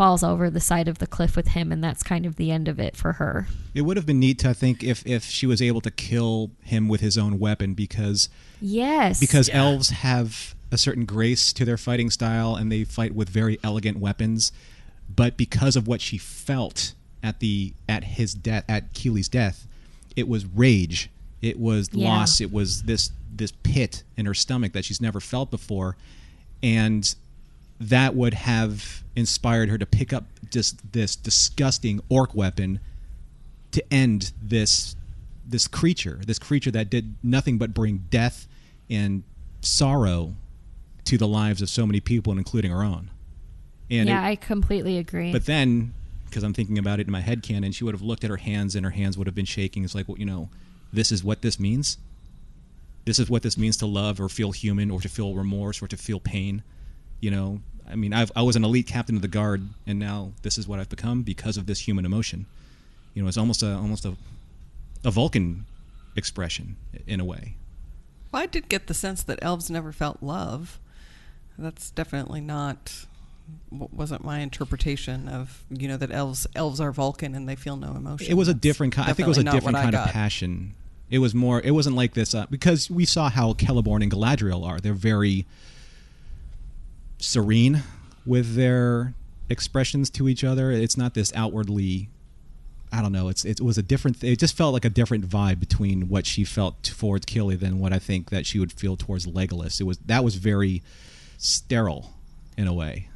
falls 0.01 0.23
over 0.23 0.49
the 0.49 0.61
side 0.61 0.89
of 0.89 0.97
the 0.97 1.07
cliff 1.07 1.37
with 1.37 1.49
him, 1.49 1.71
and 1.71 1.85
that's 1.85 2.03
kind 2.03 2.25
of 2.25 2.37
the 2.37 2.51
end 2.51 2.69
of 2.69 2.81
it 2.81 2.97
for 2.97 3.13
her. 3.13 3.47
It 3.75 3.83
would 3.83 3.99
have 3.99 4.07
been 4.07 4.19
neat 4.19 4.39
to, 4.39 4.49
I 4.49 4.53
think, 4.55 4.83
if 4.83 5.07
if 5.07 5.25
she 5.25 5.47
was 5.47 5.61
able 5.61 5.83
to 5.83 5.91
kill 5.91 6.53
him 6.63 6.89
with 6.89 7.03
his 7.03 7.19
own 7.19 7.39
weapon, 7.39 7.75
because 7.75 8.31
Yes. 8.63 9.21
because 9.21 9.51
elves 9.53 9.91
have 9.91 10.55
a 10.73 10.79
certain 10.79 11.05
grace 11.05 11.53
to 11.53 11.67
their 11.67 11.77
fighting 11.77 12.09
style, 12.09 12.57
and 12.57 12.73
they 12.73 12.83
fight 12.85 13.15
with 13.15 13.29
very 13.29 13.59
elegant 13.63 13.99
weapons. 13.99 14.53
But 15.15 15.37
because 15.37 15.77
of 15.77 15.87
what 15.87 16.01
she 16.01 16.17
felt 16.17 16.95
at 17.23 17.41
the 17.41 17.75
at 17.87 18.05
his 18.05 18.33
death, 18.33 18.65
at 18.71 18.95
Kili's 18.95 19.29
death, 19.29 19.67
it 20.17 20.27
was 20.27 20.47
rage. 20.47 21.11
It 21.43 21.61
was 21.61 21.91
Yeah. 21.93 22.09
loss. 22.09 22.41
It 22.41 22.51
was 22.51 22.85
this 22.85 23.11
this 23.31 23.53
pit 23.63 24.03
in 24.17 24.25
her 24.25 24.33
stomach 24.33 24.73
that 24.73 24.87
she's 24.87 25.03
never 25.03 25.21
felt 25.21 25.51
before, 25.51 25.99
and 26.63 27.15
that 27.79 28.15
would 28.15 28.33
have 28.35 29.03
inspired 29.21 29.69
her 29.69 29.79
to 29.79 29.87
pick 29.87 30.13
up 30.13 30.25
just 30.51 30.93
this 30.93 31.15
disgusting 31.15 32.01
orc 32.09 32.35
weapon 32.35 32.81
to 33.73 33.85
end 33.93 34.33
this 34.43 34.97
this 35.49 35.67
creature, 35.69 36.21
this 36.27 36.39
creature 36.39 36.71
that 36.71 36.91
did 36.91 37.15
nothing 37.23 37.59
but 37.59 37.73
bring 37.75 38.05
death 38.11 38.47
and 38.89 39.23
sorrow 39.63 40.35
to 41.05 41.19
the 41.19 41.27
lives 41.27 41.61
of 41.63 41.69
so 41.69 41.87
many 41.87 41.99
people, 42.01 42.33
including 42.33 42.71
her 42.71 42.83
own. 42.85 43.11
And 43.91 44.09
yeah, 44.09 44.23
it- 44.25 44.29
I 44.31 44.37
completely 44.37 44.99
agree. 44.99 45.33
but 45.33 45.47
then, 45.47 45.93
because 46.27 46.45
I'm 46.45 46.53
thinking 46.55 46.79
about 46.79 47.01
it 47.01 47.07
in 47.09 47.13
my 47.13 47.21
head 47.21 47.43
canon, 47.43 47.73
she 47.73 47.83
would 47.83 47.95
have 47.95 48.03
looked 48.03 48.23
at 48.23 48.31
her 48.31 48.37
hands 48.37 48.77
and 48.77 48.85
her 48.85 48.91
hands 48.93 49.19
would 49.19 49.27
have 49.27 49.35
been 49.35 49.45
shaking. 49.45 49.83
It's 49.85 49.95
like, 49.95 50.07
well, 50.09 50.19
you 50.19 50.25
know, 50.27 50.49
this 50.93 51.11
is 51.11 51.25
what 51.25 51.43
this 51.43 51.59
means. 51.59 51.99
This 53.05 53.19
is 53.19 53.29
what 53.29 53.43
this 53.43 53.59
means 53.59 53.77
to 53.79 53.87
love 53.87 54.21
or 54.21 54.29
feel 54.29 54.53
human 54.53 54.89
or 54.91 55.01
to 55.01 55.09
feel 55.09 55.35
remorse 55.35 55.83
or 55.83 55.89
to 55.89 55.97
feel 55.97 56.21
pain. 56.21 56.63
You 57.21 57.33
know, 57.33 57.61
I 57.91 57.97
mean, 57.97 58.13
I've, 58.13 58.31
I 58.37 58.43
was 58.43 58.57
an 58.57 58.65
elite 58.65 58.87
captain 58.87 59.17
of 59.17 59.23
the 59.23 59.29
guard, 59.29 59.69
and 59.87 59.99
now 59.99 60.33
this 60.43 60.59
is 60.59 60.69
what 60.69 60.79
I've 60.79 60.89
become 60.89 61.23
because 61.23 61.57
of 61.57 61.67
this 61.67 61.81
human 61.81 62.05
emotion. 62.05 62.47
You 63.15 63.23
know, 63.23 63.29
it's 63.29 63.39
almost 63.39 63.63
a 63.63 63.75
almost 63.75 64.05
a 64.05 64.15
a 65.05 65.11
Vulcan 65.11 65.67
expression 66.17 66.77
in 67.07 67.21
a 67.21 67.25
way. 67.25 67.57
Well, 68.33 68.43
I 68.43 68.47
did 68.47 68.69
get 68.69 68.87
the 68.87 68.95
sense 68.95 69.23
that 69.25 69.39
elves 69.43 69.71
never 69.71 69.93
felt 69.93 70.23
love. 70.23 70.79
That's 71.59 71.91
definitely 71.91 72.41
not 72.41 73.07
wasn't 73.71 74.23
my 74.25 74.39
interpretation 74.39 75.29
of 75.29 75.65
you 75.71 75.89
know 75.89 75.97
that 75.97 76.13
elves 76.13 76.47
elves 76.55 76.81
are 76.81 76.93
Vulcan 76.93 77.35
and 77.35 77.49
they 77.49 77.57
feel 77.57 77.77
no 77.77 77.95
emotion. 77.95 78.31
It 78.31 78.35
was 78.35 78.49
a 78.49 78.55
different 78.55 78.93
kind. 78.93 79.11
I 79.11 79.13
think 79.13 79.27
it 79.27 79.29
was 79.29 79.39
a 79.39 79.45
different 79.45 79.77
kind 79.77 79.95
of 79.95 80.07
passion. 80.09 80.75
It 81.11 81.19
was 81.19 81.35
more. 81.35 81.61
It 81.61 81.73
wasn't 81.73 81.97
like 81.97 82.15
this 82.15 82.35
uh, 82.35 82.47
because 82.49 82.89
we 82.89 83.05
saw 83.05 83.29
how 83.29 83.55
Celeborn 83.55 84.03
and 84.03 84.13
Galadriel 84.13 84.65
are. 84.65 84.79
They're 84.79 84.95
very 84.95 85.45
serene 87.21 87.83
with 88.27 88.55
their 88.55 89.15
expressions 89.49 90.11
to 90.11 90.29
each 90.29 90.45
other. 90.45 90.71
It's 90.71 90.97
not 90.97 91.15
this 91.15 91.33
outwardly. 91.35 92.09
I 92.93 93.03
don't 93.03 93.13
know. 93.13 93.29
It's 93.29 93.45
it 93.45 93.61
was 93.61 93.79
a 93.79 93.83
different. 93.83 94.23
It 94.25 94.39
just 94.39 94.57
felt 94.57 94.73
like 94.73 94.85
a 94.85 94.91
different 94.91 95.29
vibe 95.29 95.61
between 95.61 96.09
what 96.09 96.27
she 96.27 96.45
felt 96.45 96.83
towards 96.83 97.27
Kili 97.27 97.59
than 97.59 97.79
what 97.79 97.93
I 97.93 97.99
think 97.99 98.31
that 98.31 98.47
she 98.47 98.59
would 98.59 98.73
feel 98.73 98.97
towards 98.97 99.27
Legolas. 99.27 99.81
It 99.81 99.85
was 99.85 99.99
that 99.99 100.25
was 100.25 100.37
very 100.37 100.83
sterile 101.39 102.11
in 102.57 102.67
a 102.67 102.73
way. 102.73 103.09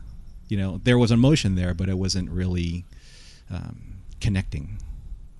You 0.48 0.58
know, 0.58 0.80
there 0.84 0.98
was 0.98 1.10
emotion 1.10 1.56
there, 1.56 1.74
but 1.74 1.88
it 1.88 1.98
wasn't 1.98 2.30
really 2.30 2.84
um, 3.50 3.94
connecting. 4.20 4.78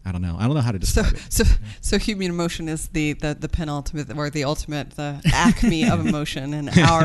I 0.06 0.12
don't 0.12 0.20
know. 0.20 0.36
I 0.38 0.44
don't 0.46 0.54
know 0.54 0.60
how 0.60 0.72
to 0.72 0.84
So, 0.84 1.02
describe 1.02 1.14
it. 1.26 1.32
so, 1.32 1.44
so 1.80 1.98
human 1.98 2.28
emotion 2.28 2.68
is 2.68 2.88
the, 2.88 3.14
the, 3.14 3.34
the 3.34 3.48
penultimate 3.48 4.14
or 4.14 4.28
the 4.28 4.44
ultimate, 4.44 4.90
the 4.96 5.18
acme 5.32 5.88
of 5.88 5.98
emotion, 6.06 6.52
and 6.52 6.68
our 6.68 7.04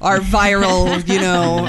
our 0.00 0.20
viral, 0.20 1.06
you 1.06 1.20
know, 1.20 1.66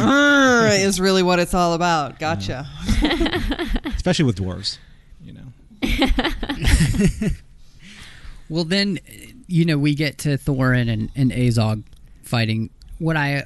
is 0.71 1.01
really 1.01 1.23
what 1.23 1.39
it's 1.39 1.53
all 1.53 1.73
about. 1.73 2.19
Gotcha. 2.19 2.65
Especially 3.95 4.23
with 4.25 4.37
dwarves, 4.37 4.77
you 5.23 5.33
know. 5.33 5.43
Well, 8.47 8.63
then, 8.63 8.99
you 9.47 9.65
know, 9.65 9.77
we 9.77 9.95
get 9.95 10.19
to 10.19 10.37
Thorin 10.37 10.87
and, 10.91 11.09
and 11.15 11.31
Azog 11.31 11.83
fighting. 12.21 12.69
What 12.99 13.17
I 13.17 13.45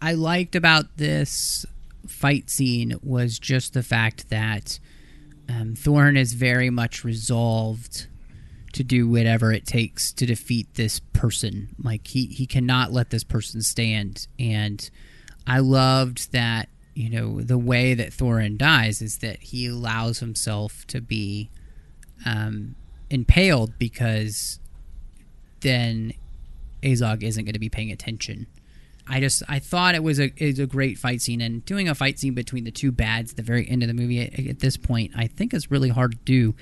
I 0.00 0.12
liked 0.12 0.54
about 0.54 0.96
this 0.96 1.66
fight 2.06 2.50
scene 2.50 2.96
was 3.02 3.38
just 3.40 3.74
the 3.74 3.82
fact 3.82 4.30
that 4.30 4.78
um, 5.48 5.74
Thorin 5.74 6.18
is 6.18 6.32
very 6.32 6.70
much 6.70 7.04
resolved 7.04 8.06
to 8.72 8.82
do 8.82 9.08
whatever 9.08 9.52
it 9.52 9.66
takes 9.66 10.12
to 10.12 10.26
defeat 10.26 10.74
this 10.74 11.00
person. 11.00 11.74
Like 11.82 12.06
he 12.08 12.26
he 12.26 12.46
cannot 12.46 12.92
let 12.92 13.10
this 13.10 13.24
person 13.24 13.62
stand. 13.62 14.26
And 14.38 14.88
I 15.46 15.60
loved 15.60 16.32
that 16.32 16.68
you 16.94 17.10
know 17.10 17.40
the 17.40 17.58
way 17.58 17.94
that 17.94 18.10
Thorin 18.10 18.58
dies 18.58 19.00
is 19.00 19.18
that 19.18 19.42
he 19.42 19.66
allows 19.66 20.18
himself 20.18 20.86
to 20.88 21.00
be 21.00 21.50
um, 22.26 22.74
impaled 23.10 23.78
because 23.78 24.58
then 25.60 26.12
Azog 26.82 27.22
isn't 27.22 27.44
going 27.44 27.54
to 27.54 27.58
be 27.58 27.68
paying 27.68 27.90
attention. 27.90 28.46
I 29.06 29.20
just 29.20 29.42
I 29.48 29.58
thought 29.58 29.94
it 29.94 30.02
was 30.02 30.18
a 30.18 30.32
is 30.42 30.58
a 30.58 30.66
great 30.66 30.98
fight 30.98 31.20
scene 31.20 31.40
and 31.40 31.64
doing 31.64 31.88
a 31.88 31.94
fight 31.94 32.18
scene 32.18 32.34
between 32.34 32.64
the 32.64 32.70
two 32.70 32.90
bads 32.90 33.32
at 33.32 33.36
the 33.36 33.42
very 33.42 33.68
end 33.68 33.82
of 33.82 33.88
the 33.88 33.94
movie 33.94 34.20
at, 34.20 34.38
at 34.38 34.58
this 34.60 34.76
point 34.76 35.12
I 35.16 35.26
think 35.26 35.52
is 35.52 35.70
really 35.70 35.90
hard 35.90 36.12
to 36.12 36.18
do. 36.24 36.54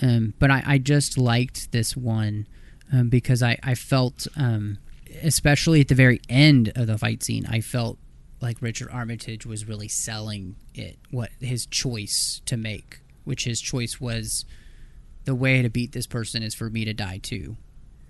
Um, 0.00 0.34
but 0.38 0.50
I, 0.50 0.62
I 0.64 0.78
just 0.78 1.18
liked 1.18 1.72
this 1.72 1.96
one 1.96 2.46
um, 2.92 3.08
because 3.08 3.42
I 3.42 3.58
I 3.62 3.74
felt 3.74 4.26
um, 4.36 4.78
especially 5.22 5.80
at 5.80 5.88
the 5.88 5.94
very 5.94 6.20
end 6.28 6.72
of 6.76 6.86
the 6.86 6.98
fight 6.98 7.22
scene 7.22 7.46
I 7.46 7.60
felt 7.60 7.98
like 8.40 8.60
Richard 8.60 8.88
Armitage 8.90 9.46
was 9.46 9.66
really 9.66 9.88
selling 9.88 10.56
it 10.74 10.98
what 11.10 11.30
his 11.40 11.64
choice 11.66 12.42
to 12.46 12.56
make, 12.56 13.00
which 13.24 13.44
his 13.44 13.60
choice 13.60 14.00
was 14.00 14.44
the 15.24 15.34
way 15.34 15.62
to 15.62 15.68
beat 15.68 15.92
this 15.92 16.06
person 16.06 16.42
is 16.42 16.54
for 16.54 16.68
me 16.68 16.84
to 16.84 16.92
die 16.92 17.18
too. 17.18 17.56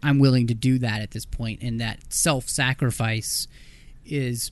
I'm 0.02 0.18
willing 0.18 0.46
to 0.48 0.54
do 0.54 0.78
that 0.78 1.00
at 1.00 1.12
this 1.12 1.24
point, 1.24 1.62
and 1.62 1.80
that 1.80 2.12
self-sacrifice 2.12 3.46
is, 4.04 4.50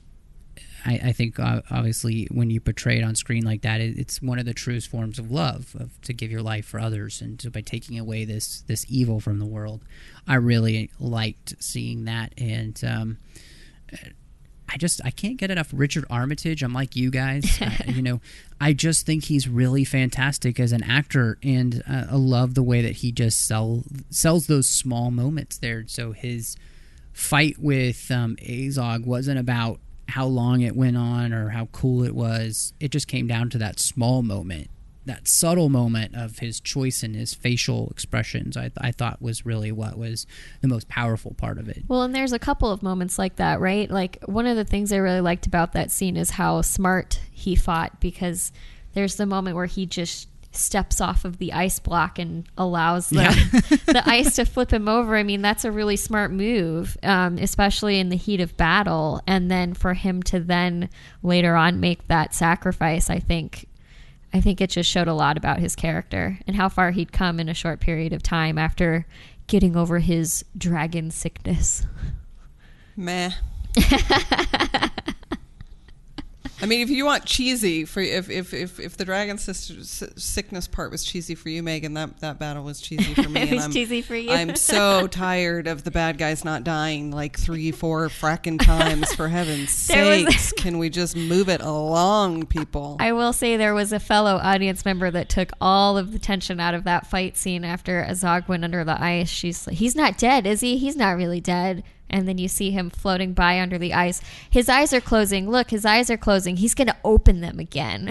I, 0.87 1.01
I 1.05 1.13
think, 1.13 1.39
uh, 1.39 1.63
obviously, 1.71 2.29
when 2.31 2.51
you 2.51 2.61
portray 2.61 2.99
it 2.99 3.03
on 3.03 3.15
screen 3.15 3.45
like 3.45 3.63
that, 3.63 3.81
it, 3.81 3.99
it's 3.99 4.23
one 4.23 4.39
of 4.39 4.47
the 4.47 4.55
truest 4.55 4.89
forms 4.89 5.19
of 5.19 5.31
love, 5.31 5.75
of 5.79 6.01
to 6.03 6.13
give 6.13 6.31
your 6.31 6.43
life 6.43 6.65
for 6.67 6.79
others, 6.79 7.21
and 7.21 7.41
so 7.41 7.51
by 7.51 7.61
taking 7.61 7.99
away 7.99 8.25
this 8.25 8.63
this 8.69 8.87
evil 8.89 9.21
from 9.21 9.39
the 9.39 9.47
world, 9.47 9.83
I 10.27 10.37
really 10.37 10.91
liked 10.99 11.55
seeing 11.59 12.05
that, 12.05 12.33
and 12.39 12.83
um, 12.85 13.19
I 14.73 14.77
just 14.77 15.01
I 15.05 15.11
can't 15.11 15.37
get 15.37 15.51
enough 15.51 15.69
Richard 15.73 16.05
Armitage. 16.09 16.63
I'm 16.63 16.73
like 16.73 16.95
you 16.95 17.11
guys, 17.11 17.59
I, 17.61 17.85
you 17.89 18.03
know. 18.03 18.21
I 18.61 18.73
just 18.73 19.05
think 19.07 19.25
he's 19.25 19.49
really 19.49 19.85
fantastic 19.85 20.61
as 20.61 20.73
an 20.73 20.83
actor, 20.85 21.39
and 21.43 21.83
uh, 21.89 22.07
I 22.11 22.17
love 22.17 22.55
the 22.55 22.63
way 22.63 22.81
that 22.83 22.97
he 22.97 23.11
just 23.11 23.47
sell 23.47 23.83
sells 24.11 24.47
those 24.47 24.69
small 24.69 25.11
moments 25.11 25.59
there. 25.59 25.85
So 25.87 26.13
his 26.13 26.57
fight 27.13 27.59
with 27.59 28.11
um, 28.11 28.37
Azog 28.37 29.05
wasn't 29.05 29.39
about 29.39 29.81
how 30.09 30.27
long 30.27 30.61
it 30.61 30.77
went 30.77 30.97
on 30.97 31.33
or 31.33 31.51
how 31.51 31.67
cool 31.67 32.05
it 32.05 32.15
was. 32.15 32.73
It 32.81 32.91
just 32.91 33.09
came 33.09 33.27
down 33.27 33.51
to 33.51 33.59
that 33.59 33.81
small 33.81 34.23
moment, 34.23 34.71
that 35.07 35.27
subtle 35.27 35.69
moment 35.69 36.15
of 36.15 36.39
his 36.39 36.61
choice 36.61 37.03
and 37.03 37.15
his 37.15 37.35
facial 37.35 37.89
expressions. 37.91 38.57
I, 38.57 38.71
I 38.79 38.93
thought 38.93 39.23
was 39.23 39.47
really 39.47 39.73
what 39.73 39.97
was 39.97 40.27
the 40.61 40.69
most 40.69 40.89
powerful 40.89 41.35
part 41.35 41.59
of 41.59 41.69
it. 41.69 41.85
Well, 41.89 42.03
and 42.03 42.15
there's 42.15 42.33
a 42.33 42.39
couple 42.39 42.71
of 42.71 42.83
moments 42.83 43.19
like 43.19 43.37
that, 43.37 43.61
right? 43.61 43.91
Like 43.91 44.19
one 44.27 44.47
of 44.47 44.57
the 44.57 44.65
things 44.65 44.93
I 44.93 44.97
really 44.97 45.21
liked 45.21 45.47
about 45.47 45.73
that 45.73 45.91
scene 45.91 46.17
is 46.17 46.31
how 46.31 46.61
smart 46.63 47.21
he 47.31 47.57
fought 47.57 48.01
because 48.01 48.53
there's 48.93 49.17
the 49.17 49.27
moment 49.27 49.57
where 49.57 49.67
he 49.67 49.87
just 49.87 50.29
steps 50.53 51.01
off 51.01 51.25
of 51.25 51.39
the 51.39 51.53
ice 51.53 51.79
block 51.79 52.19
and 52.19 52.47
allows 52.59 53.09
the, 53.09 53.83
the 53.87 54.03
ice 54.05 54.37
to 54.37 54.45
flip 54.45 54.73
him 54.73 54.89
over. 54.89 55.17
I 55.17 55.23
mean, 55.23 55.43
that's 55.43 55.65
a 55.65 55.71
really 55.71 55.97
smart 55.97 56.33
move, 56.33 56.97
um, 57.03 57.39
especially 57.39 58.01
in 58.01 58.09
the 58.09 58.17
heat 58.17 58.41
of 58.41 58.57
battle. 58.57 59.23
And 59.27 59.51
then 59.51 59.75
for 59.75 59.95
him 59.95 60.23
to 60.25 60.41
then 60.41 60.91
later 61.23 61.55
on 61.55 61.81
make 61.81 62.07
that 62.09 62.35
sacrifice, 62.35 63.09
I 63.09 63.21
think 63.21 63.67
I 64.33 64.41
think 64.41 64.61
it 64.61 64.71
just 64.71 64.89
showed 64.91 65.09
a 65.09 65.15
lot 65.15 65.37
about 65.37 65.59
his 65.59 65.75
character 65.75 66.39
and 66.47 66.57
how 66.57 66.69
far 66.69 66.93
he'd 66.93 67.13
come 67.13 67.41
in 67.41 67.49
a 67.49 67.55
short 67.55 67.81
period 67.81 68.13
of 68.13 68.23
time 68.23 68.59
after 68.59 69.07
getting 69.47 69.77
over 69.77 69.99
his 69.99 70.45
dragon 70.57 71.11
sickness. 71.11 71.87
Meh. 72.97 73.33
I 76.63 76.67
mean, 76.67 76.81
if 76.81 76.91
you 76.91 77.05
want 77.05 77.25
cheesy 77.25 77.85
for 77.85 78.01
if 78.01 78.29
if 78.29 78.53
if, 78.53 78.79
if 78.79 78.97
the 78.97 79.05
dragon 79.05 79.39
sister 79.39 79.83
sickness 79.83 80.69
part 80.69 80.91
was 80.91 81.05
cheesy 81.05 81.35
for 81.35 81.49
you, 81.49 81.63
Megan, 81.63 81.95
that 81.95 82.21
that 82.21 82.39
battle 82.39 82.65
was 82.65 82.81
cheesy 82.81 83.15
for 83.15 83.29
me. 83.29 83.43
It 83.43 83.55
was 83.55 83.65
I'm, 83.65 83.73
cheesy 83.73 84.03
for 84.03 84.17
you. 84.17 84.31
I'm 84.31 84.57
so 84.57 85.07
tired 85.09 85.67
of 85.67 85.85
the 85.85 85.91
bad 85.91 86.19
guys 86.19 86.45
not 86.45 86.65
dying 86.65 87.11
like 87.11 87.39
three, 87.39 87.73
four 87.73 88.09
fracking 88.09 88.63
times. 88.63 89.15
For 89.15 89.29
heaven's 89.29 89.71
sakes, 89.75 90.53
can 90.53 90.79
we 90.79 90.91
just 90.91 91.17
move 91.17 91.49
it 91.49 91.61
along, 91.61 92.47
people? 92.47 92.97
I 93.01 93.13
will 93.13 93.33
say 93.33 93.57
there 93.57 93.75
was 93.75 93.93
a 93.93 94.01
fellow 94.01 94.37
audience 94.37 94.85
member 94.85 95.11
that 95.11 95.29
took 95.29 95.53
all 95.61 95.97
of 95.97 96.13
the 96.13 96.19
tension 96.19 96.61
out 96.61 96.75
of 96.75 96.85
that 96.85 97.07
fight 97.07 97.37
scene 97.37 97.65
after 97.65 98.05
Azog 98.09 98.49
went 98.49 98.65
under 98.65 98.85
the 98.85 99.03
ice. 99.03 99.29
She's 99.29 99.67
like, 99.67 99.77
he's 99.77 99.97
not 99.97 100.19
dead, 100.19 100.47
is 100.47 100.61
he? 100.61 100.77
He's 100.77 100.97
not 100.97 101.17
really 101.17 101.41
dead. 101.41 101.83
And 102.11 102.27
then 102.27 102.39
you 102.39 102.49
see 102.49 102.73
him 102.73 102.91
floating 102.91 103.33
by 103.33 103.61
under 103.61 103.79
the 103.79 103.95
ice. 103.95 104.21
His 104.51 104.69
eyes 104.69 104.93
are 104.93 105.01
closing. 105.01 105.49
Look, 105.49 105.71
his 105.71 105.85
eyes 105.85 106.11
are 106.11 106.17
closing. 106.17 106.57
He's 106.57 106.75
going 106.75 106.89
to 106.89 106.97
open 107.05 107.41
them 107.41 107.59
again. 107.59 108.11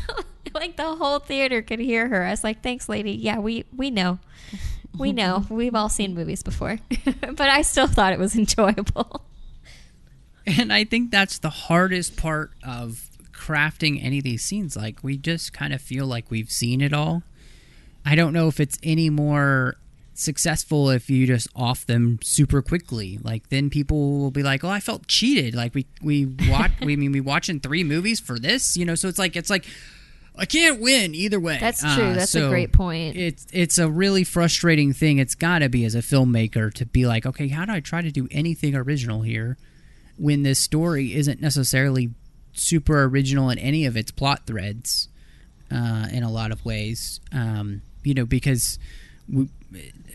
like 0.54 0.76
the 0.76 0.94
whole 0.96 1.18
theater 1.18 1.62
could 1.62 1.78
hear 1.78 2.08
her. 2.08 2.24
I 2.24 2.30
was 2.30 2.44
like, 2.44 2.62
thanks, 2.62 2.88
lady. 2.88 3.12
Yeah, 3.12 3.38
we, 3.38 3.64
we 3.74 3.90
know. 3.90 4.18
We 4.98 5.12
know. 5.12 5.46
We've 5.50 5.74
all 5.74 5.88
seen 5.88 6.14
movies 6.14 6.42
before. 6.42 6.78
but 7.04 7.40
I 7.40 7.62
still 7.62 7.86
thought 7.86 8.12
it 8.12 8.18
was 8.18 8.36
enjoyable. 8.36 9.24
And 10.46 10.72
I 10.72 10.84
think 10.84 11.10
that's 11.10 11.38
the 11.38 11.50
hardest 11.50 12.16
part 12.16 12.52
of 12.62 13.08
crafting 13.32 14.04
any 14.04 14.18
of 14.18 14.24
these 14.24 14.44
scenes. 14.44 14.76
Like, 14.76 15.02
we 15.02 15.16
just 15.16 15.52
kind 15.52 15.72
of 15.72 15.80
feel 15.80 16.06
like 16.06 16.30
we've 16.30 16.50
seen 16.50 16.80
it 16.80 16.92
all. 16.92 17.22
I 18.04 18.14
don't 18.14 18.32
know 18.32 18.48
if 18.48 18.60
it's 18.60 18.78
any 18.82 19.10
more 19.10 19.76
successful 20.20 20.90
if 20.90 21.10
you 21.10 21.26
just 21.26 21.48
off 21.54 21.86
them 21.86 22.18
super 22.22 22.62
quickly. 22.62 23.18
Like, 23.22 23.48
then 23.48 23.70
people 23.70 24.18
will 24.18 24.30
be 24.30 24.42
like, 24.42 24.62
oh, 24.64 24.68
I 24.68 24.80
felt 24.80 25.06
cheated. 25.06 25.54
Like, 25.54 25.74
we, 25.74 25.86
we 26.02 26.26
watch, 26.48 26.72
we 26.82 26.92
I 26.92 26.96
mean, 26.96 27.12
we 27.12 27.20
watching 27.20 27.60
three 27.60 27.84
movies 27.84 28.20
for 28.20 28.38
this, 28.38 28.76
you 28.76 28.84
know? 28.84 28.94
So 28.94 29.08
it's 29.08 29.18
like, 29.18 29.36
it's 29.36 29.50
like, 29.50 29.66
I 30.36 30.46
can't 30.46 30.80
win 30.80 31.14
either 31.14 31.40
way. 31.40 31.58
That's 31.58 31.80
true. 31.80 32.04
Uh, 32.04 32.14
That's 32.14 32.34
a 32.34 32.48
great 32.48 32.72
point. 32.72 33.16
It's 33.16 33.46
it's 33.52 33.78
a 33.78 33.90
really 33.90 34.24
frustrating 34.24 34.92
thing. 34.94 35.18
It's 35.18 35.34
got 35.34 35.58
to 35.58 35.68
be 35.68 35.84
as 35.84 35.94
a 35.94 35.98
filmmaker 35.98 36.72
to 36.74 36.86
be 36.86 37.04
like, 37.04 37.26
okay, 37.26 37.48
how 37.48 37.66
do 37.66 37.72
I 37.72 37.80
try 37.80 38.00
to 38.00 38.10
do 38.10 38.26
anything 38.30 38.74
original 38.74 39.20
here 39.22 39.58
when 40.16 40.42
this 40.42 40.58
story 40.58 41.14
isn't 41.14 41.42
necessarily 41.42 42.10
super 42.52 43.04
original 43.04 43.50
in 43.50 43.58
any 43.58 43.86
of 43.86 43.96
its 43.96 44.10
plot 44.10 44.46
threads 44.46 45.08
uh, 45.70 46.06
in 46.12 46.22
a 46.22 46.30
lot 46.30 46.52
of 46.52 46.64
ways. 46.64 47.20
Um, 47.32 47.82
you 48.02 48.14
know, 48.14 48.24
because 48.24 48.78
we, 49.28 49.48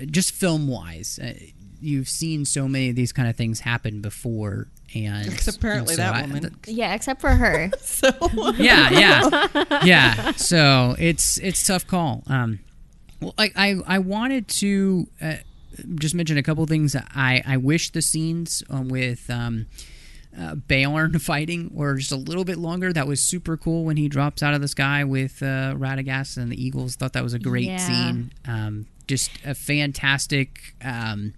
just 0.09 0.31
film 0.31 0.67
wise, 0.67 1.19
uh, 1.21 1.33
you've 1.81 2.09
seen 2.09 2.45
so 2.45 2.67
many 2.67 2.89
of 2.89 2.95
these 2.95 3.11
kind 3.11 3.27
of 3.29 3.35
things 3.35 3.59
happen 3.61 4.01
before. 4.01 4.67
And 4.93 5.27
Except 5.33 5.57
apparently 5.59 5.93
and 5.95 5.97
so 5.97 6.03
that 6.03 6.15
I- 6.15 6.21
woman. 6.21 6.55
yeah, 6.67 6.93
except 6.93 7.21
for 7.21 7.29
her. 7.31 7.71
so 7.81 8.09
yeah, 8.57 8.89
yeah, 8.91 9.63
yeah. 9.83 10.31
So 10.33 10.95
it's 10.97 11.37
it's 11.39 11.61
a 11.63 11.73
tough 11.73 11.87
call. 11.87 12.23
Um, 12.27 12.59
well, 13.21 13.33
I 13.37 13.51
I, 13.55 13.75
I 13.87 13.99
wanted 13.99 14.47
to 14.49 15.07
uh, 15.21 15.33
just 15.95 16.15
mention 16.15 16.37
a 16.37 16.43
couple 16.43 16.65
things. 16.65 16.95
I 16.95 17.41
I 17.45 17.57
wish 17.57 17.91
the 17.91 18.01
scenes 18.01 18.63
um, 18.69 18.87
with 18.87 19.29
um, 19.29 19.65
uh, 20.39 20.55
Beorn 20.55 21.17
fighting 21.19 21.71
were 21.73 21.95
just 21.95 22.11
a 22.11 22.15
little 22.17 22.45
bit 22.45 22.57
longer. 22.57 22.93
That 22.93 23.07
was 23.07 23.21
super 23.21 23.57
cool 23.57 23.83
when 23.83 23.97
he 23.97 24.07
drops 24.07 24.41
out 24.43 24.53
of 24.53 24.61
the 24.61 24.67
sky 24.69 25.03
with 25.03 25.41
uh, 25.41 25.73
Radagast 25.75 26.37
and 26.37 26.51
the 26.51 26.63
Eagles. 26.63 26.95
Thought 26.95 27.13
that 27.13 27.23
was 27.23 27.33
a 27.33 27.39
great 27.39 27.65
Yeah. 27.65 27.77
scene. 27.77 28.31
Um, 28.45 28.85
just 29.07 29.31
a 29.45 29.55
fantastic 29.55 30.75
um, 30.83 31.33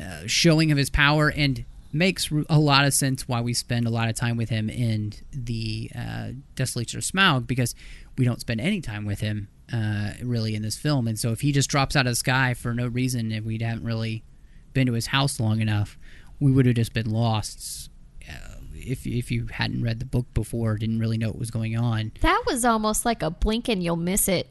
uh, 0.00 0.22
showing 0.26 0.70
of 0.70 0.78
his 0.78 0.90
power 0.90 1.30
and 1.30 1.64
makes 1.92 2.30
a 2.50 2.58
lot 2.58 2.84
of 2.84 2.92
sense 2.92 3.26
why 3.26 3.40
we 3.40 3.54
spend 3.54 3.86
a 3.86 3.90
lot 3.90 4.08
of 4.08 4.14
time 4.14 4.36
with 4.36 4.50
him 4.50 4.68
in 4.68 5.12
the 5.32 5.90
uh, 5.96 6.28
Desolation 6.54 6.98
of 6.98 7.04
Smaug 7.04 7.46
because 7.46 7.74
we 8.16 8.24
don't 8.24 8.40
spend 8.40 8.60
any 8.60 8.80
time 8.80 9.06
with 9.06 9.20
him 9.20 9.48
uh, 9.72 10.12
really 10.22 10.54
in 10.54 10.62
this 10.62 10.76
film. 10.76 11.08
And 11.08 11.18
so 11.18 11.32
if 11.32 11.40
he 11.40 11.52
just 11.52 11.70
drops 11.70 11.96
out 11.96 12.06
of 12.06 12.12
the 12.12 12.16
sky 12.16 12.54
for 12.54 12.74
no 12.74 12.86
reason, 12.86 13.32
if 13.32 13.44
we 13.44 13.58
hadn't 13.58 13.84
really 13.84 14.22
been 14.74 14.86
to 14.86 14.92
his 14.92 15.06
house 15.06 15.40
long 15.40 15.60
enough, 15.60 15.98
we 16.40 16.52
would 16.52 16.66
have 16.66 16.74
just 16.74 16.92
been 16.92 17.10
lost. 17.10 17.90
Uh, 18.28 18.56
if 18.74 19.06
if 19.06 19.30
you 19.30 19.46
hadn't 19.46 19.82
read 19.82 19.98
the 19.98 20.04
book 20.04 20.26
before, 20.34 20.76
didn't 20.76 20.98
really 20.98 21.18
know 21.18 21.28
what 21.28 21.38
was 21.38 21.50
going 21.50 21.76
on. 21.76 22.12
That 22.20 22.44
was 22.46 22.64
almost 22.64 23.04
like 23.04 23.22
a 23.22 23.30
blink 23.30 23.68
and 23.68 23.82
you'll 23.82 23.96
miss 23.96 24.28
it 24.28 24.48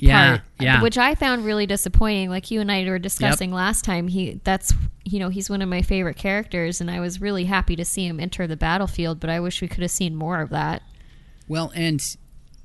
Yeah, 0.00 0.28
part, 0.28 0.42
yeah. 0.58 0.82
which 0.82 0.98
I 0.98 1.14
found 1.14 1.44
really 1.44 1.66
disappointing. 1.66 2.30
Like 2.30 2.50
you 2.50 2.60
and 2.60 2.72
I 2.72 2.84
were 2.84 2.98
discussing 2.98 3.52
last 3.52 3.84
time, 3.84 4.08
he 4.08 4.40
that's 4.44 4.72
you 5.04 5.18
know 5.18 5.28
he's 5.28 5.50
one 5.50 5.62
of 5.62 5.68
my 5.68 5.82
favorite 5.82 6.16
characters, 6.16 6.80
and 6.80 6.90
I 6.90 7.00
was 7.00 7.20
really 7.20 7.44
happy 7.44 7.76
to 7.76 7.84
see 7.84 8.06
him 8.06 8.18
enter 8.18 8.46
the 8.46 8.56
battlefield. 8.56 9.20
But 9.20 9.30
I 9.30 9.40
wish 9.40 9.60
we 9.60 9.68
could 9.68 9.82
have 9.82 9.90
seen 9.90 10.16
more 10.16 10.40
of 10.40 10.50
that. 10.50 10.82
Well, 11.48 11.72
and 11.74 12.02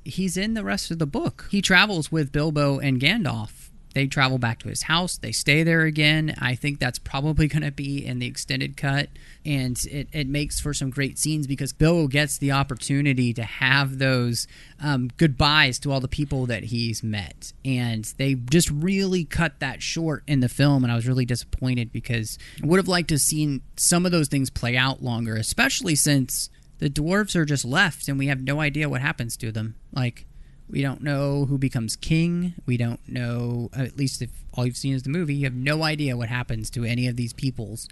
he's 0.04 0.36
in 0.36 0.54
the 0.54 0.64
rest 0.64 0.90
of 0.90 0.98
the 0.98 1.06
book. 1.06 1.48
He 1.50 1.60
travels 1.60 2.10
with 2.10 2.32
Bilbo 2.32 2.78
and 2.78 3.00
Gandalf. 3.00 3.65
They 3.96 4.06
travel 4.06 4.36
back 4.36 4.58
to 4.58 4.68
his 4.68 4.82
house. 4.82 5.16
They 5.16 5.32
stay 5.32 5.62
there 5.62 5.80
again. 5.80 6.34
I 6.38 6.54
think 6.54 6.80
that's 6.80 6.98
probably 6.98 7.48
going 7.48 7.62
to 7.62 7.70
be 7.70 8.04
in 8.04 8.18
the 8.18 8.26
extended 8.26 8.76
cut. 8.76 9.08
And 9.46 9.82
it, 9.90 10.08
it 10.12 10.28
makes 10.28 10.60
for 10.60 10.74
some 10.74 10.90
great 10.90 11.18
scenes 11.18 11.46
because 11.46 11.72
Bill 11.72 12.06
gets 12.06 12.36
the 12.36 12.52
opportunity 12.52 13.32
to 13.32 13.42
have 13.42 13.96
those 13.96 14.48
um, 14.84 15.08
goodbyes 15.16 15.78
to 15.78 15.92
all 15.92 16.00
the 16.00 16.08
people 16.08 16.44
that 16.44 16.64
he's 16.64 17.02
met. 17.02 17.54
And 17.64 18.04
they 18.18 18.34
just 18.34 18.68
really 18.68 19.24
cut 19.24 19.60
that 19.60 19.80
short 19.80 20.24
in 20.26 20.40
the 20.40 20.50
film. 20.50 20.84
And 20.84 20.92
I 20.92 20.94
was 20.94 21.08
really 21.08 21.24
disappointed 21.24 21.90
because 21.90 22.38
I 22.62 22.66
would 22.66 22.76
have 22.76 22.88
liked 22.88 23.08
to 23.08 23.14
have 23.14 23.22
seen 23.22 23.62
some 23.78 24.04
of 24.04 24.12
those 24.12 24.28
things 24.28 24.50
play 24.50 24.76
out 24.76 25.02
longer, 25.02 25.36
especially 25.36 25.94
since 25.94 26.50
the 26.80 26.90
dwarves 26.90 27.34
are 27.34 27.46
just 27.46 27.64
left 27.64 28.08
and 28.08 28.18
we 28.18 28.26
have 28.26 28.42
no 28.42 28.60
idea 28.60 28.90
what 28.90 29.00
happens 29.00 29.38
to 29.38 29.50
them. 29.50 29.76
Like, 29.90 30.26
we 30.68 30.82
don't 30.82 31.02
know 31.02 31.46
who 31.46 31.58
becomes 31.58 31.96
king. 31.96 32.54
We 32.66 32.76
don't 32.76 33.00
know, 33.08 33.70
at 33.74 33.96
least 33.96 34.22
if 34.22 34.30
all 34.54 34.66
you've 34.66 34.76
seen 34.76 34.94
is 34.94 35.04
the 35.04 35.10
movie, 35.10 35.34
you 35.34 35.44
have 35.44 35.54
no 35.54 35.82
idea 35.82 36.16
what 36.16 36.28
happens 36.28 36.70
to 36.70 36.84
any 36.84 37.06
of 37.06 37.16
these 37.16 37.32
peoples. 37.32 37.88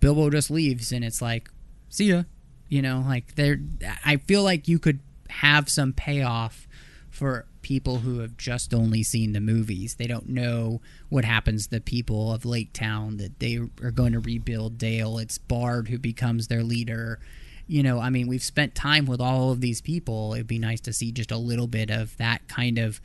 Bilbo 0.00 0.30
just 0.30 0.50
leaves 0.50 0.92
and 0.92 1.04
it's 1.04 1.22
like, 1.22 1.50
see 1.88 2.06
ya. 2.06 2.24
You 2.68 2.82
know, 2.82 3.02
like, 3.06 3.34
there, 3.36 3.58
I 4.04 4.16
feel 4.16 4.42
like 4.42 4.68
you 4.68 4.78
could 4.78 5.00
have 5.30 5.70
some 5.70 5.92
payoff 5.92 6.68
for 7.08 7.46
people 7.62 7.98
who 7.98 8.18
have 8.18 8.36
just 8.36 8.74
only 8.74 9.02
seen 9.02 9.32
the 9.32 9.40
movies. 9.40 9.94
They 9.94 10.06
don't 10.06 10.28
know 10.28 10.80
what 11.08 11.24
happens 11.24 11.64
to 11.64 11.70
the 11.70 11.80
people 11.80 12.32
of 12.32 12.44
Lake 12.44 12.72
Town, 12.72 13.16
that 13.16 13.40
they 13.40 13.56
are 13.56 13.90
going 13.90 14.12
to 14.12 14.20
rebuild 14.20 14.76
Dale. 14.76 15.18
It's 15.18 15.38
Bard 15.38 15.88
who 15.88 15.98
becomes 15.98 16.48
their 16.48 16.62
leader 16.62 17.20
you 17.68 17.82
know, 17.82 18.00
I 18.00 18.10
mean, 18.10 18.26
we've 18.26 18.42
spent 18.42 18.74
time 18.74 19.06
with 19.06 19.20
all 19.20 19.52
of 19.52 19.60
these 19.60 19.80
people. 19.80 20.34
It'd 20.34 20.46
be 20.46 20.58
nice 20.58 20.80
to 20.80 20.92
see 20.92 21.12
just 21.12 21.30
a 21.30 21.36
little 21.36 21.66
bit 21.66 21.90
of 21.90 22.16
that 22.16 22.48
kind 22.48 22.78
of 22.78 23.00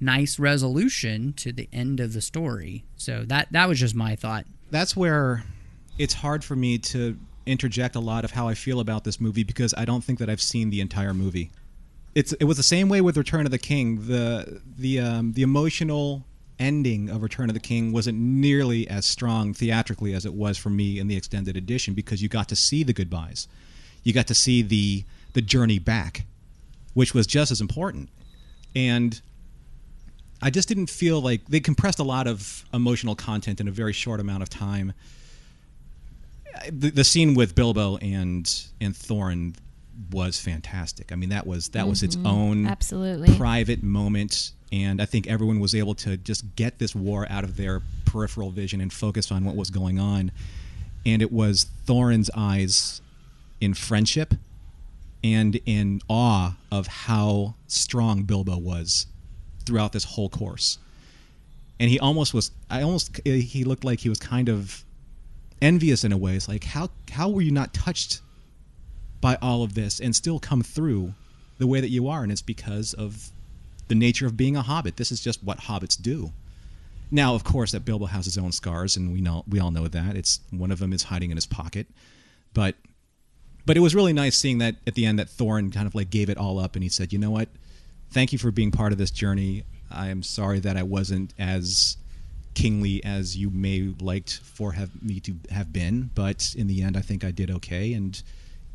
nice 0.00 0.38
resolution 0.38 1.32
to 1.34 1.52
the 1.52 1.68
end 1.72 2.00
of 2.00 2.12
the 2.14 2.20
story. 2.20 2.84
So 2.96 3.24
that 3.26 3.52
that 3.52 3.68
was 3.68 3.78
just 3.78 3.94
my 3.94 4.16
thought. 4.16 4.46
that's 4.70 4.96
where 4.96 5.44
it's 5.98 6.14
hard 6.14 6.42
for 6.44 6.56
me 6.56 6.78
to 6.78 7.16
interject 7.46 7.94
a 7.94 8.00
lot 8.00 8.24
of 8.24 8.32
how 8.32 8.48
I 8.48 8.54
feel 8.54 8.80
about 8.80 9.04
this 9.04 9.20
movie 9.20 9.44
because 9.44 9.72
I 9.76 9.84
don't 9.84 10.02
think 10.02 10.18
that 10.18 10.28
I've 10.28 10.42
seen 10.42 10.70
the 10.70 10.80
entire 10.80 11.14
movie. 11.14 11.50
It's 12.14 12.32
it 12.34 12.44
was 12.44 12.56
the 12.56 12.62
same 12.62 12.88
way 12.88 13.00
with 13.00 13.16
Return 13.16 13.44
of 13.44 13.52
the 13.52 13.58
King. 13.58 14.06
The 14.06 14.60
the 14.78 15.00
um, 15.00 15.32
the 15.34 15.42
emotional 15.42 16.24
ending 16.58 17.10
of 17.10 17.22
Return 17.22 17.50
of 17.50 17.54
the 17.54 17.60
King 17.60 17.92
wasn't 17.92 18.18
nearly 18.18 18.88
as 18.88 19.04
strong 19.04 19.52
theatrically 19.52 20.14
as 20.14 20.24
it 20.24 20.32
was 20.32 20.56
for 20.56 20.70
me 20.70 20.98
in 20.98 21.06
the 21.06 21.16
extended 21.16 21.54
edition 21.56 21.92
because 21.92 22.22
you 22.22 22.28
got 22.30 22.48
to 22.48 22.56
see 22.56 22.82
the 22.82 22.94
goodbyes. 22.94 23.46
You 24.06 24.12
got 24.12 24.28
to 24.28 24.36
see 24.36 24.62
the 24.62 25.02
the 25.32 25.42
journey 25.42 25.80
back, 25.80 26.26
which 26.94 27.12
was 27.12 27.26
just 27.26 27.50
as 27.50 27.60
important. 27.60 28.08
And 28.76 29.20
I 30.40 30.50
just 30.50 30.68
didn't 30.68 30.90
feel 30.90 31.20
like 31.20 31.44
they 31.48 31.58
compressed 31.58 31.98
a 31.98 32.04
lot 32.04 32.28
of 32.28 32.64
emotional 32.72 33.16
content 33.16 33.60
in 33.60 33.66
a 33.66 33.72
very 33.72 33.92
short 33.92 34.20
amount 34.20 34.44
of 34.44 34.48
time. 34.48 34.92
The, 36.70 36.90
the 36.90 37.02
scene 37.02 37.34
with 37.34 37.56
Bilbo 37.56 37.96
and 37.96 38.48
and 38.80 38.94
Thorin 38.94 39.56
was 40.12 40.38
fantastic. 40.38 41.10
I 41.10 41.16
mean, 41.16 41.30
that 41.30 41.44
was 41.44 41.70
that 41.70 41.88
was 41.88 42.04
its 42.04 42.14
mm-hmm. 42.14 42.28
own 42.28 42.66
Absolutely. 42.68 43.36
private 43.36 43.82
moment, 43.82 44.52
and 44.70 45.02
I 45.02 45.06
think 45.06 45.26
everyone 45.26 45.58
was 45.58 45.74
able 45.74 45.96
to 45.96 46.16
just 46.16 46.54
get 46.54 46.78
this 46.78 46.94
war 46.94 47.26
out 47.28 47.42
of 47.42 47.56
their 47.56 47.82
peripheral 48.04 48.50
vision 48.50 48.80
and 48.80 48.92
focus 48.92 49.32
on 49.32 49.44
what 49.44 49.56
was 49.56 49.70
going 49.70 49.98
on. 49.98 50.30
And 51.04 51.22
it 51.22 51.32
was 51.32 51.66
Thorin's 51.88 52.30
eyes 52.36 53.00
in 53.60 53.74
friendship 53.74 54.34
and 55.24 55.60
in 55.66 56.00
awe 56.08 56.56
of 56.70 56.86
how 56.86 57.54
strong 57.66 58.22
Bilbo 58.22 58.58
was 58.58 59.06
throughout 59.64 59.92
this 59.92 60.04
whole 60.04 60.28
course. 60.28 60.78
And 61.80 61.90
he 61.90 61.98
almost 61.98 62.32
was 62.32 62.50
I 62.70 62.82
almost 62.82 63.20
he 63.24 63.64
looked 63.64 63.84
like 63.84 64.00
he 64.00 64.08
was 64.08 64.18
kind 64.18 64.48
of 64.48 64.84
envious 65.60 66.04
in 66.04 66.12
a 66.12 66.16
way. 66.16 66.36
It's 66.36 66.48
like 66.48 66.64
how 66.64 66.90
how 67.10 67.28
were 67.28 67.42
you 67.42 67.50
not 67.50 67.74
touched 67.74 68.20
by 69.20 69.36
all 69.42 69.62
of 69.62 69.74
this 69.74 70.00
and 70.00 70.14
still 70.14 70.38
come 70.38 70.62
through 70.62 71.14
the 71.58 71.66
way 71.66 71.80
that 71.80 71.88
you 71.88 72.08
are 72.08 72.22
and 72.22 72.30
it's 72.30 72.42
because 72.42 72.94
of 72.94 73.30
the 73.88 73.94
nature 73.94 74.26
of 74.26 74.36
being 74.36 74.56
a 74.56 74.62
hobbit. 74.62 74.96
This 74.96 75.12
is 75.12 75.20
just 75.20 75.42
what 75.42 75.58
hobbits 75.58 76.00
do. 76.00 76.32
Now, 77.10 77.34
of 77.34 77.44
course, 77.44 77.72
that 77.72 77.84
Bilbo 77.84 78.06
has 78.06 78.24
his 78.24 78.36
own 78.36 78.50
scars, 78.50 78.96
and 78.96 79.12
we 79.12 79.20
know 79.20 79.44
we 79.48 79.60
all 79.60 79.70
know 79.70 79.86
that. 79.86 80.16
It's 80.16 80.40
one 80.50 80.72
of 80.72 80.80
them 80.80 80.92
is 80.92 81.04
hiding 81.04 81.30
in 81.30 81.36
his 81.36 81.46
pocket, 81.46 81.86
but 82.52 82.74
but 83.66 83.76
it 83.76 83.80
was 83.80 83.94
really 83.94 84.12
nice 84.12 84.36
seeing 84.36 84.58
that 84.58 84.76
at 84.86 84.94
the 84.94 85.04
end 85.04 85.18
that 85.18 85.28
Thorin 85.28 85.72
kind 85.72 85.86
of 85.86 85.94
like 85.94 86.08
gave 86.08 86.30
it 86.30 86.38
all 86.38 86.58
up 86.58 86.74
and 86.74 86.82
he 86.82 86.88
said, 86.88 87.12
"You 87.12 87.18
know 87.18 87.30
what? 87.30 87.48
Thank 88.10 88.32
you 88.32 88.38
for 88.38 88.50
being 88.50 88.70
part 88.70 88.92
of 88.92 88.98
this 88.98 89.10
journey. 89.10 89.64
I 89.90 90.08
am 90.08 90.22
sorry 90.22 90.60
that 90.60 90.76
I 90.76 90.82
wasn't 90.82 91.34
as 91.38 91.96
kingly 92.54 93.04
as 93.04 93.36
you 93.36 93.50
may 93.50 93.94
liked 94.00 94.40
for 94.42 94.72
have 94.72 94.90
me 95.02 95.20
to 95.20 95.34
have 95.50 95.72
been, 95.72 96.10
but 96.14 96.54
in 96.56 96.66
the 96.66 96.82
end, 96.82 96.96
I 96.96 97.00
think 97.00 97.22
I 97.22 97.30
did 97.30 97.50
okay, 97.50 97.92
and 97.92 98.20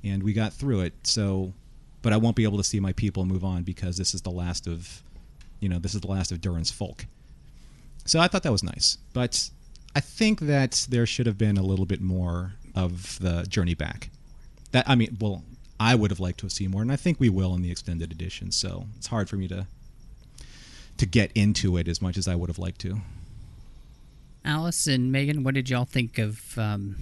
and 0.03 0.23
we 0.23 0.33
got 0.33 0.53
through 0.53 0.81
it. 0.81 0.93
So, 1.03 1.53
but 2.01 2.13
I 2.13 2.17
won't 2.17 2.35
be 2.35 2.43
able 2.43 2.57
to 2.57 2.63
see 2.63 2.79
my 2.79 2.93
people 2.93 3.25
move 3.25 3.43
on 3.43 3.63
because 3.63 3.97
this 3.97 4.13
is 4.13 4.21
the 4.21 4.31
last 4.31 4.67
of, 4.67 5.03
you 5.59 5.69
know, 5.69 5.79
this 5.79 5.95
is 5.95 6.01
the 6.01 6.07
last 6.07 6.31
of 6.31 6.39
Durin's 6.39 6.71
folk. 6.71 7.05
So 8.05 8.19
I 8.19 8.27
thought 8.27 8.43
that 8.43 8.51
was 8.51 8.63
nice, 8.63 8.97
but 9.13 9.49
I 9.95 9.99
think 9.99 10.41
that 10.41 10.87
there 10.89 11.05
should 11.05 11.25
have 11.25 11.37
been 11.37 11.57
a 11.57 11.63
little 11.63 11.85
bit 11.85 12.01
more 12.01 12.53
of 12.75 13.19
the 13.19 13.43
journey 13.43 13.73
back. 13.73 14.09
That 14.71 14.89
I 14.89 14.95
mean, 14.95 15.17
well, 15.19 15.43
I 15.79 15.95
would 15.95 16.11
have 16.11 16.19
liked 16.19 16.39
to 16.39 16.45
have 16.45 16.51
seen 16.51 16.71
more, 16.71 16.81
and 16.81 16.91
I 16.91 16.95
think 16.95 17.19
we 17.19 17.29
will 17.29 17.55
in 17.55 17.61
the 17.61 17.71
extended 17.71 18.11
edition. 18.11 18.51
So 18.51 18.85
it's 18.97 19.07
hard 19.07 19.29
for 19.29 19.35
me 19.35 19.47
to 19.47 19.67
to 20.97 21.05
get 21.05 21.31
into 21.33 21.77
it 21.77 21.87
as 21.87 22.01
much 22.01 22.17
as 22.17 22.27
I 22.27 22.35
would 22.35 22.49
have 22.49 22.59
liked 22.59 22.79
to. 22.81 23.01
Alice 24.45 24.87
and 24.87 25.11
Megan, 25.11 25.43
what 25.43 25.53
did 25.53 25.69
y'all 25.69 25.85
think 25.85 26.17
of 26.17 26.57
um, 26.57 26.95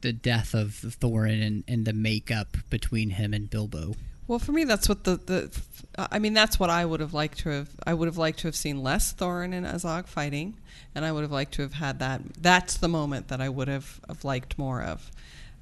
the 0.00 0.12
death 0.12 0.54
of 0.54 0.68
Thorin 1.00 1.46
and, 1.46 1.64
and 1.66 1.84
the 1.84 1.92
makeup 1.92 2.56
between 2.70 3.10
him 3.10 3.32
and 3.32 3.48
Bilbo? 3.48 3.94
Well, 4.26 4.38
for 4.38 4.52
me, 4.52 4.64
that's 4.64 4.88
what 4.88 5.04
the, 5.04 5.16
the 5.16 5.60
I 5.98 6.18
mean, 6.18 6.32
that's 6.32 6.58
what 6.58 6.70
I 6.70 6.84
would 6.84 7.00
have 7.00 7.12
liked 7.12 7.38
to 7.40 7.50
have. 7.50 7.70
I 7.86 7.92
would 7.92 8.06
have 8.06 8.18
liked 8.18 8.40
to 8.40 8.48
have 8.48 8.56
seen 8.56 8.82
less 8.82 9.12
Thorin 9.12 9.52
and 9.52 9.66
Azog 9.66 10.06
fighting, 10.06 10.54
and 10.94 11.04
I 11.04 11.12
would 11.12 11.22
have 11.22 11.32
liked 11.32 11.52
to 11.54 11.62
have 11.62 11.74
had 11.74 11.98
that. 11.98 12.22
That's 12.40 12.76
the 12.76 12.88
moment 12.88 13.28
that 13.28 13.40
I 13.40 13.48
would 13.48 13.68
have, 13.68 14.00
have 14.08 14.24
liked 14.24 14.56
more 14.56 14.82
of. 14.82 15.10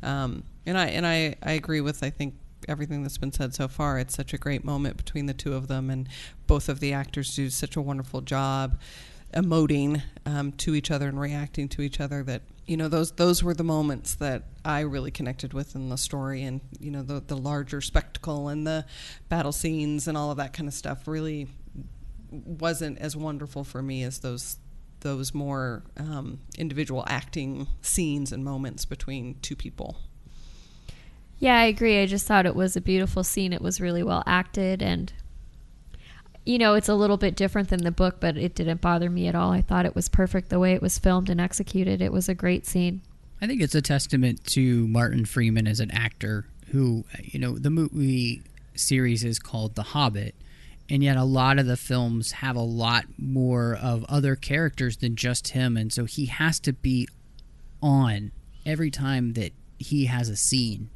Um, 0.02 0.44
and 0.66 0.78
I 0.78 0.86
and 0.86 1.06
I, 1.06 1.36
I 1.42 1.52
agree 1.52 1.80
with 1.80 2.02
I 2.02 2.10
think 2.10 2.34
everything 2.68 3.02
that's 3.02 3.18
been 3.18 3.32
said 3.32 3.54
so 3.54 3.68
far. 3.68 3.98
It's 3.98 4.14
such 4.14 4.32
a 4.32 4.38
great 4.38 4.64
moment 4.64 4.96
between 4.96 5.26
the 5.26 5.34
two 5.34 5.54
of 5.54 5.68
them, 5.68 5.90
and 5.90 6.08
both 6.46 6.68
of 6.68 6.80
the 6.80 6.92
actors 6.92 7.34
do 7.34 7.50
such 7.50 7.76
a 7.76 7.80
wonderful 7.80 8.20
job 8.20 8.78
emoting 9.34 10.02
um, 10.26 10.52
to 10.52 10.74
each 10.74 10.90
other 10.90 11.08
and 11.08 11.20
reacting 11.20 11.68
to 11.68 11.82
each 11.82 12.00
other 12.00 12.22
that 12.24 12.42
you 12.66 12.76
know 12.76 12.88
those 12.88 13.12
those 13.12 13.42
were 13.42 13.54
the 13.54 13.64
moments 13.64 14.14
that 14.16 14.44
I 14.64 14.80
really 14.80 15.10
connected 15.10 15.52
with 15.52 15.74
in 15.74 15.88
the 15.88 15.96
story 15.96 16.42
and 16.42 16.60
you 16.78 16.90
know 16.90 17.02
the 17.02 17.20
the 17.20 17.36
larger 17.36 17.80
spectacle 17.80 18.48
and 18.48 18.66
the 18.66 18.84
battle 19.28 19.52
scenes 19.52 20.08
and 20.08 20.16
all 20.16 20.30
of 20.30 20.36
that 20.38 20.52
kind 20.52 20.68
of 20.68 20.74
stuff 20.74 21.06
really 21.06 21.48
wasn't 22.30 22.98
as 22.98 23.16
wonderful 23.16 23.64
for 23.64 23.82
me 23.82 24.02
as 24.02 24.18
those 24.18 24.56
those 25.00 25.34
more 25.34 25.82
um, 25.96 26.40
individual 26.58 27.04
acting 27.06 27.66
scenes 27.82 28.32
and 28.32 28.44
moments 28.44 28.84
between 28.84 29.36
two 29.42 29.56
people. 29.56 29.96
Yeah, 31.38 31.58
I 31.58 31.64
agree. 31.64 32.00
I 32.00 32.06
just 32.06 32.26
thought 32.26 32.46
it 32.46 32.54
was 32.54 32.76
a 32.76 32.80
beautiful 32.80 33.24
scene. 33.24 33.52
It 33.52 33.62
was 33.62 33.80
really 33.80 34.02
well 34.02 34.22
acted 34.26 34.82
and 34.82 35.12
you 36.44 36.58
know, 36.58 36.74
it's 36.74 36.88
a 36.88 36.94
little 36.94 37.18
bit 37.18 37.36
different 37.36 37.68
than 37.68 37.84
the 37.84 37.90
book, 37.90 38.16
but 38.18 38.36
it 38.36 38.54
didn't 38.54 38.80
bother 38.80 39.10
me 39.10 39.28
at 39.28 39.34
all. 39.34 39.52
I 39.52 39.60
thought 39.60 39.84
it 39.84 39.94
was 39.94 40.08
perfect 40.08 40.48
the 40.48 40.58
way 40.58 40.72
it 40.72 40.82
was 40.82 40.98
filmed 40.98 41.28
and 41.28 41.40
executed. 41.40 42.00
It 42.00 42.12
was 42.12 42.28
a 42.28 42.34
great 42.34 42.66
scene. 42.66 43.02
I 43.42 43.46
think 43.46 43.60
it's 43.60 43.74
a 43.74 43.82
testament 43.82 44.44
to 44.46 44.86
Martin 44.88 45.26
Freeman 45.26 45.66
as 45.66 45.80
an 45.80 45.90
actor 45.90 46.46
who, 46.68 47.04
you 47.22 47.38
know, 47.38 47.58
the 47.58 47.70
movie 47.70 48.42
series 48.74 49.22
is 49.22 49.38
called 49.38 49.74
The 49.74 49.82
Hobbit, 49.82 50.34
and 50.90 51.04
yet 51.04 51.16
a 51.16 51.24
lot 51.24 51.58
of 51.58 51.66
the 51.66 51.76
films 51.76 52.32
have 52.32 52.56
a 52.56 52.60
lot 52.60 53.04
more 53.16 53.78
of 53.80 54.04
other 54.08 54.34
characters 54.34 54.96
than 54.96 55.14
just 55.16 55.48
him, 55.48 55.76
and 55.76 55.92
so 55.92 56.04
he 56.04 56.26
has 56.26 56.58
to 56.60 56.72
be 56.72 57.08
on 57.82 58.32
every 58.66 58.90
time 58.90 59.34
that 59.34 59.52
he 59.78 60.06
has 60.06 60.28
a 60.28 60.36
scene. 60.36 60.90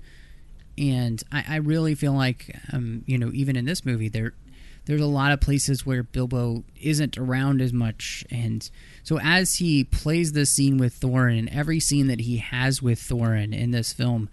And 0.77 1.23
I, 1.31 1.45
I 1.49 1.57
really 1.57 1.95
feel 1.95 2.12
like, 2.12 2.55
um, 2.73 3.05
you 3.07 3.16
know, 3.16 3.31
even 3.33 3.57
in 3.57 3.65
this 3.65 3.85
movie, 3.85 4.09
there 4.09 4.35
there's 4.87 5.01
a 5.01 5.07
lot 5.07 5.33
of 5.33 5.41
places 5.41 5.87
where 5.87 6.03
Bilbo 6.03 6.62
isn't 6.79 7.16
around 7.16 7.62
as 7.62 7.73
much. 7.73 8.25
And 8.31 8.69
so 9.03 9.19
as 9.19 9.55
he 9.55 9.85
plays 9.85 10.33
this 10.33 10.51
scene 10.51 10.77
with 10.77 11.01
Thorin 11.01 11.39
and 11.39 11.49
every 11.49 11.81
scene 11.81 12.07
that 12.09 12.21
he 12.21 12.37
has 12.39 12.83
with 12.83 12.99
Thorin 12.99 13.57
in 13.57 13.71
this 13.71 13.95
film, 13.95 14.29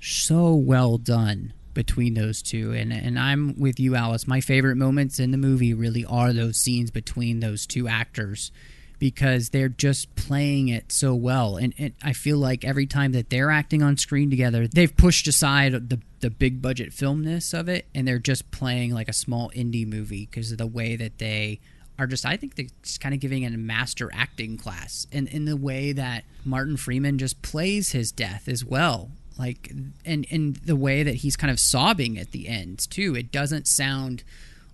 so 0.00 0.54
well 0.54 0.96
done 0.98 1.52
between 1.76 2.14
those 2.14 2.42
two. 2.42 2.72
And 2.72 2.92
and 2.92 3.16
I'm 3.16 3.54
with 3.56 3.78
you, 3.78 3.94
Alice. 3.94 4.26
My 4.26 4.40
favorite 4.40 4.74
moments 4.74 5.20
in 5.20 5.30
the 5.30 5.38
movie 5.38 5.74
really 5.74 6.04
are 6.04 6.32
those 6.32 6.56
scenes 6.56 6.90
between 6.90 7.38
those 7.38 7.66
two 7.66 7.86
actors 7.86 8.50
because 8.98 9.50
they're 9.50 9.68
just 9.68 10.16
playing 10.16 10.68
it 10.68 10.90
so 10.90 11.14
well. 11.14 11.56
And, 11.56 11.74
and, 11.78 11.92
I 12.02 12.14
feel 12.14 12.38
like 12.38 12.64
every 12.64 12.86
time 12.86 13.12
that 13.12 13.28
they're 13.28 13.50
acting 13.50 13.82
on 13.82 13.98
screen 13.98 14.30
together, 14.30 14.66
they've 14.66 14.96
pushed 14.96 15.28
aside 15.28 15.90
the, 15.90 16.00
the 16.20 16.30
big 16.30 16.62
budget 16.62 16.94
filmness 16.94 17.52
of 17.52 17.68
it 17.68 17.86
and 17.94 18.08
they're 18.08 18.18
just 18.18 18.50
playing 18.50 18.94
like 18.94 19.10
a 19.10 19.12
small 19.12 19.50
indie 19.50 19.86
movie 19.86 20.26
because 20.30 20.50
of 20.50 20.56
the 20.56 20.66
way 20.66 20.96
that 20.96 21.18
they 21.18 21.60
are 21.98 22.06
just, 22.06 22.24
I 22.24 22.38
think 22.38 22.54
they're 22.54 22.66
just 22.82 23.02
kind 23.02 23.14
of 23.14 23.20
giving 23.20 23.44
a 23.44 23.50
master 23.50 24.10
acting 24.14 24.56
class. 24.56 25.06
And 25.12 25.28
in 25.28 25.44
the 25.44 25.56
way 25.56 25.92
that 25.92 26.24
Martin 26.42 26.78
Freeman 26.78 27.18
just 27.18 27.42
plays 27.42 27.92
his 27.92 28.12
death 28.12 28.48
as 28.48 28.64
well. 28.64 29.10
Like, 29.38 29.70
and, 30.04 30.26
and 30.30 30.56
the 30.56 30.76
way 30.76 31.02
that 31.02 31.16
he's 31.16 31.36
kind 31.36 31.50
of 31.50 31.60
sobbing 31.60 32.18
at 32.18 32.32
the 32.32 32.48
end, 32.48 32.90
too. 32.90 33.14
It 33.14 33.30
doesn't 33.30 33.66
sound 33.66 34.24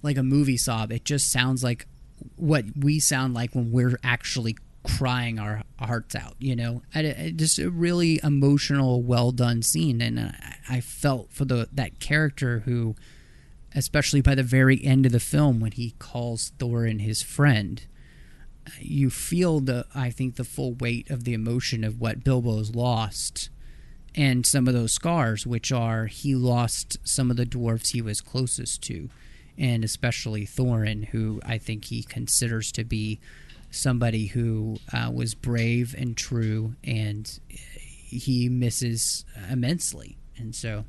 like 0.02 0.16
a 0.16 0.22
movie 0.22 0.56
sob. 0.56 0.93
It 0.93 1.05
just 1.05 1.30
sounds 1.30 1.64
like 1.64 1.86
what 2.36 2.64
we 2.76 3.01
sound 3.01 3.34
like 3.34 3.55
when 3.55 3.72
we're 3.72 3.98
actually 4.05 4.56
crying 4.84 5.39
our 5.39 5.62
hearts 5.78 6.14
out 6.14 6.34
you 6.40 6.56
know 6.56 6.82
I, 6.94 7.01
I, 7.01 7.32
just 7.34 7.59
a 7.59 7.70
really 7.70 8.20
emotional 8.22 9.02
well 9.02 9.30
done 9.30 9.62
scene 9.62 10.01
and 10.01 10.18
I, 10.18 10.56
I, 10.68 10.80
felt 10.80 11.32
for 11.32 11.44
the 11.44 11.68
that 11.72 12.01
character 12.01 12.60
who 12.60 12.97
especially 13.74 14.22
by 14.22 14.34
the 14.34 14.43
very 14.43 14.84
end 14.84 15.06
of 15.06 15.12
the 15.12 15.20
film 15.20 15.60
when 15.60 15.72
he 15.72 15.94
calls 15.98 16.52
thor 16.59 16.80
thorin 16.80 17.01
his 17.01 17.22
friend 17.22 17.86
you 18.80 19.09
feel 19.09 19.60
the 19.60 19.86
i 19.94 20.10
think 20.10 20.34
the 20.34 20.44
full 20.44 20.74
weight 20.74 21.09
of 21.10 21.22
the 21.24 21.34
emotion 21.34 21.84
of 21.84 22.01
what 22.01 22.24
bilbo's 22.24 22.74
lost 22.74 23.51
and 24.14 24.44
some 24.44 24.68
of 24.68 24.74
those 24.74 24.93
scars 24.93 25.47
which 25.47 25.72
are 25.72 26.06
he 26.06 26.34
lost 26.34 26.98
some 27.05 27.30
of 27.30 27.36
the 27.36 27.47
dwarves 27.47 27.93
he 27.93 28.02
was 28.02 28.20
closest 28.20 28.82
to 28.82 29.09
and 29.59 29.84
especially 29.84 30.47
Thorin, 30.47 31.09
who 31.09 31.40
I 31.44 31.59
think 31.59 31.86
he 31.86 32.02
considers 32.02 32.72
to 32.72 32.84
be 32.84 33.20
somebody 33.70 34.26
who 34.26 34.76
uh, 34.93 35.10
was 35.12 35.34
brave 35.34 35.94
and 35.97 36.16
true, 36.16 36.74
and 36.84 37.39
he 37.48 38.48
misses 38.48 39.24
immensely. 39.51 40.16
And 40.36 40.55
so, 40.55 40.84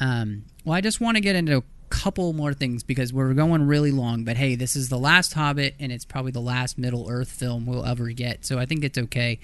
um, 0.00 0.44
well, 0.64 0.74
I 0.74 0.80
just 0.80 1.00
want 1.00 1.16
to 1.16 1.20
get 1.20 1.36
into 1.36 1.58
a 1.58 1.62
couple 1.90 2.32
more 2.32 2.54
things 2.54 2.82
because 2.82 3.12
we're 3.12 3.34
going 3.34 3.66
really 3.66 3.90
long. 3.90 4.24
But 4.24 4.36
hey, 4.36 4.54
this 4.54 4.76
is 4.76 4.88
the 4.88 4.98
last 4.98 5.34
Hobbit, 5.34 5.74
and 5.78 5.92
it's 5.92 6.04
probably 6.04 6.32
the 6.32 6.40
last 6.40 6.78
Middle 6.78 7.08
Earth 7.08 7.30
film 7.30 7.66
we'll 7.66 7.84
ever 7.84 8.08
get, 8.08 8.44
so 8.44 8.58
I 8.58 8.66
think 8.66 8.84
it's 8.84 8.98
okay. 8.98 9.38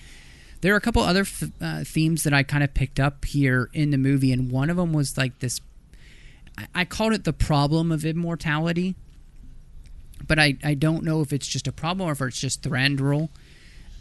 There 0.60 0.74
are 0.74 0.76
a 0.76 0.80
couple 0.80 1.02
other 1.02 1.20
f- 1.20 1.50
uh, 1.60 1.84
themes 1.84 2.24
that 2.24 2.32
I 2.32 2.42
kind 2.42 2.64
of 2.64 2.74
picked 2.74 2.98
up 2.98 3.24
here 3.24 3.70
in 3.72 3.90
the 3.90 3.98
movie, 3.98 4.32
and 4.32 4.50
one 4.50 4.70
of 4.70 4.76
them 4.76 4.92
was 4.92 5.16
like 5.16 5.38
this 5.38 5.60
I 6.74 6.84
called 6.84 7.12
it 7.12 7.24
the 7.24 7.32
problem 7.32 7.92
of 7.92 8.04
immortality, 8.04 8.96
but 10.26 10.38
I, 10.38 10.56
I 10.64 10.74
don't 10.74 11.04
know 11.04 11.20
if 11.20 11.32
it's 11.32 11.46
just 11.46 11.68
a 11.68 11.72
problem 11.72 12.08
or 12.08 12.12
if 12.12 12.20
it's 12.20 12.40
just 12.40 12.62
Thranduil, 12.62 13.28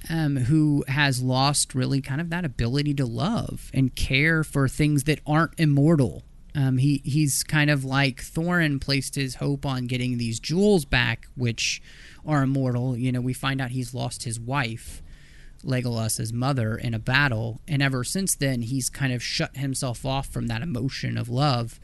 um, 0.10 0.38
who 0.38 0.84
has 0.88 1.22
lost 1.22 1.76
really 1.76 2.02
kind 2.02 2.22
of 2.22 2.30
that 2.30 2.46
ability 2.46 2.94
to 2.96 3.06
love 3.06 3.70
and 3.74 3.96
care 3.96 4.44
for 4.44 4.68
things 4.68 5.04
that 5.04 5.20
aren't 5.28 5.60
immortal. 5.60 6.24
Um, 6.56 6.80
he 6.80 7.02
he's 7.06 7.44
kind 7.44 7.70
of 7.70 7.86
like 7.86 8.24
Thorin 8.24 8.82
placed 8.82 9.14
his 9.14 9.36
hope 9.36 9.66
on 9.66 9.86
getting 9.86 10.18
these 10.18 10.40
jewels 10.40 10.86
back, 10.86 11.28
which 11.36 11.82
are 12.26 12.42
immortal. 12.42 12.98
You 12.98 13.12
know, 13.12 13.22
we 13.22 13.34
find 13.34 13.62
out 13.62 13.72
he's 13.72 13.94
lost 13.94 14.24
his 14.24 14.40
wife, 14.40 15.04
Legolas's 15.64 16.32
mother, 16.32 16.76
in 16.76 16.94
a 16.94 17.00
battle, 17.00 17.62
and 17.68 17.82
ever 17.82 18.04
since 18.04 18.36
then 18.36 18.62
he's 18.62 18.90
kind 18.90 19.14
of 19.14 19.24
shut 19.24 19.58
himself 19.58 20.06
off 20.06 20.28
from 20.28 20.48
that 20.48 20.62
emotion 20.62 21.18
of 21.18 21.30
love 21.30 21.80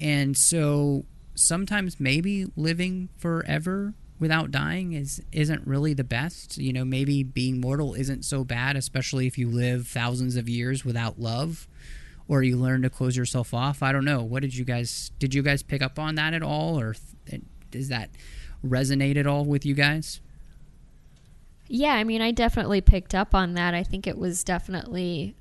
and 0.00 0.36
so 0.36 1.04
sometimes 1.34 2.00
maybe 2.00 2.46
living 2.56 3.10
forever 3.18 3.94
without 4.18 4.50
dying 4.50 4.92
is 4.92 5.22
isn't 5.32 5.66
really 5.66 5.94
the 5.94 6.04
best. 6.04 6.56
You 6.58 6.72
know, 6.72 6.84
maybe 6.84 7.22
being 7.22 7.60
mortal 7.60 7.94
isn't 7.94 8.24
so 8.24 8.44
bad, 8.44 8.76
especially 8.76 9.26
if 9.26 9.36
you 9.36 9.48
live 9.48 9.86
thousands 9.86 10.36
of 10.36 10.48
years 10.48 10.84
without 10.84 11.20
love 11.20 11.68
or 12.28 12.42
you 12.42 12.56
learn 12.56 12.82
to 12.82 12.90
close 12.90 13.16
yourself 13.16 13.52
off. 13.52 13.82
I 13.82 13.92
don't 13.92 14.04
know. 14.04 14.22
What 14.22 14.42
did 14.42 14.56
you 14.56 14.64
guys 14.64 15.10
did 15.18 15.34
you 15.34 15.42
guys 15.42 15.62
pick 15.62 15.82
up 15.82 15.98
on 15.98 16.14
that 16.14 16.32
at 16.34 16.42
all 16.42 16.78
or 16.80 16.94
does 17.70 17.88
that 17.88 18.10
resonate 18.64 19.16
at 19.16 19.26
all 19.26 19.44
with 19.44 19.66
you 19.66 19.74
guys? 19.74 20.20
Yeah, 21.72 21.94
I 21.94 22.02
mean, 22.02 22.20
I 22.20 22.32
definitely 22.32 22.80
picked 22.80 23.14
up 23.14 23.32
on 23.32 23.54
that. 23.54 23.74
I 23.74 23.84
think 23.84 24.08
it 24.08 24.18
was 24.18 24.42
definitely 24.42 25.36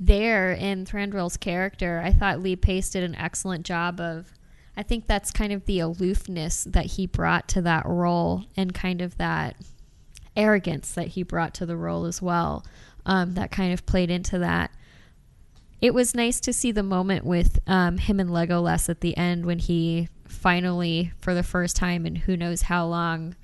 there 0.00 0.52
in 0.52 0.86
Thranduil's 0.86 1.36
character. 1.36 2.00
I 2.02 2.12
thought 2.14 2.40
Lee 2.40 2.56
Pace 2.56 2.88
did 2.88 3.04
an 3.04 3.14
excellent 3.14 3.66
job 3.66 4.00
of. 4.00 4.32
I 4.74 4.82
think 4.82 5.06
that's 5.06 5.30
kind 5.30 5.52
of 5.52 5.66
the 5.66 5.80
aloofness 5.80 6.64
that 6.64 6.86
he 6.86 7.06
brought 7.06 7.46
to 7.48 7.60
that 7.60 7.84
role, 7.84 8.44
and 8.56 8.72
kind 8.72 9.02
of 9.02 9.18
that 9.18 9.56
arrogance 10.34 10.92
that 10.92 11.08
he 11.08 11.22
brought 11.22 11.52
to 11.54 11.66
the 11.66 11.76
role 11.76 12.06
as 12.06 12.22
well. 12.22 12.64
Um, 13.04 13.34
that 13.34 13.50
kind 13.50 13.74
of 13.74 13.84
played 13.84 14.10
into 14.10 14.38
that. 14.38 14.70
it 15.82 15.92
was 15.92 16.14
nice 16.14 16.40
to 16.40 16.54
see 16.54 16.72
the 16.72 16.82
moment 16.82 17.26
with 17.26 17.58
um, 17.66 17.98
him 17.98 18.18
and 18.18 18.30
Legolas 18.30 18.88
at 18.88 19.02
the 19.02 19.14
end 19.18 19.44
when 19.44 19.58
he 19.58 20.08
finally, 20.26 21.12
for 21.20 21.34
the 21.34 21.42
first 21.42 21.76
time 21.76 22.06
in 22.06 22.16
who 22.16 22.34
knows 22.34 22.62
how 22.62 22.86
long, 22.86 23.36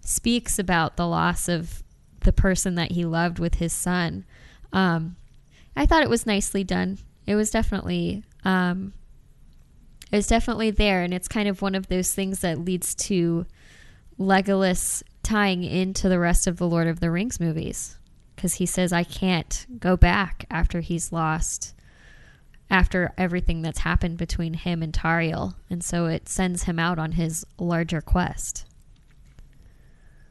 speaks 0.00 0.58
about 0.58 0.96
the 0.96 1.06
loss 1.06 1.48
of 1.48 1.82
the 2.20 2.32
person 2.32 2.74
that 2.74 2.92
he 2.92 3.04
loved 3.04 3.38
with 3.38 3.56
his 3.56 3.72
son. 3.72 4.24
Um, 4.72 5.16
I 5.76 5.86
thought 5.86 6.02
it 6.02 6.10
was 6.10 6.26
nicely 6.26 6.64
done. 6.64 6.98
It 7.26 7.34
was 7.34 7.50
definitely 7.50 8.24
um, 8.44 8.92
it 10.10 10.16
was 10.16 10.26
definitely 10.26 10.70
there, 10.70 11.02
and 11.02 11.14
it's 11.14 11.28
kind 11.28 11.48
of 11.48 11.62
one 11.62 11.74
of 11.74 11.88
those 11.88 12.12
things 12.12 12.40
that 12.40 12.58
leads 12.58 12.94
to 12.96 13.46
Legolas 14.18 15.02
tying 15.22 15.62
into 15.62 16.08
the 16.08 16.18
rest 16.18 16.46
of 16.46 16.56
the 16.56 16.68
Lord 16.68 16.88
of 16.88 17.00
the 17.00 17.10
Rings 17.10 17.38
movies 17.38 17.96
because 18.34 18.54
he 18.54 18.66
says 18.66 18.92
I 18.92 19.04
can't 19.04 19.66
go 19.78 19.96
back 19.96 20.46
after 20.50 20.80
he's 20.80 21.12
lost 21.12 21.74
after 22.70 23.12
everything 23.18 23.62
that's 23.62 23.80
happened 23.80 24.16
between 24.16 24.54
him 24.54 24.82
and 24.82 24.92
Tauriel, 24.92 25.56
and 25.68 25.82
so 25.82 26.06
it 26.06 26.28
sends 26.28 26.64
him 26.64 26.78
out 26.78 26.98
on 26.98 27.12
his 27.12 27.44
larger 27.58 28.00
quest. 28.00 28.64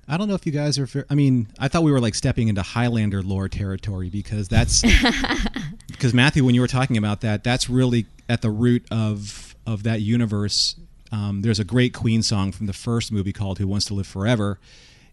I 0.09 0.17
don't 0.17 0.27
know 0.27 0.33
if 0.33 0.45
you 0.47 0.51
guys 0.51 0.79
are. 0.79 0.87
Fair. 0.87 1.05
I 1.09 1.13
mean, 1.13 1.47
I 1.59 1.67
thought 1.67 1.83
we 1.83 1.91
were 1.91 1.99
like 1.99 2.15
stepping 2.15 2.47
into 2.47 2.63
Highlander 2.63 3.21
lore 3.21 3.47
territory 3.47 4.09
because 4.09 4.47
that's 4.47 4.81
because 5.87 6.15
Matthew, 6.15 6.43
when 6.43 6.55
you 6.55 6.61
were 6.61 6.67
talking 6.67 6.97
about 6.97 7.21
that, 7.21 7.43
that's 7.43 7.69
really 7.69 8.07
at 8.27 8.41
the 8.41 8.49
root 8.49 8.83
of 8.89 9.55
of 9.67 9.83
that 9.83 10.01
universe. 10.01 10.75
Um, 11.11 11.43
there's 11.43 11.59
a 11.59 11.63
great 11.63 11.93
Queen 11.93 12.23
song 12.23 12.51
from 12.51 12.65
the 12.65 12.73
first 12.73 13.11
movie 13.11 13.31
called 13.31 13.59
"Who 13.59 13.67
Wants 13.67 13.85
to 13.85 13.93
Live 13.93 14.07
Forever," 14.07 14.59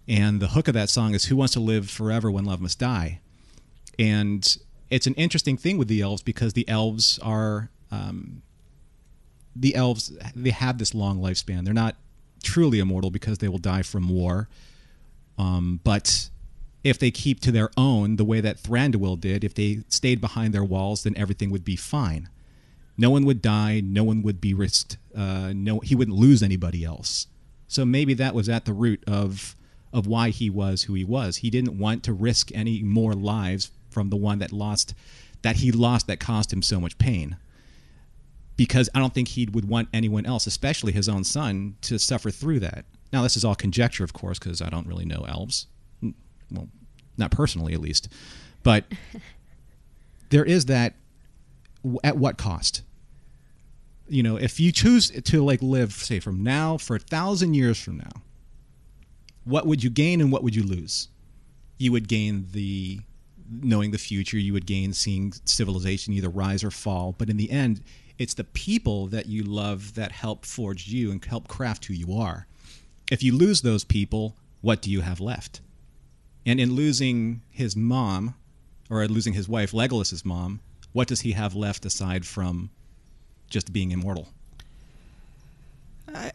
and 0.08 0.40
the 0.40 0.48
hook 0.48 0.66
of 0.66 0.72
that 0.72 0.88
song 0.88 1.14
is 1.14 1.26
"Who 1.26 1.36
wants 1.36 1.52
to 1.52 1.60
live 1.60 1.90
forever 1.90 2.30
when 2.30 2.46
love 2.46 2.62
must 2.62 2.78
die," 2.78 3.20
and 3.98 4.56
it's 4.88 5.06
an 5.06 5.14
interesting 5.14 5.58
thing 5.58 5.76
with 5.76 5.88
the 5.88 6.00
elves 6.00 6.22
because 6.22 6.54
the 6.54 6.66
elves 6.70 7.18
are 7.22 7.68
um, 7.90 8.40
the 9.54 9.74
elves 9.74 10.16
they 10.34 10.50
have 10.50 10.78
this 10.78 10.94
long 10.94 11.20
lifespan. 11.20 11.66
They're 11.66 11.74
not 11.74 11.96
truly 12.42 12.78
immortal 12.78 13.10
because 13.10 13.38
they 13.38 13.48
will 13.48 13.58
die 13.58 13.82
from 13.82 14.08
war 14.08 14.48
um, 15.38 15.80
but 15.84 16.30
if 16.84 16.98
they 16.98 17.10
keep 17.10 17.40
to 17.40 17.52
their 17.52 17.70
own 17.76 18.16
the 18.16 18.24
way 18.24 18.40
that 18.40 18.62
Thranduil 18.62 19.20
did, 19.20 19.42
if 19.42 19.54
they 19.54 19.82
stayed 19.88 20.20
behind 20.20 20.54
their 20.54 20.64
walls, 20.64 21.02
then 21.02 21.16
everything 21.16 21.50
would 21.50 21.64
be 21.64 21.76
fine. 21.76 22.28
No 22.96 23.10
one 23.10 23.24
would 23.26 23.42
die. 23.42 23.80
No 23.84 24.04
one 24.04 24.22
would 24.22 24.40
be 24.40 24.54
risked. 24.54 24.96
Uh, 25.14 25.52
no, 25.54 25.80
he 25.80 25.94
wouldn't 25.94 26.16
lose 26.16 26.42
anybody 26.42 26.84
else. 26.84 27.26
So 27.68 27.84
maybe 27.84 28.14
that 28.14 28.34
was 28.34 28.48
at 28.48 28.64
the 28.64 28.72
root 28.72 29.02
of 29.06 29.56
of 29.92 30.06
why 30.06 30.30
he 30.30 30.50
was 30.50 30.82
who 30.82 30.94
he 30.94 31.04
was. 31.04 31.38
He 31.38 31.50
didn't 31.50 31.78
want 31.78 32.02
to 32.04 32.12
risk 32.12 32.50
any 32.54 32.82
more 32.82 33.14
lives 33.14 33.70
from 33.90 34.10
the 34.10 34.16
one 34.16 34.38
that 34.38 34.52
lost 34.52 34.94
that 35.42 35.56
he 35.56 35.72
lost 35.72 36.06
that 36.06 36.20
caused 36.20 36.52
him 36.52 36.62
so 36.62 36.80
much 36.80 36.98
pain. 36.98 37.36
Because 38.56 38.88
I 38.94 39.00
don't 39.00 39.12
think 39.12 39.28
he 39.28 39.46
would 39.46 39.68
want 39.68 39.88
anyone 39.92 40.24
else, 40.24 40.46
especially 40.46 40.92
his 40.92 41.08
own 41.08 41.24
son, 41.24 41.76
to 41.82 41.98
suffer 41.98 42.30
through 42.30 42.60
that. 42.60 42.86
Now, 43.12 43.22
this 43.22 43.36
is 43.36 43.44
all 43.44 43.54
conjecture, 43.54 44.04
of 44.04 44.12
course, 44.12 44.38
because 44.38 44.60
I 44.60 44.68
don't 44.68 44.86
really 44.86 45.04
know 45.04 45.24
elves. 45.28 45.66
Mm, 46.02 46.14
well, 46.50 46.68
not 47.16 47.30
personally, 47.30 47.72
at 47.72 47.80
least. 47.80 48.08
But 48.62 48.84
there 50.30 50.44
is 50.44 50.66
that 50.66 50.94
at 52.02 52.16
what 52.16 52.36
cost? 52.36 52.82
You 54.08 54.22
know, 54.22 54.36
if 54.36 54.60
you 54.60 54.72
choose 54.72 55.10
to 55.10 55.44
like 55.44 55.62
live, 55.62 55.92
say, 55.92 56.20
from 56.20 56.42
now 56.42 56.76
for 56.78 56.96
a 56.96 57.00
thousand 57.00 57.54
years 57.54 57.80
from 57.80 57.98
now, 57.98 58.22
what 59.44 59.66
would 59.66 59.82
you 59.82 59.90
gain 59.90 60.20
and 60.20 60.30
what 60.30 60.42
would 60.42 60.54
you 60.54 60.62
lose? 60.62 61.08
You 61.78 61.92
would 61.92 62.08
gain 62.08 62.46
the 62.52 63.00
knowing 63.48 63.92
the 63.92 63.98
future, 63.98 64.38
you 64.38 64.52
would 64.52 64.66
gain 64.66 64.92
seeing 64.92 65.32
civilization 65.44 66.12
either 66.12 66.28
rise 66.28 66.64
or 66.64 66.70
fall. 66.70 67.14
But 67.16 67.30
in 67.30 67.36
the 67.36 67.50
end, 67.50 67.82
it's 68.18 68.34
the 68.34 68.44
people 68.44 69.06
that 69.08 69.26
you 69.26 69.44
love 69.44 69.94
that 69.94 70.10
help 70.10 70.44
forge 70.44 70.88
you 70.88 71.10
and 71.10 71.24
help 71.24 71.48
craft 71.48 71.84
who 71.84 71.94
you 71.94 72.14
are 72.14 72.46
if 73.10 73.22
you 73.22 73.36
lose 73.36 73.62
those 73.62 73.84
people, 73.84 74.36
what 74.60 74.82
do 74.82 74.90
you 74.90 75.00
have 75.00 75.20
left? 75.20 75.60
And 76.44 76.60
in 76.60 76.74
losing 76.74 77.42
his 77.50 77.76
mom, 77.76 78.34
or 78.90 79.06
losing 79.08 79.32
his 79.32 79.48
wife, 79.48 79.74
Legolas's 79.74 80.24
mom, 80.24 80.60
what 80.92 81.08
does 81.08 81.20
he 81.20 81.32
have 81.32 81.54
left 81.54 81.84
aside 81.84 82.24
from 82.24 82.70
just 83.50 83.72
being 83.72 83.90
immortal? 83.90 84.28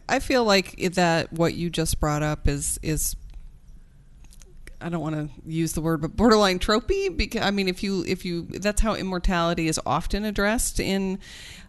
I, 0.08 0.20
feel 0.20 0.44
like 0.44 0.76
that 0.94 1.32
what 1.32 1.54
you 1.54 1.70
just 1.70 1.98
brought 1.98 2.22
up 2.22 2.46
is 2.46 2.78
is 2.82 3.16
I 4.82 4.88
don't 4.88 5.00
want 5.00 5.14
to 5.14 5.50
use 5.50 5.72
the 5.72 5.80
word, 5.80 6.00
but 6.00 6.16
borderline 6.16 6.58
tropey. 6.58 7.16
Because 7.16 7.42
I 7.42 7.50
mean, 7.50 7.68
if 7.68 7.82
you 7.82 8.04
if 8.06 8.24
you 8.24 8.42
that's 8.42 8.80
how 8.80 8.94
immortality 8.94 9.68
is 9.68 9.80
often 9.86 10.24
addressed 10.24 10.80
in 10.80 11.18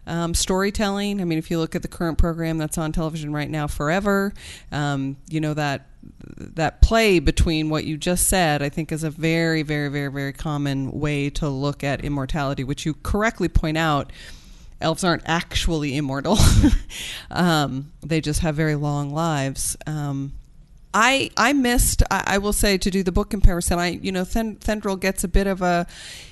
um, 0.06 0.34
storytelling. 0.34 1.20
I 1.20 1.24
mean, 1.24 1.38
if 1.38 1.50
you 1.50 1.58
look 1.58 1.74
at 1.74 1.82
the 1.82 1.88
current 1.88 2.18
program 2.18 2.58
that's 2.58 2.78
on 2.78 2.92
television 2.92 3.32
right 3.32 3.48
now, 3.48 3.66
Forever, 3.66 4.32
um, 4.72 5.16
you 5.28 5.40
know 5.40 5.54
that 5.54 5.88
that 6.36 6.82
play 6.82 7.18
between 7.18 7.70
what 7.70 7.84
you 7.84 7.96
just 7.96 8.28
said, 8.28 8.62
I 8.62 8.68
think, 8.68 8.92
is 8.92 9.04
a 9.04 9.10
very, 9.10 9.62
very, 9.62 9.88
very, 9.88 10.10
very 10.10 10.32
common 10.32 10.90
way 10.92 11.30
to 11.30 11.48
look 11.48 11.82
at 11.82 12.04
immortality, 12.04 12.64
which 12.64 12.84
you 12.84 12.94
correctly 12.94 13.48
point 13.48 13.78
out. 13.78 14.12
Elves 14.80 15.04
aren't 15.04 15.22
actually 15.24 15.96
immortal; 15.96 16.36
um, 17.30 17.92
they 18.04 18.20
just 18.20 18.40
have 18.40 18.54
very 18.54 18.74
long 18.74 19.14
lives. 19.14 19.76
I 20.94 21.30
I 21.36 21.52
missed. 21.52 22.02
I, 22.10 22.22
I, 22.26 22.38
will 22.38 22.52
say 22.52 22.78
to 22.78 22.90
do 22.90 23.02
the 23.02 23.12
book 23.12 23.28
comparison. 23.28 23.78
I 23.80 23.88
you 23.88 24.12
know 24.12 24.24
Thend- 24.24 24.60
Thranduil 24.60 25.00
gets 25.00 25.24
a 25.24 25.28
bit 25.28 25.48
of 25.48 25.60
a 25.60 25.86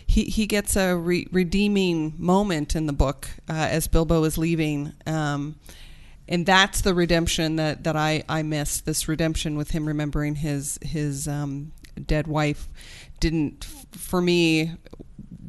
he 0.06 0.24
he 0.24 0.46
gets 0.46 0.76
a 0.76 0.96
re- 0.96 1.26
redeeming 1.32 2.14
moment 2.16 2.76
in 2.76 2.86
the 2.86 2.92
book 2.92 3.28
uh, 3.48 3.52
as 3.52 3.88
Bilbo 3.88 4.22
is 4.24 4.38
leaving. 4.38 4.92
Um, 5.04 5.56
and 6.28 6.46
that's 6.46 6.82
the 6.82 6.94
redemption 6.94 7.56
that, 7.56 7.84
that 7.84 7.96
I, 7.96 8.22
I 8.28 8.42
missed. 8.42 8.86
This 8.86 9.08
redemption 9.08 9.56
with 9.56 9.72
him 9.72 9.86
remembering 9.86 10.36
his 10.36 10.78
his 10.80 11.26
um, 11.26 11.72
dead 12.06 12.26
wife 12.26 12.68
didn't 13.20 13.64
for 13.64 14.20
me 14.20 14.72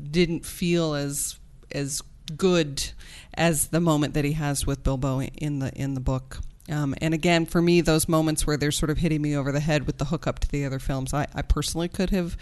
didn't 0.10 0.46
feel 0.46 0.96
as 0.96 1.38
as 1.72 2.02
good 2.36 2.92
as 3.36 3.68
the 3.68 3.80
moment 3.80 4.14
that 4.14 4.26
he 4.26 4.34
has 4.34 4.66
with 4.66 4.84
Bilbo 4.84 5.22
in 5.22 5.60
the 5.60 5.72
in 5.74 5.94
the 5.94 6.02
book. 6.02 6.40
Um, 6.70 6.96
and 7.02 7.14
again, 7.14 7.46
for 7.46 7.62
me, 7.62 7.82
those 7.82 8.08
moments 8.08 8.48
where 8.48 8.58
they're 8.58 8.72
sort 8.72 8.90
of 8.90 8.98
hitting 8.98 9.22
me 9.22 9.36
over 9.36 9.52
the 9.52 9.60
head 9.60 9.86
with 9.86 9.98
the 9.98 10.06
hookup 10.06 10.40
to 10.40 10.50
the 10.50 10.66
other 10.66 10.80
films, 10.80 11.14
I, 11.14 11.28
I 11.34 11.42
personally 11.42 11.90
could 11.90 12.10
have 12.12 12.38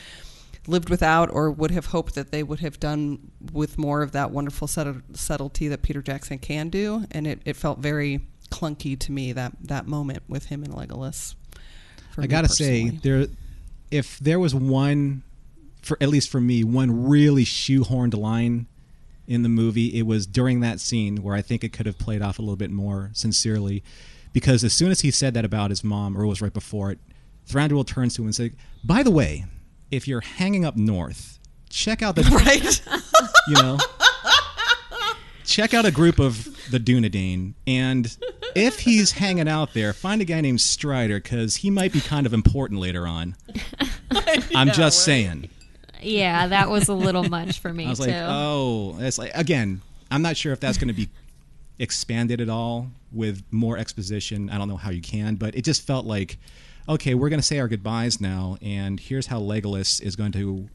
lived 0.68 0.90
without 0.90 1.32
or 1.34 1.50
would 1.50 1.72
have 1.72 1.88
hoped 1.88 2.14
that 2.14 2.32
they 2.32 2.44
would 2.44 2.60
have 2.60 2.80
done 2.80 3.32
with 3.52 3.80
more 3.80 4.04
of 4.04 4.12
that 4.12 4.30
wonderful 4.30 4.68
subtlety 4.68 5.68
that 5.70 5.82
Peter 5.82 6.04
Jackson 6.04 6.38
can 6.38 6.70
do. 6.70 7.06
And 7.10 7.26
it, 7.26 7.42
it 7.46 7.56
felt 7.56 7.80
very 7.80 8.22
clunky 8.52 9.00
to 9.00 9.12
me, 9.12 9.34
that, 9.34 9.54
that 9.64 9.88
moment 9.88 10.22
with 10.28 10.46
him 10.46 10.64
and 10.64 10.74
Legolas. 10.74 11.36
I 12.18 12.28
got 12.28 12.42
to 12.42 12.50
say, 12.50 12.90
there, 12.90 13.26
if 13.90 14.20
there 14.20 14.40
was 14.40 14.54
one, 14.54 15.24
for 15.82 15.98
at 16.00 16.10
least 16.10 16.30
for 16.30 16.42
me, 16.42 16.64
one 16.64 17.08
really 17.08 17.46
shoehorned 17.46 18.16
line 18.16 18.68
in 19.28 19.44
the 19.44 19.50
movie, 19.50 19.98
it 19.98 20.04
was 20.04 20.26
during 20.28 20.60
that 20.62 20.80
scene 20.80 21.18
where 21.18 21.36
I 21.36 21.42
think 21.42 21.64
it 21.64 21.74
could 21.74 21.86
have 21.86 21.98
played 21.98 22.22
off 22.22 22.40
a 22.40 22.42
little 22.42 22.56
bit 22.56 22.72
more 22.72 23.12
sincerely 23.14 23.84
because 24.34 24.64
as 24.64 24.74
soon 24.74 24.92
as 24.92 25.02
he 25.02 25.12
said 25.12 25.34
that 25.34 25.46
about 25.46 25.70
his 25.70 25.84
mom, 25.84 26.18
or 26.18 26.24
it 26.24 26.28
was 26.28 26.42
right 26.42 26.54
before 26.54 26.92
it, 26.92 27.00
Thranduil 27.48 27.86
turns 27.86 28.16
to 28.16 28.22
him 28.22 28.28
and 28.28 28.36
says, 28.36 28.52
"By 28.84 29.04
the 29.04 29.12
way, 29.12 29.46
if 29.90 30.08
you're 30.08 30.22
hanging 30.22 30.64
up 30.64 30.78
north, 30.78 31.40
check 31.70 32.02
out 32.02 32.16
the 32.16 32.24
right, 32.46 32.82
you 33.48 33.62
know." 33.62 33.78
check 35.44 35.74
out 35.74 35.86
a 35.86 35.92
group 35.92 36.18
of 36.20 36.46
the 36.72 36.80
Dunedain, 36.80 37.54
and 37.68 38.16
if 38.56 38.80
he's 38.80 39.12
hanging 39.12 39.50
out 39.50 39.74
there, 39.74 39.92
find 39.92 40.22
a 40.22 40.26
guy 40.26 40.40
named 40.40 40.62
Strider 40.62 41.20
because 41.20 41.58
he 41.58 41.70
might 41.70 41.92
be 41.92 42.00
kind 42.00 42.26
of 42.26 42.34
important 42.34 42.80
later 42.80 43.06
on. 43.06 43.36
I'm 44.56 44.68
just 44.68 44.80
right. 44.80 44.94
saying. 44.94 45.50
Yeah, 46.02 46.48
that 46.48 46.70
was 46.70 46.88
a 46.88 46.94
little 46.94 47.24
much 47.24 47.60
for 47.60 47.74
me 47.74 47.86
I 47.86 47.90
was 47.90 48.00
too. 48.00 48.06
like, 48.06 48.16
oh, 48.16 48.98
it's 49.00 49.18
like 49.18 49.32
again. 49.36 49.82
I'm 50.10 50.22
not 50.22 50.36
sure 50.36 50.52
if 50.52 50.60
that's 50.60 50.78
going 50.78 50.90
to 50.90 50.94
be 50.94 51.08
expanded 51.80 52.42
at 52.42 52.50
all 52.50 52.88
with 53.14 53.44
more 53.50 53.78
exposition. 53.78 54.50
I 54.50 54.58
don't 54.58 54.68
know 54.68 54.76
how 54.76 54.92
you 54.92 55.02
can, 55.02 55.36
but 55.36 55.56
it 55.56 55.64
just 55.64 55.88
felt 55.88 56.06
like, 56.06 56.38
okay, 56.90 57.14
we're 57.14 57.30
going 57.30 57.40
to 57.40 57.46
say 57.46 57.60
our 57.60 57.70
goodbyes 57.70 58.20
now, 58.20 58.58
and 58.62 59.00
here's 59.00 59.28
how 59.28 59.40
Legolas 59.40 60.02
is 60.02 60.18
going 60.18 60.34
to 60.34 60.68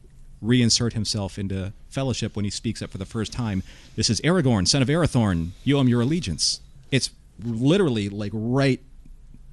reinsert 0.43 0.93
himself 0.93 1.37
into 1.37 1.71
Fellowship 1.89 2.35
when 2.35 2.45
he 2.45 2.51
speaks 2.51 2.81
up 2.81 2.89
for 2.89 2.97
the 2.97 3.05
first 3.05 3.31
time. 3.31 3.63
This 3.95 4.09
is 4.09 4.19
Aragorn, 4.21 4.67
son 4.67 4.81
of 4.81 4.87
Arathorn. 4.87 5.49
You 5.63 5.77
owe 5.77 5.81
him 5.81 5.87
your 5.87 6.01
allegiance. 6.01 6.61
It's 6.91 7.11
literally 7.43 8.09
like 8.09 8.31
right 8.33 8.81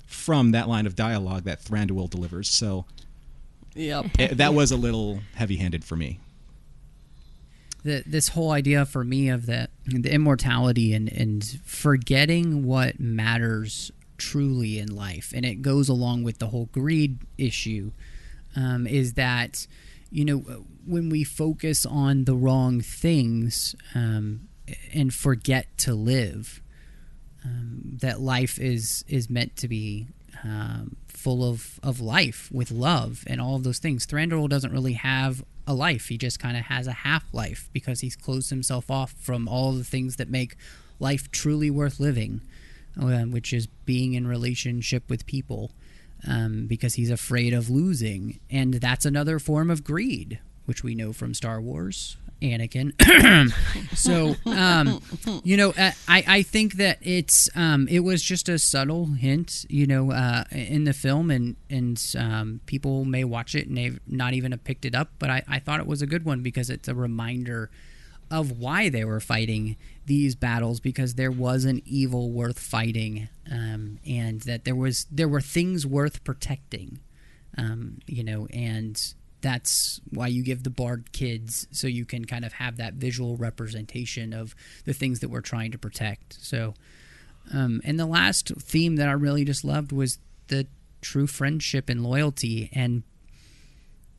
from 0.07 0.53
that 0.53 0.69
line 0.69 0.87
of 0.87 0.97
dialogue 0.97 1.45
that 1.45 1.63
Thranduil 1.63 2.09
delivers. 2.09 2.49
So, 2.49 2.87
yep, 3.75 4.07
it, 4.19 4.37
that 4.39 4.55
was 4.55 4.73
a 4.73 4.77
little 4.77 5.21
heavy-handed 5.35 5.85
for 5.85 5.97
me. 5.97 6.21
The, 7.83 8.03
this 8.07 8.29
whole 8.29 8.51
idea 8.51 8.87
for 8.87 9.05
me 9.05 9.29
of 9.29 9.47
the 9.47 9.69
the 9.87 10.13
immortality 10.13 10.95
and 10.95 11.13
and 11.13 11.45
forgetting 11.65 12.65
what 12.65 12.99
matters 12.99 13.91
truly 14.17 14.79
in 14.79 14.95
life, 14.95 15.33
and 15.35 15.45
it 15.45 15.63
goes 15.63 15.89
along 15.89 16.25
with 16.25 16.39
the 16.39 16.47
whole 16.47 16.67
greed 16.73 17.19
issue, 17.37 17.93
um, 18.57 18.87
is 18.87 19.15
that 19.15 19.67
you 20.15 20.25
know, 20.25 20.39
when 20.87 21.11
we 21.11 21.25
focus 21.25 21.85
on 21.85 22.25
the 22.25 22.37
wrong 22.37 22.81
things 22.81 23.75
um, 23.97 24.49
and 24.93 25.13
forget 25.13 25.67
to 25.79 25.93
live, 25.93 26.63
um, 27.45 27.99
that 28.01 28.21
life 28.21 28.61
is 28.61 29.05
is 29.09 29.29
meant 29.29 29.57
to 29.57 29.67
be 29.67 30.07
um, 30.45 30.97
full 31.25 31.43
of, 31.43 31.81
of 31.83 32.03
life 32.03 32.51
with 32.53 32.71
love 32.71 33.25
and 33.27 33.41
all 33.41 33.57
of 33.57 33.65
those 33.65 33.79
things. 33.79 34.07
Thranduil 34.07 34.47
doesn't 34.47 34.73
really 34.73 34.93
have 34.93 35.43
a 35.67 35.73
life. 35.73 36.09
He 36.09 36.19
just 36.19 36.39
kind 36.39 36.55
of 36.55 36.65
has 36.65 36.87
a 36.87 36.93
half 36.93 37.25
life 37.33 37.71
because 37.73 38.01
he's 38.01 38.15
closed 38.15 38.51
himself 38.51 38.91
off 38.91 39.13
from 39.13 39.49
all 39.49 39.73
the 39.73 39.85
things 39.85 40.17
that 40.17 40.29
make 40.29 40.55
life 41.01 41.31
truly 41.31 41.71
worth 41.71 41.99
living, 41.99 42.43
uh, 43.01 43.23
which 43.23 43.55
is 43.55 43.67
being 43.87 44.13
in 44.13 44.27
relationship 44.27 45.09
with 45.09 45.25
people 45.25 45.71
um, 46.29 46.67
because 46.67 46.95
he's 46.95 47.11
afraid 47.11 47.55
of 47.55 47.71
losing. 47.71 48.39
And 48.51 48.75
that's 48.75 49.07
another 49.07 49.39
form 49.39 49.71
of 49.71 49.83
greed, 49.83 50.41
which 50.67 50.85
we 50.85 50.95
know 50.95 51.15
from 51.15 51.33
Star 51.33 51.59
Wars. 51.59 52.19
Anakin. 52.45 52.93
so, 53.97 54.37
um, 54.47 55.01
you 55.45 55.57
know, 55.57 55.71
uh, 55.71 55.93
I, 56.07 56.25
I 56.27 56.43
think 56.43 56.75
that 56.75 56.99
it's 57.01 57.49
um, 57.57 57.89
it 57.89 58.01
was 58.01 58.23
just 58.23 58.49
a 58.49 58.59
subtle 58.59 59.07
hint, 59.07 59.65
you 59.69 59.87
know, 59.87 60.13
uh, 60.13 60.45
in 60.51 60.85
the 60.85 60.93
film, 60.93 61.31
and 61.31 61.57
and 61.71 62.01
um, 62.19 62.61
people 62.67 63.05
may 63.05 63.25
watch 63.25 63.55
it 63.55 63.67
and 63.67 63.77
they've 63.77 63.99
not 64.07 64.35
even 64.35 64.53
have 64.53 64.65
picked 64.65 64.85
it 64.85 64.95
up, 64.95 65.11
but 65.19 65.31
I, 65.31 65.43
I 65.49 65.59
thought 65.59 65.81
it 65.81 65.87
was 65.87 66.03
a 66.03 66.07
good 66.07 66.25
one 66.25 66.43
because 66.43 66.71
it's 66.71 66.89
a 66.89 66.95
reminder 66.95 67.71
of 68.31 68.59
why 68.59 68.89
they 68.89 69.05
were 69.05 69.21
fighting 69.21 69.77
these 70.07 70.35
battles 70.35 70.81
because 70.81 71.15
there 71.15 71.31
was 71.31 71.65
an 71.65 71.81
evil 71.87 72.31
worth 72.31 72.59
fighting, 72.59 73.29
um, 73.51 73.99
and 74.07 74.43
that 74.43 74.65
there 74.65 74.77
was 74.77 75.07
there 75.11 75.29
were 75.29 75.41
things 75.41 75.87
worth 75.87 76.23
protecting, 76.25 77.01
um, 77.57 77.99
you 78.07 78.23
know, 78.23 78.47
and 78.53 79.15
that's 79.45 80.01
why 80.09 80.27
you 80.27 80.43
give 80.43 80.63
the 80.63 80.71
bard 80.71 81.13
kids 81.13 81.69
so 81.71 81.87
you 81.87 82.07
can 82.07 82.25
kind 82.25 82.47
of 82.47 82.55
have 82.55 82.79
that 82.79 82.95
visual 82.95 83.37
representation 83.37 84.33
of 84.33 84.57
the 84.87 84.95
things 84.95 85.21
that 85.21 85.29
we're 85.29 85.43
trying 85.43 85.71
to 85.71 85.77
protect. 85.79 86.33
So 86.43 86.73
um, 87.53 87.83
and 87.85 88.01
the 88.01 88.07
last 88.07 88.49
theme 88.59 88.97
that 88.97 89.09
i 89.09 89.13
really 89.13 89.45
just 89.45 89.65
loved 89.65 89.93
was 89.93 90.19
the 90.49 90.67
true 91.03 91.27
friendship 91.27 91.91
and 91.91 92.03
loyalty 92.03 92.71
and 92.73 93.03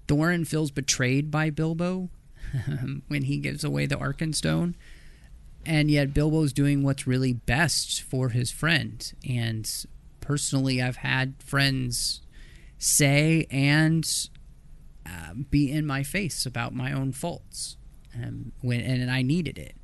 thorin 0.08 0.46
feels 0.46 0.70
betrayed 0.70 1.32
by 1.32 1.50
bilbo 1.50 2.10
when 3.08 3.24
he 3.24 3.38
gives 3.38 3.64
away 3.64 3.88
the 3.88 3.96
arkenstone 3.96 4.76
and 5.66 5.90
yet 5.90 6.14
bilbo's 6.14 6.54
doing 6.54 6.84
what's 6.84 7.08
really 7.08 7.34
best 7.34 8.04
for 8.04 8.30
his 8.30 8.52
friend. 8.52 9.14
And 9.28 9.68
personally 10.22 10.80
i've 10.82 10.98
had 10.98 11.34
friends 11.40 12.22
say 12.78 13.48
and 13.50 14.30
uh, 15.06 15.34
be 15.50 15.72
in 15.72 15.86
my 15.86 16.04
face 16.04 16.46
about 16.46 16.74
my 16.74 16.92
own 16.92 17.12
faults 17.12 17.78
um, 18.16 18.52
when 18.62 18.82
and 18.82 19.12
I 19.12 19.22
needed 19.22 19.58
it. 19.58 19.76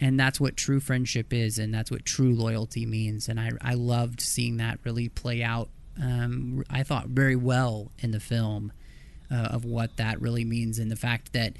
And 0.00 0.18
that's 0.18 0.40
what 0.40 0.56
true 0.56 0.80
friendship 0.80 1.32
is, 1.32 1.58
and 1.58 1.72
that's 1.72 1.90
what 1.90 2.04
true 2.04 2.34
loyalty 2.34 2.84
means. 2.84 3.28
And 3.28 3.38
I, 3.38 3.52
I 3.60 3.74
loved 3.74 4.20
seeing 4.20 4.56
that 4.56 4.80
really 4.82 5.08
play 5.08 5.42
out. 5.42 5.68
Um, 6.02 6.64
I 6.68 6.82
thought 6.82 7.08
very 7.08 7.36
well 7.36 7.92
in 8.00 8.10
the 8.10 8.18
film 8.18 8.72
uh, 9.30 9.36
of 9.36 9.64
what 9.64 9.96
that 9.96 10.20
really 10.20 10.44
means, 10.44 10.78
and 10.78 10.90
the 10.90 10.96
fact 10.96 11.32
that 11.32 11.54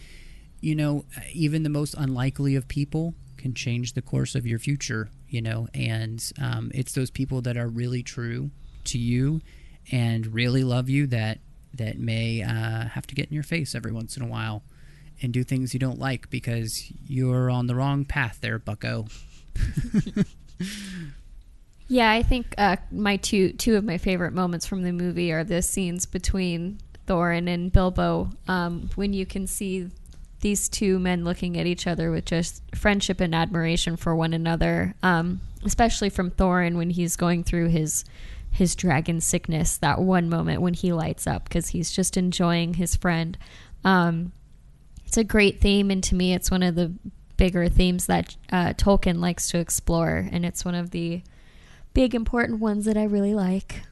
you 0.61 0.75
know 0.75 1.05
even 1.33 1.63
the 1.63 1.69
most 1.69 1.95
unlikely 1.95 2.57
of 2.57 2.67
people 2.67 3.15
can 3.37 3.55
change 3.55 3.93
the 3.93 4.03
course 4.03 4.35
of 4.35 4.47
your 4.47 4.59
future. 4.59 5.11
You 5.29 5.43
know, 5.43 5.69
and 5.73 6.25
um, 6.41 6.71
it's 6.75 6.93
those 6.93 7.11
people 7.11 7.41
that 7.43 7.57
are 7.57 7.69
really 7.69 8.03
true 8.03 8.51
to 8.85 8.99
you 8.99 9.43
and 9.91 10.27
really 10.35 10.65
love 10.65 10.89
you 10.89 11.07
that 11.09 11.39
that 11.79 11.99
may 11.99 12.43
uh, 12.43 12.89
have 12.89 13.07
to 13.09 13.15
get 13.15 13.29
in 13.29 13.35
your 13.35 13.43
face 13.43 13.75
every 13.75 13.93
once 13.93 14.17
in 14.17 14.23
a 14.23 14.27
while 14.27 14.63
and 15.23 15.33
do 15.33 15.45
things 15.45 15.75
you 15.75 15.81
don't 15.81 15.99
like 15.99 16.31
because 16.31 16.91
you're 17.07 17.51
on 17.51 17.67
the 17.67 17.75
wrong 17.75 18.05
path 18.05 18.39
there, 18.41 18.59
bucko. 18.59 19.07
yeah, 21.89 22.11
I 22.11 22.23
think 22.23 22.55
uh, 22.59 22.77
my 22.91 23.17
two 23.17 23.53
two 23.53 23.77
of 23.77 23.85
my 23.85 23.99
favorite 23.99 24.33
moments 24.33 24.67
from 24.67 24.83
the 24.83 24.93
movie 24.93 25.33
are 25.33 25.45
the 25.45 25.63
scenes 25.63 26.07
between 26.07 26.79
Thorin 27.07 27.49
and 27.49 27.73
Bilbo 27.73 28.31
um, 28.49 28.91
when 28.95 29.13
you 29.13 29.27
can 29.27 29.47
see 29.47 29.89
these 30.41 30.69
two 30.69 30.99
men 30.99 31.25
looking 31.25 31.59
at 31.59 31.67
each 31.67 31.87
other 31.87 32.11
with 32.11 32.27
just 32.27 32.63
friendship 32.75 33.21
and 33.21 33.35
admiration 33.35 33.97
for 33.97 34.15
one 34.15 34.35
another, 34.35 34.95
um, 35.03 35.41
especially 35.65 36.11
from 36.11 36.31
Thorin 36.31 36.77
when 36.77 36.91
he's 36.91 37.17
going 37.17 37.45
through 37.45 37.69
his 37.69 38.05
his 38.55 38.77
dragon 38.77 39.21
sickness 39.21 39.77
that 39.79 39.99
one 39.99 40.29
moment 40.29 40.63
when 40.63 40.75
he 40.75 40.93
lights 40.93 41.27
up 41.27 41.43
because 41.45 41.69
he's 41.69 41.91
just 41.91 42.17
enjoying 42.17 42.75
his 42.75 42.95
friend. 42.95 43.37
Um, 43.85 44.31
it's 45.05 45.17
a 45.17 45.25
great 45.25 45.61
theme, 45.61 45.91
and 45.91 46.03
to 46.05 46.15
me, 46.15 46.33
it's 46.33 46.53
one 46.53 46.63
of 46.63 46.77
the 46.77 46.93
bigger 47.37 47.69
themes 47.69 48.07
that 48.07 48.37
uh, 48.53 48.73
Tolkien 48.75 49.19
likes 49.19 49.51
to 49.51 49.59
explore, 49.59 50.29
and 50.31 50.47
it's 50.47 50.65
one 50.65 50.77
of 50.77 50.93
the 50.93 51.23
big 51.95 52.15
important 52.15 52.61
ones 52.61 52.85
that 52.85 52.97
I 52.97 53.05
really 53.05 53.35
like. 53.35 53.83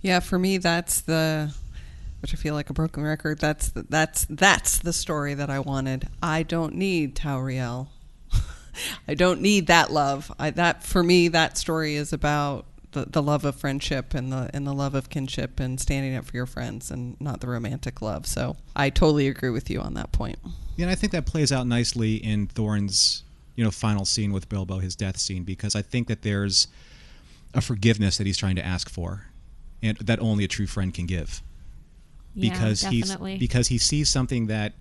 Yeah, 0.00 0.20
for 0.20 0.38
me, 0.38 0.56
that's 0.56 1.02
the 1.02 1.54
which 2.20 2.32
I 2.32 2.36
feel 2.38 2.54
like 2.54 2.70
a 2.70 2.72
broken 2.72 3.02
record. 3.02 3.40
That's 3.40 3.70
the, 3.70 3.84
that's 3.90 4.26
that's 4.30 4.78
the 4.78 4.94
story 4.94 5.34
that 5.34 5.50
I 5.50 5.58
wanted. 5.58 6.08
I 6.22 6.44
don't 6.44 6.76
need 6.76 7.14
Tauriel. 7.14 7.88
I 9.06 9.14
don't 9.14 9.42
need 9.42 9.66
that 9.66 9.92
love. 9.92 10.32
I, 10.38 10.48
that 10.50 10.82
for 10.82 11.02
me, 11.02 11.28
that 11.28 11.58
story 11.58 11.94
is 11.94 12.14
about 12.14 12.64
the, 12.92 13.06
the 13.06 13.22
love 13.22 13.44
of 13.44 13.56
friendship 13.56 14.14
and 14.14 14.32
the 14.32 14.50
and 14.54 14.66
the 14.66 14.72
love 14.72 14.94
of 14.94 15.10
kinship 15.10 15.58
and 15.58 15.80
standing 15.80 16.14
up 16.14 16.26
for 16.26 16.36
your 16.36 16.46
friends 16.46 16.90
and 16.90 17.20
not 17.20 17.40
the 17.40 17.48
romantic 17.48 18.00
love. 18.00 18.26
So 18.26 18.56
I 18.76 18.90
totally 18.90 19.28
agree 19.28 19.50
with 19.50 19.68
you 19.68 19.80
on 19.80 19.94
that 19.94 20.12
point. 20.12 20.38
Yeah, 20.76 20.84
and 20.84 20.90
I 20.90 20.94
think 20.94 21.12
that 21.12 21.26
plays 21.26 21.52
out 21.52 21.66
nicely 21.66 22.16
in 22.16 22.46
Thorin's 22.46 23.24
you 23.56 23.64
know 23.64 23.70
final 23.70 24.04
scene 24.04 24.32
with 24.32 24.48
Bilbo, 24.48 24.78
his 24.78 24.94
death 24.96 25.18
scene, 25.18 25.44
because 25.44 25.74
I 25.74 25.82
think 25.82 26.08
that 26.08 26.22
there's 26.22 26.68
a 27.54 27.60
forgiveness 27.60 28.18
that 28.18 28.26
he's 28.26 28.38
trying 28.38 28.56
to 28.56 28.64
ask 28.64 28.88
for, 28.88 29.26
and 29.82 29.96
that 29.98 30.20
only 30.20 30.44
a 30.44 30.48
true 30.48 30.66
friend 30.66 30.92
can 30.92 31.06
give. 31.06 31.42
Yeah, 32.34 32.52
because 32.52 32.82
definitely. 32.82 33.32
he's 33.32 33.40
because 33.40 33.68
he 33.68 33.78
sees 33.78 34.08
something 34.08 34.46
that 34.46 34.74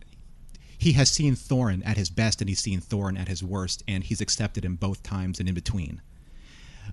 he 0.77 0.93
has 0.93 1.09
seen 1.09 1.35
Thorin 1.35 1.81
at 1.85 1.97
his 1.97 2.09
best 2.09 2.41
and 2.41 2.49
he's 2.49 2.59
seen 2.59 2.81
Thorin 2.81 3.19
at 3.19 3.27
his 3.27 3.43
worst, 3.43 3.83
and 3.87 4.03
he's 4.03 4.21
accepted 4.21 4.65
him 4.65 4.75
both 4.75 5.03
times 5.03 5.39
and 5.39 5.47
in 5.47 5.55
between. 5.55 6.01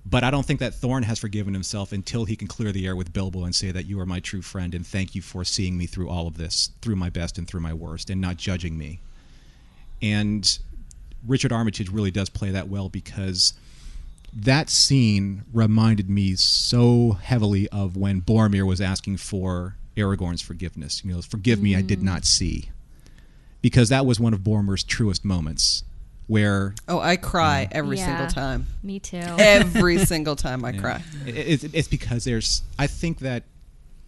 But 0.06 0.24
I 0.24 0.30
don't 0.30 0.44
think 0.44 0.60
that 0.60 0.72
Thorin 0.72 1.04
has 1.04 1.18
forgiven 1.18 1.54
himself 1.54 1.92
until 1.92 2.24
he 2.24 2.36
can 2.36 2.48
clear 2.48 2.72
the 2.72 2.86
air 2.86 2.96
with 2.96 3.12
Bilbo 3.12 3.44
and 3.44 3.54
say 3.54 3.70
that 3.70 3.86
you 3.86 4.00
are 4.00 4.06
my 4.06 4.20
true 4.20 4.42
friend 4.42 4.74
and 4.74 4.86
thank 4.86 5.14
you 5.14 5.22
for 5.22 5.44
seeing 5.44 5.76
me 5.76 5.86
through 5.86 6.08
all 6.08 6.26
of 6.26 6.36
this, 6.36 6.70
through 6.80 6.96
my 6.96 7.10
best 7.10 7.38
and 7.38 7.46
through 7.46 7.60
my 7.60 7.74
worst, 7.74 8.10
and 8.10 8.20
not 8.20 8.36
judging 8.36 8.78
me. 8.78 9.00
And 10.00 10.58
Richard 11.26 11.52
Armitage 11.52 11.90
really 11.90 12.10
does 12.10 12.28
play 12.28 12.50
that 12.50 12.68
well 12.68 12.88
because 12.88 13.54
that 14.32 14.70
scene 14.70 15.44
reminded 15.52 16.08
me 16.08 16.36
so 16.36 17.12
heavily 17.12 17.68
of 17.70 17.96
when 17.96 18.20
Boromir 18.20 18.66
was 18.66 18.80
asking 18.80 19.16
for 19.16 19.76
Aragorn's 19.96 20.42
forgiveness. 20.42 21.04
You 21.04 21.14
know, 21.14 21.22
forgive 21.22 21.60
me, 21.60 21.74
I 21.74 21.82
did 21.82 21.98
mm-hmm. 21.98 22.06
not 22.06 22.24
see. 22.24 22.70
Because 23.60 23.88
that 23.88 24.06
was 24.06 24.20
one 24.20 24.32
of 24.32 24.40
Boromir's 24.40 24.84
truest 24.84 25.24
moments 25.24 25.82
where 26.28 26.74
Oh, 26.86 27.00
I 27.00 27.16
cry 27.16 27.66
mm. 27.68 27.74
every 27.74 27.96
Yeah. 27.98 28.06
single 28.06 28.26
time. 28.28 28.66
Me 28.82 29.00
too. 29.00 29.16
Every 29.38 29.98
single 29.98 30.36
time 30.36 30.64
I 30.64 30.72
cry. 30.72 31.02
It, 31.26 31.36
it's, 31.36 31.64
it's 31.64 31.88
because 31.88 32.24
there's. 32.24 32.62
I 32.78 32.86
think 32.86 33.18
that 33.20 33.42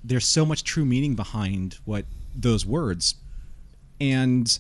there's 0.05 0.27
so 0.27 0.47
much 0.47 0.63
true 0.63 0.85
meaning 0.85 1.15
behind 1.17 1.79
what 1.85 2.05
those 2.35 2.65
words, 2.65 3.17
and 4.01 4.59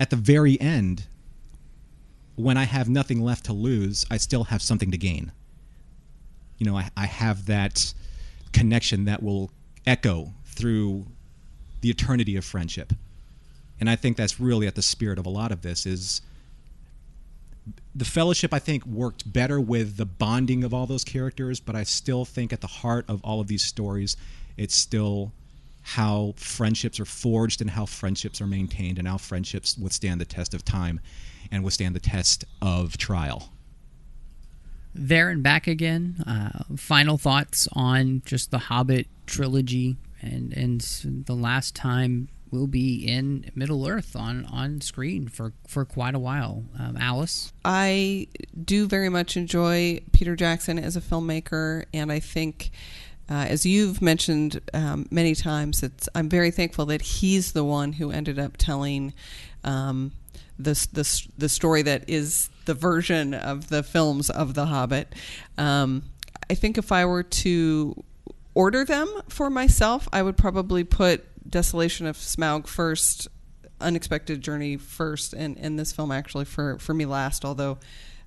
at 0.00 0.10
the 0.10 0.16
very 0.16 0.58
end, 0.60 1.04
when 2.36 2.56
I 2.56 2.64
have 2.64 2.88
nothing 2.88 3.20
left 3.20 3.44
to 3.46 3.52
lose, 3.52 4.06
I 4.10 4.16
still 4.16 4.44
have 4.44 4.62
something 4.62 4.90
to 4.90 4.96
gain. 4.98 5.30
You 6.58 6.66
know, 6.66 6.76
I, 6.76 6.88
I 6.96 7.06
have 7.06 7.46
that 7.46 7.92
connection 8.52 9.04
that 9.04 9.22
will 9.22 9.50
echo 9.86 10.32
through 10.46 11.06
the 11.80 11.90
eternity 11.90 12.36
of 12.36 12.44
friendship, 12.44 12.92
and 13.80 13.90
I 13.90 13.96
think 13.96 14.16
that's 14.16 14.38
really 14.40 14.66
at 14.68 14.76
the 14.76 14.82
spirit 14.82 15.18
of 15.18 15.26
a 15.26 15.30
lot 15.30 15.50
of 15.52 15.62
this 15.62 15.84
is 15.86 16.22
the 17.94 18.04
fellowship 18.04 18.52
i 18.52 18.58
think 18.58 18.84
worked 18.86 19.30
better 19.30 19.60
with 19.60 19.96
the 19.96 20.06
bonding 20.06 20.64
of 20.64 20.74
all 20.74 20.86
those 20.86 21.04
characters 21.04 21.60
but 21.60 21.74
i 21.74 21.82
still 21.82 22.24
think 22.24 22.52
at 22.52 22.60
the 22.60 22.66
heart 22.66 23.04
of 23.08 23.22
all 23.24 23.40
of 23.40 23.46
these 23.46 23.62
stories 23.64 24.16
it's 24.56 24.74
still 24.74 25.32
how 25.82 26.32
friendships 26.36 27.00
are 27.00 27.04
forged 27.04 27.60
and 27.60 27.70
how 27.70 27.84
friendships 27.84 28.40
are 28.40 28.46
maintained 28.46 28.98
and 28.98 29.08
how 29.08 29.18
friendships 29.18 29.76
withstand 29.76 30.20
the 30.20 30.24
test 30.24 30.54
of 30.54 30.64
time 30.64 31.00
and 31.50 31.64
withstand 31.64 31.94
the 31.94 32.00
test 32.00 32.44
of 32.60 32.96
trial 32.96 33.52
there 34.94 35.30
and 35.30 35.42
back 35.42 35.66
again. 35.66 36.22
Uh, 36.26 36.64
final 36.76 37.16
thoughts 37.16 37.68
on 37.72 38.22
just 38.24 38.50
the 38.50 38.58
Hobbit 38.58 39.06
trilogy, 39.26 39.96
and 40.20 40.52
and 40.52 40.80
the 41.26 41.34
last 41.34 41.74
time 41.74 42.28
we'll 42.52 42.68
be 42.68 43.04
in 43.04 43.50
Middle 43.56 43.88
Earth 43.88 44.14
on 44.14 44.44
on 44.44 44.80
screen 44.80 45.26
for 45.26 45.52
for 45.66 45.84
quite 45.84 46.14
a 46.14 46.20
while. 46.20 46.64
Um, 46.78 46.96
Alice, 46.96 47.52
I 47.64 48.28
do 48.64 48.86
very 48.86 49.08
much 49.08 49.36
enjoy 49.36 50.00
Peter 50.12 50.36
Jackson 50.36 50.78
as 50.78 50.94
a 50.96 51.00
filmmaker, 51.00 51.86
and 51.92 52.12
I 52.12 52.20
think 52.20 52.70
uh, 53.28 53.46
as 53.48 53.64
you've 53.64 54.02
mentioned 54.02 54.60
um, 54.74 55.06
many 55.10 55.34
times, 55.34 55.82
I'm 56.14 56.28
very 56.28 56.50
thankful 56.50 56.86
that 56.86 57.02
he's 57.02 57.52
the 57.52 57.64
one 57.64 57.94
who 57.94 58.10
ended 58.10 58.38
up 58.38 58.56
telling 58.58 59.14
um, 59.64 60.12
the, 60.58 60.72
the, 60.92 61.26
the 61.38 61.48
story 61.48 61.82
that 61.82 62.08
is 62.08 62.50
the 62.66 62.74
version 62.74 63.32
of 63.32 63.68
the 63.68 63.82
films 63.82 64.28
of 64.28 64.54
The 64.54 64.66
Hobbit. 64.66 65.14
Um, 65.56 66.04
I 66.50 66.54
think 66.54 66.76
if 66.76 66.92
I 66.92 67.04
were 67.06 67.22
to 67.22 68.04
order 68.54 68.84
them 68.84 69.08
for 69.28 69.48
myself, 69.48 70.08
I 70.12 70.22
would 70.22 70.36
probably 70.36 70.84
put 70.84 71.24
Desolation 71.52 72.06
of 72.06 72.16
Smaug 72.16 72.66
first, 72.66 73.28
Unexpected 73.80 74.40
Journey 74.40 74.76
first, 74.76 75.32
and, 75.32 75.56
and 75.58 75.78
this 75.78 75.92
film 75.92 76.10
actually 76.10 76.46
for, 76.46 76.78
for 76.78 76.94
me 76.94 77.04
last, 77.06 77.44
although 77.44 77.78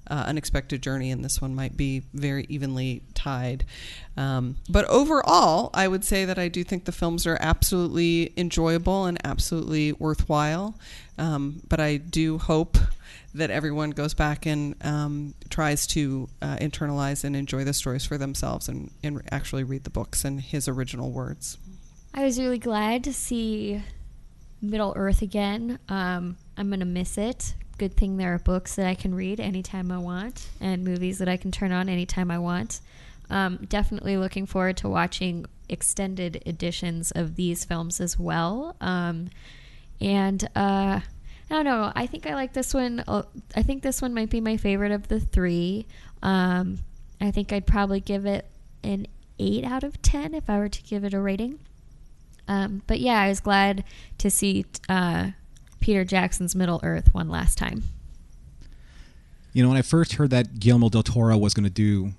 uh, 0.08 0.26
Unexpected 0.28 0.82
Journey 0.82 1.12
and 1.12 1.26
this 1.26 1.42
one 1.42 1.56
might 1.56 1.76
be 1.76 2.04
very 2.14 2.46
evenly 2.48 3.02
tied. 3.14 3.66
Um, 4.16 4.58
but 4.70 4.86
overall, 4.86 5.72
I 5.74 5.88
would 5.88 6.06
say 6.06 6.26
that 6.26 6.38
I 6.38 6.48
do 6.48 6.64
think 6.64 6.86
the 6.86 6.92
films 6.92 7.26
are 7.26 7.38
absolutely 7.42 8.32
enjoyable 8.38 9.06
and 9.06 9.18
absolutely 9.26 9.94
worthwhile. 9.94 10.78
Um, 11.18 11.62
but 11.68 11.80
I 11.80 11.98
do 11.98 12.38
hope 12.38 12.78
that 13.34 13.50
everyone 13.50 13.90
goes 13.90 14.14
back 14.14 14.46
and 14.46 14.76
um, 14.86 15.34
tries 15.50 15.88
to 15.88 16.30
uh, 16.42 16.58
internalize 16.58 17.24
and 17.24 17.36
enjoy 17.36 17.64
the 17.64 17.74
stories 17.74 18.06
for 18.06 18.18
themselves 18.18 18.70
and, 18.70 18.92
and 19.04 19.22
actually 19.32 19.64
read 19.64 19.84
the 19.84 19.90
books 19.90 20.24
in 20.24 20.38
his 20.38 20.68
original 20.68 21.12
words. 21.12 21.58
I 22.18 22.24
was 22.24 22.40
really 22.40 22.60
glad 22.60 23.04
to 23.04 23.14
see 23.14 23.84
Middle 24.62 24.94
Earth 24.96 25.22
again. 25.22 25.80
Um, 25.90 26.38
I'm 26.56 26.70
going 26.70 26.80
to 26.80 26.86
miss 26.86 27.18
it. 27.18 27.56
Good 27.78 27.98
thing 27.98 28.16
there 28.16 28.34
are 28.34 28.40
books 28.40 28.76
that 28.76 28.88
I 28.88 28.96
can 28.96 29.14
read 29.14 29.42
anytime 29.42 29.92
I 29.92 29.98
want 29.98 30.48
and 30.62 30.86
movies 30.86 31.18
that 31.18 31.28
I 31.28 31.36
can 31.36 31.52
turn 31.52 31.74
on 31.74 31.90
anytime 31.90 32.32
I 32.32 32.40
want. 32.40 32.80
Um, 33.30 33.66
definitely 33.68 34.16
looking 34.16 34.46
forward 34.46 34.78
to 34.78 34.88
watching 34.88 35.46
extended 35.68 36.42
editions 36.46 37.12
of 37.12 37.36
these 37.36 37.66
films 37.66 38.00
as 38.00 38.18
well. 38.18 38.78
Um, 38.80 39.30
and 40.00 40.42
uh, 40.56 41.02
I 41.02 41.04
don't 41.50 41.66
know. 41.66 41.92
I 41.94 42.08
think 42.08 42.28
I 42.28 42.34
like 42.34 42.54
this 42.54 42.74
one. 42.74 43.04
I 43.58 43.62
think 43.62 43.84
this 43.84 44.02
one 44.02 44.14
might 44.14 44.30
be 44.30 44.40
my 44.40 44.56
favorite 44.56 44.94
of 44.94 45.10
the 45.10 45.20
three. 45.20 45.86
Um, 46.24 46.80
I 47.20 47.32
think 47.32 47.52
I'd 47.52 47.68
probably 47.68 48.00
give 48.00 48.26
it 48.26 48.50
an 48.86 49.06
eight 49.38 49.66
out 49.66 49.84
of 49.84 50.02
ten 50.02 50.34
if 50.34 50.50
I 50.50 50.60
were 50.60 50.70
to 50.70 50.84
give 50.84 51.04
it 51.04 51.14
a 51.14 51.20
rating. 51.20 51.60
Um, 52.48 52.84
but 52.88 53.00
yeah, 53.00 53.22
I 53.22 53.30
was 53.30 53.40
glad 53.40 53.84
to 54.20 54.30
see 54.30 54.66
uh, 54.88 55.32
Peter 55.80 56.04
Jackson's 56.04 56.56
Middle 56.56 56.80
Earth 56.84 57.14
one 57.14 57.30
last 57.30 57.58
time. 57.58 57.84
You 59.54 59.64
know, 59.64 59.70
when 59.70 59.78
I 59.78 59.84
first 59.84 60.14
heard 60.14 60.32
that 60.32 60.60
Guillermo 60.60 60.90
del 60.90 61.04
Toro 61.04 61.38
was 61.38 61.54
going 61.54 61.64
to 61.64 61.70
do 61.70 62.12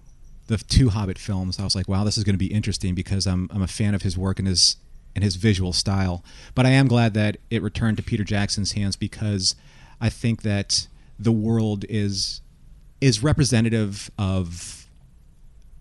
the 0.46 0.56
two 0.56 0.88
Hobbit 0.88 1.18
films, 1.18 1.60
I 1.60 1.64
was 1.64 1.74
like, 1.74 1.88
"Wow, 1.88 2.04
this 2.04 2.16
is 2.16 2.24
going 2.24 2.34
to 2.34 2.38
be 2.38 2.46
interesting," 2.46 2.94
because 2.94 3.26
I'm 3.26 3.48
I'm 3.52 3.62
a 3.62 3.66
fan 3.68 3.94
of 3.94 4.02
his 4.02 4.16
work 4.16 4.38
and 4.38 4.48
his 4.48 4.76
and 5.14 5.24
his 5.24 5.36
visual 5.36 5.72
style. 5.72 6.22
But 6.54 6.66
I 6.66 6.70
am 6.70 6.88
glad 6.88 7.14
that 7.14 7.38
it 7.50 7.62
returned 7.62 7.96
to 7.96 8.02
Peter 8.02 8.24
Jackson's 8.24 8.72
hands 8.72 8.96
because 8.96 9.54
I 10.00 10.08
think 10.08 10.42
that 10.42 10.88
the 11.18 11.32
world 11.32 11.84
is 11.88 12.40
is 13.00 13.22
representative 13.22 14.10
of 14.18 14.85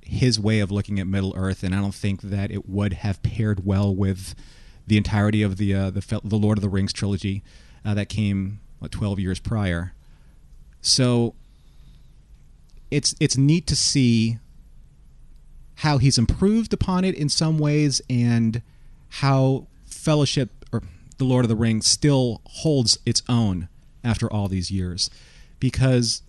his 0.06 0.40
way 0.40 0.60
of 0.60 0.72
looking 0.72 1.00
at 1.00 1.08
Middle 1.08 1.34
Earth, 1.36 1.64
and 1.64 1.74
I 1.74 1.82
don't 1.82 1.96
think 1.96 2.22
that 2.22 2.52
it 2.52 2.70
would 2.70 2.94
have 2.94 3.22
paired 3.24 3.66
well 3.66 3.94
with 3.94 4.36
the 4.88 4.98
entirety 4.98 5.42
of 5.42 5.58
the 5.58 5.74
uh, 5.74 5.90
the, 5.90 6.22
the 6.24 6.38
Lord 6.38 6.58
of 6.58 6.62
the 6.62 6.70
Rings 6.70 6.94
trilogy 6.94 7.44
uh, 7.84 7.94
that 7.96 8.10
came 8.10 8.60
what, 8.80 8.92
12 8.92 9.20
years 9.20 9.40
prior. 9.40 9.94
So 10.82 11.34
it's 12.92 13.16
it's 13.20 13.38
neat 13.38 13.66
to 13.68 13.76
see 13.76 14.38
how 15.80 15.98
he's 15.98 16.18
improved 16.18 16.72
upon 16.72 17.04
it 17.04 17.16
in 17.16 17.28
some 17.30 17.58
ways 17.58 18.02
and 18.10 18.62
how 19.10 19.68
Fellowship 19.86 20.66
or 20.72 20.84
the 21.18 21.26
Lord 21.26 21.46
of 21.46 21.50
the 21.50 21.56
Rings 21.56 21.88
still 21.88 22.42
holds 22.46 22.98
its 23.06 23.24
own 23.28 23.68
after 24.04 24.32
all 24.32 24.48
these 24.48 24.70
years 24.70 25.10
because 25.60 26.22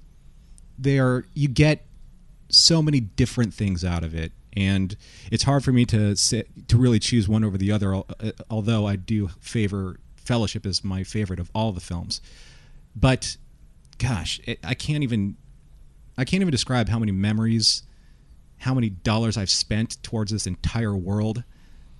there 0.78 1.26
you 1.34 1.48
get 1.48 1.84
so 2.48 2.82
many 2.82 3.00
different 3.00 3.52
things 3.52 3.84
out 3.84 4.04
of 4.04 4.14
it 4.14 4.32
and 4.56 4.96
it's 5.30 5.42
hard 5.42 5.62
for 5.62 5.70
me 5.70 5.84
to 5.84 6.16
sit, 6.16 6.48
to 6.68 6.78
really 6.78 6.98
choose 6.98 7.28
one 7.28 7.44
over 7.44 7.58
the 7.58 7.70
other 7.70 7.94
uh, 7.94 8.02
although 8.50 8.86
I 8.86 8.96
do 8.96 9.28
favor 9.40 9.98
Fellowship 10.16 10.66
as 10.66 10.82
my 10.82 11.04
favorite 11.04 11.38
of 11.38 11.50
all 11.54 11.72
the 11.72 11.80
films 11.80 12.20
but 12.94 13.36
gosh 13.98 14.40
it, 14.44 14.58
I 14.64 14.74
can't 14.74 15.02
even 15.02 15.36
I 16.18 16.24
can't 16.24 16.40
even 16.40 16.50
describe 16.50 16.88
how 16.88 16.98
many 16.98 17.12
memories 17.12 17.82
how 18.58 18.74
many 18.74 18.88
dollars 18.88 19.36
I've 19.36 19.50
spent 19.50 20.02
towards 20.02 20.32
this 20.32 20.46
entire 20.46 20.96
world 20.96 21.44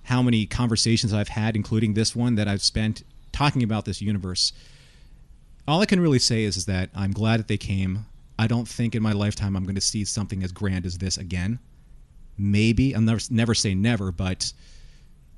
how 0.03 0.21
many 0.21 0.45
conversations 0.45 1.13
I've 1.13 1.29
had 1.29 1.55
including 1.55 1.93
this 1.93 2.15
one 2.15 2.35
that 2.35 2.47
I've 2.47 2.61
spent 2.61 3.03
talking 3.31 3.63
about 3.63 3.85
this 3.85 4.01
universe 4.01 4.53
all 5.67 5.81
I 5.81 5.85
can 5.85 5.99
really 5.99 6.19
say 6.19 6.43
is, 6.43 6.55
is 6.55 6.65
that 6.65 6.89
I'm 6.95 7.11
glad 7.11 7.39
that 7.39 7.47
they 7.47 7.57
came. 7.57 8.05
I 8.39 8.47
don't 8.47 8.67
think 8.67 8.95
in 8.95 9.01
my 9.01 9.13
lifetime 9.13 9.55
I'm 9.55 9.63
going 9.63 9.75
to 9.75 9.81
see 9.81 10.05
something 10.05 10.43
as 10.43 10.51
grand 10.51 10.85
as 10.85 10.97
this 10.97 11.17
again. 11.17 11.59
Maybe 12.37 12.93
I'll 12.93 13.01
never 13.01 13.19
never 13.29 13.55
say 13.55 13.73
never, 13.73 14.11
but 14.11 14.53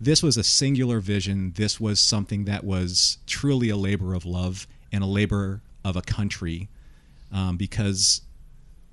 this 0.02 0.22
was 0.22 0.38
a 0.38 0.44
singular 0.44 1.00
vision. 1.00 1.54
This 1.56 1.80
was 1.80 2.00
something 2.00 2.46
that 2.46 2.64
was 2.64 3.18
truly 3.26 3.70
a 3.70 3.78
labor 3.78 4.14
of 4.14 4.26
love 4.26 4.68
and 4.92 5.04
a 5.04 5.08
labor 5.08 5.62
of 5.86 5.96
a 5.96 6.02
country, 6.02 6.68
um, 7.32 7.58
because 7.58 8.22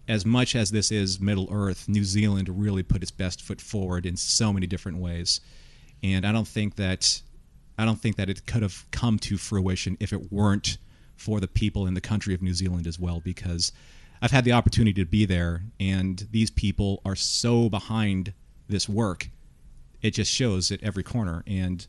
as 0.09 0.25
much 0.25 0.55
as 0.55 0.71
this 0.71 0.93
is 0.93 1.21
Middle 1.21 1.49
Earth, 1.51 1.89
New 1.89 2.05
Zealand 2.05 2.49
really 2.49 2.85
put 2.85 3.03
its 3.03 3.11
best 3.11 3.43
foot 3.43 3.61
forward 3.61 4.07
in 4.07 4.17
so 4.17 4.53
many 4.53 4.67
different 4.69 4.99
ways, 4.99 5.41
and 6.03 6.25
I 6.25 6.31
don't 6.31 6.47
think 6.47 6.77
that 6.77 7.23
I 7.79 7.85
don't 7.85 8.01
think 8.01 8.17
that 8.17 8.31
it 8.31 8.47
could 8.47 8.63
have 8.63 8.87
come 8.91 9.19
to 9.21 9.37
fruition 9.37 9.97
if 10.01 10.13
it 10.13 10.33
weren't 10.33 10.79
for 11.17 11.41
the 11.41 11.49
people 11.49 11.87
in 11.87 11.95
the 11.95 12.01
country 12.01 12.35
of 12.35 12.43
New 12.43 12.55
Zealand 12.55 12.87
as 12.87 13.01
well, 13.01 13.21
because 13.21 13.73
I've 14.21 14.31
had 14.31 14.45
the 14.45 14.53
opportunity 14.53 15.05
to 15.05 15.09
be 15.09 15.25
there, 15.25 15.63
and 15.79 16.27
these 16.31 16.51
people 16.51 17.03
are 17.05 17.17
so 17.17 17.69
behind 17.69 18.33
this 18.69 18.89
work. 18.89 19.29
It 20.03 20.11
just 20.13 20.33
shows 20.33 20.71
at 20.71 20.83
every 20.83 21.03
corner, 21.03 21.43
and 21.47 21.87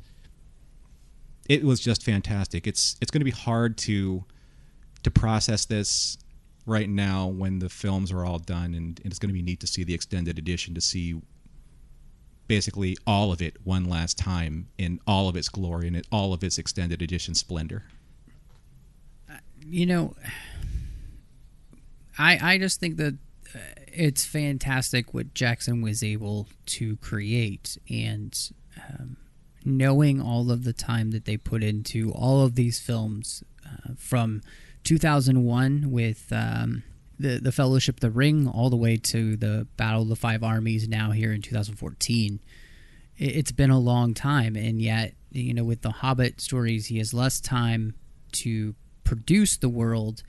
it 1.48 1.64
was 1.64 1.80
just 1.80 2.04
fantastic. 2.04 2.68
It's 2.68 2.98
it's 3.02 3.12
going 3.12 3.22
to 3.22 3.26
be 3.26 3.32
hard 3.32 3.78
to 3.80 4.26
to 5.04 5.12
process 5.12 5.66
this 5.66 6.18
right 6.66 6.90
now 6.90 7.28
when 7.28 7.60
the 7.60 7.70
films 7.70 8.12
are 8.12 8.26
all 8.26 8.40
done, 8.40 8.74
and, 8.74 9.00
and 9.00 9.06
it's 9.06 9.20
going 9.20 9.30
to 9.30 9.34
be 9.34 9.42
neat 9.42 9.60
to 9.62 9.68
see 9.68 9.84
the 9.84 9.94
extended 9.94 10.38
edition 10.38 10.74
to 10.76 10.82
see 10.82 11.22
basically 12.48 12.96
all 13.06 13.32
of 13.32 13.42
it 13.42 13.58
one 13.64 13.86
last 13.86 14.18
time 14.18 14.68
in 14.78 15.00
all 15.06 15.28
of 15.28 15.36
its 15.36 15.50
glory 15.50 15.88
and 15.88 15.98
in 15.98 16.04
all 16.12 16.34
of 16.34 16.44
its 16.44 16.58
extended 16.58 17.02
edition 17.02 17.36
splendor. 17.36 17.84
Uh, 19.30 19.36
you 19.66 19.86
know, 19.86 20.14
I 22.18 22.54
I 22.54 22.58
just 22.58 22.80
think 22.80 22.98
that 22.98 23.16
uh, 23.56 23.60
it's 23.88 24.26
fantastic 24.26 25.14
what 25.14 25.34
Jackson 25.34 25.82
was 25.82 26.04
able 26.04 26.48
to 26.68 26.98
create, 26.98 27.78
and 27.90 28.38
um, 28.78 29.18
knowing 29.64 30.22
all 30.22 30.52
of 30.52 30.64
the 30.64 30.74
time 30.74 31.12
that 31.12 31.26
they 31.26 31.38
put 31.38 31.64
into 31.64 32.12
all 32.12 32.44
of 32.44 32.56
these 32.56 32.80
films 32.80 33.44
uh, 33.66 33.94
from 33.98 34.42
2001 34.84 35.92
with 35.92 36.32
um, 36.32 36.84
the 37.20 37.40
the 37.40 37.52
Fellowship, 37.52 38.00
the 38.00 38.12
Ring, 38.12 38.48
all 38.48 38.70
the 38.70 38.76
way 38.76 38.98
to 38.98 39.36
the 39.36 39.68
Battle 39.78 40.04
of 40.04 40.10
the 40.10 40.16
Five 40.16 40.44
Armies 40.44 40.88
now 40.88 41.12
here 41.12 41.32
in 41.32 41.42
2014. 41.42 42.40
It, 43.18 43.24
it's 43.24 43.52
been 43.52 43.72
a 43.72 43.80
long 43.80 44.14
time, 44.14 44.56
and 44.56 44.82
yet 44.82 45.14
you 45.32 45.54
know 45.54 45.64
with 45.64 45.82
the 45.82 45.92
Hobbit 45.92 46.42
stories, 46.42 46.88
he 46.88 46.98
has 46.98 47.14
less 47.14 47.40
time 47.40 47.96
to 48.34 48.76
produce 49.04 49.58
the 49.58 49.70
world 49.70 50.24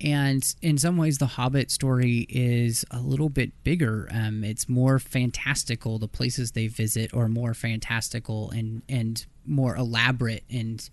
and 0.00 0.54
in 0.60 0.78
some 0.78 0.96
ways 0.96 1.18
the 1.18 1.26
hobbit 1.26 1.70
story 1.70 2.26
is 2.28 2.84
a 2.90 3.00
little 3.00 3.28
bit 3.28 3.52
bigger. 3.64 4.08
Um, 4.12 4.44
it's 4.44 4.68
more 4.68 4.98
fantastical. 4.98 5.98
The 5.98 6.08
places 6.08 6.52
they 6.52 6.66
visit 6.66 7.14
are 7.14 7.28
more 7.28 7.54
fantastical 7.54 8.50
and 8.50 8.82
and 8.88 9.24
more 9.46 9.76
elaborate. 9.76 10.44
And 10.50 10.88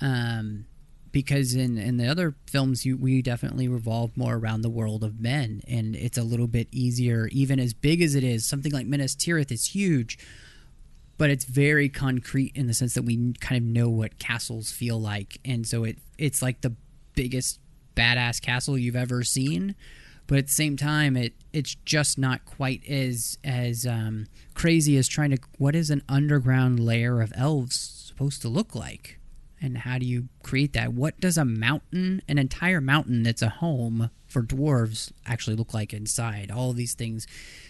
um, 0.00 0.66
because 1.10 1.54
in 1.54 1.78
in 1.78 1.96
the 1.96 2.06
other 2.06 2.36
films 2.46 2.86
you 2.86 2.96
we 2.96 3.22
definitely 3.22 3.66
revolve 3.66 4.16
more 4.16 4.36
around 4.36 4.62
the 4.62 4.70
world 4.70 5.02
of 5.02 5.20
men. 5.20 5.62
And 5.66 5.96
it's 5.96 6.18
a 6.18 6.22
little 6.22 6.46
bit 6.46 6.68
easier 6.70 7.28
even 7.32 7.58
as 7.58 7.74
big 7.74 8.00
as 8.02 8.14
it 8.14 8.22
is 8.22 8.46
something 8.46 8.72
like 8.72 8.86
Minas 8.86 9.16
Tirith 9.16 9.50
is 9.50 9.66
huge 9.66 10.18
but 11.18 11.30
it's 11.30 11.44
very 11.44 11.88
concrete 11.88 12.52
in 12.54 12.68
the 12.68 12.74
sense 12.74 12.94
that 12.94 13.02
we 13.02 13.32
kind 13.40 13.60
of 13.60 13.68
know 13.68 13.88
what 13.88 14.20
castles 14.20 14.70
feel 14.70 15.00
like. 15.00 15.40
And 15.44 15.66
so 15.66 15.82
it 15.82 15.98
it's 16.16 16.40
like 16.40 16.60
the 16.60 16.74
biggest 17.16 17.58
badass 17.98 18.40
castle 18.40 18.78
you've 18.78 18.96
ever 18.96 19.22
seen 19.22 19.74
but 20.26 20.38
at 20.38 20.46
the 20.46 20.52
same 20.52 20.76
time 20.76 21.16
it 21.16 21.32
it's 21.52 21.74
just 21.84 22.18
not 22.18 22.44
quite 22.44 22.86
as 22.88 23.38
as 23.42 23.86
um, 23.86 24.26
crazy 24.54 24.96
as 24.96 25.08
trying 25.08 25.30
to 25.30 25.38
what 25.58 25.74
is 25.74 25.90
an 25.90 26.02
underground 26.08 26.78
layer 26.78 27.20
of 27.20 27.32
elves 27.34 28.04
supposed 28.06 28.42
to 28.42 28.48
look 28.48 28.74
like 28.74 29.18
and 29.60 29.78
how 29.78 29.98
do 29.98 30.06
you 30.06 30.28
create 30.42 30.72
that 30.72 30.92
what 30.92 31.18
does 31.18 31.36
a 31.36 31.44
mountain 31.44 32.22
an 32.28 32.38
entire 32.38 32.80
mountain 32.80 33.22
that's 33.22 33.42
a 33.42 33.48
home 33.48 34.10
for 34.28 34.42
dwarves 34.42 35.10
actually 35.26 35.56
look 35.56 35.74
like 35.74 35.92
inside. 35.92 36.50
All 36.50 36.72
these 36.72 36.94
things. 36.94 37.26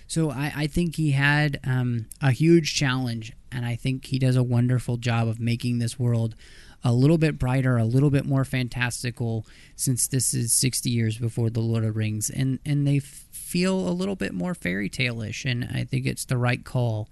So 0.09 0.31
I, 0.31 0.53
I 0.57 0.67
think 0.67 0.97
he 0.97 1.13
had 1.13 1.61
um, 1.65 2.07
a 2.21 2.33
huge 2.33 2.75
challenge, 2.75 3.35
and 3.53 3.65
I 3.65 3.77
think 3.77 4.07
he 4.07 4.19
does 4.19 4.37
a 4.37 4.43
wonderful 4.43 4.97
job 4.97 5.29
of 5.29 5.39
making 5.39 5.79
this 5.79 5.99
world 5.99 6.35
a 6.83 6.93
little 6.93 7.19
bit 7.19 7.39
brighter, 7.39 7.77
a 7.77 7.85
little 7.85 8.09
bit 8.09 8.25
more 8.25 8.45
fantastical, 8.45 9.47
since 9.77 10.09
this 10.09 10.33
is 10.33 10.53
60 10.55 10.89
years 10.89 11.19
before 11.19 11.51
the 11.51 11.61
Lord 11.61 11.85
of 11.85 11.93
the 11.93 11.99
Rings, 11.99 12.31
and 12.31 12.59
and 12.65 12.87
they 12.87 13.01
feel 13.01 13.87
a 13.87 13.91
little 13.91 14.17
bit 14.17 14.33
more 14.33 14.55
fairy 14.55 14.89
tale-ish, 14.89 15.45
and 15.45 15.65
I 15.65 15.85
think 15.85 16.07
it's 16.07 16.25
the 16.25 16.39
right 16.39 16.65
call. 16.65 17.11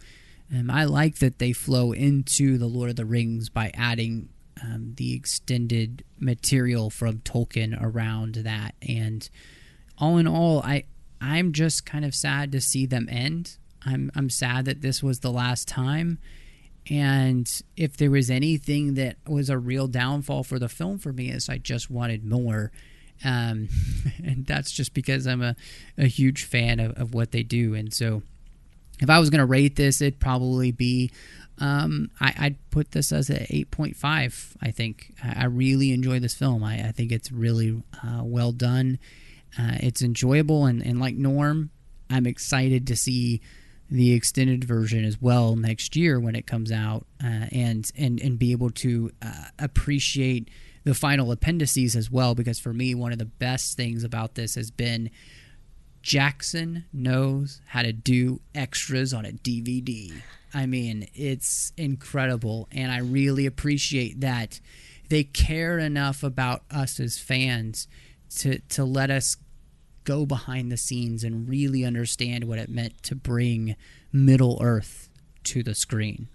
Um, 0.55 0.70
I 0.70 0.85
like 0.85 1.18
that 1.18 1.39
they 1.39 1.52
flow 1.52 1.93
into 1.93 2.56
the 2.56 2.66
Lord 2.66 2.89
of 2.89 2.97
the 2.97 3.05
Rings 3.05 3.51
by 3.51 3.73
adding 3.74 4.31
um, 4.62 4.94
the 4.97 5.14
extended 5.14 6.02
material 6.18 6.89
from 6.89 7.18
Tolkien 7.18 7.77
around 7.78 8.36
that, 8.36 8.74
and 8.81 9.28
all 9.98 10.16
in 10.16 10.27
all, 10.27 10.62
I 10.62 10.85
I'm 11.20 11.52
just 11.52 11.86
kind 11.86 12.05
of 12.05 12.14
sad 12.14 12.52
to 12.52 12.60
see 12.60 12.86
them 12.86 13.09
end. 13.10 13.56
I'm 13.84 14.10
I'm 14.14 14.30
sad 14.30 14.64
that 14.64 14.82
this 14.82 15.02
was 15.02 15.20
the 15.20 15.32
last 15.32 15.68
time. 15.68 16.18
And 16.88 17.51
if 17.76 17.97
there 17.97 18.10
was 18.10 18.30
anything 18.30 18.94
that 18.94 19.16
was 19.26 19.51
a 19.51 19.59
real 19.59 19.88
downfall 19.88 20.44
for 20.44 20.59
the 20.59 20.68
film 20.68 20.98
for 20.98 21.12
me, 21.12 21.30
is 21.30 21.48
I 21.48 21.59
just 21.59 21.90
wanted 21.90 22.24
more. 22.24 22.70
Um, 23.24 23.68
and 24.24 24.47
that's 24.47 24.70
just 24.70 24.94
because 24.94 25.26
I'm 25.26 25.43
a, 25.43 25.56
a 25.98 26.06
huge 26.06 26.44
fan 26.44 26.78
of, 26.78 26.93
of 26.93 27.14
what 27.14 27.32
they 27.32 27.43
do. 27.43 27.74
And 27.74 27.93
so 27.93 28.22
if 29.01 29.10
I 29.10 29.18
was 29.18 29.30
going 29.30 29.40
to 29.40 29.47
rate 29.47 29.76
this, 29.76 30.01
it'd 30.01 30.20
probably 30.20 30.70
be 30.70 31.10
um, 31.59 32.10
I, 32.20 32.34
would 32.40 32.70
put 32.70 32.90
this 32.93 33.12
as 33.12 33.30
an 33.30 33.38
8.5. 33.47 34.56
I 34.60 34.70
think 34.70 35.14
I, 35.22 35.43
I 35.43 35.44
really 35.47 35.93
enjoy 35.93 36.20
this 36.20 36.34
film. 36.34 36.62
I, 36.62 36.88
I 36.88 36.93
think 36.93 37.12
it's 37.12 37.32
really 37.32 37.82
uh, 38.02 38.22
well 38.22 38.52
done. 38.52 38.98
Uh, 39.58 39.78
it's 39.80 40.02
enjoyable, 40.02 40.66
and, 40.66 40.82
and 40.84 41.00
like 41.00 41.14
Norm, 41.14 41.70
I'm 42.10 42.26
excited 42.26 42.86
to 42.88 42.96
see 42.96 43.40
the 43.90 44.12
extended 44.12 44.64
version 44.64 45.04
as 45.04 45.20
well 45.20 45.54
next 45.56 45.94
year 45.94 46.18
when 46.18 46.34
it 46.34 46.46
comes 46.46 46.72
out, 46.72 47.06
uh, 47.22 47.46
and 47.52 47.90
and 47.96 48.20
and 48.20 48.38
be 48.38 48.52
able 48.52 48.70
to 48.70 49.10
uh, 49.22 49.44
appreciate 49.58 50.50
the 50.84 50.94
final 50.94 51.30
appendices 51.32 51.96
as 51.96 52.10
well. 52.10 52.34
Because 52.34 52.58
for 52.58 52.72
me, 52.72 52.94
one 52.94 53.12
of 53.12 53.18
the 53.18 53.24
best 53.24 53.76
things 53.76 54.04
about 54.04 54.34
this 54.34 54.56
has 54.56 54.70
been 54.70 55.10
Jackson 56.02 56.84
knows 56.92 57.60
how 57.66 57.82
to 57.82 57.92
do 57.92 58.40
extras 58.54 59.12
on 59.12 59.24
a 59.24 59.32
DVD. 59.32 60.12
I 60.54 60.66
mean, 60.66 61.08
it's 61.14 61.72
incredible, 61.76 62.68
and 62.72 62.92
I 62.92 62.98
really 62.98 63.46
appreciate 63.46 64.20
that 64.20 64.60
they 65.08 65.24
care 65.24 65.78
enough 65.78 66.22
about 66.22 66.62
us 66.70 66.98
as 67.00 67.18
fans 67.18 67.86
to 68.36 68.58
to 68.70 68.84
let 68.84 69.10
us 69.10 69.36
go 70.06 70.24
behind 70.24 70.72
the 70.72 70.78
scenes 70.78 71.22
and 71.22 71.46
really 71.46 71.84
understand 71.84 72.44
what 72.44 72.58
it 72.58 72.70
meant 72.70 73.02
to 73.02 73.14
bring 73.14 73.76
Middle 74.10 74.58
Earth 74.62 75.10
to 75.44 75.62
the 75.62 75.74
screen. 75.74 76.28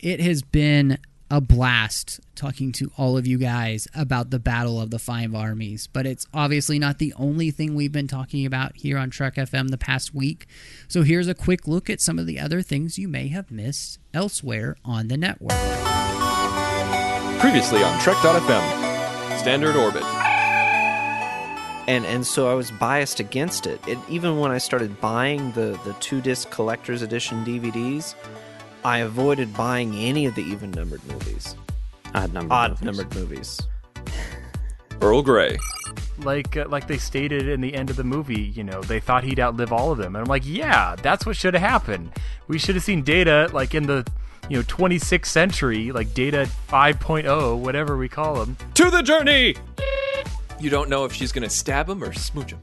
It 0.00 0.20
has 0.20 0.42
been 0.42 0.98
a 1.30 1.40
blast 1.40 2.20
talking 2.34 2.72
to 2.72 2.90
all 2.96 3.16
of 3.16 3.26
you 3.26 3.38
guys 3.38 3.86
about 3.94 4.30
the 4.30 4.38
Battle 4.38 4.80
of 4.80 4.90
the 4.90 4.98
Five 4.98 5.34
Armies, 5.34 5.86
but 5.86 6.06
it's 6.06 6.26
obviously 6.32 6.78
not 6.78 6.98
the 6.98 7.12
only 7.16 7.50
thing 7.50 7.74
we've 7.74 7.92
been 7.92 8.08
talking 8.08 8.46
about 8.46 8.76
here 8.76 8.98
on 8.98 9.10
Trek 9.10 9.34
FM 9.34 9.70
the 9.70 9.78
past 9.78 10.14
week. 10.14 10.46
So 10.86 11.02
here's 11.02 11.28
a 11.28 11.34
quick 11.34 11.68
look 11.68 11.90
at 11.90 12.00
some 12.00 12.18
of 12.18 12.26
the 12.26 12.40
other 12.40 12.62
things 12.62 12.98
you 12.98 13.08
may 13.08 13.28
have 13.28 13.50
missed 13.50 13.98
elsewhere 14.14 14.76
on 14.84 15.08
the 15.08 15.16
network. 15.16 15.58
Previously 17.40 17.82
on 17.82 18.00
Trek.fm, 18.00 19.38
Standard 19.38 19.76
Orbit 19.76 20.17
and 21.88 22.04
and 22.04 22.24
so 22.24 22.48
I 22.48 22.54
was 22.54 22.70
biased 22.70 23.18
against 23.18 23.66
it. 23.66 23.80
it 23.88 23.98
even 24.08 24.38
when 24.38 24.52
I 24.52 24.58
started 24.58 25.00
buying 25.00 25.50
the 25.52 25.80
the 25.84 25.94
two 25.94 26.20
disc 26.20 26.50
collector's 26.50 27.02
edition 27.02 27.44
DVDs, 27.44 28.14
I 28.84 28.98
avoided 28.98 29.54
buying 29.54 29.96
any 29.96 30.26
of 30.26 30.34
the 30.34 30.42
even 30.42 30.70
numbered 30.70 31.04
movies. 31.06 31.56
Odd 32.14 32.32
numbered 32.32 32.52
odd 32.52 32.70
movies. 32.70 32.84
numbered 32.84 33.14
movies. 33.16 33.60
Earl 35.00 35.22
Grey. 35.22 35.58
Like 36.18 36.56
uh, 36.56 36.66
like 36.68 36.88
they 36.88 36.98
stated 36.98 37.48
in 37.48 37.62
the 37.62 37.74
end 37.74 37.88
of 37.88 37.96
the 37.96 38.04
movie, 38.04 38.42
you 38.42 38.64
know, 38.64 38.82
they 38.82 39.00
thought 39.00 39.24
he'd 39.24 39.40
outlive 39.40 39.72
all 39.72 39.90
of 39.90 39.98
them, 39.98 40.14
and 40.14 40.22
I'm 40.22 40.28
like, 40.28 40.44
yeah, 40.44 40.94
that's 40.96 41.24
what 41.24 41.36
should 41.36 41.54
have 41.54 41.62
happened. 41.62 42.12
We 42.48 42.58
should 42.58 42.74
have 42.74 42.84
seen 42.84 43.02
Data 43.02 43.48
like 43.52 43.74
in 43.74 43.86
the 43.86 44.06
you 44.50 44.58
know 44.58 44.62
26th 44.64 45.26
century, 45.26 45.90
like 45.90 46.12
Data 46.12 46.48
5.0, 46.68 47.58
whatever 47.58 47.96
we 47.96 48.08
call 48.10 48.42
him. 48.42 48.56
To 48.74 48.90
the 48.90 49.02
journey. 49.02 49.54
You 50.60 50.70
don't 50.70 50.88
know 50.90 51.04
if 51.04 51.12
she's 51.12 51.30
gonna 51.30 51.48
stab 51.48 51.88
him 51.88 52.02
or 52.02 52.12
smooch 52.12 52.50
him. 52.50 52.60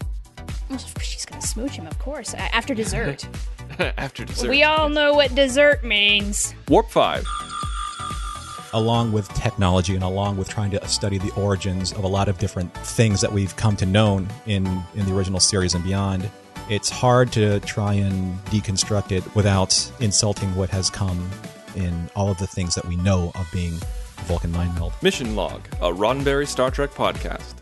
She's 1.02 1.26
gonna 1.26 1.42
smooch 1.42 1.72
him, 1.72 1.88
of 1.88 1.98
course, 1.98 2.34
after 2.34 2.76
dessert. 2.76 3.26
after 3.80 4.26
dessert. 4.26 4.50
We 4.50 4.64
all 4.64 4.90
know 4.90 5.14
what 5.14 5.34
dessert 5.34 5.84
means. 5.84 6.54
Warp 6.68 6.90
5. 6.90 7.26
Along 8.74 9.14
with 9.14 9.30
technology 9.30 9.96
and 9.96 10.04
along 10.04 10.36
with 10.36 10.50
trying 10.50 10.72
to 10.72 10.88
study 10.90 11.18
the 11.18 11.32
origins 11.36 11.94
of 11.94 12.04
a 12.04 12.08
lot 12.08 12.28
of 12.28 12.38
different 12.38 12.74
things 12.74 13.22
that 13.22 13.32
we've 13.32 13.56
come 13.56 13.78
to 13.78 13.86
know 13.86 14.26
in, 14.46 14.84
in 14.96 15.06
the 15.06 15.16
original 15.16 15.40
series 15.40 15.74
and 15.74 15.84
beyond, 15.84 16.30
it's 16.70 16.90
hard 16.90 17.32
to 17.32 17.62
try 17.62 17.94
and 17.94 18.38
deconstruct 18.46 19.14
it 19.14 19.36
without 19.36 19.90
insulting 20.02 20.54
what 20.56 20.70
has 20.70 20.90
come 20.90 21.30
in 21.78 22.10
all 22.14 22.30
of 22.30 22.38
the 22.40 22.48
things 22.48 22.76
that 22.76 22.86
we 22.86 22.98
know 22.98 23.32
of 23.36 23.48
being 23.54 23.74
Vulcan 24.26 24.52
mind 24.52 24.76
meld. 24.76 24.92
Mission 25.02 25.36
Log, 25.36 25.62
a 25.80 25.90
Roddenberry 25.90 26.48
Star 26.48 26.72
Trek 26.72 26.92
podcast. 26.92 27.54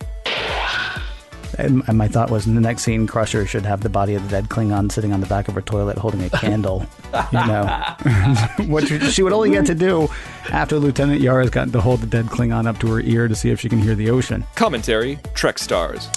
And, 1.58 1.84
and 1.88 1.98
my 1.98 2.08
thought 2.08 2.30
was, 2.30 2.48
in 2.48 2.56
the 2.56 2.62
next 2.62 2.84
scene, 2.84 3.08
Crusher 3.08 3.46
should 3.46 3.66
have 3.66 3.82
the 3.82 3.90
body 3.90 4.16
of 4.16 4.24
the 4.24 4.30
dead 4.30 4.50
Klingon 4.50 4.92
sitting 4.92 5.14
on 5.14 5.22
the 5.22 5.28
back 5.28 5.48
of 5.48 5.56
her 5.56 5.62
toilet 5.62 5.98
holding 5.98 6.24
a 6.24 6.30
candle. 6.30 6.86
you 7.32 7.40
know, 7.48 7.66
what 8.68 8.88
she 8.88 9.24
would 9.24 9.34
only 9.34 9.52
get 9.52 9.66
to 9.68 9.76
do 9.76 10.08
after 10.50 10.80
Lieutenant 10.80 11.22
Yar's 11.22 11.50
got 11.50 11.72
to 11.72 11.82
hold 11.82 12.02
the 12.02 12.08
dead 12.08 12.26
Klingon 12.26 12.68
up 12.68 12.80
to 12.80 12.88
her 12.88 13.02
ear 13.02 13.28
to 13.28 13.36
see 13.36 13.50
if 13.50 13.60
she 13.60 13.70
can 13.70 13.80
hear 13.80 13.96
the 13.96 14.10
ocean. 14.10 14.44
Commentary: 14.56 15.20
Trek 15.34 15.60
stars. 15.60 16.10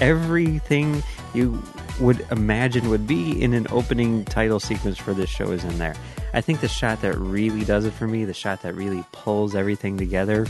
Everything 0.00 1.02
you 1.34 1.62
would 2.00 2.26
imagine 2.30 2.90
would 2.90 3.06
be 3.06 3.40
in 3.40 3.54
an 3.54 3.66
opening 3.70 4.24
title 4.24 4.58
sequence 4.58 4.98
for 4.98 5.14
this 5.14 5.30
show 5.30 5.50
is 5.50 5.64
in 5.64 5.78
there. 5.78 5.94
I 6.32 6.40
think 6.40 6.60
the 6.60 6.68
shot 6.68 7.00
that 7.02 7.16
really 7.16 7.64
does 7.64 7.84
it 7.84 7.92
for 7.92 8.08
me, 8.08 8.24
the 8.24 8.34
shot 8.34 8.62
that 8.62 8.74
really 8.74 9.04
pulls 9.12 9.54
everything 9.54 9.96
together, 9.96 10.46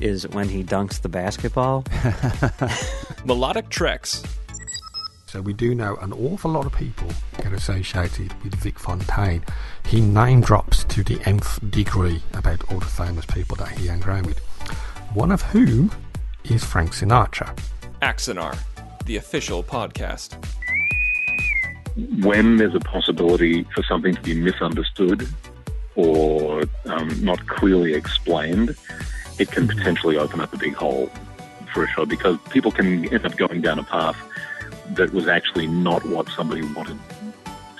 is 0.00 0.28
when 0.28 0.48
he 0.48 0.62
dunks 0.62 1.00
the 1.00 1.08
basketball. 1.08 1.84
Melodic 3.24 3.68
Treks. 3.68 4.22
So 5.26 5.40
we 5.40 5.52
do 5.52 5.74
know 5.74 5.96
an 5.96 6.12
awful 6.12 6.50
lot 6.50 6.66
of 6.66 6.72
people 6.72 7.08
get 7.42 7.52
associated 7.52 8.32
with 8.42 8.54
Vic 8.54 8.78
Fontaine. 8.78 9.44
He 9.84 10.00
name 10.00 10.40
drops 10.40 10.84
to 10.84 11.02
the 11.02 11.20
nth 11.26 11.58
degree 11.70 12.22
about 12.34 12.70
all 12.70 12.78
the 12.78 12.86
famous 12.86 13.26
people 13.26 13.56
that 13.56 13.68
he 13.70 13.88
hung 13.88 14.02
around 14.04 14.26
with. 14.26 14.38
One 15.14 15.32
of 15.32 15.42
whom 15.42 15.90
is 16.44 16.64
Frank 16.64 16.92
Sinatra. 16.92 17.58
Axanar, 18.02 18.56
the 19.04 19.16
official 19.16 19.62
podcast. 19.62 20.36
When 22.22 22.56
there's 22.56 22.74
a 22.74 22.80
possibility 22.80 23.64
for 23.74 23.82
something 23.82 24.14
to 24.14 24.22
be 24.22 24.34
misunderstood 24.34 25.28
or 25.96 26.64
um, 26.84 27.24
not 27.24 27.46
clearly 27.48 27.94
explained, 27.94 28.76
it 29.38 29.50
can 29.50 29.68
potentially 29.68 30.16
open 30.16 30.40
up 30.40 30.52
a 30.52 30.58
big 30.58 30.74
hole 30.74 31.10
for 31.72 31.84
a 31.84 31.88
show 31.88 32.06
because 32.06 32.38
people 32.50 32.70
can 32.70 33.12
end 33.12 33.26
up 33.26 33.36
going 33.36 33.60
down 33.60 33.78
a 33.78 33.84
path 33.84 34.16
that 34.90 35.12
was 35.12 35.28
actually 35.28 35.66
not 35.66 36.04
what 36.06 36.28
somebody 36.30 36.62
wanted 36.72 36.98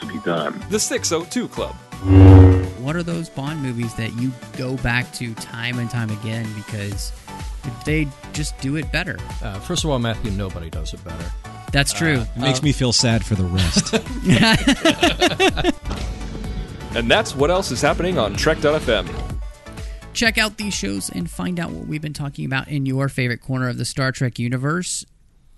to 0.01 0.07
be 0.07 0.19
done. 0.21 0.63
The 0.71 0.79
602 0.79 1.49
Club. 1.49 1.75
What 2.81 2.95
are 2.95 3.03
those 3.03 3.29
Bond 3.29 3.63
movies 3.63 3.95
that 3.95 4.13
you 4.21 4.33
go 4.57 4.77
back 4.77 5.13
to 5.15 5.35
time 5.35 5.79
and 5.79 5.91
time 5.91 6.11
again 6.11 6.47
because 6.55 7.13
they 7.85 8.07
just 8.33 8.59
do 8.61 8.77
it 8.77 8.91
better? 8.93 9.17
Uh, 9.43 9.59
first 9.61 9.85
of 9.85 9.91
all, 9.91 9.99
Matthew, 9.99 10.31
nobody 10.33 10.71
does 10.71 10.93
it 10.93 11.03
better. 11.05 11.33
That's 11.73 11.93
true. 11.93 12.19
Uh, 12.19 12.27
it 12.37 12.41
makes 12.41 12.61
uh, 12.61 12.65
me 12.65 12.73
feel 12.73 12.93
sad 12.93 13.25
for 13.25 13.35
the 13.35 13.45
rest. 13.45 13.95
and 16.97 17.11
that's 17.11 17.35
what 17.35 17.51
else 17.51 17.71
is 17.71 17.81
happening 17.81 18.19
on 18.19 18.35
Trek.fm. 18.35 19.26
Check 20.17 20.39
out 20.39 20.57
these 20.57 20.73
shows 20.73 21.11
and 21.11 21.31
find 21.31 21.61
out 21.61 21.73
what 21.73 21.87
we've 21.87 22.01
been 22.01 22.15
talking 22.15 22.47
about 22.47 22.69
in 22.69 22.87
your 22.87 23.11
favorite 23.11 23.43
corner 23.43 23.69
of 23.69 23.77
the 23.77 23.85
Star 23.85 24.13
Trek 24.13 24.39
universe 24.39 25.05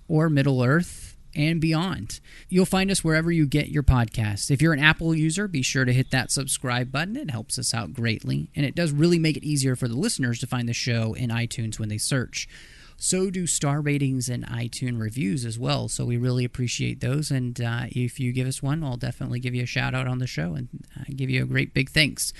or 0.08 0.28
Middle 0.28 0.64
Earth 0.64 1.16
and 1.36 1.60
beyond. 1.60 2.18
You'll 2.48 2.66
find 2.66 2.90
us 2.90 3.04
wherever 3.04 3.30
you 3.30 3.46
get 3.46 3.68
your 3.68 3.84
podcasts. 3.84 4.50
If 4.50 4.60
you're 4.60 4.72
an 4.72 4.80
Apple 4.80 5.14
user, 5.14 5.46
be 5.46 5.62
sure 5.62 5.84
to 5.84 5.92
hit 5.92 6.10
that 6.10 6.32
subscribe 6.32 6.90
button. 6.90 7.16
It 7.16 7.30
helps 7.30 7.56
us 7.56 7.72
out 7.72 7.94
greatly, 7.94 8.50
and 8.56 8.66
it 8.66 8.74
does 8.74 8.90
really 8.90 9.20
make 9.20 9.36
it 9.36 9.44
easier 9.44 9.76
for 9.76 9.86
the 9.86 9.94
listeners 9.94 10.40
to 10.40 10.48
find 10.48 10.68
the 10.68 10.72
show 10.72 11.14
in 11.14 11.30
iTunes 11.30 11.78
when 11.78 11.88
they 11.88 11.98
search. 11.98 12.48
So 12.96 13.30
do 13.30 13.46
star 13.46 13.80
ratings 13.80 14.28
and 14.28 14.44
iTunes 14.44 15.00
reviews 15.00 15.44
as 15.44 15.56
well. 15.56 15.86
So 15.86 16.04
we 16.04 16.16
really 16.16 16.44
appreciate 16.44 17.00
those. 17.00 17.30
And 17.30 17.60
uh, 17.60 17.84
if 17.90 18.18
you 18.18 18.32
give 18.32 18.48
us 18.48 18.60
one, 18.60 18.82
I'll 18.82 18.96
definitely 18.96 19.38
give 19.38 19.54
you 19.54 19.62
a 19.62 19.66
shout 19.66 19.94
out 19.94 20.08
on 20.08 20.18
the 20.18 20.26
show 20.26 20.54
and 20.54 20.68
uh, 20.98 21.04
give 21.14 21.30
you 21.30 21.44
a 21.44 21.46
great 21.46 21.72
big 21.72 21.90
thanks 21.90 22.32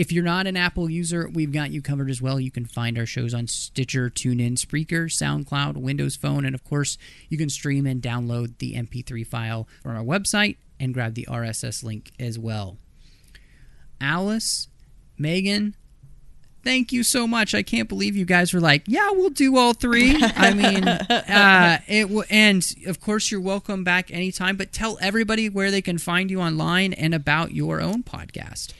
if 0.00 0.10
you're 0.10 0.24
not 0.24 0.46
an 0.46 0.56
Apple 0.56 0.88
user, 0.88 1.28
we've 1.30 1.52
got 1.52 1.70
you 1.72 1.82
covered 1.82 2.08
as 2.08 2.22
well. 2.22 2.40
You 2.40 2.50
can 2.50 2.64
find 2.64 2.96
our 2.96 3.04
shows 3.04 3.34
on 3.34 3.46
Stitcher, 3.46 4.08
TuneIn, 4.08 4.54
Spreaker, 4.54 5.10
SoundCloud, 5.10 5.76
Windows 5.76 6.16
Phone, 6.16 6.46
and 6.46 6.54
of 6.54 6.64
course, 6.64 6.96
you 7.28 7.36
can 7.36 7.50
stream 7.50 7.84
and 7.84 8.00
download 8.00 8.56
the 8.60 8.72
MP3 8.76 9.26
file 9.26 9.68
from 9.82 9.98
our 9.98 10.02
website 10.02 10.56
and 10.80 10.94
grab 10.94 11.12
the 11.12 11.28
RSS 11.28 11.84
link 11.84 12.12
as 12.18 12.38
well. 12.38 12.78
Alice, 14.00 14.68
Megan, 15.18 15.76
thank 16.64 16.92
you 16.92 17.02
so 17.02 17.26
much. 17.26 17.54
I 17.54 17.62
can't 17.62 17.86
believe 17.86 18.16
you 18.16 18.24
guys 18.24 18.54
were 18.54 18.60
like, 18.60 18.84
yeah, 18.86 19.10
we'll 19.10 19.28
do 19.28 19.58
all 19.58 19.74
three. 19.74 20.16
I 20.18 20.54
mean, 20.54 20.88
uh, 20.88 21.78
it 21.86 22.04
w- 22.04 22.24
and 22.30 22.66
of 22.86 23.02
course 23.02 23.30
you're 23.30 23.42
welcome 23.42 23.84
back 23.84 24.10
anytime. 24.10 24.56
But 24.56 24.72
tell 24.72 24.96
everybody 25.02 25.50
where 25.50 25.70
they 25.70 25.82
can 25.82 25.98
find 25.98 26.30
you 26.30 26.40
online 26.40 26.94
and 26.94 27.12
about 27.12 27.52
your 27.52 27.82
own 27.82 28.02
podcast. 28.02 28.72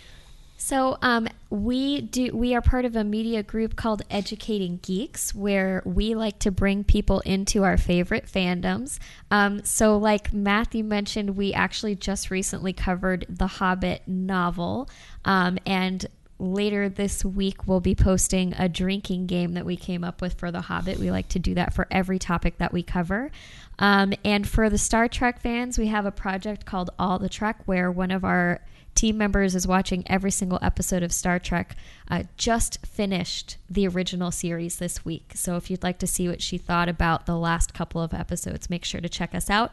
So 0.70 0.98
um, 1.02 1.26
we 1.50 2.00
do. 2.00 2.30
We 2.32 2.54
are 2.54 2.60
part 2.60 2.84
of 2.84 2.94
a 2.94 3.02
media 3.02 3.42
group 3.42 3.74
called 3.74 4.02
Educating 4.08 4.78
Geeks, 4.80 5.34
where 5.34 5.82
we 5.84 6.14
like 6.14 6.38
to 6.38 6.52
bring 6.52 6.84
people 6.84 7.18
into 7.22 7.64
our 7.64 7.76
favorite 7.76 8.26
fandoms. 8.26 9.00
Um, 9.32 9.64
so, 9.64 9.98
like 9.98 10.32
Matthew 10.32 10.84
mentioned, 10.84 11.30
we 11.30 11.52
actually 11.52 11.96
just 11.96 12.30
recently 12.30 12.72
covered 12.72 13.26
the 13.28 13.48
Hobbit 13.48 14.06
novel, 14.06 14.88
um, 15.24 15.58
and 15.66 16.06
later 16.38 16.88
this 16.88 17.24
week 17.24 17.66
we'll 17.66 17.80
be 17.80 17.96
posting 17.96 18.54
a 18.56 18.68
drinking 18.68 19.26
game 19.26 19.54
that 19.54 19.66
we 19.66 19.76
came 19.76 20.04
up 20.04 20.22
with 20.22 20.34
for 20.34 20.52
the 20.52 20.60
Hobbit. 20.60 21.00
We 21.00 21.10
like 21.10 21.28
to 21.30 21.40
do 21.40 21.52
that 21.54 21.74
for 21.74 21.88
every 21.90 22.20
topic 22.20 22.58
that 22.58 22.72
we 22.72 22.84
cover. 22.84 23.32
Um, 23.80 24.14
and 24.24 24.48
for 24.48 24.70
the 24.70 24.78
Star 24.78 25.08
Trek 25.08 25.40
fans, 25.40 25.78
we 25.78 25.88
have 25.88 26.06
a 26.06 26.12
project 26.12 26.64
called 26.64 26.90
All 26.96 27.18
the 27.18 27.28
Trek, 27.28 27.62
where 27.66 27.90
one 27.90 28.12
of 28.12 28.24
our 28.24 28.60
team 28.94 29.16
members 29.16 29.54
is 29.54 29.66
watching 29.66 30.02
every 30.06 30.30
single 30.30 30.58
episode 30.62 31.02
of 31.02 31.12
Star 31.12 31.38
Trek. 31.38 31.76
Uh, 32.08 32.24
just 32.36 32.84
finished 32.86 33.56
the 33.68 33.86
original 33.86 34.30
series 34.30 34.76
this 34.76 35.04
week. 35.04 35.32
So 35.34 35.56
if 35.56 35.70
you'd 35.70 35.82
like 35.82 35.98
to 36.00 36.06
see 36.06 36.28
what 36.28 36.42
she 36.42 36.58
thought 36.58 36.88
about 36.88 37.26
the 37.26 37.36
last 37.36 37.74
couple 37.74 38.02
of 38.02 38.12
episodes, 38.12 38.70
make 38.70 38.84
sure 38.84 39.00
to 39.00 39.08
check 39.08 39.34
us 39.34 39.48
out. 39.48 39.72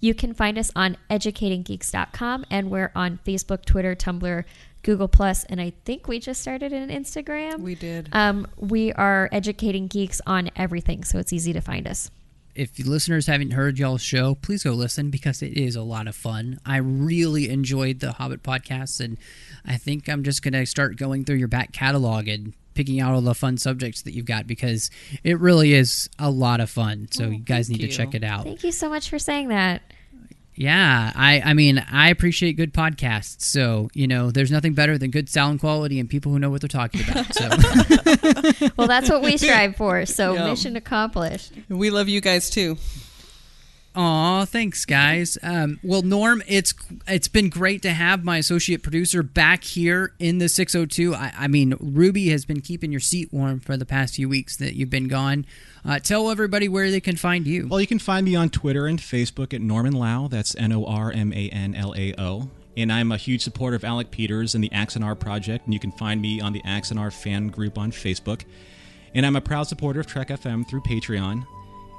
You 0.00 0.14
can 0.14 0.34
find 0.34 0.58
us 0.58 0.70
on 0.76 0.96
educatinggeeks.com 1.10 2.46
and 2.50 2.70
we're 2.70 2.92
on 2.94 3.18
Facebook, 3.26 3.64
Twitter, 3.64 3.94
Tumblr, 3.94 4.44
Google 4.82 5.08
Plus, 5.08 5.44
and 5.44 5.60
I 5.60 5.72
think 5.84 6.06
we 6.06 6.20
just 6.20 6.42
started 6.42 6.72
an 6.72 6.90
Instagram. 6.90 7.60
We 7.60 7.74
did. 7.74 8.10
Um, 8.12 8.46
we 8.56 8.92
are 8.92 9.28
educating 9.32 9.86
geeks 9.86 10.20
on 10.26 10.50
everything, 10.56 11.04
so 11.04 11.18
it's 11.18 11.32
easy 11.32 11.54
to 11.54 11.60
find 11.60 11.88
us. 11.88 12.10
If 12.54 12.78
listeners 12.78 13.26
haven't 13.26 13.50
heard 13.50 13.78
y'all's 13.78 14.02
show, 14.02 14.36
please 14.36 14.62
go 14.62 14.72
listen 14.72 15.10
because 15.10 15.42
it 15.42 15.56
is 15.56 15.74
a 15.74 15.82
lot 15.82 16.06
of 16.06 16.14
fun. 16.14 16.60
I 16.64 16.76
really 16.76 17.50
enjoyed 17.50 18.00
the 18.00 18.12
Hobbit 18.12 18.42
podcasts, 18.42 19.00
and 19.00 19.18
I 19.64 19.76
think 19.76 20.08
I'm 20.08 20.22
just 20.22 20.42
going 20.42 20.54
to 20.54 20.64
start 20.64 20.96
going 20.96 21.24
through 21.24 21.36
your 21.36 21.48
back 21.48 21.72
catalog 21.72 22.28
and 22.28 22.52
picking 22.74 23.00
out 23.00 23.14
all 23.14 23.20
the 23.20 23.34
fun 23.34 23.56
subjects 23.56 24.02
that 24.02 24.14
you've 24.14 24.26
got 24.26 24.46
because 24.46 24.90
it 25.22 25.38
really 25.38 25.72
is 25.72 26.08
a 26.18 26.30
lot 26.30 26.60
of 26.60 26.68
fun. 26.70 27.08
So 27.10 27.24
oh, 27.24 27.30
you 27.30 27.38
guys 27.38 27.70
need 27.70 27.80
to 27.80 27.88
check 27.88 28.14
it 28.14 28.24
out. 28.24 28.44
Thank 28.44 28.64
you 28.64 28.72
so 28.72 28.88
much 28.88 29.08
for 29.08 29.18
saying 29.18 29.48
that. 29.48 29.82
Yeah, 30.56 31.12
I 31.14 31.40
I 31.44 31.54
mean 31.54 31.78
I 31.90 32.10
appreciate 32.10 32.52
good 32.56 32.72
podcasts. 32.72 33.42
So 33.42 33.88
you 33.94 34.06
know, 34.06 34.30
there's 34.30 34.50
nothing 34.50 34.74
better 34.74 34.96
than 34.98 35.10
good 35.10 35.28
sound 35.28 35.60
quality 35.60 35.98
and 35.98 36.08
people 36.08 36.30
who 36.32 36.38
know 36.38 36.50
what 36.50 36.60
they're 36.60 36.68
talking 36.68 37.00
about. 37.08 37.34
So 37.34 37.48
Well, 38.76 38.86
that's 38.86 39.10
what 39.10 39.22
we 39.22 39.36
strive 39.44 39.76
for. 39.76 40.06
So 40.06 40.34
Yeah. 40.34 40.46
mission 40.46 40.76
accomplished. 40.76 41.52
We 41.68 41.90
love 41.90 42.08
you 42.08 42.20
guys 42.20 42.50
too. 42.50 42.76
Aw, 43.96 44.44
thanks, 44.46 44.84
guys. 44.84 45.38
Um, 45.40 45.78
well, 45.84 46.02
Norm, 46.02 46.42
it's 46.48 46.74
it's 47.06 47.28
been 47.28 47.48
great 47.48 47.80
to 47.82 47.90
have 47.90 48.24
my 48.24 48.38
associate 48.38 48.82
producer 48.82 49.22
back 49.22 49.62
here 49.62 50.14
in 50.18 50.38
the 50.38 50.48
602. 50.48 51.14
I, 51.14 51.32
I 51.38 51.48
mean, 51.48 51.76
Ruby 51.78 52.30
has 52.30 52.44
been 52.44 52.60
keeping 52.60 52.90
your 52.90 53.00
seat 53.00 53.32
warm 53.32 53.60
for 53.60 53.76
the 53.76 53.86
past 53.86 54.16
few 54.16 54.28
weeks 54.28 54.56
that 54.56 54.74
you've 54.74 54.90
been 54.90 55.06
gone. 55.06 55.46
Uh, 55.84 56.00
tell 56.00 56.28
everybody 56.28 56.68
where 56.68 56.90
they 56.90 57.00
can 57.00 57.14
find 57.14 57.46
you. 57.46 57.68
Well, 57.68 57.80
you 57.80 57.86
can 57.86 58.00
find 58.00 58.24
me 58.24 58.34
on 58.34 58.50
Twitter 58.50 58.86
and 58.86 58.98
Facebook 58.98 59.54
at 59.54 59.60
Norman 59.60 59.92
Lao. 59.92 60.26
That's 60.26 60.56
N 60.56 60.72
O 60.72 60.84
R 60.84 61.12
M 61.12 61.32
A 61.32 61.48
N 61.50 61.76
L 61.76 61.94
A 61.96 62.14
O. 62.18 62.50
And 62.76 62.90
I'm 62.90 63.12
a 63.12 63.16
huge 63.16 63.42
supporter 63.42 63.76
of 63.76 63.84
Alec 63.84 64.10
Peters 64.10 64.56
and 64.56 64.64
the 64.64 64.70
Axanar 64.70 65.16
Project. 65.18 65.66
And 65.66 65.74
you 65.74 65.78
can 65.78 65.92
find 65.92 66.20
me 66.20 66.40
on 66.40 66.52
the 66.52 66.62
Axanar 66.62 67.12
fan 67.12 67.46
group 67.46 67.78
on 67.78 67.92
Facebook. 67.92 68.42
And 69.14 69.24
I'm 69.24 69.36
a 69.36 69.40
proud 69.40 69.68
supporter 69.68 70.00
of 70.00 70.08
Trek 70.08 70.28
FM 70.30 70.68
through 70.68 70.80
Patreon. 70.80 71.46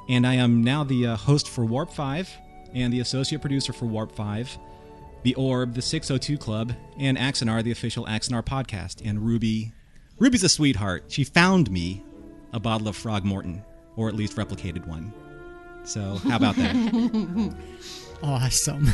And 0.10 0.26
I 0.28 0.36
am 0.36 0.64
now 0.64 0.84
the 0.84 1.08
uh, 1.08 1.16
host 1.16 1.50
for 1.50 1.66
Warp 1.66 1.92
5 1.92 2.30
and 2.74 2.94
the 2.94 3.00
associate 3.00 3.42
producer 3.42 3.74
for 3.74 3.86
Warp 3.86 4.12
5, 4.12 4.58
The 5.24 5.34
Orb, 5.36 5.74
the 5.74 5.82
602 5.82 6.38
Club, 6.38 6.74
and 7.00 7.18
Axanar, 7.18 7.64
the 7.64 7.72
official 7.72 8.06
Axanar 8.06 8.44
podcast. 8.44 9.02
And 9.04 9.20
Ruby, 9.26 9.74
Ruby's 10.20 10.44
a 10.44 10.50
sweetheart. 10.50 11.06
She 11.08 11.24
found 11.24 11.72
me 11.72 12.04
a 12.54 12.60
bottle 12.60 12.88
of 12.88 12.96
Frog 12.96 13.24
Morton, 13.26 13.64
or 13.96 14.08
at 14.08 14.16
least 14.16 14.38
replicated 14.38 14.86
one. 14.88 15.12
So, 15.84 16.16
how 16.24 16.36
about 16.38 16.56
that? 16.56 17.56
Awesome. 18.24 18.88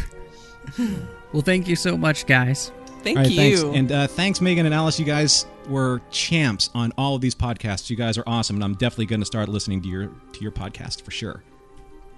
well, 1.32 1.44
thank 1.44 1.68
you 1.68 1.76
so 1.76 1.96
much, 1.96 2.26
guys. 2.26 2.72
Thank 3.04 3.18
All 3.18 3.24
right, 3.24 3.32
you. 3.32 3.58
Thanks. 3.58 3.78
And 3.78 3.92
uh, 3.92 4.08
thanks, 4.08 4.42
Megan 4.42 4.66
and 4.66 4.76
Alice. 4.76 5.00
You 5.00 5.06
guys 5.06 5.46
were 5.68 6.02
champs 6.12 6.70
on 6.74 6.92
all 6.98 7.16
of 7.16 7.22
these 7.22 7.36
podcasts. 7.36 7.90
You 7.90 7.96
guys 7.96 8.18
are 8.18 8.24
awesome, 8.28 8.56
and 8.58 8.64
I'm 8.64 8.74
definitely 8.76 9.08
going 9.08 9.20
to 9.22 9.26
start 9.26 9.50
listening 9.50 9.82
to 9.84 9.88
your 9.88 10.08
to 10.08 10.42
your 10.42 10.52
podcast 10.52 11.02
for 11.02 11.12
sure. 11.12 11.44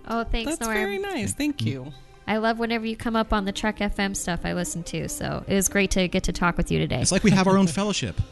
Oh, 0.07 0.23
thanks, 0.23 0.45
Nora. 0.45 0.45
That's 0.45 0.61
Norm. 0.61 0.73
very 0.75 0.97
nice. 0.99 1.33
Thank 1.33 1.61
you. 1.63 1.91
I 2.27 2.37
love 2.37 2.57
whenever 2.59 2.85
you 2.85 2.95
come 2.95 3.15
up 3.15 3.33
on 3.33 3.45
the 3.45 3.51
Trek 3.51 3.79
FM 3.79 4.15
stuff 4.15 4.41
I 4.45 4.53
listen 4.53 4.83
to. 4.83 5.09
So 5.09 5.43
it 5.47 5.53
was 5.55 5.67
great 5.69 5.91
to 5.91 6.07
get 6.07 6.23
to 6.23 6.31
talk 6.33 6.55
with 6.57 6.71
you 6.71 6.79
today. 6.79 7.01
It's 7.01 7.11
like 7.11 7.23
we 7.23 7.31
have 7.31 7.47
our 7.47 7.57
own 7.57 7.67
fellowship. 7.67 8.19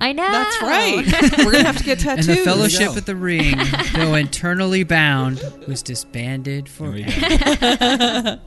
I 0.00 0.12
know. 0.12 0.30
That's 0.30 0.62
right. 0.62 1.38
We're 1.44 1.52
gonna 1.52 1.64
have 1.64 1.78
to 1.78 1.84
get 1.84 1.98
And 2.06 2.18
tattoos. 2.22 2.26
the 2.28 2.36
Fellowship 2.36 2.96
at 2.96 3.04
the 3.04 3.16
Ring, 3.16 3.56
though 3.94 4.14
internally 4.14 4.84
bound, 4.84 5.42
was 5.66 5.82
disbanded 5.82 6.68
forever. 6.68 8.40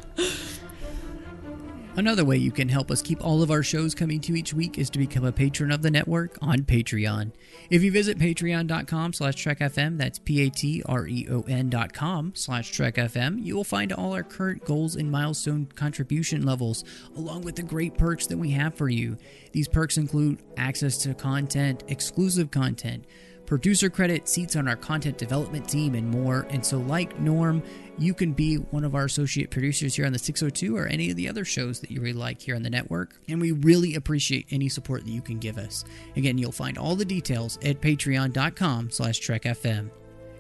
Another 1.98 2.24
way 2.24 2.38
you 2.38 2.54
can 2.54 2.70
help 2.70 2.90
us 2.90 3.02
keep 3.02 3.24
all 3.24 3.44
of 3.44 3.52
our 3.52 3.62
shows 3.62 3.94
coming 3.94 4.22
to 4.22 4.32
you 4.32 4.38
each 4.38 4.54
week 4.54 4.80
is 4.80 4.90
to 4.92 4.98
become 4.98 5.26
a 5.26 5.32
patron 5.32 5.72
of 5.72 5.82
the 5.82 5.92
network 5.92 6.38
on 6.42 6.60
Patreon. 6.60 7.34
If 7.70 7.84
you 7.84 7.92
visit 7.92 8.18
patreon.com 8.18 9.12
slash 9.12 9.36
trekfm, 9.36 9.98
that's 9.98 10.18
P-A-T-R-E-O-N 10.20 11.70
dot 11.70 11.92
com 11.92 12.32
slash 12.34 12.72
trekfm, 12.72 13.44
you 13.44 13.58
will 13.58 13.66
find 13.66 13.92
all 13.92 14.14
our 14.14 14.24
current 14.24 14.64
goals 14.64 14.96
and 14.96 15.12
milestone 15.12 15.68
contribution 15.76 16.46
levels, 16.46 16.86
along 17.18 17.42
with 17.42 17.58
the 17.58 17.64
great 17.64 17.98
perks 17.98 18.26
that 18.28 18.38
we 18.38 18.52
have 18.52 18.74
for 18.74 18.88
you. 18.88 19.18
These 19.52 19.68
perks 19.68 19.98
include 19.98 20.42
access 20.56 20.98
to 21.00 21.14
content, 21.14 21.84
exclusive 21.90 22.52
content, 22.52 23.04
producer 23.52 23.90
credit, 23.90 24.30
seats 24.30 24.56
on 24.56 24.66
our 24.66 24.78
content 24.78 25.18
development 25.18 25.68
team, 25.68 25.94
and 25.94 26.08
more. 26.08 26.48
And 26.52 26.66
so, 26.66 26.78
like 26.78 27.20
Norm, 27.20 27.62
you 27.98 28.14
can 28.14 28.32
be 28.32 28.56
one 28.56 28.86
of 28.86 28.96
our 28.96 29.04
associate 29.04 29.52
producers 29.52 29.94
here 29.94 30.06
on 30.06 30.14
the 30.14 30.20
602 30.20 30.78
or 30.78 30.88
any 30.88 31.10
of 31.10 31.18
the 31.18 31.28
other 31.28 31.44
shows 31.44 31.82
that 31.82 31.92
you 31.92 32.00
really 32.00 32.14
like 32.14 32.42
here 32.42 32.56
on 32.56 32.64
the 32.64 32.70
network. 32.70 33.20
And 33.28 33.42
we 33.42 33.52
really 33.52 33.96
appreciate 33.96 34.48
any 34.52 34.70
support 34.70 35.04
that 35.04 35.12
you 35.12 35.22
can 35.22 35.38
give 35.38 35.58
us. 35.58 35.84
Again, 36.16 36.38
you'll 36.38 36.54
find 36.54 36.78
all 36.78 36.96
the 36.96 37.04
details 37.04 37.60
at 37.62 37.82
patreon.com 37.82 38.90
slash 38.90 39.20
trekfm. 39.20 39.90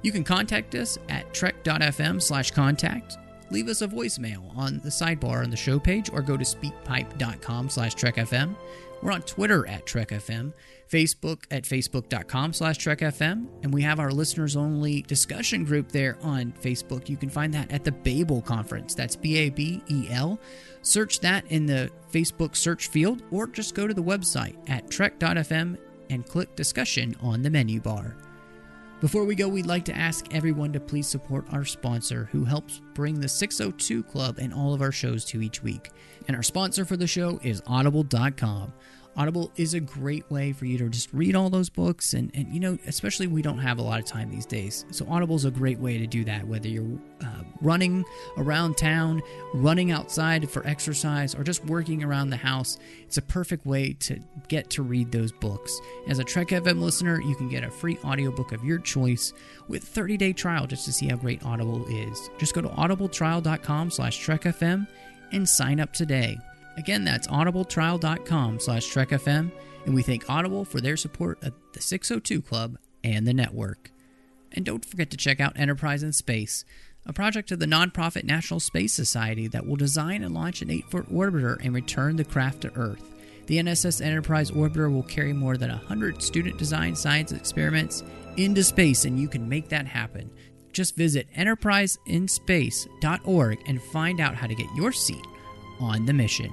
You 0.04 0.14
can 0.14 0.24
contact 0.24 0.74
us 0.76 0.98
at 1.10 1.34
trek.fm 1.34 2.22
slash 2.22 2.52
contact. 2.52 3.18
Leave 3.50 3.68
us 3.68 3.82
a 3.82 3.90
voicemail 3.90 4.56
on 4.56 4.80
the 4.86 4.90
sidebar 4.90 5.44
on 5.44 5.50
the 5.50 5.58
show 5.58 5.80
page 5.80 6.10
or 6.14 6.22
go 6.22 6.38
to 6.38 6.46
speakpipe.com 6.46 7.68
slash 7.68 7.94
trekfm. 7.94 8.56
We're 9.02 9.12
on 9.12 9.24
Twitter 9.24 9.68
at 9.68 9.86
trekfm, 9.86 10.54
Facebook 10.92 11.46
at 11.50 11.64
facebook.com 11.64 12.52
slash 12.54 12.78
trekfm, 12.78 13.48
and 13.64 13.74
we 13.74 13.82
have 13.82 14.00
our 14.00 14.12
listeners 14.12 14.58
only 14.58 15.04
discussion 15.04 15.64
group 15.64 15.90
there 15.90 16.18
on 16.22 16.52
Facebook. 16.62 17.08
You 17.08 17.16
can 17.16 17.30
find 17.30 17.54
that 17.54 17.72
at 17.72 17.86
the 17.86 17.94
Babel 17.94 18.42
Conference. 18.42 18.94
That's 18.94 19.16
B 19.16 19.38
A 19.38 19.50
B 19.50 19.82
E 19.88 20.08
L. 20.12 20.40
Search 20.82 21.22
that 21.22 21.46
in 21.50 21.66
the 21.66 21.90
Facebook 22.12 22.56
search 22.56 22.90
field 22.90 23.24
or 23.32 23.48
just 23.48 23.74
go 23.74 23.88
to 23.88 23.94
the 23.94 24.04
website 24.04 24.58
at 24.70 24.90
trek.fm 24.92 25.78
and 26.10 26.26
click 26.26 26.56
discussion 26.56 27.16
on 27.22 27.42
the 27.42 27.50
menu 27.50 27.80
bar. 27.80 28.18
Before 29.00 29.24
we 29.24 29.34
go, 29.34 29.48
we'd 29.48 29.66
like 29.66 29.86
to 29.86 29.98
ask 29.98 30.32
everyone 30.32 30.74
to 30.74 30.80
please 30.80 31.08
support 31.08 31.46
our 31.52 31.66
sponsor 31.66 32.30
who 32.32 32.46
helps 32.46 32.82
bring 32.94 33.20
the 33.20 33.28
602 33.28 34.04
Club 34.04 34.38
and 34.38 34.54
all 34.54 34.76
of 34.76 34.82
our 34.82 34.92
shows 34.92 35.26
to 35.26 35.42
each 35.42 35.64
week. 35.64 35.90
And 36.28 36.36
our 36.36 36.44
sponsor 36.44 36.86
for 36.86 36.98
the 36.98 37.08
show 37.08 37.40
is 37.42 37.64
Audible.com. 37.66 38.74
Audible 39.18 39.52
is 39.58 39.74
a 39.74 39.80
great 39.80 40.30
way 40.32 40.54
for 40.54 40.66
you 40.66 40.78
to 40.78 40.88
just 40.90 41.12
read 41.12 41.36
all 41.36 41.50
those 41.50 41.70
books, 41.70 42.14
and, 42.14 42.32
and 42.34 42.48
you 42.54 42.60
know, 42.60 42.78
especially 42.88 43.28
we 43.28 43.42
don't 43.42 43.58
have 43.58 43.78
a 43.78 43.82
lot 43.82 44.00
of 44.00 44.06
time 44.06 44.32
these 44.32 44.46
days. 44.46 44.86
So, 44.92 45.06
Audible 45.10 45.36
is 45.36 45.44
a 45.44 45.52
great 45.52 45.80
way 45.80 45.98
to 45.98 46.08
do 46.08 46.24
that, 46.24 46.48
whether 46.48 46.70
you're 46.70 46.98
uh, 47.22 47.44
running 47.62 48.06
around 48.38 48.78
town, 48.78 49.22
running 49.54 49.92
outside 49.92 50.50
for 50.50 50.66
exercise, 50.66 51.36
or 51.36 51.44
just 51.44 51.66
working 51.66 52.04
around 52.04 52.30
the 52.30 52.38
house. 52.38 52.78
It's 53.04 53.18
a 53.18 53.22
perfect 53.22 53.66
way 53.66 53.94
to 54.00 54.20
get 54.48 54.70
to 54.72 54.82
read 54.82 55.12
those 55.12 55.34
books. 55.34 55.78
As 56.08 56.20
a 56.20 56.24
Trek 56.24 56.48
FM 56.48 56.80
listener, 56.80 57.22
you 57.22 57.36
can 57.36 57.50
get 57.50 57.66
a 57.66 57.70
free 57.70 57.98
audiobook 58.06 58.54
of 58.54 58.64
your 58.64 58.80
choice 58.80 59.34
with 59.68 59.84
30-day 59.84 60.34
trial 60.34 60.68
just 60.68 60.86
to 60.86 60.94
see 60.94 61.08
how 61.08 61.18
great 61.18 61.44
Audible 61.46 61.86
is. 61.88 62.30
Just 62.38 62.54
go 62.54 62.62
to 62.62 62.70
audibletrial.com 62.70 63.92
slash 63.92 64.26
trekfm 64.26 64.88
and 65.34 65.48
sign 65.48 65.80
up 65.80 65.92
today. 65.92 66.38
Again, 66.77 67.03
that's 67.03 67.27
audibletrial.com 67.27 68.60
slash 68.60 68.88
trekfm, 68.88 69.52
and 69.85 69.93
we 69.93 70.03
thank 70.03 70.30
Audible 70.30 70.65
for 70.65 70.80
their 70.80 70.98
support 70.98 71.43
of 71.43 71.53
the 71.73 71.81
602 71.81 72.41
Club 72.41 72.77
and 73.03 73.27
the 73.27 73.34
network. 73.34 73.91
And 74.53 74.65
don't 74.65 74.85
forget 74.85 75.10
to 75.11 75.18
check 75.18 75.39
out 75.39 75.57
Enterprise 75.57 76.03
in 76.03 76.14
Space, 76.14 76.65
a 77.06 77.14
project 77.14 77.52
of 77.52 77.60
the 77.60 77.65
nonprofit 77.65 78.23
National 78.23 78.60
Space 78.60 78.93
Society 78.93 79.48
that 79.48 79.65
will 79.65 79.76
design 79.76 80.23
and 80.23 80.34
launch 80.34 80.61
an 80.61 80.69
8 80.69 80.89
foot 80.89 81.11
orbiter 81.11 81.57
and 81.64 81.73
return 81.73 82.15
the 82.15 82.23
craft 82.23 82.61
to 82.61 82.72
Earth. 82.76 83.03
The 83.48 83.57
NSS 83.57 84.06
Enterprise 84.06 84.52
orbiter 84.52 84.91
will 84.91 85.03
carry 85.03 85.34
more 85.34 85.57
than 85.57 85.72
100 85.72 86.22
student 86.22 86.57
designed 86.57 86.98
science 86.98 87.31
experiments 87.31 88.03
into 88.38 88.64
space, 88.64 89.06
and 89.06 89.19
you 89.19 89.27
can 89.27 89.49
make 89.49 89.69
that 89.69 89.88
happen. 89.88 90.30
Just 90.72 90.95
visit 90.95 91.27
enterpriseinspace.org 91.35 93.60
and 93.68 93.81
find 93.81 94.22
out 94.22 94.35
how 94.35 94.48
to 94.48 94.56
get 94.56 94.68
your 94.76 94.93
seat 94.93 95.26
on 95.82 96.06
the 96.06 96.14
mission. 96.14 96.52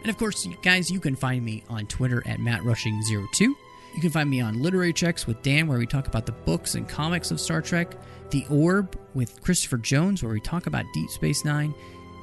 And 0.00 0.10
of 0.10 0.18
course, 0.18 0.48
guys, 0.62 0.90
you 0.90 1.00
can 1.00 1.14
find 1.14 1.44
me 1.44 1.62
on 1.68 1.86
Twitter 1.86 2.22
at 2.26 2.38
MattRushing02. 2.38 3.40
You 3.40 4.00
can 4.00 4.10
find 4.10 4.28
me 4.28 4.40
on 4.40 4.62
Literary 4.62 4.92
Treks 4.92 5.26
with 5.26 5.42
Dan, 5.42 5.66
where 5.66 5.78
we 5.78 5.86
talk 5.86 6.06
about 6.06 6.26
the 6.26 6.32
books 6.32 6.74
and 6.74 6.86
comics 6.88 7.30
of 7.30 7.40
Star 7.40 7.62
Trek. 7.62 7.96
The 8.30 8.44
Orb 8.50 8.98
with 9.14 9.40
Christopher 9.42 9.78
Jones, 9.78 10.22
where 10.22 10.32
we 10.32 10.40
talk 10.40 10.66
about 10.66 10.84
Deep 10.92 11.08
Space 11.10 11.44
Nine. 11.44 11.74